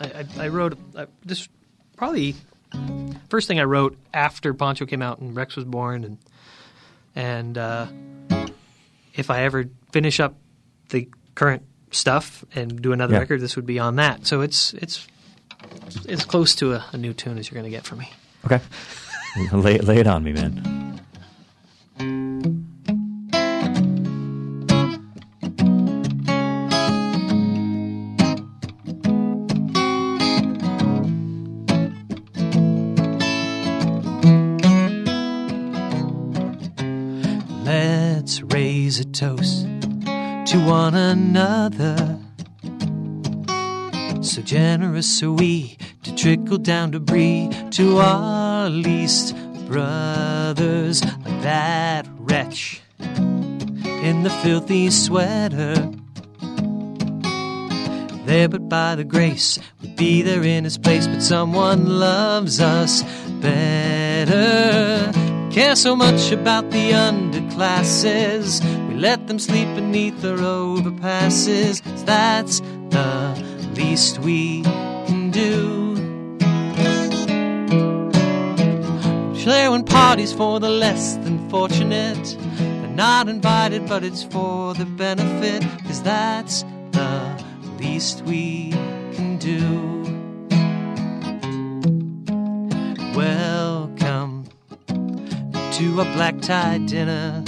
I, 0.00 0.06
I, 0.06 0.44
I 0.46 0.48
wrote 0.48 0.76
uh, 0.96 1.06
this 1.24 1.48
probably 1.96 2.34
first 3.28 3.46
thing 3.46 3.60
I 3.60 3.64
wrote 3.64 3.96
after 4.12 4.52
Pancho 4.54 4.86
came 4.86 5.02
out 5.02 5.20
and 5.20 5.36
Rex 5.36 5.54
was 5.54 5.66
born, 5.66 6.02
and 6.02 6.18
and 7.14 7.56
uh, 7.58 7.86
if 9.14 9.30
I 9.30 9.42
ever 9.42 9.66
finish 9.92 10.20
up 10.20 10.34
the 10.90 11.08
current 11.34 11.62
stuff 11.90 12.44
and 12.54 12.80
do 12.80 12.92
another 12.92 13.14
Yeah. 13.14 13.20
record, 13.20 13.40
this 13.40 13.56
would 13.56 13.66
be 13.66 13.78
on 13.78 13.96
that. 13.96 14.26
So 14.26 14.40
it's 14.40 14.74
it's 14.74 15.06
as 16.08 16.24
close 16.24 16.54
to 16.56 16.74
a, 16.74 16.84
a 16.92 16.96
new 16.96 17.12
tune 17.12 17.38
as 17.38 17.50
you're 17.50 17.60
going 17.60 17.70
to 17.70 17.76
get 17.76 17.84
from 17.84 17.98
me. 17.98 18.10
Okay, 18.46 18.60
lay 19.52 19.78
lay 19.78 19.98
it 19.98 20.06
on 20.06 20.22
me, 20.24 20.32
man. 20.32 20.79
So 44.22 44.42
generous 44.42 45.22
are 45.22 45.32
we 45.32 45.76
to 46.02 46.14
trickle 46.14 46.58
down 46.58 46.90
debris 46.90 47.50
to 47.72 47.98
our 47.98 48.68
least 48.68 49.34
brothers, 49.66 51.02
like 51.04 51.42
that 51.42 52.06
wretch 52.18 52.80
in 53.00 54.22
the 54.22 54.30
filthy 54.42 54.90
sweater. 54.90 55.74
There, 58.26 58.48
but 58.48 58.68
by 58.68 58.94
the 58.94 59.04
grace, 59.04 59.58
we'd 59.82 59.96
be 59.96 60.22
there 60.22 60.42
in 60.42 60.64
his 60.64 60.78
place, 60.78 61.06
but 61.06 61.22
someone 61.22 61.98
loves 61.98 62.60
us 62.60 63.02
better. 63.40 65.12
Care 65.50 65.74
so 65.74 65.96
much 65.96 66.30
about 66.30 66.70
the 66.70 66.92
underclasses, 66.92 68.60
let 69.00 69.26
them 69.28 69.38
sleep 69.38 69.66
beneath 69.74 70.22
our 70.26 70.36
overpasses. 70.36 71.80
that's 72.04 72.60
the 72.90 73.72
least 73.74 74.18
we 74.18 74.62
can 75.06 75.30
do. 75.30 75.96
Sharing 79.34 79.84
parties 79.84 80.34
for 80.34 80.60
the 80.60 80.68
less 80.68 81.16
than 81.16 81.48
fortunate. 81.48 82.36
They're 82.58 82.88
not 82.88 83.30
invited, 83.30 83.88
but 83.88 84.04
it's 84.04 84.22
for 84.22 84.74
the 84.74 84.84
benefit, 84.84 85.62
cause 85.86 86.02
that's 86.02 86.62
the 86.90 87.42
least 87.78 88.22
we 88.26 88.72
can 89.14 89.38
do. 89.38 90.02
Welcome 93.16 94.44
to 94.86 96.00
a 96.02 96.04
black 96.12 96.42
tie 96.42 96.76
dinner. 96.76 97.42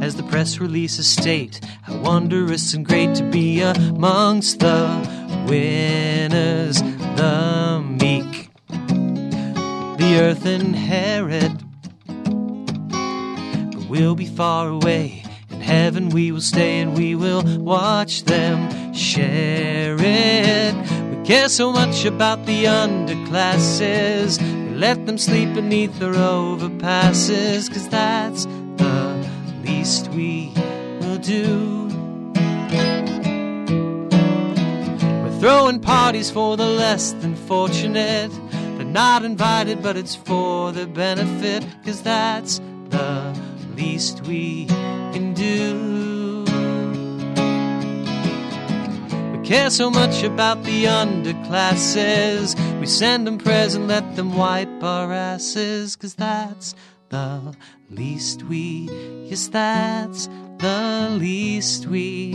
As 0.00 0.16
the 0.16 0.22
press 0.24 0.58
releases 0.58 1.08
state, 1.08 1.60
how 1.82 1.98
wondrous 1.98 2.74
and 2.74 2.86
great 2.86 3.14
to 3.16 3.24
be 3.24 3.60
amongst 3.60 4.60
the 4.60 4.86
winners, 5.48 6.80
the 7.16 7.82
meek 8.00 8.48
the 9.98 10.20
earth 10.20 10.46
inherit. 10.46 11.52
But 13.72 13.88
we'll 13.90 14.14
be 14.14 14.26
far 14.26 14.68
away. 14.68 15.24
In 15.50 15.60
heaven 15.60 16.08
we 16.10 16.30
will 16.32 16.40
stay 16.40 16.80
and 16.80 16.96
we 16.96 17.14
will 17.14 17.42
watch 17.58 18.22
them 18.22 18.94
share 18.94 19.96
it. 19.98 20.74
We 21.10 21.26
care 21.26 21.48
so 21.48 21.72
much 21.72 22.04
about 22.04 22.46
the 22.46 22.64
underclasses. 22.64 24.40
We 24.40 24.76
let 24.76 25.04
them 25.06 25.18
sleep 25.18 25.52
beneath 25.54 26.00
our 26.00 26.14
overpasses, 26.14 27.68
cause 27.68 27.88
that's 27.88 28.46
the 28.46 28.67
least 29.88 30.08
we 30.08 30.52
will 31.00 31.16
do. 31.16 31.88
We're 35.22 35.40
throwing 35.40 35.80
parties 35.80 36.30
for 36.30 36.58
the 36.58 36.66
less 36.66 37.12
than 37.12 37.34
fortunate. 37.34 38.30
They're 38.76 38.84
not 38.84 39.24
invited, 39.24 39.82
but 39.82 39.96
it's 39.96 40.14
for 40.14 40.72
their 40.72 40.86
benefit, 40.86 41.64
cause 41.86 42.02
that's 42.02 42.60
the 42.90 43.34
least 43.76 44.26
we 44.26 44.66
can 44.66 45.32
do. 45.32 46.44
We 49.32 49.48
care 49.48 49.70
so 49.70 49.88
much 49.90 50.22
about 50.22 50.64
the 50.64 50.84
underclasses. 50.84 52.54
We 52.78 52.86
send 52.86 53.26
them 53.26 53.38
prayers 53.38 53.74
and 53.74 53.88
let 53.88 54.16
them 54.16 54.36
wipe 54.36 54.82
our 54.82 55.14
asses, 55.14 55.96
cause 55.96 56.12
that's 56.12 56.74
the 57.10 57.54
least 57.90 58.42
we, 58.44 58.88
yes, 59.28 59.48
that's 59.48 60.28
the 60.58 61.08
least 61.18 61.86
we, 61.86 62.34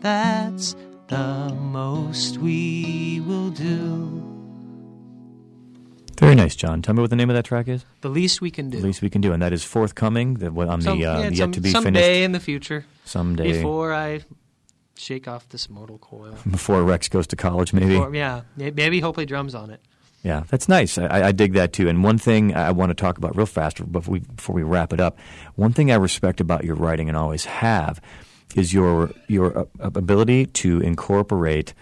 that's 0.00 0.76
the 1.08 1.54
most 1.60 2.38
we 2.38 3.20
will 3.26 3.50
do. 3.50 4.20
Very 6.20 6.34
nice, 6.36 6.54
John. 6.54 6.80
Tell 6.80 6.94
me 6.94 7.00
what 7.00 7.10
the 7.10 7.16
name 7.16 7.28
of 7.28 7.34
that 7.36 7.44
track 7.44 7.68
is. 7.68 7.84
The 8.00 8.08
least 8.08 8.40
we 8.40 8.50
can 8.50 8.70
do. 8.70 8.78
The 8.78 8.86
least 8.86 9.02
we 9.02 9.10
can 9.10 9.20
do, 9.20 9.32
and 9.32 9.42
that 9.42 9.52
is 9.52 9.64
forthcoming. 9.64 10.34
The, 10.34 10.50
what- 10.52 10.68
on 10.68 10.80
Some- 10.80 10.98
the 10.98 11.06
uh, 11.06 11.18
yeah, 11.18 11.24
yet 11.28 11.36
some- 11.36 11.52
to 11.52 11.60
be 11.60 11.70
someday 11.70 12.00
finished 12.00 12.24
in 12.24 12.32
the 12.32 12.40
future, 12.40 12.86
someday 13.04 13.52
before 13.52 13.92
I 13.92 14.20
shake 14.96 15.26
off 15.26 15.48
this 15.48 15.68
mortal 15.68 15.98
coil. 15.98 16.36
before 16.50 16.82
Rex 16.84 17.08
goes 17.08 17.26
to 17.28 17.36
college, 17.36 17.72
maybe. 17.72 17.96
Or, 17.96 18.14
yeah, 18.14 18.42
maybe 18.56 19.00
he'll 19.00 19.12
play 19.12 19.24
drums 19.26 19.54
on 19.54 19.70
it. 19.70 19.80
Yeah, 20.24 20.42
that's 20.48 20.68
nice. 20.68 20.96
I, 20.98 21.28
I 21.28 21.32
dig 21.32 21.52
that 21.52 21.72
too. 21.74 21.86
And 21.88 22.02
one 22.02 22.16
thing 22.18 22.54
I 22.56 22.70
want 22.72 22.90
to 22.90 22.94
talk 22.94 23.18
about 23.18 23.36
real 23.36 23.46
fast 23.46 23.76
before 23.92 24.10
we 24.12 24.18
before 24.20 24.54
we 24.56 24.62
wrap 24.64 24.92
it 24.92 25.00
up, 25.00 25.18
one 25.54 25.72
thing 25.72 25.92
I 25.92 25.96
respect 25.96 26.40
about 26.40 26.64
your 26.64 26.74
writing 26.76 27.08
and 27.08 27.16
always 27.16 27.44
have 27.44 28.00
is 28.56 28.72
your 28.72 29.10
your 29.28 29.56
uh, 29.58 29.64
ability 29.80 30.46
to 30.46 30.80
incorporate 30.80 31.74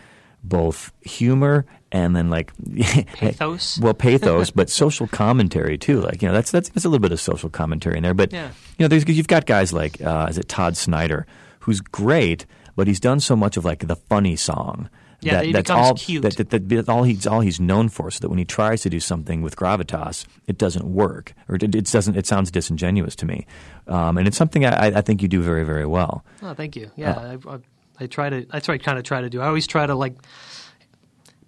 both 0.43 0.93
humor 1.03 1.65
and 1.93 2.17
then 2.17 2.31
like 2.31 2.53
Pathos? 3.13 3.79
well, 3.79 3.95
pathos, 3.95 4.51
but 4.55 4.69
social 4.69 5.07
commentary 5.07 5.79
too. 5.79 6.01
Like 6.01 6.21
you 6.21 6.27
know, 6.29 6.35
that's 6.35 6.51
that's, 6.51 6.69
that's 6.71 6.85
a 6.85 6.89
little 6.89 7.01
bit 7.03 7.13
of 7.13 7.21
social 7.21 7.49
commentary 7.49 7.97
in 7.97 8.03
there. 8.03 8.15
But 8.15 8.33
Yeah. 8.33 8.49
you 8.77 8.85
know, 8.85 8.89
there's, 8.89 9.09
you've 9.09 9.29
got 9.29 9.47
guys 9.47 9.73
like 9.73 10.03
uh, 10.03 10.27
is 10.29 10.37
it 10.39 10.49
Todd 10.49 10.77
Snider, 10.77 11.27
who's 11.61 11.81
great, 11.81 12.45
but 12.75 12.89
he's 12.89 12.99
done 12.99 13.21
so 13.21 13.37
much 13.37 13.57
of 13.57 13.65
like 13.65 13.87
the 13.87 13.97
funny 13.97 14.35
song. 14.35 14.89
Yeah, 15.25 15.35
that 15.35 15.45
he 15.47 15.53
that's 15.53 15.69
becomes 15.71 15.87
all, 15.87 15.95
cute. 15.95 16.23
That, 16.23 16.51
that, 16.51 16.69
that, 16.69 16.89
all 16.89 17.05
he's 17.05 17.27
all 17.27 17.41
he's 17.41 17.61
known 17.61 17.89
for. 17.89 18.11
So 18.11 18.21
that 18.23 18.29
when 18.29 18.39
he 18.39 18.45
tries 18.45 18.83
to 18.83 18.91
do 18.91 18.99
something 19.01 19.41
with 19.41 19.55
gravitas, 19.57 20.27
it 20.49 20.59
doesn't 20.59 20.85
work, 20.85 21.33
or 21.49 21.55
it, 21.55 21.63
it 21.63 21.85
doesn't. 21.91 22.17
It 22.17 22.27
sounds 22.27 22.51
disingenuous 22.51 23.15
to 23.17 23.27
me, 23.27 23.47
um, 23.87 24.19
and 24.19 24.27
it's 24.27 24.37
something 24.37 24.65
I, 24.67 24.99
I 24.99 25.01
think 25.01 25.23
you 25.23 25.29
do 25.29 25.41
very 25.41 25.65
very 25.65 25.87
well. 25.87 26.25
Oh, 26.43 26.55
thank 26.55 26.75
you. 26.77 26.91
Yeah, 26.97 27.37
I, 27.47 27.55
I, 27.55 27.59
I 28.01 28.07
try 28.09 28.31
to. 28.31 28.45
That's 28.51 28.67
what 28.67 28.75
I 28.75 28.79
kind 28.79 28.99
of 28.99 29.05
try 29.05 29.21
to 29.21 29.31
do. 29.31 29.41
I 29.41 29.47
always 29.47 29.67
try 29.69 29.87
to 29.87 29.95
like 29.95 30.17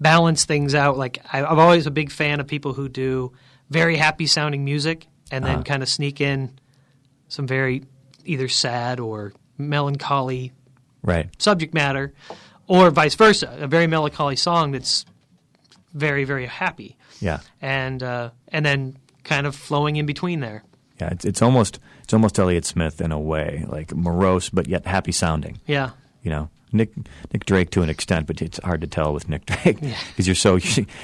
balance 0.01 0.45
things 0.45 0.75
out. 0.75 0.97
Like 0.97 1.19
I, 1.33 1.45
I'm 1.45 1.59
always 1.59 1.87
a 1.87 1.91
big 1.91 2.11
fan 2.11 2.41
of 2.41 2.47
people 2.47 2.73
who 2.75 2.89
do 2.89 3.33
very 3.71 3.97
happy 3.97 4.27
sounding 4.27 4.65
music 4.65 5.07
and 5.31 5.45
then 5.45 5.55
Uh-huh. 5.57 5.63
kind 5.65 5.83
of 5.83 5.89
sneak 5.89 6.21
in 6.21 6.59
some 7.29 7.47
very 7.47 7.85
either 8.25 8.49
sad 8.49 9.01
or 9.01 9.33
melancholy 9.59 10.53
Right. 11.03 11.29
subject 11.43 11.75
matter, 11.75 12.13
or 12.67 12.91
vice 12.91 13.15
versa, 13.15 13.55
a 13.61 13.67
very 13.67 13.87
melancholy 13.87 14.37
song 14.37 14.73
that's 14.73 15.05
very 15.93 16.25
very 16.25 16.47
happy, 16.47 16.97
Yeah. 17.21 17.41
and 17.63 18.03
uh, 18.03 18.31
and 18.49 18.65
then 18.67 18.97
kind 19.23 19.47
of 19.47 19.55
flowing 19.55 19.97
in 19.97 20.07
between 20.07 20.41
there. 20.41 20.63
Yeah. 21.01 21.09
It's 21.13 21.25
it's 21.25 21.43
almost 21.43 21.79
it's 22.03 22.13
almost 22.13 22.39
Elliott 22.39 22.65
Smith 22.65 23.01
in 23.01 23.13
a 23.13 23.19
way, 23.21 23.65
like 23.69 23.95
morose 23.95 24.49
but 24.51 24.67
yet 24.67 24.87
happy 24.87 25.13
sounding. 25.13 25.59
Yeah. 25.67 25.91
You 26.23 26.31
know, 26.31 26.51
Nick 26.73 26.91
Nick 27.33 27.45
Drake 27.47 27.71
to 27.71 27.83
an 27.83 27.91
extent, 27.91 28.27
but 28.27 28.41
it's 28.43 28.59
hard 28.65 28.81
to 28.81 28.87
tell 28.87 29.13
with 29.13 29.29
Nick 29.29 29.47
Drake 29.47 29.81
because 29.81 30.27
you're 30.27 30.35
so. 30.35 30.59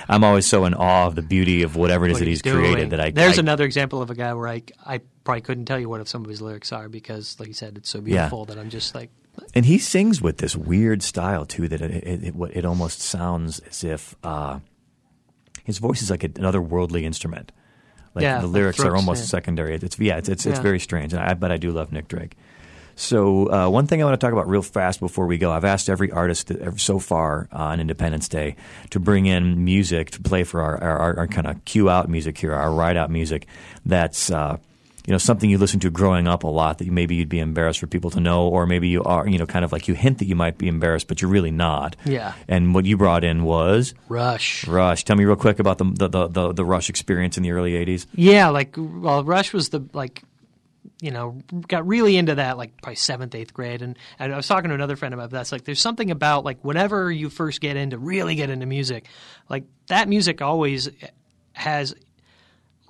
I'm 0.09 0.25
always 0.25 0.47
so 0.47 0.65
in 0.65 0.75
awe 0.75 1.07
of 1.07 1.15
the 1.15 1.23
beauty 1.23 1.63
of 1.63 1.77
whatever 1.77 2.07
it 2.07 2.11
is 2.11 2.15
what 2.15 2.19
that 2.21 2.29
he's 2.29 2.43
doing. 2.43 2.59
created 2.65 2.91
that 2.91 3.01
I. 3.01 3.11
There's 3.11 3.39
I, 3.39 3.43
another 3.43 3.65
example 3.65 4.01
of 4.03 4.11
a 4.11 4.15
guy 4.15 4.33
where 4.35 4.49
I, 4.49 4.63
I 4.85 5.01
probably 5.25 5.43
couldn't 5.43 5.67
tell 5.67 5.79
you 5.79 5.89
what 5.89 6.07
some 6.09 6.25
of 6.25 6.31
his 6.31 6.41
lyrics 6.41 6.73
are 6.73 6.89
because, 6.89 7.39
like 7.39 7.49
you 7.49 7.55
said, 7.55 7.77
it's 7.77 7.91
so 7.91 8.01
beautiful 8.01 8.47
that 8.47 8.59
I'm 8.59 8.71
just 8.71 8.95
like, 8.95 9.11
and 9.55 9.67
he 9.67 9.79
sings 9.79 10.21
with 10.23 10.39
this 10.39 10.57
weird 10.57 11.03
style 11.03 11.45
too 11.45 11.69
that 11.69 11.81
it 11.81 11.91
it, 11.91 12.25
it, 12.25 12.35
it 12.53 12.65
almost 12.65 13.01
sounds 13.01 13.61
as 13.61 13.85
if 13.85 14.17
uh, 14.23 14.61
his 15.65 15.79
voice 15.79 16.03
is 16.03 16.11
like 16.11 16.25
another 16.25 16.61
worldly 16.61 17.05
instrument. 17.05 17.53
Like 18.15 18.23
Yeah, 18.23 18.41
the 18.41 18.47
lyrics 18.47 18.81
are 18.81 18.97
almost 18.97 19.23
yeah. 19.23 19.29
secondary. 19.29 19.75
It's 19.75 19.99
yeah, 19.99 20.17
it's 20.17 20.29
it's, 20.29 20.47
it's 20.47 20.59
very 20.59 20.81
strange. 20.81 21.15
I, 21.15 21.35
but 21.35 21.53
I 21.53 21.57
do 21.57 21.71
love 21.71 21.93
Nick 21.93 22.09
Drake. 22.09 22.37
So 22.97 23.51
uh, 23.51 23.69
one 23.71 23.87
thing 23.87 24.03
I 24.03 24.05
want 24.05 24.21
to 24.21 24.25
talk 24.25 24.33
about 24.35 24.47
real 24.47 24.61
fast 24.63 25.01
before 25.01 25.27
we 25.27 25.39
go, 25.39 25.51
I've 25.51 25.65
asked 25.65 25.89
every 25.89 26.11
artist 26.11 26.53
so 26.77 26.99
far 26.99 27.49
on 27.51 27.81
Independence 27.81 28.29
Day 28.29 28.57
to 28.91 29.01
bring 29.01 29.25
in 29.25 29.65
music 29.65 30.11
to 30.11 30.21
play 30.21 30.45
for 30.45 30.61
our, 30.61 30.83
our, 30.83 30.99
our, 30.99 31.19
our 31.21 31.27
kind 31.27 31.47
of 31.47 31.65
cue 31.65 31.89
out 31.89 32.11
music 32.11 32.37
here, 32.37 32.53
our 32.53 32.71
ride 32.71 32.99
out 32.99 33.11
music. 33.11 33.47
That's 33.87 34.31
uh, 34.31 34.59
you 35.11 35.13
know 35.13 35.19
something 35.19 35.51
you 35.51 35.59
listen 35.59 35.81
to 35.81 35.91
growing 35.91 36.29
up 36.29 36.45
a 36.45 36.47
lot 36.47 36.79
that 36.79 36.85
you, 36.85 36.93
maybe 36.93 37.17
you'd 37.17 37.29
be 37.29 37.41
embarrassed 37.41 37.81
for 37.81 37.89
people 37.89 38.11
to 38.11 38.21
know, 38.21 38.47
or 38.47 38.65
maybe 38.65 38.87
you 38.87 39.03
are 39.03 39.27
you 39.27 39.39
know 39.39 39.47
kind 39.47 39.65
of 39.65 39.73
like 39.73 39.89
you 39.89 39.95
hint 39.95 40.19
that 40.19 40.27
you 40.27 40.37
might 40.37 40.57
be 40.57 40.69
embarrassed, 40.69 41.09
but 41.09 41.21
you're 41.21 41.29
really 41.33 41.51
not. 41.51 41.97
Yeah. 42.05 42.35
And 42.47 42.77
what 42.77 42.85
you 42.85 42.97
brought 42.97 43.25
in 43.25 43.43
was 43.43 43.93
Rush. 44.09 44.69
Rush. 44.69 45.03
Tell 45.03 45.17
me 45.17 45.25
real 45.25 45.35
quick 45.35 45.59
about 45.59 45.79
the 45.79 45.85
the, 45.85 46.09
the, 46.09 46.29
the, 46.29 46.53
the 46.53 46.65
Rush 46.65 46.89
experience 46.89 47.37
in 47.37 47.43
the 47.43 47.51
early 47.51 47.73
'80s. 47.73 48.07
Yeah, 48.15 48.51
like 48.51 48.77
well, 48.79 49.25
Rush 49.25 49.53
was 49.53 49.71
the 49.71 49.85
like, 49.93 50.23
you 51.01 51.11
know, 51.11 51.41
got 51.67 51.89
really 51.89 52.17
into 52.17 52.37
that 52.37 52.57
like 52.57 52.81
probably 52.81 52.95
seventh, 52.95 53.35
eighth 53.35 53.53
grade, 53.53 53.83
and, 53.83 53.99
and 54.21 54.33
I 54.33 54.37
was 54.37 54.47
talking 54.47 54.69
to 54.69 54.77
another 54.77 54.95
friend 54.95 55.13
about 55.13 55.31
that's 55.31 55.51
like 55.51 55.65
there's 55.65 55.81
something 55.81 56.13
about 56.13 56.45
like 56.45 56.65
whenever 56.65 57.11
you 57.11 57.31
first 57.31 57.61
get 57.61 57.77
into 57.77 57.99
really 57.99 58.37
get 58.37 58.49
into 58.49 58.67
music, 58.67 59.09
like 59.49 59.65
that 59.89 60.09
music 60.09 60.41
always 60.41 60.89
has 61.53 61.97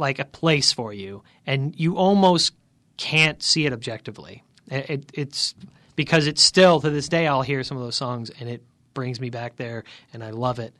like 0.01 0.18
a 0.18 0.24
place 0.24 0.72
for 0.72 0.93
you, 0.93 1.22
and 1.47 1.78
you 1.78 1.97
almost 1.97 2.55
can't 2.97 3.43
see 3.43 3.66
it 3.66 3.72
objectively. 3.72 4.43
It, 4.68 4.90
it, 4.90 5.10
it's 5.14 5.55
because 5.97 6.27
it's 6.27 6.43
still 6.43 6.81
to 6.81 6.90
this 6.90 7.09
day 7.09 7.27
I'll 7.27 7.43
hear 7.43 7.62
some 7.62 7.77
of 7.77 7.82
those 7.82 7.97
songs 7.97 8.31
and 8.40 8.48
it 8.48 8.62
brings 8.94 9.20
me 9.20 9.31
back 9.31 9.56
there, 9.56 9.85
and 10.12 10.24
I 10.24 10.31
love 10.31 10.59
it. 10.59 10.74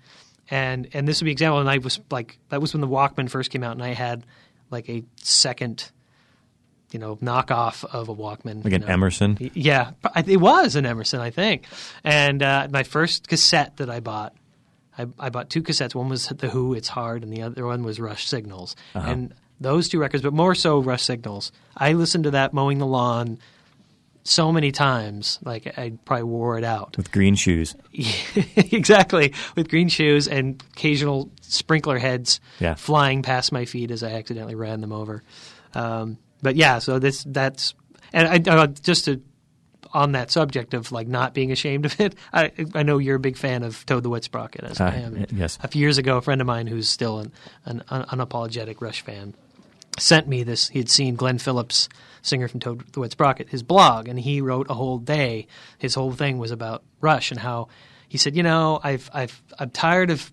And 0.51 0.89
and 0.93 1.07
this 1.07 1.21
would 1.21 1.27
be 1.27 1.31
an 1.31 1.35
example. 1.35 1.61
And 1.61 1.71
I 1.71 1.79
was 1.79 2.01
like 2.11 2.39
that 2.49 2.61
was 2.61 2.75
when 2.75 2.81
the 2.81 2.89
Walkman 2.89 3.31
first 3.31 3.51
came 3.51 3.63
out, 3.63 3.73
and 3.73 3.83
I 3.83 3.95
had 3.95 4.27
like 4.71 4.89
a 4.89 5.05
second, 5.17 5.91
you 6.91 6.99
know, 6.99 7.17
knockoff 7.17 7.85
of 7.85 8.09
a 8.09 8.15
Walkman, 8.15 8.65
Like 8.65 8.73
an 8.73 8.83
know. 8.83 8.89
Emerson? 8.89 9.39
Yeah, 9.55 9.93
it 10.27 10.41
was 10.41 10.77
an 10.77 10.87
Emerson, 10.87 11.21
I 11.21 11.31
think. 11.31 11.65
And 12.03 12.43
uh, 12.43 12.69
my 12.71 12.83
first 12.83 13.29
cassette 13.29 13.77
that 13.79 13.91
I 13.91 14.01
bought, 14.01 14.35
I, 15.01 15.07
I 15.27 15.31
bought 15.31 15.51
two 15.51 15.63
cassettes. 15.63 15.95
One 15.95 16.09
was 16.09 16.27
The 16.29 16.49
Who, 16.49 16.75
It's 16.75 16.89
Hard, 16.89 17.23
and 17.23 17.33
the 17.33 17.43
other 17.43 17.67
one 17.67 17.83
was 17.83 17.99
Rush 18.01 18.27
Signals. 18.27 18.77
And 18.95 19.35
those 19.61 19.89
two 19.89 19.99
records, 19.99 20.23
but 20.23 20.33
more 20.33 20.55
so 20.55 20.79
Rush 20.81 21.03
Signals. 21.03 21.53
I 21.77 21.93
listened 21.93 22.25
to 22.25 22.31
that 22.33 22.53
mowing 22.55 22.79
the 22.79 22.87
lawn 22.87 23.39
so 24.23 24.53
many 24.53 24.71
times, 24.71 25.39
like 25.45 25.67
I 25.79 25.93
probably 26.05 26.25
wore 26.25 26.59
it 26.59 26.65
out. 26.65 26.97
with 26.97 27.11
green 27.11 27.35
shoes. 27.35 27.75
exactly, 28.57 29.33
with 29.57 29.69
green 29.69 29.89
shoes 29.89 30.29
and 30.29 30.63
occasional 30.75 31.31
sprinkler 31.43 31.99
heads 31.99 32.41
Yeah. 32.59 32.75
flying 32.75 33.23
past 33.23 33.53
my 33.53 33.65
feet 33.65 33.91
as 33.91 34.03
I 34.03 34.13
accidentally 34.13 34.55
ran 34.55 34.81
them 34.81 34.93
over. 34.93 35.23
Um, 35.75 36.19
but 36.43 36.57
yeah, 36.57 36.79
so 36.79 36.99
this 36.99 37.25
that's 37.27 37.75
and 38.13 38.49
I, 38.49 38.53
uh, 38.53 38.67
just 38.67 39.05
to 39.07 39.21
on 39.93 40.13
that 40.13 40.31
subject 40.31 40.75
of 40.75 40.93
like 40.93 41.09
not 41.09 41.35
being 41.35 41.51
ashamed 41.53 41.85
of 41.87 42.01
it. 42.01 42.15
I 42.33 42.53
I 42.75 42.83
know 42.83 42.99
you're 42.99 43.17
a 43.17 43.21
big 43.21 43.37
fan 43.37 43.63
of 43.63 43.85
Toad 43.87 44.03
the 44.03 44.09
Wet 44.11 44.25
Sprocket 44.25 44.65
as 44.65 44.81
I 44.81 44.89
Uh, 44.89 44.93
am. 45.01 45.27
yes. 45.33 45.59
A 45.63 45.69
few 45.69 45.81
years 45.81 45.99
ago, 45.99 46.17
a 46.17 46.21
friend 46.23 46.41
of 46.41 46.47
mine 46.47 46.67
who's 46.67 46.89
still 46.89 47.19
an, 47.19 47.33
an 47.65 47.83
un- 47.89 48.05
unapologetic 48.07 48.81
Rush 48.81 49.01
fan 49.03 49.35
sent 49.99 50.29
me 50.29 50.43
this. 50.43 50.69
He 50.69 50.79
had 50.79 50.89
seen 50.89 51.15
Glenn 51.17 51.39
Phillips, 51.39 51.89
singer 52.23 52.49
from 52.49 52.61
Toad 52.61 52.85
the 52.93 53.01
Wet 53.01 53.13
Sprocket, 53.13 53.49
his 53.51 53.63
blog, 53.63 54.09
and 54.09 54.19
he 54.21 54.41
wrote 54.41 54.67
a 54.71 54.75
whole 54.75 54.99
day. 54.99 55.47
His 55.79 55.95
whole 55.95 56.13
thing 56.13 56.39
was 56.39 56.51
about 56.51 56.83
Rush 57.01 57.31
and 57.31 57.41
how 57.41 57.69
he 58.09 58.17
said, 58.19 58.37
you 58.37 58.43
know, 58.43 58.81
I've 58.83 59.11
I've 59.13 59.43
I'm 59.59 59.71
tired 59.71 60.11
of 60.11 60.33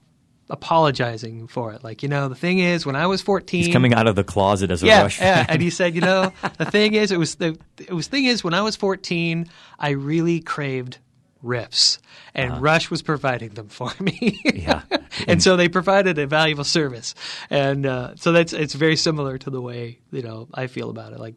apologizing 0.50 1.48
for 1.48 1.74
it. 1.74 1.84
Like, 1.84 2.04
you 2.04 2.10
know, 2.10 2.30
the 2.30 2.36
thing 2.36 2.60
is, 2.60 2.86
when 2.86 2.96
I 2.96 3.08
was 3.08 3.22
14, 3.22 3.64
He's 3.64 3.74
coming 3.74 3.94
out 3.94 4.08
of 4.08 4.16
the 4.16 4.24
closet 4.24 4.72
as 4.72 4.84
a 4.84 4.86
yeah, 4.86 5.02
Rush 5.02 5.20
yeah. 5.20 5.46
And 5.48 5.62
he 5.62 5.70
said, 5.70 5.96
you 5.96 6.02
know, 6.02 6.32
the 6.58 6.66
thing 6.66 6.94
is, 6.94 7.12
it 7.12 7.18
was 7.18 7.36
the 7.36 7.58
it 7.78 7.94
was 7.94 8.08
thing 8.08 8.26
is 8.26 8.44
when 8.44 8.54
I 8.54 8.62
was 8.62 8.76
14, 8.76 9.48
I 9.80 9.90
really 9.92 10.40
craved 10.40 11.00
riffs, 11.44 12.00
and 12.34 12.62
Rush 12.62 12.90
was 12.90 13.02
providing 13.02 13.50
them 13.52 13.70
for 13.70 13.92
me. 14.00 14.42
Uh-huh. 14.46 14.82
Yeah. 14.92 14.98
and 15.28 15.42
so 15.42 15.56
they 15.56 15.70
provided 15.70 16.18
a 16.18 16.28
valuable 16.28 16.64
service, 16.64 17.16
and 17.50 17.86
uh, 17.86 18.16
so 18.16 18.32
that's 18.32 18.54
it's 18.54 18.74
very 18.74 18.96
similar 18.96 19.38
to 19.40 19.50
the 19.50 19.62
way 19.62 20.00
you 20.12 20.22
know 20.22 20.48
I 20.54 20.68
feel 20.68 20.90
about 20.90 21.14
it. 21.14 21.20
Like, 21.20 21.36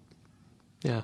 yeah, 0.82 1.02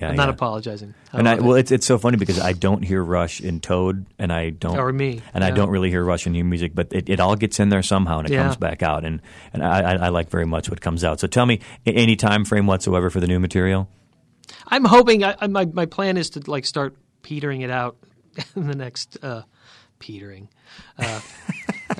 Yeah, 0.00 0.08
I'm 0.08 0.16
not 0.16 0.28
yeah. 0.28 0.34
apologizing. 0.34 0.94
I 1.12 1.18
and 1.18 1.28
I, 1.28 1.32
love 1.34 1.38
it. 1.38 1.46
well, 1.46 1.56
it's 1.56 1.70
it's 1.70 1.86
so 1.86 1.98
funny 1.98 2.16
because 2.16 2.40
I 2.40 2.52
don't 2.52 2.82
hear 2.82 3.02
Rush 3.02 3.40
in 3.40 3.60
Toad, 3.60 4.06
and 4.18 4.32
I 4.32 4.50
don't, 4.50 4.76
Or 4.76 4.92
me, 4.92 5.22
and 5.32 5.44
I 5.44 5.50
don't 5.52 5.70
really 5.70 5.88
hear 5.90 6.02
Rush 6.04 6.26
in 6.26 6.32
new 6.32 6.44
music, 6.44 6.74
but 6.74 6.92
it, 6.92 7.08
it 7.08 7.20
all 7.20 7.36
gets 7.36 7.60
in 7.60 7.68
there 7.68 7.82
somehow, 7.82 8.18
and 8.18 8.28
it 8.28 8.32
Yeah. 8.32 8.42
comes 8.42 8.56
back 8.56 8.82
out, 8.82 9.04
and 9.04 9.22
and 9.52 9.62
I, 9.62 9.92
I, 9.92 9.94
I 10.06 10.08
like 10.08 10.30
very 10.30 10.46
much 10.46 10.68
what 10.68 10.80
comes 10.80 11.04
out. 11.04 11.20
So 11.20 11.26
tell 11.28 11.46
me, 11.46 11.60
any 11.86 12.16
time 12.16 12.44
frame 12.44 12.66
whatsoever 12.66 13.08
for 13.10 13.20
the 13.20 13.26
new 13.28 13.38
material? 13.38 13.88
I'm 14.66 14.84
hoping. 14.84 15.22
I, 15.22 15.36
I, 15.40 15.46
my 15.46 15.64
my 15.66 15.86
plan 15.86 16.16
is 16.16 16.30
to 16.30 16.42
like 16.50 16.66
start 16.66 16.96
petering 17.22 17.60
it 17.62 17.70
out 17.70 17.96
in 18.56 18.66
the 18.66 18.74
next 18.74 19.16
uh, 19.22 19.42
petering. 20.00 20.48
Uh, 20.98 21.20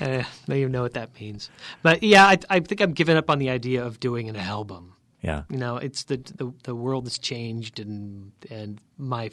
I 0.00 0.26
don't 0.48 0.56
even 0.56 0.72
know 0.72 0.82
what 0.82 0.94
that 0.94 1.18
means. 1.20 1.48
But 1.82 2.02
yeah, 2.02 2.26
I, 2.26 2.38
I 2.50 2.58
think 2.60 2.80
I'm 2.80 2.92
giving 2.92 3.16
up 3.16 3.30
on 3.30 3.38
the 3.38 3.50
idea 3.50 3.84
of 3.84 4.00
doing 4.00 4.28
an 4.28 4.36
album. 4.36 4.93
Yeah, 5.24 5.42
You 5.48 5.56
know, 5.58 5.76
it's 5.78 6.04
the 6.04 6.18
the, 6.18 6.52
the 6.64 6.74
world 6.74 7.04
has 7.06 7.18
changed, 7.18 7.80
and 7.80 8.32
and 8.50 8.78
my 8.98 9.30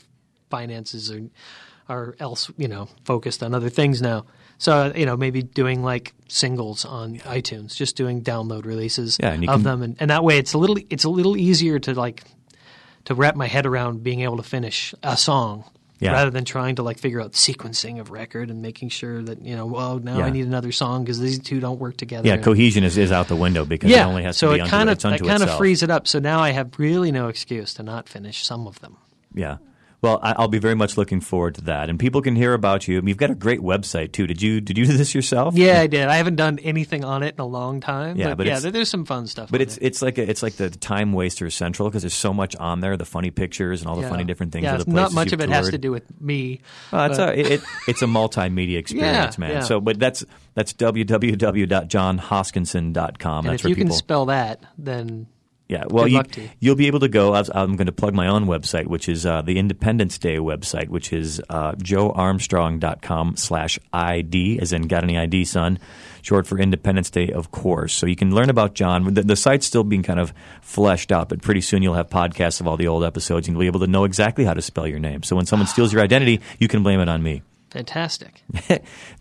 finances 0.50 1.12
are 1.12 1.30
are 1.90 2.16
else 2.20 2.50
you 2.58 2.68
know 2.68 2.88
focused 3.04 3.44
on 3.44 3.54
other 3.54 3.70
things 3.70 4.02
now. 4.02 4.26
So 4.58 4.94
you 4.96 5.06
know, 5.06 5.18
maybe 5.18 5.42
doing 5.44 5.84
like 5.84 6.14
singles 6.28 6.86
on 6.86 7.18
iTunes, 7.20 7.76
just 7.76 7.96
doing 7.98 8.22
download 8.24 8.66
releases 8.66 9.18
Yeah, 9.20 9.34
of 9.34 9.42
can- 9.42 9.64
them, 9.64 9.82
and, 9.84 9.96
and 10.00 10.10
that 10.12 10.24
way 10.24 10.38
it's 10.38 10.54
a 10.54 10.58
little 10.58 10.78
it's 10.90 11.04
a 11.04 11.10
little 11.10 11.36
easier 11.36 11.80
to 11.80 11.94
like 11.94 12.24
to 13.06 13.16
wrap 13.16 13.36
my 13.36 13.48
head 13.48 13.66
around 13.66 14.04
being 14.04 14.22
able 14.22 14.38
to 14.38 14.44
finish 14.44 14.94
a 15.04 15.18
song. 15.18 15.64
Yeah. 16.02 16.14
Rather 16.14 16.32
than 16.32 16.46
trying 16.46 16.76
to 16.78 16.84
like 16.84 16.98
figure 16.98 17.22
out 17.22 17.34
sequencing 17.34 18.00
of 18.00 18.10
record 18.10 18.50
and 18.50 18.62
making 18.62 18.90
sure 18.90 19.22
that 19.22 19.42
you 19.44 19.56
know, 19.56 19.68
well, 19.68 20.00
now 20.00 20.18
Yeah. 20.18 20.26
I 20.26 20.30
need 20.32 20.48
another 20.48 20.72
song 20.72 21.04
because 21.04 21.20
these 21.20 21.38
two 21.40 21.60
don't 21.60 21.80
work 21.80 21.96
together. 21.96 22.28
yeah. 22.28 22.38
Cohesion 22.38 22.84
is, 22.84 22.98
is 22.98 23.12
out 23.12 23.28
the 23.28 23.36
window 23.36 23.66
because 23.66 23.92
yeah, 23.92 24.06
it 24.06 24.10
only 24.10 24.24
has 24.24 24.36
so 24.36 24.48
to 24.48 24.54
be 24.54 24.60
it 24.60 24.62
unto, 24.64 24.72
kind 24.72 24.90
of 24.90 25.00
that 25.00 25.22
kind 25.22 25.44
of 25.44 25.56
frees 25.58 25.84
it 25.84 25.92
up. 25.92 26.08
So 26.08 26.18
now 26.20 26.40
I 26.40 26.50
have 26.52 26.72
really 26.80 27.12
no 27.12 27.28
excuse 27.28 27.76
to 27.76 27.84
not 27.84 28.10
finish 28.10 28.44
some 28.44 28.66
of 28.68 28.80
them. 28.80 28.98
Yeah. 29.34 29.58
Well, 30.02 30.20
I'll 30.24 30.48
be 30.48 30.58
very 30.58 30.74
much 30.74 30.98
looking 30.98 31.22
forward 31.22 31.54
to 31.56 31.62
that, 31.66 31.88
and 31.88 32.00
people 32.00 32.24
can 32.24 32.36
hear 32.36 32.56
about 32.56 32.88
you. 32.88 33.00
You've 33.06 33.18
got 33.18 33.30
a 33.30 33.36
great 33.36 33.60
website 33.60 34.12
too. 34.14 34.26
Did 34.26 34.42
you 34.42 34.60
did 34.60 34.76
you 34.76 34.88
do 34.88 34.98
this 34.98 35.14
yourself? 35.14 35.54
Yeah, 35.56 35.80
I 35.80 35.86
did. 35.86 36.08
I 36.08 36.16
haven't 36.16 36.38
done 36.38 36.58
anything 36.64 37.06
on 37.06 37.22
it 37.22 37.36
in 37.36 37.42
a 37.42 37.46
long 37.46 37.82
time. 37.82 38.18
Yeah, 38.18 38.30
but, 38.30 38.38
but 38.38 38.48
yeah, 38.48 38.58
there's 38.60 38.90
some 38.90 39.06
fun 39.06 39.28
stuff. 39.28 39.52
But 39.52 39.62
on 39.62 39.68
it's 39.68 39.78
it. 39.78 39.84
it's 39.86 40.02
like 40.02 40.18
a, 40.18 40.28
it's 40.28 40.42
like 40.42 40.56
the 40.56 40.72
time 40.72 41.14
waster 41.14 41.52
central 41.52 41.88
because 41.88 42.02
there's 42.02 42.16
so 42.16 42.34
much 42.34 42.56
on 42.56 42.80
there, 42.80 42.98
the 42.98 43.06
funny 43.06 43.30
pictures 43.30 43.82
and 43.82 43.90
all 43.90 43.96
the 43.96 44.02
Yeah. 44.02 44.10
funny 44.10 44.24
different 44.24 44.54
things. 44.54 44.64
Yeah, 44.64 44.78
the 44.78 44.90
not 44.90 45.14
much 45.14 45.34
of 45.34 45.42
it 45.42 45.50
has 45.50 45.70
to 45.70 45.78
do 45.78 45.92
with 45.92 46.20
me. 46.20 46.62
Well, 46.92 47.06
it's, 47.12 47.20
a, 47.20 47.40
it, 47.40 47.52
it, 47.52 47.62
it's 47.88 48.02
a 48.02 48.08
multimedia 48.08 48.78
experience, 48.80 49.38
man. 49.38 49.52
yeah. 49.52 49.60
So, 49.60 49.80
but 49.80 50.00
that's 50.00 50.26
that's 50.56 50.74
www.johnhoskinson.com. 50.74 53.46
and 53.46 53.54
That's 53.54 53.62
if 53.62 53.66
where 53.66 53.70
you 53.70 53.76
people. 53.76 53.90
can 53.90 53.96
spell 53.98 54.26
that, 54.26 54.64
then 54.80 55.28
yeah, 55.72 55.86
well, 55.88 56.06
you, 56.06 56.18
luck 56.18 56.28
to 56.32 56.42
you. 56.42 56.50
you'll 56.60 56.76
be 56.76 56.88
able 56.88 57.00
to 57.00 57.08
go. 57.08 57.34
I'm 57.34 57.78
going 57.78 57.86
to 57.86 57.94
plug 57.94 58.14
my 58.14 58.28
own 58.28 58.46
website, 58.46 58.88
which 58.88 59.08
is 59.08 59.26
uh, 59.26 59.42
the 59.42 59.58
Independence 59.58 60.18
Day 60.18 60.36
website, 60.36 60.90
which 60.90 61.14
is 61.14 61.42
uh, 61.50 61.72
joearmstrong.com 61.76 63.38
slash 63.38 63.80
ID, 63.94 64.60
as 64.60 64.74
in 64.74 64.88
got 64.88 65.06
any 65.06 65.18
ID, 65.18 65.46
son, 65.46 65.80
short 66.24 66.46
for 66.46 66.60
Independence 66.60 67.10
Day, 67.10 67.30
of 67.30 67.52
course. 67.52 67.94
So 67.94 68.06
you 68.06 68.18
can 68.18 68.36
learn 68.36 68.50
about 68.50 68.74
John. 68.74 69.14
The, 69.14 69.24
the 69.24 69.38
site's 69.38 69.66
still 69.66 69.86
being 69.86 70.04
kind 70.04 70.20
of 70.20 70.34
fleshed 70.62 71.10
out, 71.10 71.30
but 71.30 71.42
pretty 71.42 71.62
soon 71.62 71.82
you'll 71.84 71.94
have 71.94 72.10
podcasts 72.10 72.60
of 72.60 72.68
all 72.68 72.76
the 72.76 72.88
old 72.88 73.06
episodes, 73.06 73.48
and 73.48 73.56
you'll 73.56 73.62
be 73.62 73.68
able 73.68 73.80
to 73.80 73.88
know 73.88 74.04
exactly 74.04 74.44
how 74.44 74.54
to 74.54 74.62
spell 74.62 74.86
your 74.86 75.00
name. 75.00 75.24
So 75.24 75.38
when 75.38 75.46
someone 75.46 75.68
steals 75.68 75.94
your 75.94 76.02
identity, 76.02 76.42
you 76.60 76.68
can 76.68 76.84
blame 76.84 77.00
it 77.00 77.08
on 77.08 77.24
me. 77.24 77.44
fantastic. 77.70 78.44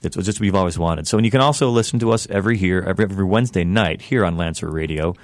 That's 0.00 0.16
just 0.16 0.40
what 0.40 0.46
you've 0.46 0.56
always 0.56 0.76
wanted. 0.76 1.06
So, 1.06 1.16
and 1.16 1.24
you 1.24 1.30
can 1.30 1.40
also 1.42 1.70
listen 1.70 2.00
to 2.00 2.10
us 2.10 2.26
every 2.28 2.58
here 2.58 2.82
every, 2.84 3.04
every 3.04 3.24
Wednesday 3.24 3.62
night 3.62 4.02
here 4.02 4.24
on 4.24 4.36
Lancer 4.36 4.68
Radio, 4.68 5.14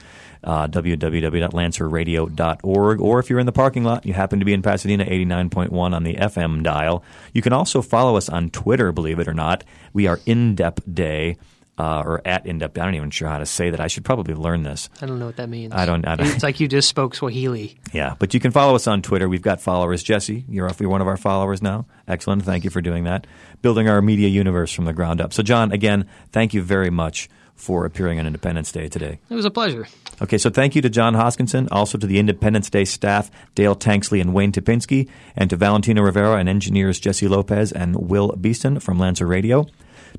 uh, 0.46 0.68
www.lancerradio.org. 0.68 3.00
Or 3.00 3.18
if 3.18 3.28
you're 3.28 3.40
in 3.40 3.46
the 3.46 3.52
parking 3.52 3.82
lot, 3.84 4.06
you 4.06 4.12
happen 4.14 4.38
to 4.38 4.44
be 4.44 4.52
in 4.52 4.62
Pasadena, 4.62 5.04
89.1 5.04 5.72
on 5.94 6.04
the 6.04 6.14
FM 6.14 6.62
dial. 6.62 7.02
You 7.34 7.42
can 7.42 7.52
also 7.52 7.82
follow 7.82 8.16
us 8.16 8.28
on 8.28 8.50
Twitter, 8.50 8.92
believe 8.92 9.18
it 9.18 9.26
or 9.28 9.34
not. 9.34 9.64
We 9.92 10.06
are 10.06 10.20
In 10.26 10.54
Depth 10.54 10.82
Day. 10.92 11.36
Uh, 11.78 12.02
or 12.06 12.22
at 12.26 12.46
in 12.46 12.56
depth. 12.56 12.78
I 12.78 12.86
don't 12.86 12.94
even 12.94 13.10
sure 13.10 13.28
how 13.28 13.36
to 13.36 13.44
say 13.44 13.68
that. 13.68 13.80
I 13.80 13.86
should 13.86 14.02
probably 14.02 14.32
learn 14.32 14.62
this. 14.62 14.88
I 15.02 15.04
don't 15.04 15.18
know 15.18 15.26
what 15.26 15.36
that 15.36 15.50
means. 15.50 15.74
I 15.74 15.84
don't- 15.84 16.08
I 16.08 16.16
don't- 16.16 16.26
It's 16.28 16.42
like 16.42 16.58
you 16.58 16.68
just 16.68 16.88
spoke 16.88 17.14
Swahili. 17.14 17.76
Yeah, 17.92 18.14
but 18.18 18.32
you 18.32 18.40
can 18.40 18.50
follow 18.50 18.74
us 18.74 18.86
on 18.86 19.02
Twitter. 19.02 19.28
We've 19.28 19.42
got 19.42 19.60
followers. 19.60 20.02
Jesse, 20.02 20.46
you're, 20.48 20.70
you're 20.80 20.88
one 20.88 21.02
of 21.02 21.06
our 21.06 21.18
followers 21.18 21.60
now. 21.60 21.84
Excellent. 22.08 22.44
Thank 22.46 22.64
you 22.64 22.70
for 22.70 22.80
doing 22.80 23.04
that. 23.04 23.26
Building 23.60 23.90
our 23.90 24.00
media 24.00 24.28
universe 24.28 24.72
from 24.72 24.86
the 24.86 24.94
ground 24.94 25.20
up. 25.20 25.34
So, 25.34 25.42
John, 25.42 25.70
again, 25.70 26.06
thank 26.32 26.54
you 26.54 26.62
very 26.62 26.88
much 26.88 27.28
for 27.56 27.84
appearing 27.84 28.20
on 28.20 28.26
Independence 28.26 28.70
Day 28.70 28.88
today. 28.88 29.18
It 29.28 29.34
was 29.34 29.44
a 29.44 29.50
pleasure. 29.50 29.88
Okay, 30.22 30.38
so 30.38 30.50
thank 30.50 30.74
you 30.74 30.82
to 30.82 30.88
John 30.88 31.14
Hoskinson, 31.14 31.68
also 31.70 31.98
to 31.98 32.06
the 32.06 32.18
Independence 32.18 32.70
Day 32.70 32.84
staff, 32.84 33.30
Dale 33.54 33.74
Tanksley 33.74 34.20
and 34.20 34.32
Wayne 34.32 34.52
Topinski, 34.52 35.08
and 35.34 35.50
to 35.50 35.56
Valentino 35.56 36.02
Rivera 36.02 36.36
and 36.36 36.48
engineers 36.48 37.00
Jesse 37.00 37.28
Lopez 37.28 37.72
and 37.72 38.08
Will 38.08 38.28
Beeston 38.36 38.80
from 38.80 38.98
Lancer 38.98 39.26
Radio. 39.26 39.66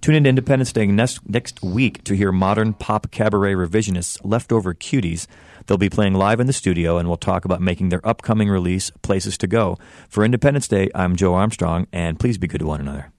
Tune 0.01 0.15
in 0.15 0.23
to 0.23 0.29
Independence 0.29 0.71
Day 0.71 0.85
next, 0.85 1.27
next 1.27 1.63
week 1.63 2.03
to 2.03 2.15
hear 2.15 2.31
modern 2.31 2.73
pop 2.73 3.09
cabaret 3.09 3.53
revisionists 3.53 4.19
Leftover 4.23 4.73
Cuties. 4.73 5.27
They'll 5.65 5.77
be 5.77 5.89
playing 5.89 6.13
live 6.13 6.39
in 6.39 6.47
the 6.47 6.53
studio 6.53 6.97
and 6.97 7.07
we'll 7.07 7.17
talk 7.17 7.45
about 7.45 7.61
making 7.61 7.89
their 7.89 8.05
upcoming 8.07 8.49
release, 8.49 8.91
Places 9.01 9.37
to 9.39 9.47
Go. 9.47 9.77
For 10.07 10.23
Independence 10.23 10.67
Day, 10.67 10.89
I'm 10.93 11.15
Joe 11.15 11.33
Armstrong, 11.33 11.87
and 11.91 12.19
please 12.19 12.37
be 12.37 12.47
good 12.47 12.59
to 12.59 12.67
one 12.67 12.81
another. 12.81 13.11